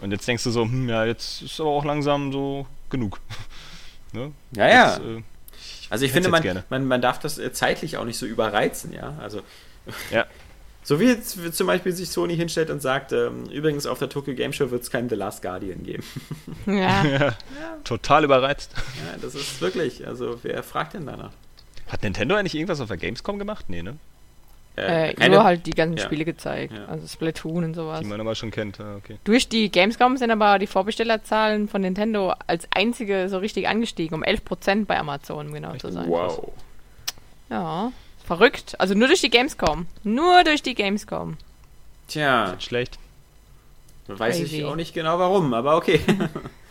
Und 0.00 0.12
jetzt 0.12 0.28
denkst 0.28 0.44
du 0.44 0.50
so, 0.50 0.62
hm, 0.62 0.88
ja, 0.88 1.04
jetzt 1.06 1.42
ist 1.42 1.60
aber 1.60 1.70
auch 1.70 1.84
langsam 1.84 2.30
so 2.30 2.66
genug. 2.88 3.18
ne? 4.12 4.30
Ja, 4.52 4.68
ja. 4.68 4.90
Jetzt, 4.90 5.00
äh, 5.00 5.22
Also 5.90 6.04
ich 6.04 6.12
finde, 6.12 6.30
jetzt 6.30 6.44
man, 6.44 6.64
man, 6.68 6.86
man 6.86 7.02
darf 7.02 7.18
das 7.18 7.38
äh, 7.38 7.52
zeitlich 7.52 7.96
auch 7.96 8.04
nicht 8.04 8.18
so 8.18 8.26
überreizen, 8.26 8.92
ja. 8.92 9.14
Also 9.20 9.40
ja. 10.10 10.26
so 10.82 11.00
wie 11.00 11.06
jetzt 11.06 11.38
zum 11.54 11.66
Beispiel 11.66 11.92
sich 11.92 12.08
Sony 12.10 12.36
hinstellt 12.36 12.70
und 12.70 12.80
sagt, 12.82 13.12
ähm, 13.12 13.44
übrigens 13.50 13.86
auf 13.86 13.98
der 13.98 14.08
Tokyo 14.08 14.34
Game 14.34 14.52
Show 14.52 14.70
wird 14.70 14.82
es 14.82 14.90
kein 14.90 15.08
The 15.08 15.14
Last 15.16 15.42
Guardian 15.42 15.82
geben. 15.82 16.04
Ja. 16.66 17.34
Total 17.84 18.24
überreizt. 18.24 18.72
ja, 18.74 19.18
das 19.20 19.34
ist 19.34 19.60
wirklich, 19.60 20.06
also 20.06 20.38
wer 20.42 20.62
fragt 20.62 20.94
denn 20.94 21.06
danach? 21.06 21.30
Hat 21.88 22.02
Nintendo 22.02 22.34
eigentlich 22.34 22.54
irgendwas 22.54 22.80
auf 22.80 22.88
der 22.88 22.96
Gamescom 22.96 23.38
gemacht? 23.38 23.66
Nee, 23.68 23.82
ne? 23.82 23.96
Äh, 24.74 25.14
keine- 25.14 25.36
nur 25.36 25.44
halt 25.44 25.64
die 25.66 25.70
ganzen 25.70 25.96
Ja. 25.96 26.04
Spiele 26.04 26.24
gezeigt. 26.26 26.74
Ja. 26.74 26.84
Also 26.86 27.06
Splatoon 27.06 27.64
und 27.64 27.74
sowas. 27.74 28.00
Die 28.00 28.06
man 28.06 28.20
aber 28.20 28.34
schon 28.34 28.50
kennt. 28.50 28.78
Ah, 28.78 28.96
okay. 28.96 29.16
Durch 29.24 29.48
die 29.48 29.70
Gamescom 29.70 30.18
sind 30.18 30.30
aber 30.30 30.58
die 30.58 30.66
Vorbestellerzahlen 30.66 31.66
von 31.68 31.80
Nintendo 31.80 32.34
als 32.46 32.68
einzige 32.74 33.30
so 33.30 33.38
richtig 33.38 33.68
angestiegen. 33.68 34.14
Um 34.14 34.22
11% 34.22 34.84
bei 34.84 34.98
Amazon, 34.98 35.46
um 35.46 35.54
genau 35.54 35.74
zu 35.76 35.90
sein. 35.90 36.08
Wow. 36.10 36.52
Ja. 37.48 37.90
Verrückt. 38.26 38.74
Also 38.80 38.94
nur 38.94 39.06
durch 39.06 39.20
die 39.20 39.30
Gamescom. 39.30 39.86
Nur 40.02 40.42
durch 40.42 40.62
die 40.62 40.74
Gamescom. 40.74 41.36
Tja, 42.08 42.56
schlecht. 42.58 42.98
weiß 44.08 44.38
Crazy. 44.38 44.58
ich 44.58 44.64
auch 44.64 44.76
nicht 44.76 44.94
genau 44.94 45.18
warum, 45.18 45.54
aber 45.54 45.76
okay. 45.76 46.00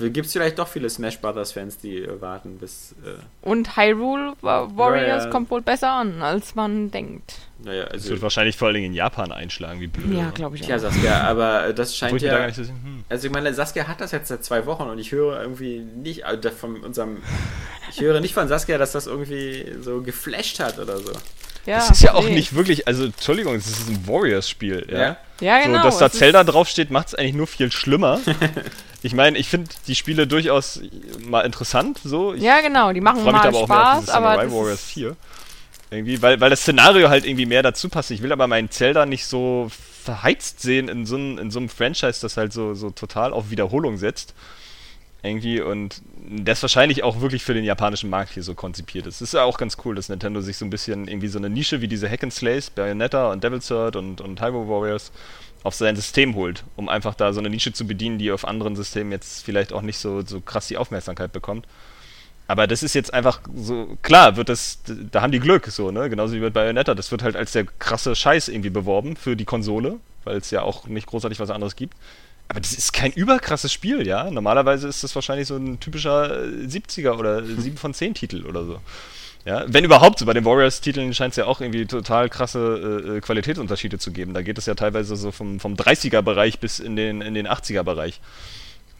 Gibt 0.00 0.26
es 0.26 0.32
vielleicht 0.32 0.58
doch 0.58 0.68
viele 0.68 0.88
Smash 0.88 1.18
Brothers 1.18 1.52
Fans, 1.52 1.78
die 1.78 1.98
äh, 1.98 2.20
warten 2.20 2.58
bis. 2.58 2.94
Äh, 3.04 3.14
Und 3.42 3.76
Hyrule 3.76 4.34
Wa- 4.40 4.68
Warriors 4.74 5.06
Ja, 5.08 5.24
ja. 5.24 5.30
kommt 5.30 5.50
wohl 5.50 5.62
besser 5.62 5.90
an, 5.92 6.22
als 6.22 6.54
man 6.54 6.90
denkt. 6.90 7.34
naja, 7.64 7.84
Das 7.84 7.92
also. 7.94 8.10
wird 8.10 8.22
wahrscheinlich 8.22 8.56
vor 8.56 8.66
allen 8.68 8.74
Dingen 8.76 8.86
in 8.86 8.94
Japan 8.94 9.32
einschlagen, 9.32 9.80
wie 9.80 9.86
blöd. 9.88 10.16
Ja, 10.16 10.30
glaube 10.30 10.56
ich 10.56 10.72
auch. 10.72 10.78
Saskia, 10.78 11.20
aber 11.22 11.66
äh, 11.68 11.74
das 11.74 11.96
scheint 11.96 12.14
ich 12.16 12.22
mir 12.22 12.28
da 12.28 12.34
gar 12.34 12.40
ja. 12.42 12.46
nicht 12.48 12.56
so 12.56 12.62
hm. 12.62 13.04
Also 13.08 13.26
ich 13.26 13.32
meine, 13.32 13.52
Saskia 13.54 13.88
hat 13.88 14.00
das 14.00 14.12
jetzt 14.12 14.28
seit 14.28 14.44
zwei 14.44 14.66
Wochen 14.66 14.84
und 14.84 14.98
ich 14.98 15.12
höre 15.12 15.40
irgendwie 15.40 15.78
nicht 15.80 16.24
äh, 16.24 16.50
von 16.50 16.80
unserem. 16.80 17.18
Ich 17.90 18.00
höre 18.00 18.20
nicht 18.20 18.34
von 18.34 18.48
Saskia, 18.48 18.78
dass 18.78 18.92
das 18.92 19.06
irgendwie 19.06 19.72
so 19.80 20.00
geflasht 20.02 20.60
hat 20.60 20.78
oder 20.78 20.98
so. 20.98 21.12
Ja, 21.66 21.76
Das 21.78 21.90
ist 21.92 22.02
ja 22.02 22.12
auch 22.14 22.24
nee. 22.24 22.34
nicht 22.34 22.54
wirklich, 22.54 22.86
also 22.86 23.04
Entschuldigung, 23.04 23.54
es 23.54 23.66
ist 23.66 23.88
ein 23.88 24.06
Warriors-Spiel, 24.06 24.86
ja. 24.90 24.98
Ja? 24.98 25.16
Ja, 25.40 25.62
genau. 25.62 25.78
so, 25.78 25.84
dass 25.84 25.98
da 25.98 26.06
es 26.06 26.12
Zelda 26.12 26.44
draufsteht, 26.44 26.90
macht 26.90 27.08
es 27.08 27.14
eigentlich 27.14 27.34
nur 27.34 27.46
viel 27.46 27.72
schlimmer. 27.72 28.20
ich 29.04 29.14
meine, 29.14 29.36
ich 29.38 29.48
finde 29.48 29.70
die 29.86 29.94
Spiele 29.94 30.26
durchaus 30.26 30.80
mal 31.20 31.42
interessant, 31.42 32.00
so. 32.02 32.34
Ich 32.34 32.42
Ja, 32.42 32.60
genau. 32.60 32.92
Die 32.92 33.00
machen 33.00 33.22
mal 33.24 33.34
aber 33.34 33.58
auch 33.58 33.68
mehr 33.68 33.78
auf 33.78 33.94
Spaß, 34.04 34.08
aber 34.08 34.26
Samurai 34.28 34.44
das 34.44 34.52
Warriors 34.54 34.80
ist, 34.80 34.90
4. 34.90 35.16
Irgendwie, 35.90 36.22
weil, 36.22 36.40
weil 36.40 36.50
das 36.50 36.62
Szenario 36.62 37.08
halt 37.10 37.24
irgendwie 37.26 37.46
mehr 37.46 37.62
dazu 37.62 37.88
passt. 37.88 38.10
Ich 38.10 38.22
will 38.22 38.32
aber 38.32 38.46
meinen 38.46 38.70
Zelda 38.70 39.06
nicht 39.06 39.26
so 39.26 39.70
verheizt 40.02 40.60
sehen 40.60 40.88
in 40.88 41.06
so, 41.06 41.16
einem- 41.16 41.38
in 41.38 41.50
so 41.50 41.58
einem 41.60 41.68
Franchise, 41.68 42.20
das 42.20 42.36
halt 42.36 42.52
so, 42.52 42.74
so 42.74 42.90
total 42.90 43.32
auf 43.32 43.50
Wiederholung 43.50 43.96
setzt. 43.98 44.34
Irgendwie 45.22 45.60
und 45.60 46.02
das 46.28 46.60
wahrscheinlich 46.62 47.02
auch 47.02 47.20
wirklich 47.20 47.42
für 47.44 47.54
den 47.54 47.64
japanischen 47.64 48.10
Markt 48.10 48.32
hier 48.32 48.42
so 48.42 48.54
konzipiert 48.54 49.06
ist. 49.06 49.16
Es 49.16 49.22
ist 49.22 49.34
ja 49.34 49.44
auch 49.44 49.56
ganz 49.56 49.76
cool, 49.84 49.94
dass 49.94 50.08
Nintendo 50.10 50.40
sich 50.42 50.56
so 50.58 50.64
ein 50.66 50.70
bisschen 50.70 51.08
irgendwie 51.08 51.28
so 51.28 51.38
eine 51.38 51.48
Nische 51.48 51.80
wie 51.80 51.88
diese 51.88 52.10
Hack 52.10 52.22
and 52.22 52.32
Slays, 52.34 52.68
Bayonetta 52.70 53.30
und 53.32 53.42
Devil's 53.44 53.68
Third 53.68 53.96
und, 53.96 54.20
und 54.20 54.40
Hyrule 54.42 54.68
Warriors 54.68 55.12
auf 55.64 55.74
sein 55.74 55.96
System 55.96 56.34
holt, 56.36 56.62
um 56.76 56.88
einfach 56.88 57.14
da 57.14 57.32
so 57.32 57.40
eine 57.40 57.50
Nische 57.50 57.72
zu 57.72 57.86
bedienen, 57.86 58.18
die 58.18 58.30
auf 58.30 58.46
anderen 58.46 58.76
Systemen 58.76 59.10
jetzt 59.10 59.44
vielleicht 59.44 59.72
auch 59.72 59.82
nicht 59.82 59.98
so, 59.98 60.24
so 60.24 60.40
krass 60.40 60.68
die 60.68 60.76
Aufmerksamkeit 60.76 61.32
bekommt. 61.32 61.66
Aber 62.46 62.66
das 62.66 62.82
ist 62.82 62.94
jetzt 62.94 63.14
einfach 63.14 63.40
so, 63.54 63.96
klar, 64.02 64.36
wird 64.36 64.50
das, 64.50 64.80
da 65.10 65.22
haben 65.22 65.32
die 65.32 65.40
Glück, 65.40 65.66
so, 65.68 65.90
ne? 65.90 66.10
Genauso 66.10 66.34
wie 66.34 66.40
mit 66.40 66.52
Bayonetta. 66.52 66.94
Das 66.94 67.10
wird 67.10 67.22
halt 67.22 67.36
als 67.36 67.52
der 67.52 67.64
krasse 67.64 68.14
Scheiß 68.14 68.48
irgendwie 68.48 68.68
beworben 68.68 69.16
für 69.16 69.34
die 69.34 69.46
Konsole, 69.46 69.98
weil 70.24 70.36
es 70.36 70.50
ja 70.50 70.60
auch 70.60 70.86
nicht 70.86 71.06
großartig 71.06 71.40
was 71.40 71.50
anderes 71.50 71.74
gibt. 71.74 71.96
Aber 72.48 72.60
das 72.60 72.72
ist 72.72 72.92
kein 72.92 73.12
überkrasses 73.12 73.72
Spiel, 73.72 74.06
ja? 74.06 74.30
Normalerweise 74.30 74.86
ist 74.86 75.02
das 75.02 75.14
wahrscheinlich 75.14 75.48
so 75.48 75.56
ein 75.56 75.80
typischer 75.80 76.44
äh, 76.44 76.66
70er 76.66 77.16
oder 77.16 77.42
7 77.42 77.78
von 77.78 77.94
10 77.94 78.12
Titel 78.12 78.44
oder 78.44 78.66
so. 78.66 78.80
Ja, 79.44 79.64
wenn 79.66 79.84
überhaupt, 79.84 80.18
so 80.18 80.24
bei 80.24 80.32
den 80.32 80.46
Warriors-Titeln 80.46 81.12
scheint 81.12 81.32
es 81.32 81.36
ja 81.36 81.44
auch 81.44 81.60
irgendwie 81.60 81.84
total 81.84 82.30
krasse 82.30 83.02
äh, 83.04 83.16
äh, 83.16 83.20
Qualitätsunterschiede 83.20 83.98
zu 83.98 84.10
geben. 84.10 84.32
Da 84.32 84.40
geht 84.40 84.56
es 84.56 84.64
ja 84.64 84.74
teilweise 84.74 85.16
so 85.16 85.32
vom, 85.32 85.60
vom 85.60 85.74
30er-Bereich 85.74 86.60
bis 86.60 86.78
in 86.78 86.96
den, 86.96 87.20
in 87.20 87.34
den 87.34 87.46
80er-Bereich. 87.46 88.20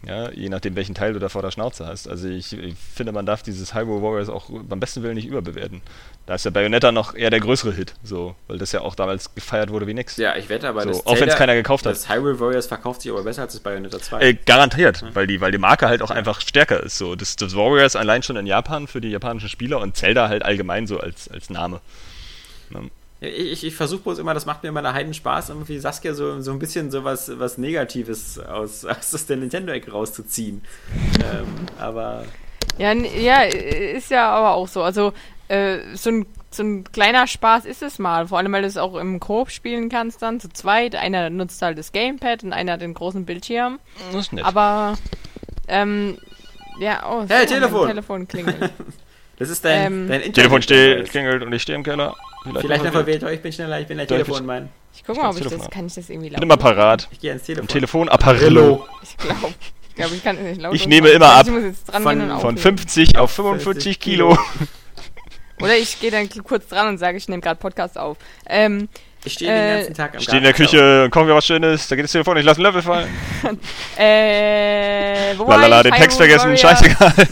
Ja, 0.07 0.29
je 0.31 0.49
nachdem, 0.49 0.75
welchen 0.75 0.93
Teil 0.93 1.13
du 1.13 1.19
da 1.19 1.29
vor 1.29 1.41
der 1.41 1.51
Schnauze 1.51 1.85
hast. 1.87 2.07
Also 2.07 2.27
ich, 2.27 2.53
ich 2.53 2.75
finde, 2.93 3.11
man 3.11 3.25
darf 3.25 3.41
dieses 3.43 3.73
Hyrule 3.73 4.01
Warriors 4.03 4.29
auch 4.29 4.49
beim 4.51 4.79
besten 4.79 5.01
Willen 5.03 5.15
nicht 5.15 5.25
überbewerten. 5.27 5.81
Da 6.27 6.35
ist 6.35 6.45
ja 6.45 6.51
Bayonetta 6.51 6.91
noch 6.91 7.15
eher 7.15 7.29
der 7.29 7.39
größere 7.39 7.71
Hit, 7.73 7.93
so, 8.03 8.35
weil 8.47 8.57
das 8.57 8.71
ja 8.71 8.81
auch 8.81 8.95
damals 8.95 9.33
gefeiert 9.35 9.69
wurde 9.69 9.87
wie 9.87 9.93
nix. 9.93 10.17
Ja, 10.17 10.35
ich 10.35 10.49
wette 10.49 10.67
aber, 10.67 10.81
So, 10.83 10.89
das 10.89 10.99
auch 11.05 11.11
wenn's 11.13 11.19
Zelda- 11.19 11.35
keiner 11.37 11.55
gekauft 11.55 11.85
hat. 11.85 11.91
Das 11.93 12.09
Hyrule 12.09 12.39
Warriors 12.39 12.67
verkauft 12.67 13.01
sich 13.01 13.11
aber 13.11 13.23
besser 13.23 13.43
als 13.43 13.53
das 13.53 13.61
Bayonetta 13.61 13.99
2. 13.99 14.21
Äh, 14.21 14.33
garantiert, 14.45 15.03
weil 15.13 15.27
die, 15.27 15.41
weil 15.41 15.51
die 15.51 15.57
Marke 15.57 15.87
halt 15.87 16.01
auch 16.01 16.11
einfach 16.11 16.41
stärker 16.41 16.81
ist. 16.81 16.97
So. 16.97 17.15
Das, 17.15 17.35
das 17.35 17.55
Warriors 17.55 17.95
allein 17.95 18.23
schon 18.23 18.35
in 18.37 18.47
Japan 18.47 18.87
für 18.87 19.01
die 19.01 19.09
japanischen 19.09 19.49
Spieler 19.49 19.79
und 19.79 19.95
Zelda 19.97 20.29
halt 20.29 20.43
allgemein 20.43 20.87
so 20.87 20.99
als, 20.99 21.27
als 21.29 21.49
Name. 21.49 21.79
Ja, 22.71 22.79
Ich, 23.27 23.51
ich, 23.51 23.63
ich 23.65 23.75
versuche 23.75 24.01
bloß 24.03 24.19
immer, 24.19 24.33
das 24.33 24.45
macht 24.45 24.63
mir 24.63 24.69
immer 24.69 24.79
einen 24.79 24.93
Heiden 24.93 25.13
Spaß, 25.13 25.49
irgendwie 25.49 25.79
Saskia 25.79 26.13
so, 26.13 26.41
so 26.41 26.51
ein 26.51 26.59
bisschen 26.59 26.91
so 26.91 27.03
was, 27.03 27.39
was 27.39 27.57
Negatives 27.57 28.39
aus, 28.39 28.85
aus 28.85 29.25
der 29.25 29.37
Nintendo-Ecke 29.37 29.91
rauszuziehen. 29.91 30.61
ähm, 31.19 31.47
aber 31.79 32.25
Ja, 32.77 32.93
ja, 32.93 33.41
ist 33.41 34.11
ja 34.11 34.29
aber 34.29 34.53
auch 34.55 34.67
so. 34.67 34.81
Also, 34.83 35.13
äh, 35.47 35.79
so 35.95 36.09
ein, 36.09 36.25
so 36.51 36.63
ein 36.63 36.83
kleiner 36.85 37.27
Spaß 37.27 37.65
ist 37.65 37.81
es 37.81 37.99
mal. 37.99 38.27
Vor 38.27 38.37
allem, 38.37 38.51
weil 38.51 38.61
du 38.61 38.67
es 38.67 38.77
auch 38.77 38.95
im 38.95 39.19
Koop 39.19 39.51
spielen 39.51 39.89
kannst 39.89 40.21
dann, 40.21 40.39
zu 40.39 40.49
zweit. 40.49 40.95
Einer 40.95 41.29
nutzt 41.29 41.61
halt 41.61 41.77
das 41.77 41.91
Gamepad 41.91 42.43
und 42.43 42.53
einer 42.53 42.77
den 42.77 42.93
großen 42.93 43.25
Bildschirm. 43.25 43.79
Das 44.11 44.25
ist 44.25 44.33
nett. 44.33 44.45
Aber, 44.45 44.95
ähm, 45.67 46.17
ja, 46.79 47.03
oh, 47.09 47.21
so, 47.21 47.29
Hey, 47.29 47.45
Telefon. 47.45 47.87
Telefon 47.87 48.27
klingelt. 48.27 48.71
Das 49.37 49.49
ist 49.49 49.65
dein, 49.65 49.85
Ähm, 49.87 50.07
dein 50.07 50.17
Internet. 50.21 50.33
Telefon 50.35 50.61
steht, 50.61 51.09
klingelt 51.09 51.43
und 51.43 51.51
ich 51.53 51.61
stehe 51.61 51.75
im 51.77 51.83
Keller. 51.83 52.15
Vielleicht 52.61 52.83
noch 52.83 52.91
verwählt 52.91 53.23
euch, 53.23 53.35
ich 53.35 53.41
bin 53.41 53.51
schneller, 53.51 53.79
ich 53.79 53.87
bin 53.87 53.97
der 53.97 54.03
ich 54.05 54.09
Telefonmann. 54.09 54.69
Ich 54.93 55.03
guck 55.05 55.15
Ich 55.17 55.21
mal, 55.21 55.29
ob 55.29 55.35
ich 55.35 55.41
das, 55.43 55.51
Telefon. 55.51 55.69
kann 55.71 55.87
ich 55.87 55.93
das 55.95 56.09
irgendwie 56.09 56.27
Ich 56.27 56.31
laut 56.33 56.39
bin 56.41 56.49
immer 56.49 56.57
parat. 56.57 57.07
Ich 57.11 57.19
gehe 57.19 57.31
ans 57.31 57.43
Telefon. 57.43 57.67
Telefon 57.67 58.07
Apparillo. 58.09 58.87
Ich 59.03 59.17
glaube, 59.17 59.53
ich, 59.89 59.95
glaub, 59.95 60.11
ich 60.13 60.23
kann 60.23 60.37
es 60.37 60.43
nicht 60.43 60.61
laut 60.61 60.73
Ich 60.75 60.87
nehme 60.87 61.09
immer 61.09 61.25
Ich 61.25 61.31
ab. 61.31 61.47
muss 61.49 61.63
jetzt 61.63 61.85
dran 61.85 62.03
Von- 62.03 62.19
Von 62.21 62.31
auflegen. 62.31 62.57
50 62.57 63.17
auf 63.17 63.31
45 63.31 63.99
Kilo. 63.99 64.37
Oder 65.61 65.75
ich 65.77 65.99
gehe 65.99 66.11
dann 66.11 66.29
kurz 66.43 66.67
dran 66.67 66.87
und 66.89 66.97
sage, 66.97 67.17
ich 67.17 67.27
nehme 67.27 67.41
gerade 67.41 67.59
Podcast 67.59 67.97
auf. 67.97 68.17
Ähm, 68.45 68.87
Ich 69.25 69.33
stehe 69.33 69.51
den 69.51 69.59
Äh, 69.63 69.75
ganzen 69.77 69.93
Tag 69.95 70.11
am 70.13 70.17
Ich 70.19 70.23
stehe 70.25 70.37
in 70.37 70.43
der. 70.43 70.53
Küche 70.53 71.03
und 71.05 71.11
kochen 71.11 71.27
wir 71.27 71.35
was 71.35 71.45
Schönes. 71.45 71.87
Da 71.87 71.95
geht 71.95 72.05
das 72.05 72.11
Telefon, 72.11 72.37
ich 72.37 72.45
lasse 72.45 72.59
einen 72.59 72.65
Löffel 72.73 72.81
fallen. 72.83 73.09
äh, 73.97 75.33
wo 75.37 75.47
war 75.47 75.57
Lalala, 75.57 75.77
ich? 75.79 75.91
den 75.91 76.01
Text 76.01 76.17
vergessen, 76.17 76.55
scheißegal. 76.57 77.13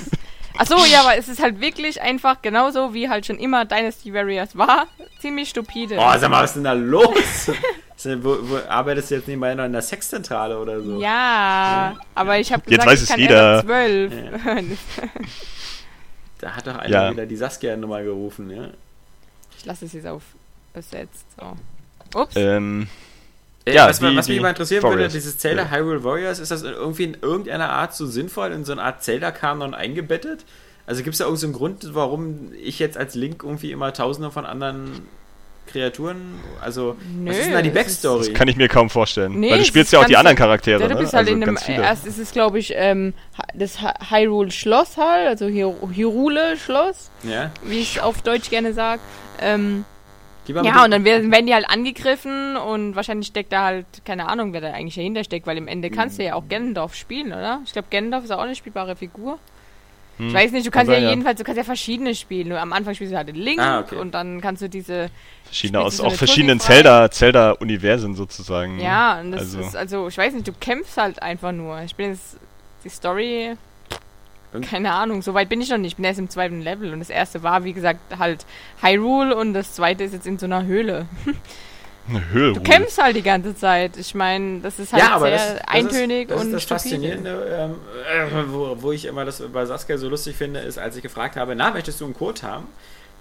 Achso, 0.58 0.76
ja, 0.86 1.02
aber 1.02 1.18
es 1.18 1.28
ist 1.28 1.42
halt 1.42 1.60
wirklich 1.60 2.02
einfach 2.02 2.42
genauso, 2.42 2.94
wie 2.94 3.10
halt 3.10 3.26
schon 3.26 3.38
immer 3.38 3.66
Dynasty 3.66 4.14
Warriors 4.14 4.56
war. 4.58 4.88
Ziemlich 5.20 5.50
stupide. 5.50 5.96
Oh, 5.98 6.12
sag 6.18 6.30
mal, 6.30 6.44
was 6.44 6.52
ist 6.52 6.56
denn 6.56 6.64
da 6.66 6.74
los? 6.74 7.52
Wo, 8.22 8.38
wo, 8.42 8.58
arbeitest 8.68 9.12
du 9.12 9.16
jetzt 9.16 9.28
nebenbei 9.30 9.56
noch 9.56 9.64
in 9.64 9.72
der 9.72 9.82
Sexzentrale 9.82 10.60
oder 10.60 10.82
so? 10.82 11.00
ja, 11.00 11.96
aber 12.16 12.38
ich 12.38 12.52
habe 12.52 12.62
Jetzt 12.68 12.86
gesagt, 12.86 12.90
weiß 12.90 12.98
ich 13.00 13.04
es 13.04 13.10
kann 13.10 13.20
jeder. 13.22 13.54
erst 13.54 13.70
ab 13.70 14.46
12. 14.50 14.78
Da 16.42 16.52
hat 16.56 16.68
doch 16.68 16.76
einer 16.76 16.90
Ja. 16.90 17.12
wieder 17.12 17.26
die 17.26 17.38
Saskia-Nummer 17.38 18.04
gerufen, 18.04 18.50
ja? 18.52 18.68
ich 19.58 19.64
lasse 19.66 19.86
es 19.86 19.94
jetzt 19.94 20.08
auf 20.08 20.24
besetzt. 20.74 21.26
So. 21.40 22.20
Ups. 22.20 22.34
ähm, 22.36 22.82
Äh, 22.82 23.03
Ja, 23.68 23.88
was, 23.88 24.00
die- 24.00 24.16
was 24.16 24.28
mich 24.28 24.42
mal 24.42 24.50
interessieren 24.50 24.84
würde, 24.84 24.96
Warriors. 24.96 25.14
dieses 25.14 25.38
Zelda 25.38 25.64
Ja. 25.64 25.72
Hyrule 25.72 26.04
Warriors, 26.04 26.40
ist 26.40 26.52
das 26.52 26.64
irgendwie 26.64 27.04
in 27.06 27.18
irgendeiner 27.22 27.70
Art 27.70 27.96
so 27.96 28.06
sinnvoll 28.06 28.52
in 28.52 28.66
so 28.66 28.74
eine 28.74 28.82
Art 28.84 29.04
Zelda-Kanon 29.04 29.74
eingebettet? 29.74 30.44
Also 30.86 31.02
gibt 31.02 31.14
es 31.14 31.20
da 31.20 31.26
irgendeinen 31.26 31.54
Grund, 31.54 31.90
warum 31.96 32.52
ich 32.62 32.80
jetzt 32.80 32.98
als 32.98 33.16
Link 33.16 33.42
irgendwie 33.44 33.72
immer 33.72 33.94
tausende 33.94 34.32
von 34.32 34.46
anderen 34.46 35.08
Kreaturen, 35.66 36.18
also 36.62 36.98
Nö, 37.16 37.30
was 37.30 37.38
ist 37.38 37.46
denn 37.46 37.54
da 37.54 37.62
die 37.62 37.70
ist- 37.70 37.74
Backstory? 37.76 38.26
das 38.26 38.34
kann 38.34 38.50
ich 38.50 38.58
mir 38.58 38.68
kaum 38.68 38.90
vorstellen. 38.90 39.40
Nee, 39.40 39.50
Weil 39.50 39.58
du 39.58 39.62
es 39.62 39.68
spielst 39.68 39.94
ja 39.94 40.00
auch 40.02 40.06
die 40.06 40.18
anderen 40.18 40.36
Charaktere, 40.36 40.82
Ja, 40.82 40.88
du 40.90 40.94
ne? 40.96 41.00
bist 41.00 41.14
halt 41.14 41.30
Also 41.30 41.38
in 41.38 41.44
einem, 41.44 41.58
erst 41.82 42.06
ist 42.06 42.18
es 42.20 42.32
glaube 42.34 42.60
ich 42.60 42.74
ähm, 42.76 43.14
das 43.54 43.80
Hy- 43.80 43.94
Hyrule 44.12 44.52
Schloss 44.52 44.98
halt, 44.98 45.26
also 45.30 45.46
Hy- 45.46 45.74
Hyrule 45.96 46.58
Schloss, 46.58 47.10
ja, 47.24 47.50
wie 47.64 47.80
ich 47.80 47.96
es 47.96 48.02
auf 48.04 48.22
Deutsch 48.22 48.50
gerne 48.50 48.74
sage. 48.74 49.00
Ähm, 49.40 49.86
ja, 50.48 50.84
und 50.84 50.92
dann 50.92 51.06
werden, 51.06 51.32
werden 51.32 51.48
die 51.48 51.54
halt 51.54 51.70
angegriffen 51.70 52.58
und 52.58 52.96
wahrscheinlich 52.96 53.28
steckt 53.28 53.52
da 53.54 53.64
halt, 53.66 53.86
keine 54.06 54.28
Ahnung, 54.28 54.54
wer 54.54 54.62
da 54.62 54.72
eigentlich 54.72 54.96
dahinter 54.96 55.24
steckt, 55.24 55.48
weil 55.48 55.58
im 55.58 55.68
Ende 55.68 55.90
kannst 55.90 56.20
du 56.20 56.24
ja 56.24 56.36
auch 56.36 56.44
Ganondorf 56.50 56.96
spielen, 56.96 57.28
oder? 57.28 57.62
Ich 57.66 57.74
glaube, 57.74 57.88
Ganondorf 57.92 58.24
ist 58.26 58.32
auch 58.32 58.40
eine 58.42 58.56
spielbare 58.56 58.96
Figur. 58.96 59.40
Hm. 60.18 60.28
Ich 60.28 60.34
weiß 60.34 60.52
nicht, 60.52 60.66
du 60.68 60.70
Kann 60.72 60.82
kannst 60.82 60.90
ja 60.92 60.96
sein, 60.98 61.04
ja. 61.06 61.10
jedenfalls, 61.10 61.38
du 61.40 61.44
kannst 61.44 61.58
ja 61.58 61.64
verschiedene 61.64 62.14
spielen. 62.14 62.50
Nur 62.50 62.60
am 62.60 62.72
Anfang 62.72 62.94
spielst 62.94 63.14
du 63.14 63.18
halt 63.18 63.30
den 63.30 63.36
Link 63.36 63.60
Ah, 63.60 63.80
okay. 63.80 63.96
und 63.96 64.14
dann 64.14 64.42
kannst 64.42 64.62
du 64.62 64.70
diese, 64.70 65.10
Verschiedene 65.46 65.82
aus 65.82 65.98
so 65.98 66.04
auch 66.04 66.14
verschiedenen 66.14 66.60
Tutti 66.60 66.68
frei? 66.68 66.76
Zelda, 66.76 67.12
Zelda-Universen 67.12 68.14
sozusagen. 68.16 68.80
ja, 68.80 69.20
und 69.22 69.32
das 69.32 69.42
also- 69.42 69.60
ist, 69.62 69.76
also, 69.76 70.08
ich 70.08 70.18
weiß 70.18 70.34
nicht, 70.34 70.48
du 70.48 70.54
kämpfst 70.54 70.98
halt 70.98 71.22
einfach 71.22 71.52
nur. 71.52 71.82
Ich 71.82 71.96
bin 71.96 72.12
jetzt, 72.12 72.38
die 72.84 72.90
Story, 72.90 73.56
keine 74.62 74.92
Ahnung, 74.94 75.22
so 75.22 75.34
weit 75.34 75.50
bin 75.50 75.62
ich 75.62 75.70
noch 75.70 75.78
nicht. 75.78 75.92
Ich 75.94 75.96
bin 75.98 76.06
erst 76.06 76.20
im 76.20 76.30
zweiten 76.30 76.62
Level 76.62 76.94
und 76.94 77.00
das 77.00 77.10
erste 77.10 77.44
war, 77.44 77.64
wie 77.64 77.74
gesagt, 77.74 78.00
halt 78.20 78.46
Hyrule 78.82 79.36
und 79.36 79.54
das 79.54 79.74
zweite 79.74 80.04
ist 80.04 80.14
jetzt 80.14 80.28
in 80.28 80.38
so 80.38 80.46
einer 80.46 80.66
Höhle. 80.66 81.06
Eine 82.10 82.30
Höhe. 82.32 82.52
Du 82.52 82.62
kämpfst 82.62 83.02
halt 83.02 83.16
die 83.16 83.22
ganze 83.22 83.56
Zeit. 83.56 83.96
Ich 83.96 84.14
meine, 84.14 84.60
das 84.60 84.78
ist 84.78 84.92
halt 84.92 85.02
ja, 85.04 85.12
aber 85.12 85.28
sehr 85.28 85.38
das, 85.38 85.54
das 85.60 85.68
eintönig 85.70 86.30
ist, 86.30 86.32
das 86.32 86.42
und 86.42 86.48
ist 86.48 86.54
das 86.54 86.64
stupide. 86.82 86.82
Faszinierende, 87.08 87.58
ähm, 87.58 87.76
äh, 88.30 88.52
wo, 88.54 88.76
wo 88.82 88.92
ich 88.92 89.06
immer 89.06 89.24
das 89.24 89.42
bei 89.54 89.66
Saskia 89.66 89.98
so 89.98 90.10
lustig 90.10 90.36
finde, 90.36 90.60
ist, 90.60 90.78
als 90.78 90.98
ich 90.98 91.02
gefragt 91.02 91.38
habe, 91.38 91.56
na, 91.56 91.72
möchtest 91.72 92.02
du 92.02 92.06
einen 92.06 92.14
Code 92.14 92.42
haben? 92.42 92.68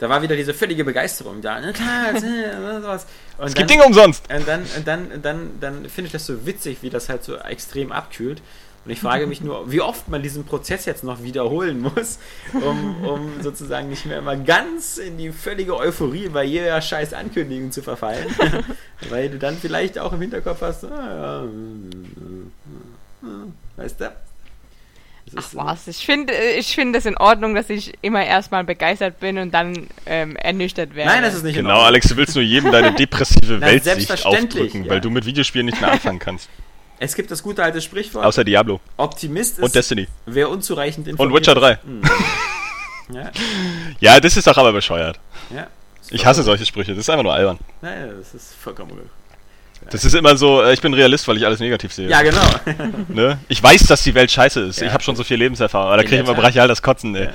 Da 0.01 0.09
war 0.09 0.21
wieder 0.21 0.35
diese 0.35 0.53
völlige 0.53 0.85
Begeisterung 0.85 1.41
da. 1.43 1.61
Na 1.61 1.71
klar, 1.71 2.13
äh, 2.17 2.81
sowas. 2.81 3.07
Und 3.39 3.47
Es 3.47 3.55
dann- 3.55 3.61
gibt 3.61 3.71
Dinge 3.71 3.85
umsonst. 3.85 4.25
Und 4.35 4.49
dann, 4.49 4.63
und 4.77 4.89
dann, 4.89 5.13
und 5.13 5.25
dann, 5.25 5.51
dann 5.61 5.89
finde 5.89 6.07
ich 6.07 6.13
das 6.13 6.27
so 6.27 6.45
witzig, 6.45 6.79
wie 6.83 6.91
das 6.91 7.09
halt 7.09 7.23
so 7.23 7.37
extrem 7.37 7.93
abkühlt. 7.93 8.43
Und 8.85 8.91
ich 8.91 8.99
frage 8.99 9.29
mich 9.29 9.41
nur, 9.41 9.71
wie 9.71 9.81
oft 9.81 10.09
man 10.09 10.23
diesen 10.23 10.45
Prozess 10.45 10.87
jetzt 10.87 11.05
noch 11.05 11.23
wiederholen 11.23 11.81
muss, 11.81 12.19
um, 12.53 13.05
um 13.05 13.41
sozusagen 13.41 13.89
nicht 13.89 14.07
mehr 14.07 14.19
immer 14.19 14.37
ganz 14.37 14.99
in 14.99 15.19
die 15.19 15.31
völlige 15.31 15.77
Euphorie 15.77 16.29
bei 16.29 16.43
jeder 16.43 16.81
scheiß 16.81 17.15
Ankündigung 17.15 17.71
zu 17.71 17.83
verfallen. 17.83 18.27
Weil 19.09 19.31
du 19.31 19.39
dann 19.39 19.57
vielleicht 19.57 20.01
auch 20.01 20.13
im 20.13 20.21
Hinterkopf 20.21 20.63
hast, 20.63 20.85
ah, 20.85 21.45
ja, 21.45 21.49
weißt 23.77 24.01
du? 24.01 24.13
Das 25.35 25.55
Ach 25.57 25.67
was, 25.67 25.87
ich 25.87 26.05
finde 26.05 26.35
ich 26.59 26.75
finde 26.75 26.99
es 26.99 27.07
in 27.07 27.17
Ordnung, 27.17 27.55
dass 27.55 27.71
ich 27.71 27.93
immer 28.03 28.25
erstmal 28.25 28.65
begeistert 28.65 29.21
bin 29.21 29.39
und 29.39 29.55
dann 29.55 29.87
ähm, 30.05 30.37
ernüchtert 30.37 30.95
werde. 30.95 31.11
Nein, 31.11 31.23
das 31.23 31.35
ist 31.35 31.45
nicht 31.45 31.57
in 31.57 31.65
Genau. 31.65 31.81
Alex, 31.81 32.09
du 32.09 32.17
willst 32.17 32.35
nur 32.35 32.45
jedem 32.45 32.73
deine 32.73 32.93
depressive 32.97 33.61
Weltsicht 33.61 34.27
aufdrücken, 34.27 34.85
ja. 34.85 34.91
weil 34.91 35.01
du 35.01 35.09
mit 35.09 35.25
Videospielen 35.25 35.67
nicht 35.67 35.81
mehr 35.81 35.93
anfangen 35.93 36.19
kannst. 36.19 36.51
Es 37.03 37.17
gibt 37.17 37.33
das 37.33 37.43
gute 37.43 37.65
alte 37.65 37.81
Sprichwort, 37.81 38.25
Außer 38.25 38.45
Diablo 38.45 38.81
Optimist 38.97 39.59
und 39.59 39.65
ist, 39.67 39.75
Destiny 39.75 40.07
wer 40.25 40.49
unzureichend 40.49 41.07
und 41.07 41.11
informiert 41.15 41.41
Witcher 41.41 41.55
3. 41.57 41.73
ist. 41.73 41.79
Ja, 43.13 43.31
Ja, 43.99 44.21
das 44.21 44.37
ist 44.37 44.47
doch 44.47 44.57
aber 44.57 44.73
bescheuert. 44.73 45.19
ja. 45.55 45.67
Ich 46.11 46.25
hasse 46.25 46.43
solche 46.43 46.65
Sprüche, 46.65 46.93
das 46.93 47.01
ist 47.01 47.11
einfach 47.11 47.25
nur 47.25 47.33
albern. 47.35 47.59
Nein, 47.81 48.13
das 48.19 48.35
ist 48.35 48.55
vollkommen 48.55 48.93
okay. 48.93 49.89
Das 49.91 50.05
ist 50.05 50.15
immer 50.15 50.37
so, 50.37 50.63
äh, 50.63 50.73
ich 50.75 50.81
bin 50.81 50.95
Realist, 50.95 51.27
weil 51.27 51.39
ich 51.39 51.45
alles 51.45 51.59
negativ 51.59 51.93
sehe. 51.93 52.09
Ja, 52.09 52.23
genau. 52.23 52.41
Ne? 53.09 53.39
Ich 53.49 53.61
weiß, 53.61 53.85
dass 53.87 54.05
die 54.05 54.15
Welt 54.15 54.31
scheiße 54.31 54.61
ist. 54.61 54.81
Ja. 54.81 54.87
Ich 54.87 54.93
habe 54.93 55.03
schon 55.03 55.17
so 55.17 55.25
viel 55.25 55.39
Lebenserfahrung, 55.39 55.89
aber 55.89 55.97
da 55.97 56.03
kriege 56.05 56.17
ich 56.17 56.29
immer 56.29 56.35
brachial 56.35 56.69
das 56.69 56.83
Kotzen, 56.83 57.17
ey. 57.17 57.25
Ja. 57.25 57.33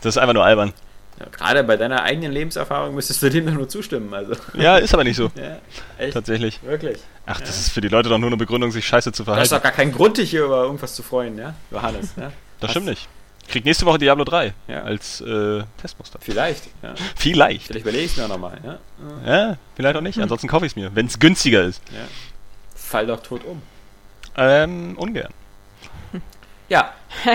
Das 0.00 0.16
ist 0.16 0.18
einfach 0.18 0.34
nur 0.34 0.44
albern. 0.44 0.72
Ja, 1.18 1.26
gerade 1.30 1.64
bei 1.64 1.76
deiner 1.76 2.02
eigenen 2.02 2.30
Lebenserfahrung 2.32 2.94
müsstest 2.94 3.22
du 3.22 3.30
dem 3.30 3.46
doch 3.46 3.54
nur 3.54 3.68
zustimmen. 3.68 4.12
Also. 4.12 4.34
Ja, 4.54 4.76
ist 4.76 4.92
aber 4.92 5.04
nicht 5.04 5.16
so. 5.16 5.30
Ja, 5.34 5.58
echt. 5.98 6.12
Tatsächlich. 6.14 6.60
Wirklich. 6.62 6.98
Ach, 7.24 7.40
das 7.40 7.58
ist 7.58 7.72
für 7.72 7.80
die 7.80 7.88
Leute 7.88 8.08
doch 8.08 8.18
nur 8.18 8.28
eine 8.28 8.36
Begründung, 8.36 8.70
sich 8.70 8.86
scheiße 8.86 9.12
zu 9.12 9.24
Du 9.24 9.30
hast 9.30 9.34
verhalten. 9.48 9.54
doch 9.54 9.62
gar 9.62 9.72
keinen 9.72 9.92
Grund, 9.92 10.18
dich 10.18 10.30
hier 10.30 10.44
über 10.44 10.62
irgendwas 10.64 10.94
zu 10.94 11.02
freuen, 11.02 11.38
ja? 11.38 11.54
Johannes, 11.70 12.10
ja? 12.16 12.30
Das 12.60 12.68
Hast- 12.68 12.70
stimmt 12.72 12.86
nicht. 12.86 13.08
Krieg 13.48 13.64
nächste 13.64 13.86
Woche 13.86 13.98
Diablo 13.98 14.24
3 14.24 14.52
Ja. 14.66 14.82
als 14.82 15.20
äh, 15.20 15.62
Testmuster. 15.80 16.18
Vielleicht, 16.20 16.64
ja. 16.82 16.94
Vielleicht. 17.16 17.66
Vielleicht 17.68 17.82
überlege 17.82 18.04
ich 18.04 18.10
es 18.10 18.16
mir 18.16 18.26
nochmal, 18.28 18.58
ja? 18.64 18.78
Ja, 19.24 19.56
vielleicht 19.76 19.96
auch 19.96 20.00
nicht. 20.00 20.18
Ansonsten 20.18 20.48
kaufe 20.48 20.66
ich 20.66 20.72
es 20.72 20.76
mir, 20.76 20.92
wenn 20.96 21.06
es 21.06 21.18
günstiger 21.18 21.62
ist. 21.62 21.80
ja. 21.92 22.00
Fall 22.74 23.06
doch 23.06 23.22
tot 23.22 23.42
um. 23.44 23.62
Ähm, 24.36 24.96
ungern. 24.98 25.32
Ja. 26.68 26.92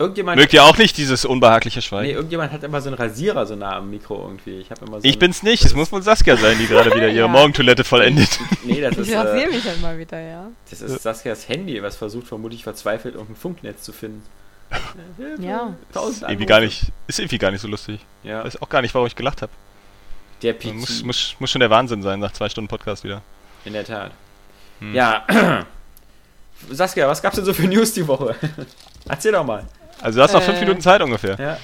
Irgendjemand. 0.00 0.38
Mögt 0.40 0.52
ihr 0.54 0.64
auch 0.64 0.78
nicht 0.78 0.96
dieses 0.96 1.24
unbehagliche 1.26 1.78
Nee, 1.78 1.82
Schweigen? 1.82 2.14
irgendjemand 2.14 2.52
hat 2.52 2.62
immer 2.64 2.80
so 2.80 2.88
einen 2.88 2.96
Rasierer 2.96 3.44
so 3.46 3.54
nah 3.54 3.76
am 3.76 3.90
Mikro 3.90 4.16
irgendwie. 4.22 4.58
Ich 4.60 4.70
habe 4.70 4.86
immer 4.86 5.00
so 5.00 5.06
ich 5.06 5.14
ein- 5.16 5.18
bin's 5.18 5.42
nicht. 5.42 5.62
Es 5.64 5.74
muss 5.74 5.92
wohl 5.92 6.00
Saskia 6.02 6.36
sein, 6.38 6.56
die 6.58 6.66
gerade 6.66 6.90
wieder 6.94 7.08
ihre 7.08 7.26
Ja. 7.26 7.28
Morgentoilette 7.28 7.84
vollendet. 7.84 8.30
Nee, 8.64 8.80
das 8.80 8.96
ist, 8.96 9.08
Ich 9.08 9.14
rasiere 9.14 9.50
äh, 9.50 9.54
mich 9.54 9.64
halt 9.64 9.80
mal 9.82 9.98
wieder, 9.98 10.18
ja. 10.20 10.48
das 10.70 10.80
ist 10.80 11.02
Saskias 11.02 11.48
Handy, 11.48 11.82
was 11.82 11.96
versucht 11.96 12.26
vermutlich 12.26 12.62
verzweifelt, 12.64 13.14
irgendein 13.14 13.36
Funknetz 13.36 13.82
zu 13.82 13.92
finden. 13.92 14.22
Ja. 15.40 15.74
Tausend 15.92 16.22
irgendwie 16.22 16.46
gar 16.46 16.60
nicht, 16.60 16.84
ist 17.06 17.18
irgendwie 17.18 17.38
gar 17.38 17.50
nicht 17.50 17.60
so 17.60 17.68
lustig. 17.68 18.00
Ja, 18.22 18.44
Weiß 18.44 18.60
auch 18.62 18.68
gar 18.68 18.80
nicht, 18.82 18.94
warum 18.94 19.06
ich 19.06 19.16
gelacht 19.16 19.42
habe. 19.42 19.52
der 20.42 20.52
PT. 20.54 20.74
Muss, 20.74 21.02
muss, 21.02 21.34
muss 21.38 21.50
schon 21.50 21.60
der 21.60 21.70
Wahnsinn 21.70 22.02
sein 22.02 22.20
nach 22.20 22.32
zwei 22.32 22.48
Stunden 22.48 22.68
Podcast 22.68 23.04
wieder. 23.04 23.20
In 23.64 23.72
der 23.74 23.84
Tat. 23.84 24.12
Hm. 24.78 24.94
Ja. 24.94 25.26
Saskia, 26.70 27.08
was 27.08 27.20
gab's 27.20 27.36
denn 27.36 27.44
so 27.44 27.52
für 27.52 27.66
News 27.66 27.92
die 27.94 28.06
Woche? 28.06 28.34
Erzähl 29.08 29.32
doch 29.32 29.44
mal. 29.44 29.64
Also 30.02 30.18
du 30.18 30.22
hast 30.22 30.32
noch 30.32 30.40
Äh. 30.42 30.44
fünf 30.44 30.60
Minuten 30.60 30.80
Zeit 30.80 31.02
ungefähr. 31.02 31.36
Ja. 31.38 31.56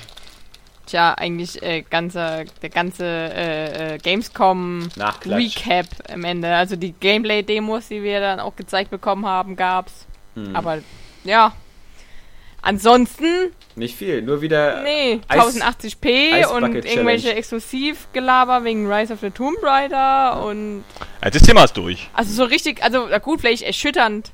Tja, 0.87 1.15
eigentlich 1.15 1.61
äh, 1.63 1.83
ganze, 1.83 2.45
der 2.63 2.69
ganze 2.71 3.05
äh, 3.05 3.95
äh, 3.95 3.99
Gamescom. 3.99 4.89
Recap 5.27 5.87
am 6.13 6.23
Ende. 6.25 6.55
Also 6.55 6.77
die 6.77 6.93
Gameplay-Demos, 6.93 7.89
die 7.89 8.03
wir 8.05 8.21
dann 8.21 8.39
auch 8.39 8.55
gezeigt 8.55 8.91
bekommen 8.91 9.27
haben, 9.27 9.57
gab's. 9.57 10.07
Hm. 10.35 10.55
Aber 10.55 10.79
ja. 11.25 11.53
Ansonsten, 12.63 13.53
Nicht 13.77 13.97
viel, 13.97 14.23
nur 14.23 14.41
wieder. 14.43 14.83
nee, 14.83 15.21
Eis- 15.29 15.61
1080p 15.61 16.33
Eisbucket 16.35 16.51
und 16.75 16.85
irgendwelche. 16.85 17.35
Exklusivgelaber 17.35 18.65
wegen 18.65 18.91
Rise 18.91 19.13
of 19.13 19.21
the 19.21 19.31
Tomb 19.31 19.57
Raider 19.63 20.45
und 20.45 20.83
Ja, 21.23 21.31
das 21.31 21.43
Thema 21.43 21.65
ist 21.65 21.77
durch. 21.77 22.09
also 22.13 22.33
so 22.33 22.43
richtig, 22.45 22.83
also 22.83 23.07
gut, 23.23 23.41
vielleicht 23.41 23.63
erschütternd 23.63 24.33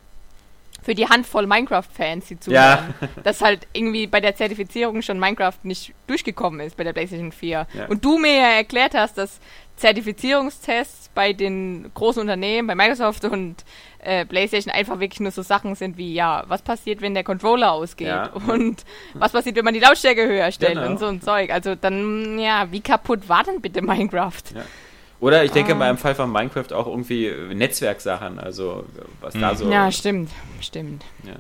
für 0.82 0.94
die 0.94 1.06
Handvoll 1.08 1.46
Minecraft-Fans, 1.46 2.26
die 2.26 2.34
Ja. 2.50 2.78
zuhören, 2.78 2.94
dass 3.24 3.40
halt 3.40 3.66
irgendwie 3.72 4.06
bei 4.06 4.20
der 4.20 4.34
Zertifizierung 4.34 5.00
schon 5.02 5.18
Minecraft 5.20 5.54
nicht 5.62 5.94
durchgekommen 6.08 6.60
ist 6.60 6.76
bei 6.76 6.84
der 6.84 6.92
PlayStation 6.92 7.32
4. 7.32 7.66
Ja. 7.72 7.86
Und 7.86 8.04
du 8.04 8.18
mir 8.18 8.34
ja 8.36 8.48
erklärt 8.56 8.94
hast, 8.94 9.16
dass 9.16 9.38
Zertifizierungstests 9.76 11.08
bei 11.14 11.32
den 11.32 11.90
großen 11.94 12.20
Unternehmen, 12.20 12.66
bei 12.68 12.74
Microsoft 12.74 13.24
und 13.24 13.56
äh, 14.00 14.24
PlayStation 14.26 14.72
einfach 14.72 15.00
wirklich 15.00 15.20
nur 15.20 15.30
so 15.30 15.42
Sachen 15.42 15.74
sind 15.74 15.96
wie, 15.96 16.12
ja, 16.14 16.44
was 16.48 16.62
passiert, 16.62 17.00
wenn 17.00 17.14
der 17.14 17.24
Controller 17.24 17.72
ausgeht 17.72 18.08
Ja. 18.08 18.30
und 18.48 18.84
was 19.14 19.32
passiert, 19.32 19.56
wenn 19.56 19.64
man 19.64 19.74
die 19.74 19.80
Lautstärke 19.80 20.26
höher 20.26 20.50
stellt 20.52 20.74
Genau. 20.74 20.86
und 20.86 20.98
so 20.98 21.06
ein 21.06 21.20
Zeug. 21.22 21.50
Also 21.52 21.74
dann, 21.74 22.38
ja, 22.38 22.70
wie 22.70 22.80
kaputt 22.80 23.28
war 23.28 23.44
denn 23.44 23.60
bitte 23.60 23.82
Minecraft? 23.82 24.42
Ja. 24.54 24.62
Oder 25.22 25.44
ich 25.44 25.52
denke 25.52 25.72
Ah. 25.72 25.76
mal 25.76 25.88
im 25.90 25.96
Fall 25.98 26.14
von 26.14 26.30
Minecraft 26.30 26.72
auch 26.74 26.86
irgendwie 26.86 27.32
Netzwerksachen, 27.54 28.38
also 28.38 28.84
was 29.20 29.32
da 29.34 29.50
Hm. 29.52 29.56
so. 29.56 29.70
Ja, 29.70 29.90
stimmt, 29.92 30.30
stimmt. 30.60 31.04
Ja. 31.24 31.36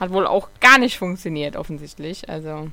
Hat 0.00 0.10
wohl 0.12 0.26
auch 0.26 0.48
gar 0.60 0.78
nicht 0.78 0.96
funktioniert, 0.98 1.56
offensichtlich. 1.56 2.28
Also, 2.30 2.68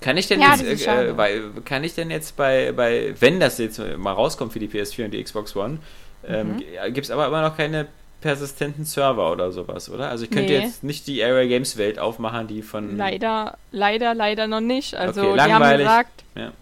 Kann 0.00 0.16
ich 0.18 0.26
denn 0.28 0.40
Ja, 0.40 0.54
jetzt, 0.56 0.86
äh, 0.86 1.14
bei, 1.16 1.40
kann 1.64 1.82
ich 1.84 1.94
denn 1.94 2.10
jetzt 2.10 2.36
bei, 2.36 2.72
bei, 2.72 3.14
wenn 3.20 3.40
das 3.40 3.56
jetzt 3.58 3.80
mal 3.96 4.12
rauskommt 4.12 4.52
für 4.52 4.58
die 4.58 4.68
PS4 4.68 5.06
und 5.06 5.12
die 5.12 5.22
Xbox 5.22 5.56
One, 5.56 5.78
ähm, 6.28 6.56
Mhm. 6.56 6.92
gibt 6.92 7.06
es 7.06 7.10
aber 7.10 7.26
immer 7.28 7.40
noch 7.40 7.56
keine 7.56 7.86
persistenten 8.20 8.84
Server 8.84 9.30
oder 9.32 9.52
sowas, 9.52 9.88
oder? 9.88 10.08
Also 10.10 10.24
ich 10.24 10.30
könnte 10.30 10.52
Nee. 10.52 10.58
jetzt 10.60 10.82
nicht 10.84 11.06
die 11.06 11.22
Area 11.24 11.46
Games 11.46 11.76
Welt 11.78 11.98
aufmachen, 11.98 12.48
die 12.48 12.62
von 12.62 12.96
leider, 12.98 13.56
leider, 13.70 14.12
leider 14.14 14.46
noch 14.48 14.60
nicht. 14.60 14.94
Also, 14.94 15.22
Okay, 15.30 15.34
die 15.46 15.52
haben 15.52 15.78
gesagt, 15.78 16.24
Ja. 16.34 16.52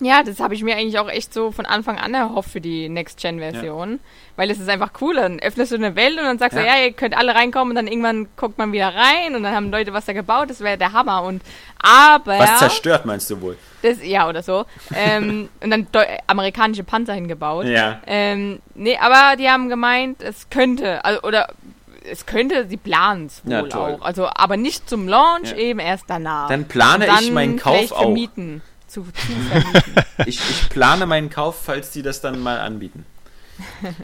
Ja, 0.00 0.22
das 0.22 0.38
habe 0.38 0.54
ich 0.54 0.62
mir 0.62 0.76
eigentlich 0.76 0.98
auch 1.00 1.08
echt 1.08 1.34
so 1.34 1.50
von 1.50 1.66
Anfang 1.66 1.98
an 1.98 2.14
erhofft 2.14 2.50
für 2.50 2.60
die 2.60 2.88
Next-Gen-Version. 2.88 3.98
Weil 4.36 4.50
es 4.50 4.60
ist 4.60 4.68
einfach 4.68 4.92
cool. 5.00 5.16
Dann 5.16 5.40
öffnest 5.40 5.72
du 5.72 5.76
eine 5.76 5.96
Welt 5.96 6.16
und 6.18 6.24
dann 6.24 6.38
sagst 6.38 6.56
du, 6.56 6.60
Ja. 6.64 6.76
ja, 6.76 6.84
ihr 6.84 6.92
könnt 6.92 7.16
alle 7.16 7.34
reinkommen 7.34 7.70
und 7.70 7.74
dann 7.74 7.88
irgendwann 7.88 8.28
guckt 8.36 8.58
man 8.58 8.70
wieder 8.72 8.94
rein 8.94 9.34
und 9.34 9.42
dann 9.42 9.52
haben 9.54 9.72
Leute 9.72 9.92
was 9.92 10.04
da 10.04 10.12
gebaut. 10.12 10.50
Das 10.50 10.60
wäre 10.60 10.78
der 10.78 10.92
Hammer. 10.92 11.22
Und 11.24 11.42
aber 11.82 12.38
was 12.38 12.58
zerstört, 12.60 13.06
meinst 13.06 13.28
du 13.30 13.40
wohl? 13.40 13.58
das, 13.82 13.98
ja 14.04 14.28
oder 14.28 14.42
so. 14.44 14.66
ähm, 14.94 15.48
und 15.62 15.70
dann 15.70 15.86
amerikanische 16.28 16.84
Panzer 16.84 17.14
hingebaut. 17.14 17.66
Ja. 17.66 18.00
Ähm, 18.06 18.60
nee, 18.76 18.96
aber 19.00 19.36
die 19.36 19.48
haben 19.48 19.68
gemeint, 19.68 20.22
es 20.22 20.48
könnte, 20.50 21.04
also, 21.04 21.22
oder 21.22 21.48
es 22.10 22.24
könnte, 22.24 22.68
sie 22.68 22.76
planen 22.76 23.26
es 23.26 23.42
Ja, 23.44 23.62
wohl 23.62 23.68
toll. 23.68 23.96
auch. 24.00 24.04
Also, 24.04 24.28
aber 24.32 24.56
nicht 24.56 24.88
zum 24.88 25.08
Launch, 25.08 25.50
Ja. 25.50 25.56
eben 25.56 25.80
erst 25.80 26.04
danach. 26.06 26.48
Dann 26.48 26.66
plane 26.68 27.08
Und 27.10 27.20
ich 27.20 27.32
meinen 27.32 27.58
Kauf 27.58 27.90
auch. 27.92 28.02
Vermieten. 28.02 28.62
Zu, 28.88 29.02
zu. 29.04 29.12
Ich, 30.26 30.40
ich 30.50 30.68
plane 30.70 31.06
meinen 31.06 31.30
Kauf, 31.30 31.62
falls 31.64 31.90
die 31.90 32.02
das 32.02 32.20
dann 32.20 32.40
mal 32.40 32.58
anbieten. 32.58 33.06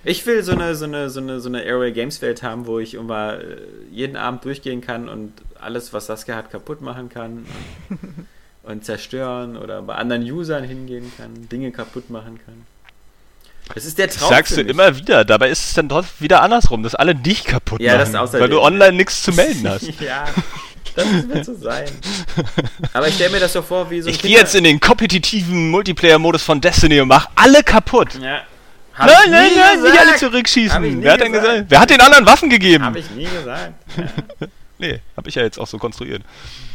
Ich 0.04 0.24
will 0.26 0.42
so 0.44 0.52
eine, 0.52 0.74
so 0.76 0.84
eine, 0.84 1.10
so 1.10 1.20
eine, 1.20 1.40
so 1.40 1.48
eine 1.48 1.60
Area 1.62 1.90
Games 1.90 2.20
Welt 2.22 2.42
haben, 2.42 2.66
wo 2.66 2.78
ich 2.78 2.94
immer 2.94 3.34
äh, 3.40 3.56
jeden 3.90 4.16
Abend 4.16 4.44
durchgehen 4.44 4.80
kann 4.80 5.08
und 5.08 5.32
alles, 5.60 5.92
was 5.92 6.06
Saskia 6.06 6.36
hat, 6.36 6.50
kaputt 6.50 6.80
machen 6.82 7.08
kann 7.08 7.46
und, 7.90 8.26
und 8.64 8.84
zerstören 8.84 9.56
oder 9.56 9.82
bei 9.82 9.94
anderen 9.96 10.22
Usern 10.22 10.64
hingehen 10.64 11.12
kann, 11.16 11.48
Dinge 11.48 11.70
kaputt 11.72 12.10
machen 12.10 12.38
kann. 12.44 12.66
Das 13.74 13.84
ist 13.86 13.96
der 13.98 14.08
Das 14.08 14.16
Traum. 14.16 14.28
sagst 14.30 14.54
für 14.54 14.60
du 14.60 14.64
mich. 14.64 14.72
immer 14.74 14.96
wieder, 14.96 15.24
dabei 15.24 15.50
ist 15.50 15.64
es 15.68 15.74
dann 15.74 15.88
doch 15.88 16.04
wieder 16.18 16.42
andersrum, 16.42 16.82
dass 16.82 16.94
alle 16.94 17.14
dich 17.14 17.44
kaputt 17.44 17.80
Ja, 17.80 17.96
das 17.96 18.10
machen, 18.12 18.22
außerdem. 18.24 18.40
weil 18.42 18.50
du 18.50 18.60
online 18.60 18.92
nichts 18.96 19.22
zu 19.22 19.32
melden 19.32 19.68
hast. 19.68 19.82
ja, 20.00 20.26
das 20.96 21.06
wird 21.28 21.44
so 21.44 21.54
sein. 21.54 21.88
Aber 22.92 23.08
ich 23.08 23.14
stelle 23.14 23.30
mir 23.30 23.40
das 23.40 23.52
so 23.52 23.62
vor, 23.62 23.90
wie 23.90 24.00
so 24.00 24.08
ein 24.08 24.14
Ich 24.14 24.20
gehe 24.22 24.36
jetzt 24.36 24.54
in 24.54 24.64
den 24.64 24.80
kompetitiven 24.80 25.70
Multiplayer-Modus 25.70 26.42
von 26.42 26.60
Destiny 26.60 27.00
und 27.00 27.08
mach 27.08 27.28
alle 27.34 27.62
kaputt. 27.62 28.14
Ja. 28.20 28.42
Hab 28.94 29.06
Nein, 29.06 29.16
nein, 29.28 29.50
nein, 29.56 29.82
nicht 29.82 29.82
gesagt. 29.82 29.98
alle 29.98 30.08
Hab 30.08 30.14
ich 30.14 30.20
zurückschießen. 30.20 31.02
Wer 31.02 31.12
hat 31.12 31.20
denn 31.20 31.32
gesagt. 31.32 31.64
Wer 31.68 31.80
hat 31.80 31.90
den 31.90 32.00
anderen 32.00 32.26
Waffen 32.26 32.48
gegeben? 32.48 32.84
Hab 32.84 32.96
ich 32.96 33.10
nie 33.10 33.26
gesagt. 33.26 33.72
Nee, 34.76 34.98
hab 35.16 35.24
ich 35.28 35.36
ja 35.36 35.42
jetzt 35.42 35.56
auch 35.56 35.68
so 35.68 35.78
konstruiert. 35.78 36.22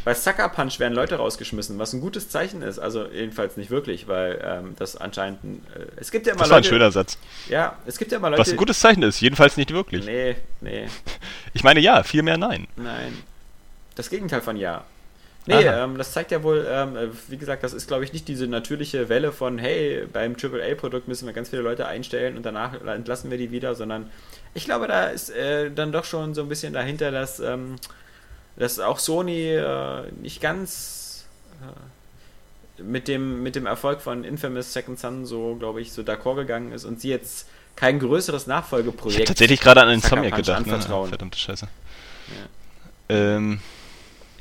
Bei 0.06 0.14
Sucker 0.14 0.48
Punch 0.48 0.80
werden 0.80 0.94
Leute 0.94 1.16
rausgeschmissen, 1.18 1.78
was 1.80 1.92
ein 1.92 2.00
gutes 2.00 2.30
Zeichen 2.30 2.62
ist. 2.62 2.80
Also 2.80 3.06
jedenfalls 3.08 3.58
nicht 3.58 3.70
wirklich, 3.72 4.08
weil 4.08 4.40
ähm, 4.42 4.74
das 4.80 4.96
anscheinend. 4.96 5.44
ein- 5.44 5.66
Äh, 5.76 5.80
es 6.00 6.10
gibt 6.10 6.26
ja 6.26 6.32
immer 6.32 6.40
Das 6.40 6.50
war 6.50 6.58
ein 6.58 6.64
Leute. 6.64 6.70
schöner 6.76 6.92
Satz. 6.92 7.18
Ja, 7.50 7.76
es 7.86 7.98
gibt 7.98 8.14
ja 8.14 8.18
immer 8.18 8.30
Leute. 8.30 8.40
Was 8.40 8.52
ein 8.52 8.56
gutes 8.58 8.80
Zeichen 8.80 9.04
ist, 9.04 9.20
jedenfalls 9.20 9.58
nicht 9.58 9.72
wirklich. 9.74 10.06
Nee, 10.06 10.38
nee, 10.62 10.88
Ich 11.54 11.64
meine 11.66 11.82
ja, 11.82 12.02
viel 12.04 12.24
mehr 12.24 12.38
nein. 12.38 12.68
nein. 12.78 13.18
Das 14.00 14.10
Gegenteil 14.10 14.40
von 14.40 14.56
ja. 14.56 14.86
Nee, 15.46 15.56
ähm, 15.56 15.98
das 15.98 16.14
zeigt 16.14 16.32
ja 16.32 16.42
wohl, 16.42 16.66
ähm, 16.70 16.96
äh, 16.96 17.10
wie 17.28 17.36
gesagt, 17.36 17.66
das 17.66 17.74
ist, 17.74 17.86
glaube 17.86 18.06
ich, 18.06 18.14
nicht 18.14 18.30
diese 18.30 18.48
natürliche 18.48 19.10
Welle 19.10 19.34
von, 19.34 19.58
hey, 19.58 20.08
beim 20.14 20.38
AAA-Produkt 20.42 21.10
müssen 21.10 21.26
wir 21.26 21.34
ganz 21.34 21.50
viele 21.50 21.64
Leute 21.64 21.86
einstellen 21.86 22.38
und 22.38 22.46
danach 22.46 22.80
entlassen 22.86 23.30
wir 23.30 23.38
die 23.38 23.52
wieder, 23.52 23.76
sondern 23.76 24.10
ich 24.54 24.64
glaube, 24.64 24.88
da 24.88 25.08
ist 25.08 25.32
äh, 25.32 25.70
dann 25.70 25.92
doch 25.92 26.06
schon 26.06 26.34
so 26.34 26.44
ein 26.44 26.48
bisschen 26.48 26.72
dahinter, 26.72 27.12
dass, 27.12 27.42
ähm, 27.42 27.76
dass 28.56 28.80
auch 28.80 29.00
Sony 29.00 29.50
äh, 29.50 30.04
nicht 30.22 30.40
ganz 30.40 31.26
äh, 31.62 32.82
mit, 32.82 33.10
dem, 33.10 33.44
mit 33.44 33.58
dem 33.58 33.66
Erfolg 33.66 34.00
von 34.00 34.24
Infamous 34.24 34.72
Second 34.72 34.98
Son 34.98 35.26
so, 35.26 35.56
glaube 35.56 35.82
ich, 35.82 35.92
so 35.92 36.04
d'accord 36.04 36.38
gegangen 36.38 36.72
ist 36.72 36.86
und 36.86 37.02
sie 37.02 37.10
jetzt 37.10 37.50
kein 37.76 38.00
größeres 38.00 38.44
Ich 38.44 38.48
habe 38.48 38.62
Nachfolgeprojekt 38.62 39.28
tatsächlich 39.28 39.60
gerade 39.60 39.82
an 39.82 39.90
Insomniac 39.90 40.38
gedacht. 40.38 40.66
Ne? 40.66 40.80
Verdammte 40.80 41.38
Scheiße. 41.38 41.68
Ähm, 43.10 43.60
Ich 43.60 43.79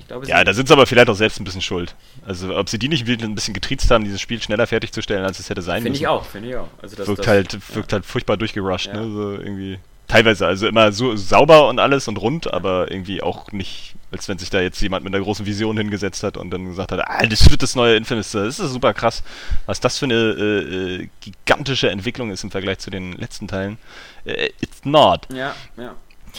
glaube, 0.09 0.27
ja, 0.27 0.43
da 0.43 0.53
sind 0.53 0.67
sie 0.69 0.75
aber 0.75 0.87
vielleicht 0.87 1.09
auch 1.09 1.15
selbst 1.15 1.41
ein 1.41 1.45
bisschen 1.45 1.63
schuld. 1.63 1.95
Also, 2.27 2.57
ob 2.57 2.69
sie 2.69 2.79
die 2.79 2.89
nicht 2.89 3.09
ein 3.09 3.35
bisschen 3.35 3.55
getriezt 3.55 3.91
haben, 3.91 4.05
dieses 4.05 4.21
Spiel 4.21 4.43
schneller 4.43 4.67
fertigzustellen, 4.67 5.25
als 5.25 5.39
es 5.39 5.49
hätte 5.49 5.63
sein 5.63 5.77
Finde 5.83 5.91
müssen. 5.91 6.03
ich 6.03 6.09
auch, 6.09 6.25
finde 6.25 6.49
ich 6.49 6.57
auch. 6.57 6.69
Also 6.83 6.97
das, 6.97 7.07
wirkt 7.07 7.21
das, 7.21 7.27
halt, 7.29 7.75
wirkt 7.75 7.93
halt 7.93 8.05
furchtbar 8.05 8.37
durchgerusht, 8.37 8.87
Ja. 8.87 8.95
ne? 8.95 9.11
So 9.13 9.33
irgendwie. 9.33 9.79
Teilweise, 10.09 10.47
also 10.47 10.67
immer 10.67 10.91
so 10.91 11.17
sauber 11.17 11.69
und 11.69 11.79
alles 11.79 12.09
und 12.09 12.17
rund, 12.17 12.51
aber 12.51 12.91
irgendwie 12.91 13.21
auch 13.23 13.53
nicht, 13.53 13.95
als 14.11 14.27
wenn 14.27 14.39
sich 14.39 14.49
da 14.49 14.59
jetzt 14.59 14.81
jemand 14.81 15.05
mit 15.05 15.15
einer 15.15 15.23
großen 15.23 15.45
Vision 15.45 15.77
hingesetzt 15.77 16.23
hat 16.23 16.39
und 16.39 16.49
dann 16.51 16.65
gesagt 16.65 16.93
hat, 16.93 17.01
ah, 17.07 17.27
das 17.27 17.51
wird 17.51 17.63
das 17.63 17.77
neue 17.77 17.95
Infamous, 17.95 18.31
das 18.33 18.59
ist 18.59 18.73
super 18.73 18.95
krass. 18.95 19.23
Was 19.67 19.81
das 19.81 19.99
für 19.99 20.07
eine 20.07 20.15
äh, 20.15 21.03
äh, 21.03 21.09
gigantische 21.21 21.91
Entwicklung 21.91 22.31
ist 22.31 22.43
im 22.43 22.51
Vergleich 22.51 22.79
zu 22.79 22.89
den 22.89 23.13
letzten 23.13 23.49
Teilen. 23.49 23.77
Äh, 24.25 24.49
it's 24.63 24.83
not. 24.85 25.27
Ja, 25.31 25.55
ja. 25.77 25.95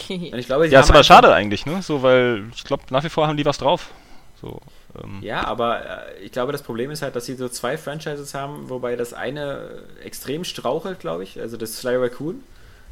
Und 0.10 0.40
ich 0.40 0.46
glaube, 0.46 0.68
sie 0.68 0.74
Ja, 0.74 0.82
ist 0.82 0.90
aber 0.90 1.04
schade 1.04 1.34
eigentlich, 1.34 1.66
ne? 1.66 1.82
So, 1.82 2.02
weil 2.04 2.46
ich 2.56 2.64
glaube, 2.64 2.84
nach 2.90 3.04
wie 3.04 3.10
vor 3.10 3.28
haben 3.28 3.38
die 3.38 3.46
was 3.46 3.58
drauf. 3.58 3.90
So, 4.42 4.60
ähm, 5.04 5.22
Ja, 5.22 5.44
aber 5.46 5.82
äh, 6.18 6.24
ich 6.24 6.32
glaube, 6.32 6.52
das 6.52 6.62
Problem 6.64 6.92
ist 6.92 7.02
halt, 7.02 7.16
dass 7.16 7.26
sie 7.26 7.36
so 7.36 7.50
zwei 7.50 7.78
Franchises 7.78 8.34
haben, 8.34 8.70
wobei 8.70 8.96
das 8.96 9.14
eine 9.14 9.84
extrem 10.04 10.44
strauchelt, 10.44 11.00
glaube 11.00 11.24
ich. 11.24 11.40
Also 11.40 11.58
das 11.58 11.78
Sly 11.78 11.96
Raccoon. 11.98 12.44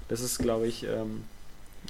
Das 0.10 0.20
ist, 0.22 0.40
glaube 0.40 0.68
ich, 0.68 0.84
ähm, 0.84 1.24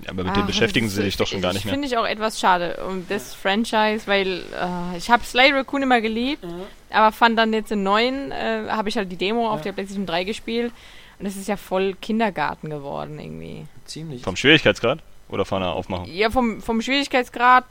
ja, 0.04 0.10
aber 0.12 0.24
mit 0.24 0.34
Ah, 0.34 0.40
dem 0.40 0.48
beschäftigen 0.48 0.88
das 0.88 0.96
sie 0.96 1.04
sich 1.04 1.18
doch 1.18 1.28
schon 1.28 1.42
gar 1.42 1.54
nicht 1.54 1.66
mehr. 1.66 1.74
Finde 1.74 1.88
ich 1.88 1.98
auch 1.98 2.06
etwas 2.06 2.40
schade 2.40 2.78
um 2.88 3.06
das 3.10 3.34
Franchise, 3.34 4.06
weil 4.06 4.44
äh, 4.62 4.98
ich 4.98 5.10
habe 5.10 5.24
Slay 5.24 5.52
Raccoon 5.52 5.84
immer 5.84 6.02
geliebt, 6.02 6.44
aber 6.92 7.12
fand 7.12 7.38
dann 7.38 7.54
jetzt 7.54 7.72
den 7.72 7.84
neuen, 7.84 8.32
äh, 8.32 8.66
habe 8.70 8.90
ich 8.90 8.98
halt 8.98 9.12
die 9.12 9.16
Demo 9.18 9.50
auf 9.50 9.58
Ja. 9.60 9.64
der 9.66 9.72
PlayStation 9.74 10.06
3 10.06 10.24
gespielt 10.24 10.72
und 11.20 11.26
es 11.26 11.36
ist 11.36 11.48
ja 11.48 11.58
voll 11.58 11.96
Kindergarten 12.02 12.70
geworden 12.70 13.20
irgendwie. 13.20 13.66
ziemlich. 13.86 14.22
Vom 14.22 14.36
Schwierigkeitsgrad 14.36 15.00
oder 15.30 15.46
von 15.46 15.62
der 15.62 15.72
Aufmachung? 15.72 16.08
Ja, 16.14 16.30
vom, 16.30 16.62
vom 16.62 16.82
Schwierigkeitsgrad, 16.82 17.66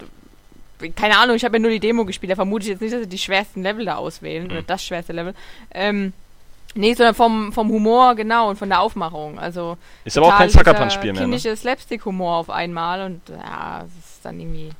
keine 0.94 1.16
Ahnung, 1.18 1.36
ich 1.36 1.44
habe 1.44 1.56
ja 1.56 1.60
nur 1.60 1.70
die 1.70 1.80
Demo 1.80 2.04
gespielt, 2.04 2.30
da 2.32 2.34
vermute 2.36 2.64
ich 2.64 2.70
jetzt 2.70 2.80
nicht, 2.80 2.92
dass 2.92 3.00
sie 3.02 3.08
die 3.08 3.18
schwersten 3.18 3.62
Level 3.62 3.84
da 3.84 3.96
auswählen 3.96 4.44
Mhm. 4.44 4.50
oder 4.50 4.62
das 4.62 4.84
schwerste 4.84 5.12
Level. 5.12 5.34
Ähm, 5.72 6.12
nee, 6.74 6.92
sondern 6.94 7.14
vom, 7.14 7.52
vom 7.52 7.70
Humor, 7.70 8.14
genau, 8.14 8.50
und 8.50 8.58
von 8.58 8.68
der 8.68 8.80
Aufmachung. 8.80 9.38
Also 9.38 9.78
Ist 10.04 10.18
aber 10.18 10.26
auch 10.28 10.36
kein 10.36 10.48
total 10.48 10.64
Sucker 10.64 10.72
dieser 10.72 10.82
Punch 10.84 10.92
Spiel 10.94 11.12
mehr. 11.12 11.22
Ne? 11.22 11.28
kindliche 11.36 11.56
Slapstick-Humor 11.56 12.36
auf 12.36 12.50
einmal 12.50 13.06
und 13.06 13.20
ja, 13.30 13.80
das 13.84 13.90
ist 14.14 14.24
dann 14.24 14.38
irgendwie 14.40 14.70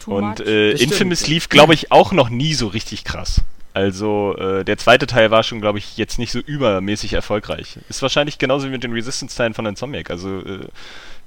too 0.00 0.16
Und 0.16 0.38
much. 0.40 0.46
äh, 0.46 0.72
Infamous 0.72 1.26
lief, 1.28 1.48
glaube 1.48 1.72
ich, 1.74 1.92
auch 1.92 2.12
noch 2.12 2.28
nie 2.28 2.52
so 2.54 2.66
richtig 2.66 3.04
krass. 3.04 3.40
Also 3.74 4.36
äh, 4.38 4.64
der 4.64 4.76
zweite 4.78 5.06
Teil 5.06 5.30
war 5.30 5.42
schon, 5.42 5.60
glaube 5.60 5.78
ich, 5.78 5.96
jetzt 5.96 6.18
nicht 6.18 6.30
so 6.32 6.38
übermäßig 6.40 7.14
erfolgreich. 7.14 7.78
Ist 7.88 8.02
wahrscheinlich 8.02 8.38
genauso 8.38 8.66
wie 8.66 8.70
mit 8.70 8.84
den 8.84 8.92
Resistance-Teilen 8.92 9.54
von 9.54 9.64
Insomniac. 9.66 10.10
Also 10.10 10.40
äh, 10.40 10.66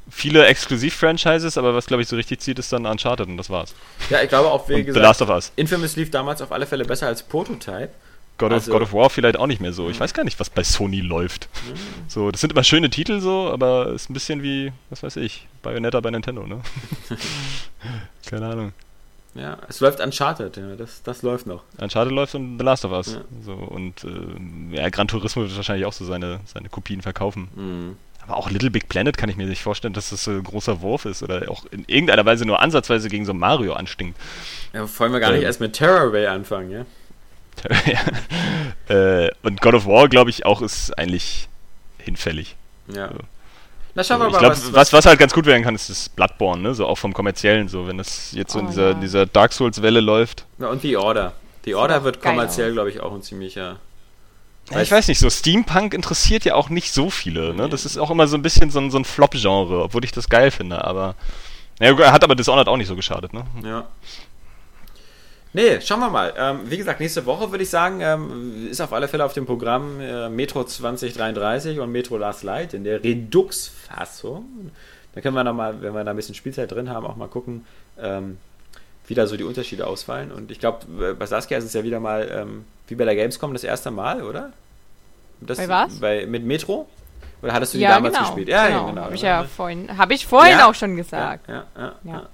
viele 0.09 0.45
Exklusiv-Franchises, 0.45 1.57
aber 1.57 1.73
was, 1.73 1.87
glaube 1.87 2.03
ich, 2.03 2.07
so 2.09 2.15
richtig 2.15 2.41
zieht, 2.41 2.59
ist 2.59 2.71
dann 2.71 2.85
Uncharted 2.85 3.27
und 3.27 3.37
das 3.37 3.49
war's. 3.49 3.73
Ja, 4.11 4.21
ich 4.21 4.29
glaube 4.29 4.49
auch, 4.49 4.69
wie 4.69 4.73
Und 4.73 4.79
The 4.81 4.85
gesagt, 4.85 5.03
Last 5.03 5.21
of 5.23 5.29
Us. 5.29 5.51
Infamous 5.55 5.95
lief 5.95 6.11
damals 6.11 6.41
auf 6.41 6.51
alle 6.51 6.67
Fälle 6.67 6.85
besser 6.85 7.07
als 7.07 7.23
Prototype. 7.23 7.89
God, 8.37 8.51
Also- 8.51 8.71
of, 8.71 8.77
God 8.79 8.87
of 8.89 8.93
War 8.93 9.09
vielleicht 9.09 9.37
auch 9.37 9.47
nicht 9.47 9.61
mehr 9.61 9.71
so. 9.73 9.89
Ich 9.89 9.99
weiß 9.99 10.13
gar 10.13 10.23
nicht, 10.25 10.39
was 10.39 10.49
bei 10.49 10.63
Sony 10.63 10.99
läuft. 10.99 11.47
So, 12.07 12.29
das 12.31 12.41
sind 12.41 12.51
immer 12.51 12.63
schöne 12.65 12.89
Titel 12.89 13.21
so, 13.21 13.49
aber 13.49 13.87
ist 13.93 14.09
ein 14.09 14.13
bisschen 14.13 14.43
wie, 14.43 14.71
was 14.89 15.01
weiß 15.03 15.15
ich, 15.15 15.47
Bayonetta 15.63 15.99
bei 16.01 16.11
Nintendo, 16.11 16.45
ne? 16.45 16.59
Keine 18.29 18.47
Ahnung. 18.47 18.73
Ja, 19.35 19.57
es 19.67 19.81
läuft 19.81 19.99
Uncharted, 19.99 20.55
ja, 20.55 20.75
das, 20.77 21.03
das 21.03 21.21
läuft 21.21 21.45
noch. 21.45 21.63
Uncharted 21.77 22.13
läuft 22.13 22.35
und 22.35 22.57
The 22.57 22.63
Last 22.63 22.85
of 22.85 22.91
Us. 22.93 23.15
Ja. 23.15 23.21
So, 23.43 23.53
und 23.53 24.03
äh, 24.05 24.75
ja, 24.77 24.89
Gran 24.89 25.09
Turismo 25.09 25.41
wird 25.43 25.55
wahrscheinlich 25.57 25.85
auch 25.85 25.93
so 25.93 26.05
seine, 26.05 26.39
seine 26.45 26.69
Kopien 26.69 27.01
verkaufen. 27.01 27.49
Mhm. 27.53 27.97
Aber 28.21 28.37
auch 28.37 28.49
Little 28.49 28.71
Big 28.71 28.87
Planet 28.89 29.17
kann 29.17 29.29
ich 29.29 29.35
mir 29.35 29.45
nicht 29.45 29.61
vorstellen, 29.61 29.93
dass 29.93 30.09
das 30.09 30.23
so 30.23 30.31
ein 30.31 30.43
großer 30.43 30.81
Wurf 30.81 31.05
ist 31.05 31.21
oder 31.21 31.51
auch 31.51 31.65
in 31.71 31.83
irgendeiner 31.85 32.25
Weise 32.25 32.45
nur 32.45 32.59
ansatzweise 32.61 33.09
gegen 33.09 33.25
so 33.25 33.33
Mario 33.33 33.73
anstinkt. 33.73 34.17
Ja, 34.73 34.87
wollen 34.99 35.11
wir 35.11 35.19
gar 35.19 35.31
nicht 35.31 35.41
Ähm. 35.41 35.45
erst 35.45 35.59
mit 35.59 35.73
Terrorway 35.73 36.27
anfangen, 36.27 36.71
ja? 36.71 36.85
Ja. 38.89 39.25
äh, 39.25 39.31
und 39.43 39.61
God 39.61 39.75
of 39.75 39.85
War, 39.85 40.07
glaube 40.09 40.29
ich, 40.29 40.45
auch 40.45 40.61
ist 40.61 40.97
eigentlich 40.97 41.47
hinfällig. 41.99 42.55
Ja. 42.87 43.09
So. 43.11 43.19
Na, 43.95 44.03
schauen 44.03 44.19
wir 44.19 44.27
ich 44.27 44.33
mal, 44.33 44.39
glaube, 44.39 44.55
was, 44.55 44.73
was, 44.73 44.93
was 44.93 45.05
halt 45.05 45.19
ganz 45.19 45.33
gut 45.33 45.45
werden 45.45 45.63
kann, 45.63 45.73
ist 45.73 45.89
das 45.89 46.09
Bloodborne, 46.09 46.61
ne? 46.61 46.75
So 46.75 46.85
auch 46.85 46.97
vom 46.97 47.13
kommerziellen, 47.13 47.69
so 47.69 47.87
wenn 47.87 47.97
das 47.97 48.33
jetzt 48.33 48.51
so 48.51 48.59
in 48.59 48.65
Oh, 48.65 48.69
dieser, 48.69 48.87
ja. 48.89 48.93
dieser 48.95 49.25
Dark 49.25 49.53
Souls-Welle 49.53 50.01
läuft. 50.01 50.45
Ja, 50.59 50.67
und 50.67 50.81
The 50.81 50.97
Order. 50.97 51.33
The 51.63 51.75
Order 51.75 52.03
wird 52.03 52.21
kommerziell, 52.21 52.73
glaube 52.73 52.89
ich, 52.89 52.99
auch 52.99 53.13
ein 53.13 53.21
ziemlicher 53.23 53.77
Ja, 54.69 54.81
ich 54.81 54.91
weiß 54.91 55.07
nicht, 55.07 55.19
so 55.19 55.29
Steampunk 55.29 55.93
interessiert 55.93 56.43
ja 56.43 56.55
auch 56.55 56.69
nicht 56.69 56.91
so 56.91 57.09
viele. 57.09 57.53
Ne? 57.53 57.69
Das 57.69 57.85
ist 57.85 57.97
auch 57.97 58.11
immer 58.11 58.27
so 58.27 58.35
ein 58.37 58.41
bisschen 58.41 58.69
so 58.69 58.79
ein, 58.79 58.91
so 58.91 58.97
ein 58.99 59.05
Flop-Genre, 59.05 59.83
obwohl 59.83 60.03
ich 60.03 60.11
das 60.11 60.27
geil 60.29 60.51
finde, 60.51 60.83
aber. 60.83 61.15
Ja, 61.79 61.95
hat 62.11 62.23
aber 62.23 62.35
Dishonored 62.35 62.67
auch 62.67 62.77
nicht 62.77 62.87
so 62.87 62.95
geschadet, 62.95 63.33
ne? 63.33 63.45
Ja. 63.63 63.85
Nee, 65.55 65.79
schauen 65.79 66.01
wir 66.01 66.09
mal. 66.09 66.33
Ähm, 66.37 66.59
wie 66.65 66.75
gesagt, 66.75 66.99
nächste 66.99 67.25
Woche 67.25 67.49
würde 67.49 67.63
ich 67.63 67.69
sagen, 67.69 68.01
ähm, 68.01 68.67
ist 68.69 68.81
auf 68.81 68.91
alle 68.91 69.07
Fälle 69.07 69.23
auf 69.23 69.31
dem 69.31 69.45
Programm 69.45 70.01
äh, 70.01 70.27
Metro 70.27 70.65
2033 70.65 71.79
und 71.79 71.93
Metro 71.93 72.17
Last 72.17 72.43
Light 72.43 72.73
in 72.73 72.83
der 72.83 73.01
Redux-Fassung. 73.01 74.71
Da 75.13 75.21
können 75.21 75.33
wir 75.33 75.45
nochmal, 75.45 75.81
wenn 75.81 75.93
wir 75.93 76.03
da 76.03 76.09
ein 76.09 76.17
bisschen 76.17 76.35
Spielzeit 76.35 76.73
drin 76.73 76.89
haben, 76.89 77.05
auch 77.05 77.15
mal 77.15 77.29
gucken, 77.29 77.65
ähm, 77.97 78.37
wie 79.07 79.13
da 79.13 79.27
so 79.27 79.37
die 79.37 79.45
Unterschiede 79.45 79.87
ausfallen. 79.87 80.33
Und 80.33 80.51
ich 80.51 80.59
glaube, 80.59 81.11
äh, 81.11 81.13
bei 81.13 81.25
Saskia 81.25 81.57
ist 81.57 81.63
es 81.63 81.71
ja 81.71 81.85
wieder 81.85 82.01
mal 82.01 82.29
ähm, 82.29 82.65
wie 82.89 82.95
bei 82.95 83.05
der 83.05 83.15
Gamescom 83.15 83.53
das 83.53 83.63
erste 83.63 83.91
Mal, 83.91 84.23
oder? 84.23 84.51
Das, 85.39 85.57
bei 85.57 85.69
was? 85.69 86.01
Bei, 86.01 86.25
mit 86.25 86.43
Metro? 86.43 86.85
Oder 87.41 87.53
hattest 87.53 87.75
du 87.75 87.77
die 87.77 87.85
ja, 87.85 87.91
damals 87.91 88.15
genau, 88.15 88.25
gespielt? 88.25 88.49
Ja, 88.49 88.67
genau. 88.67 88.87
genau. 88.87 89.01
Habe 89.03 89.15
ich 89.15 89.21
ja 89.21 89.45
vorhin, 89.45 89.97
hab 89.97 90.11
ich 90.11 90.27
vorhin 90.27 90.57
ja, 90.57 90.69
auch 90.69 90.75
schon 90.75 90.97
gesagt. 90.97 91.47
Ja, 91.47 91.63
ja, 91.77 91.95
ja. 92.03 92.29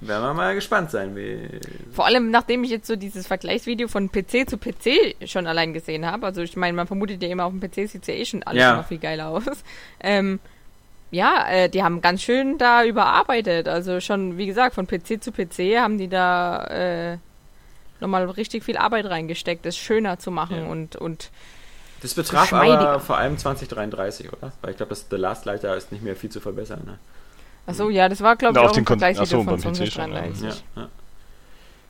Werden 0.00 0.22
wir 0.22 0.34
mal 0.34 0.54
gespannt 0.54 0.90
sein. 0.90 1.16
Wie 1.16 1.48
Vor 1.92 2.06
allem, 2.06 2.30
nachdem 2.30 2.64
ich 2.64 2.70
jetzt 2.70 2.86
so 2.86 2.96
dieses 2.96 3.26
Vergleichsvideo 3.26 3.88
von 3.88 4.10
PC 4.10 4.48
zu 4.48 4.58
PC 4.58 5.28
schon 5.28 5.46
allein 5.46 5.72
gesehen 5.72 6.04
habe. 6.04 6.26
Also 6.26 6.42
ich 6.42 6.56
meine, 6.56 6.74
man 6.74 6.86
vermutet 6.86 7.22
ja 7.22 7.28
immer 7.28 7.44
auf 7.44 7.52
dem 7.52 7.60
PC 7.60 7.88
sieht 7.88 8.06
ja 8.06 8.14
eh 8.14 8.24
schon 8.24 8.42
alles 8.42 8.64
noch 8.76 8.86
viel 8.86 8.98
geiler 8.98 9.28
aus. 9.28 9.44
Ähm, 10.00 10.40
ja, 11.10 11.48
äh, 11.48 11.68
die 11.68 11.82
haben 11.82 12.00
ganz 12.00 12.22
schön 12.22 12.58
da 12.58 12.84
überarbeitet. 12.84 13.68
Also 13.68 14.00
schon, 14.00 14.36
wie 14.36 14.46
gesagt, 14.46 14.74
von 14.74 14.86
PC 14.86 15.22
zu 15.22 15.32
PC 15.32 15.78
haben 15.78 15.98
die 15.98 16.08
da 16.08 16.64
äh, 16.64 17.18
nochmal 18.00 18.28
richtig 18.28 18.64
viel 18.64 18.76
Arbeit 18.76 19.06
reingesteckt, 19.06 19.64
das 19.64 19.76
schöner 19.76 20.18
zu 20.18 20.30
machen 20.30 20.64
ja. 20.64 20.66
und, 20.66 20.96
und 20.96 21.30
Das 22.02 22.14
betraf 22.14 22.52
aber 22.52 23.00
vor 23.00 23.16
allem 23.16 23.38
2033, 23.38 24.32
oder? 24.32 24.52
Weil 24.60 24.72
ich 24.72 24.76
glaube, 24.76 24.90
das 24.90 25.06
The 25.10 25.16
Last 25.16 25.44
Light 25.46 25.64
da 25.64 25.74
ist 25.74 25.92
nicht 25.92 26.04
mehr 26.04 26.16
viel 26.16 26.30
zu 26.30 26.40
verbessern. 26.40 26.82
Ne? 26.84 26.98
Achso, 27.66 27.90
ja, 27.90 28.08
das 28.08 28.20
war, 28.20 28.36
glaube 28.36 28.58
ich, 28.58 28.66
auch 28.66 28.76
ein 28.76 28.86
Vergleichsvideo 28.86 29.42
von 29.42 29.58
2033. 29.58 30.42
Ja, 30.44 30.82
ja. 30.82 30.88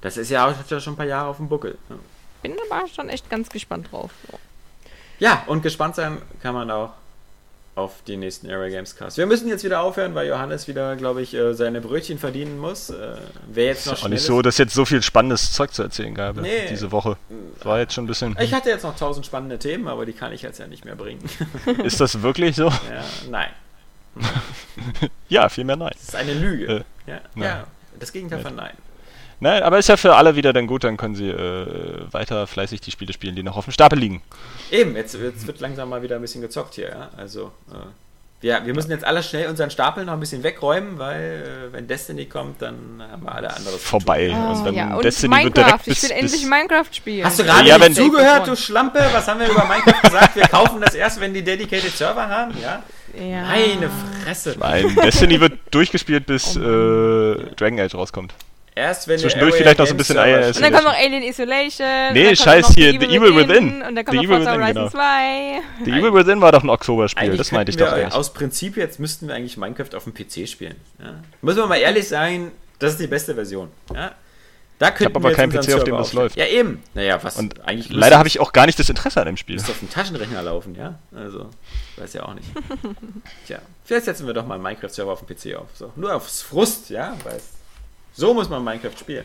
Das 0.00 0.16
ist 0.16 0.30
ja 0.30 0.46
auch 0.46 0.80
schon 0.80 0.94
ein 0.94 0.96
paar 0.96 1.06
Jahre 1.06 1.28
auf 1.28 1.36
dem 1.36 1.48
Buckel. 1.48 1.76
Ja. 1.88 1.96
Bin 2.42 2.54
aber 2.70 2.86
schon 2.88 3.08
echt 3.08 3.28
ganz 3.28 3.48
gespannt 3.48 3.88
drauf. 3.90 4.10
Ja, 5.18 5.42
und 5.46 5.62
gespannt 5.62 5.96
sein 5.96 6.18
kann 6.42 6.54
man 6.54 6.70
auch 6.70 6.92
auf 7.76 7.92
die 8.06 8.16
nächsten 8.16 8.50
Area 8.50 8.70
Games 8.70 8.96
Cast. 8.96 9.18
Wir 9.18 9.26
müssen 9.26 9.48
jetzt 9.48 9.62
wieder 9.62 9.82
aufhören, 9.82 10.14
weil 10.14 10.26
Johannes 10.28 10.66
wieder, 10.66 10.96
glaube 10.96 11.20
ich, 11.20 11.34
äh, 11.34 11.52
seine 11.52 11.82
Brötchen 11.82 12.18
verdienen 12.18 12.58
muss. 12.58 12.88
Äh, 12.88 13.16
wer 13.48 13.66
jetzt 13.66 13.86
noch 13.86 13.92
ist 13.94 14.04
auch 14.04 14.08
nicht 14.08 14.22
so, 14.22 14.40
dass 14.40 14.56
jetzt 14.56 14.72
so 14.72 14.86
viel 14.86 15.02
spannendes 15.02 15.52
Zeug 15.52 15.74
zu 15.74 15.82
erzählen 15.82 16.14
gab 16.14 16.36
nee. 16.36 16.68
diese 16.70 16.90
Woche. 16.90 17.18
Das 17.56 17.66
war 17.66 17.78
jetzt 17.78 17.92
schon 17.92 18.04
ein 18.04 18.06
bisschen. 18.06 18.34
Ich 18.40 18.54
hatte 18.54 18.70
jetzt 18.70 18.82
noch 18.82 18.96
tausend 18.96 19.26
spannende 19.26 19.58
Themen, 19.58 19.88
aber 19.88 20.06
die 20.06 20.14
kann 20.14 20.32
ich 20.32 20.40
jetzt 20.40 20.58
ja 20.58 20.66
nicht 20.66 20.86
mehr 20.86 20.96
bringen. 20.96 21.22
Ist 21.84 22.00
das 22.00 22.22
wirklich 22.22 22.56
so? 22.56 22.66
Ja, 22.90 23.04
nein. 23.30 23.50
ja, 25.28 25.48
vielmehr 25.48 25.76
nein. 25.76 25.92
Das 25.94 26.08
ist 26.08 26.16
eine 26.16 26.34
Lüge. 26.34 26.84
Äh, 27.06 27.10
ja, 27.10 27.20
ja, 27.36 27.66
das 27.98 28.12
Gegenteil 28.12 28.40
von 28.40 28.54
nein. 28.54 28.74
Nein, 29.38 29.62
aber 29.62 29.78
ist 29.78 29.88
ja 29.88 29.98
für 29.98 30.16
alle 30.16 30.34
wieder 30.34 30.52
dann 30.52 30.66
gut, 30.66 30.84
dann 30.84 30.96
können 30.96 31.14
sie 31.14 31.28
äh, 31.28 32.10
weiter 32.10 32.46
fleißig 32.46 32.80
die 32.80 32.90
Spiele 32.90 33.12
spielen, 33.12 33.36
die 33.36 33.42
noch 33.42 33.56
auf 33.56 33.64
dem 33.66 33.72
Stapel 33.72 33.98
liegen. 33.98 34.22
Eben, 34.70 34.96
jetzt, 34.96 35.14
jetzt 35.14 35.46
wird 35.46 35.60
langsam 35.60 35.90
mal 35.90 36.02
wieder 36.02 36.16
ein 36.16 36.22
bisschen 36.22 36.40
gezockt 36.40 36.74
hier, 36.74 36.88
ja. 36.88 37.10
Also, 37.18 37.52
äh, 37.70 37.74
wir, 38.40 38.64
wir 38.64 38.74
müssen 38.74 38.90
jetzt 38.90 39.04
alle 39.04 39.22
schnell 39.22 39.48
unseren 39.48 39.70
Stapel 39.70 40.04
noch 40.04 40.14
ein 40.14 40.20
bisschen 40.20 40.42
wegräumen, 40.42 40.98
weil 40.98 41.68
äh, 41.68 41.72
wenn 41.72 41.86
Destiny 41.86 42.26
kommt, 42.26 42.60
dann 42.62 43.02
haben 43.10 43.22
wir 43.24 43.34
alle 43.34 43.54
anderes 43.54 43.82
Vorbei. 43.82 44.30
Oh, 44.34 44.48
also 44.48 44.68
ja. 44.70 44.94
Und 44.94 45.04
Destiny 45.04 45.34
Minecraft. 45.34 45.56
wird 45.56 45.66
direkt 45.66 45.84
bis, 45.84 46.02
Ich 46.02 46.10
will 46.10 46.16
endlich 46.16 46.46
Minecraft 46.46 46.92
spielen. 46.92 47.26
Hast 47.26 47.38
du 47.38 47.44
gerade 47.44 47.68
ja, 47.68 47.78
nicht 47.78 47.96
zugehört, 47.96 48.46
du 48.46 48.56
Schlampe? 48.56 49.04
Was 49.12 49.26
haben 49.28 49.40
wir 49.40 49.48
über 49.48 49.64
Minecraft 49.64 50.02
gesagt? 50.02 50.36
Wir 50.36 50.48
kaufen 50.48 50.80
das 50.80 50.94
erst, 50.94 51.20
wenn 51.20 51.32
die 51.32 51.42
Dedicated 51.42 51.92
Server 51.92 52.28
haben, 52.28 52.54
ja? 52.62 52.82
Ja. 53.18 53.42
Meine 53.42 53.90
Fresse. 54.24 54.56
Nein, 54.58 54.94
Destiny 55.02 55.40
wird 55.40 55.54
durchgespielt, 55.70 56.26
bis 56.26 56.56
oh 56.56 56.60
äh, 56.60 57.54
Dragon 57.56 57.80
Age 57.80 57.94
rauskommt. 57.94 58.34
Erst 58.74 59.08
wenn 59.08 59.18
Zwischendurch 59.18 59.54
vielleicht 59.54 59.78
noch 59.78 59.86
so 59.86 59.94
ein 59.94 59.96
bisschen 59.96 60.16
Server 60.16 60.48
Und 60.48 60.60
dann 60.60 60.72
kommt 60.72 60.84
noch 60.84 60.94
Alien 60.94 61.22
Isolation. 61.22 62.12
Nee, 62.12 62.36
scheiß 62.36 62.74
hier, 62.74 62.92
The 62.92 63.06
Evil 63.06 63.34
Within. 63.34 63.80
Und 63.82 63.94
dann 63.94 64.04
kommt 64.04 64.20
The 64.20 64.26
noch 64.26 64.36
Forza 64.36 64.52
Horizon 64.52 64.74
genau. 64.74 64.88
2. 64.90 65.62
The 65.86 65.90
Evil 65.92 66.12
Within 66.12 66.40
war 66.42 66.52
doch 66.52 66.62
ein 66.62 66.68
Oktoberspiel, 66.68 67.38
das 67.38 67.52
meinte 67.52 67.70
ich 67.70 67.78
doch 67.78 67.96
nicht. 67.96 68.12
Aus 68.12 68.34
Prinzip 68.34 68.76
jetzt 68.76 69.00
müssten 69.00 69.28
wir 69.28 69.34
eigentlich 69.34 69.56
Minecraft 69.56 69.94
auf 69.96 70.04
dem 70.04 70.12
PC 70.12 70.46
spielen. 70.46 70.76
Ja? 70.98 71.14
Müssen 71.40 71.60
wir 71.60 71.66
mal 71.66 71.76
ehrlich 71.76 72.06
sein, 72.06 72.52
das 72.78 72.92
ist 72.92 73.00
die 73.00 73.06
beste 73.06 73.34
Version. 73.34 73.68
Ja? 73.94 74.12
Da 74.78 74.88
ich 74.88 75.04
habe 75.06 75.16
aber 75.16 75.32
keinen 75.32 75.50
PC, 75.50 75.74
auf 75.74 75.84
dem 75.84 75.96
das 75.96 76.12
läuft. 76.12 76.36
Ja, 76.36 76.46
eben. 76.46 76.82
Naja, 76.92 77.18
was 77.22 77.36
Und 77.36 77.66
eigentlich. 77.66 77.90
Leider 77.90 78.18
habe 78.18 78.28
ich 78.28 78.40
auch 78.40 78.52
gar 78.52 78.66
nicht 78.66 78.78
das 78.78 78.90
Interesse 78.90 79.20
an 79.20 79.26
dem 79.26 79.36
Spiel. 79.38 79.56
Müsste 79.56 79.72
auf 79.72 79.78
dem 79.78 79.88
Taschenrechner 79.88 80.42
laufen, 80.42 80.74
ja? 80.74 80.98
Also, 81.14 81.48
weiß 81.96 82.12
ja 82.12 82.24
auch 82.24 82.34
nicht. 82.34 82.46
Tja, 83.46 83.60
vielleicht 83.84 84.04
setzen 84.04 84.26
wir 84.26 84.34
doch 84.34 84.46
mal 84.46 84.54
einen 84.54 84.62
Minecraft-Server 84.62 85.12
auf 85.12 85.24
dem 85.24 85.34
PC 85.34 85.56
auf. 85.56 85.68
So. 85.74 85.92
Nur 85.96 86.14
aufs 86.14 86.42
Frust, 86.42 86.90
ja? 86.90 87.16
Weil 87.24 87.40
so 88.12 88.34
muss 88.34 88.50
man 88.50 88.62
Minecraft 88.62 88.98
spielen. 88.98 89.24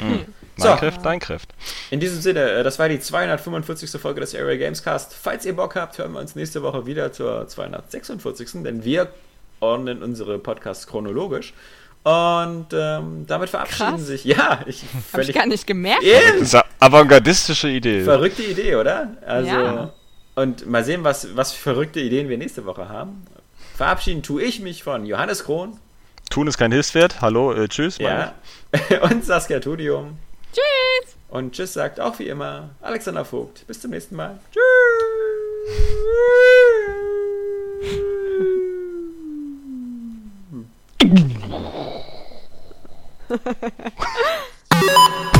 Mhm. 0.00 0.26
So. 0.56 0.68
Minecraft, 0.68 1.04
Minecraft. 1.04 1.46
In 1.90 2.00
diesem 2.00 2.20
Sinne, 2.20 2.50
äh, 2.50 2.62
das 2.62 2.78
war 2.78 2.88
die 2.88 3.00
245. 3.00 3.90
Folge 4.00 4.20
des 4.20 4.34
Area 4.34 4.56
Games 4.56 4.82
Cast. 4.82 5.14
Falls 5.14 5.44
ihr 5.44 5.54
Bock 5.54 5.76
habt, 5.76 5.98
hören 5.98 6.12
wir 6.12 6.20
uns 6.20 6.34
nächste 6.34 6.62
Woche 6.62 6.86
wieder 6.86 7.12
zur 7.12 7.46
246. 7.46 8.62
Denn 8.62 8.84
wir 8.84 9.12
ordnen 9.60 10.02
unsere 10.02 10.38
Podcasts 10.38 10.86
chronologisch. 10.86 11.52
Und 12.04 12.66
ähm, 12.72 13.26
damit 13.26 13.50
verabschieden 13.50 13.96
Krass. 13.96 14.06
sich. 14.06 14.24
Ja, 14.24 14.60
ich 14.66 14.84
Hab 15.12 15.20
ich 15.20 15.34
gar 15.34 15.46
nicht 15.46 15.66
gemerkt. 15.66 16.04
Das 16.04 16.40
ist 16.40 16.54
eine 16.54 16.64
avantgardistische 16.80 17.68
Idee. 17.68 18.02
Verrückte 18.02 18.42
Idee, 18.42 18.76
oder? 18.76 19.16
Also, 19.26 19.50
ja. 19.50 19.92
Und 20.36 20.66
mal 20.66 20.84
sehen, 20.84 21.04
was, 21.04 21.36
was 21.36 21.52
für 21.52 21.74
verrückte 21.74 22.00
Ideen 22.00 22.28
wir 22.28 22.38
nächste 22.38 22.64
Woche 22.64 22.88
haben. 22.88 23.24
Verabschieden 23.76 24.22
tue 24.22 24.42
ich 24.42 24.60
mich 24.60 24.82
von 24.82 25.04
Johannes 25.04 25.44
Krohn. 25.44 25.78
Tun 26.30 26.46
ist 26.46 26.58
kein 26.58 26.72
Hilfswert. 26.72 27.20
Hallo, 27.20 27.52
äh, 27.52 27.68
tschüss. 27.68 27.98
Ja. 27.98 28.34
Und 29.02 29.24
Saskia 29.24 29.60
Tudium. 29.60 30.18
Tschüss. 30.52 31.16
Und 31.28 31.54
tschüss 31.54 31.72
sagt 31.72 32.00
auch 32.00 32.18
wie 32.18 32.28
immer 32.28 32.70
Alexander 32.80 33.24
Vogt. 33.24 33.66
Bis 33.66 33.80
zum 33.80 33.90
nächsten 33.90 34.16
Mal. 34.16 34.38
Tschüss. 34.52 34.62
Ha 41.00 41.06
ha 43.44 43.54
ha 43.60 43.70
ha. 45.32 45.37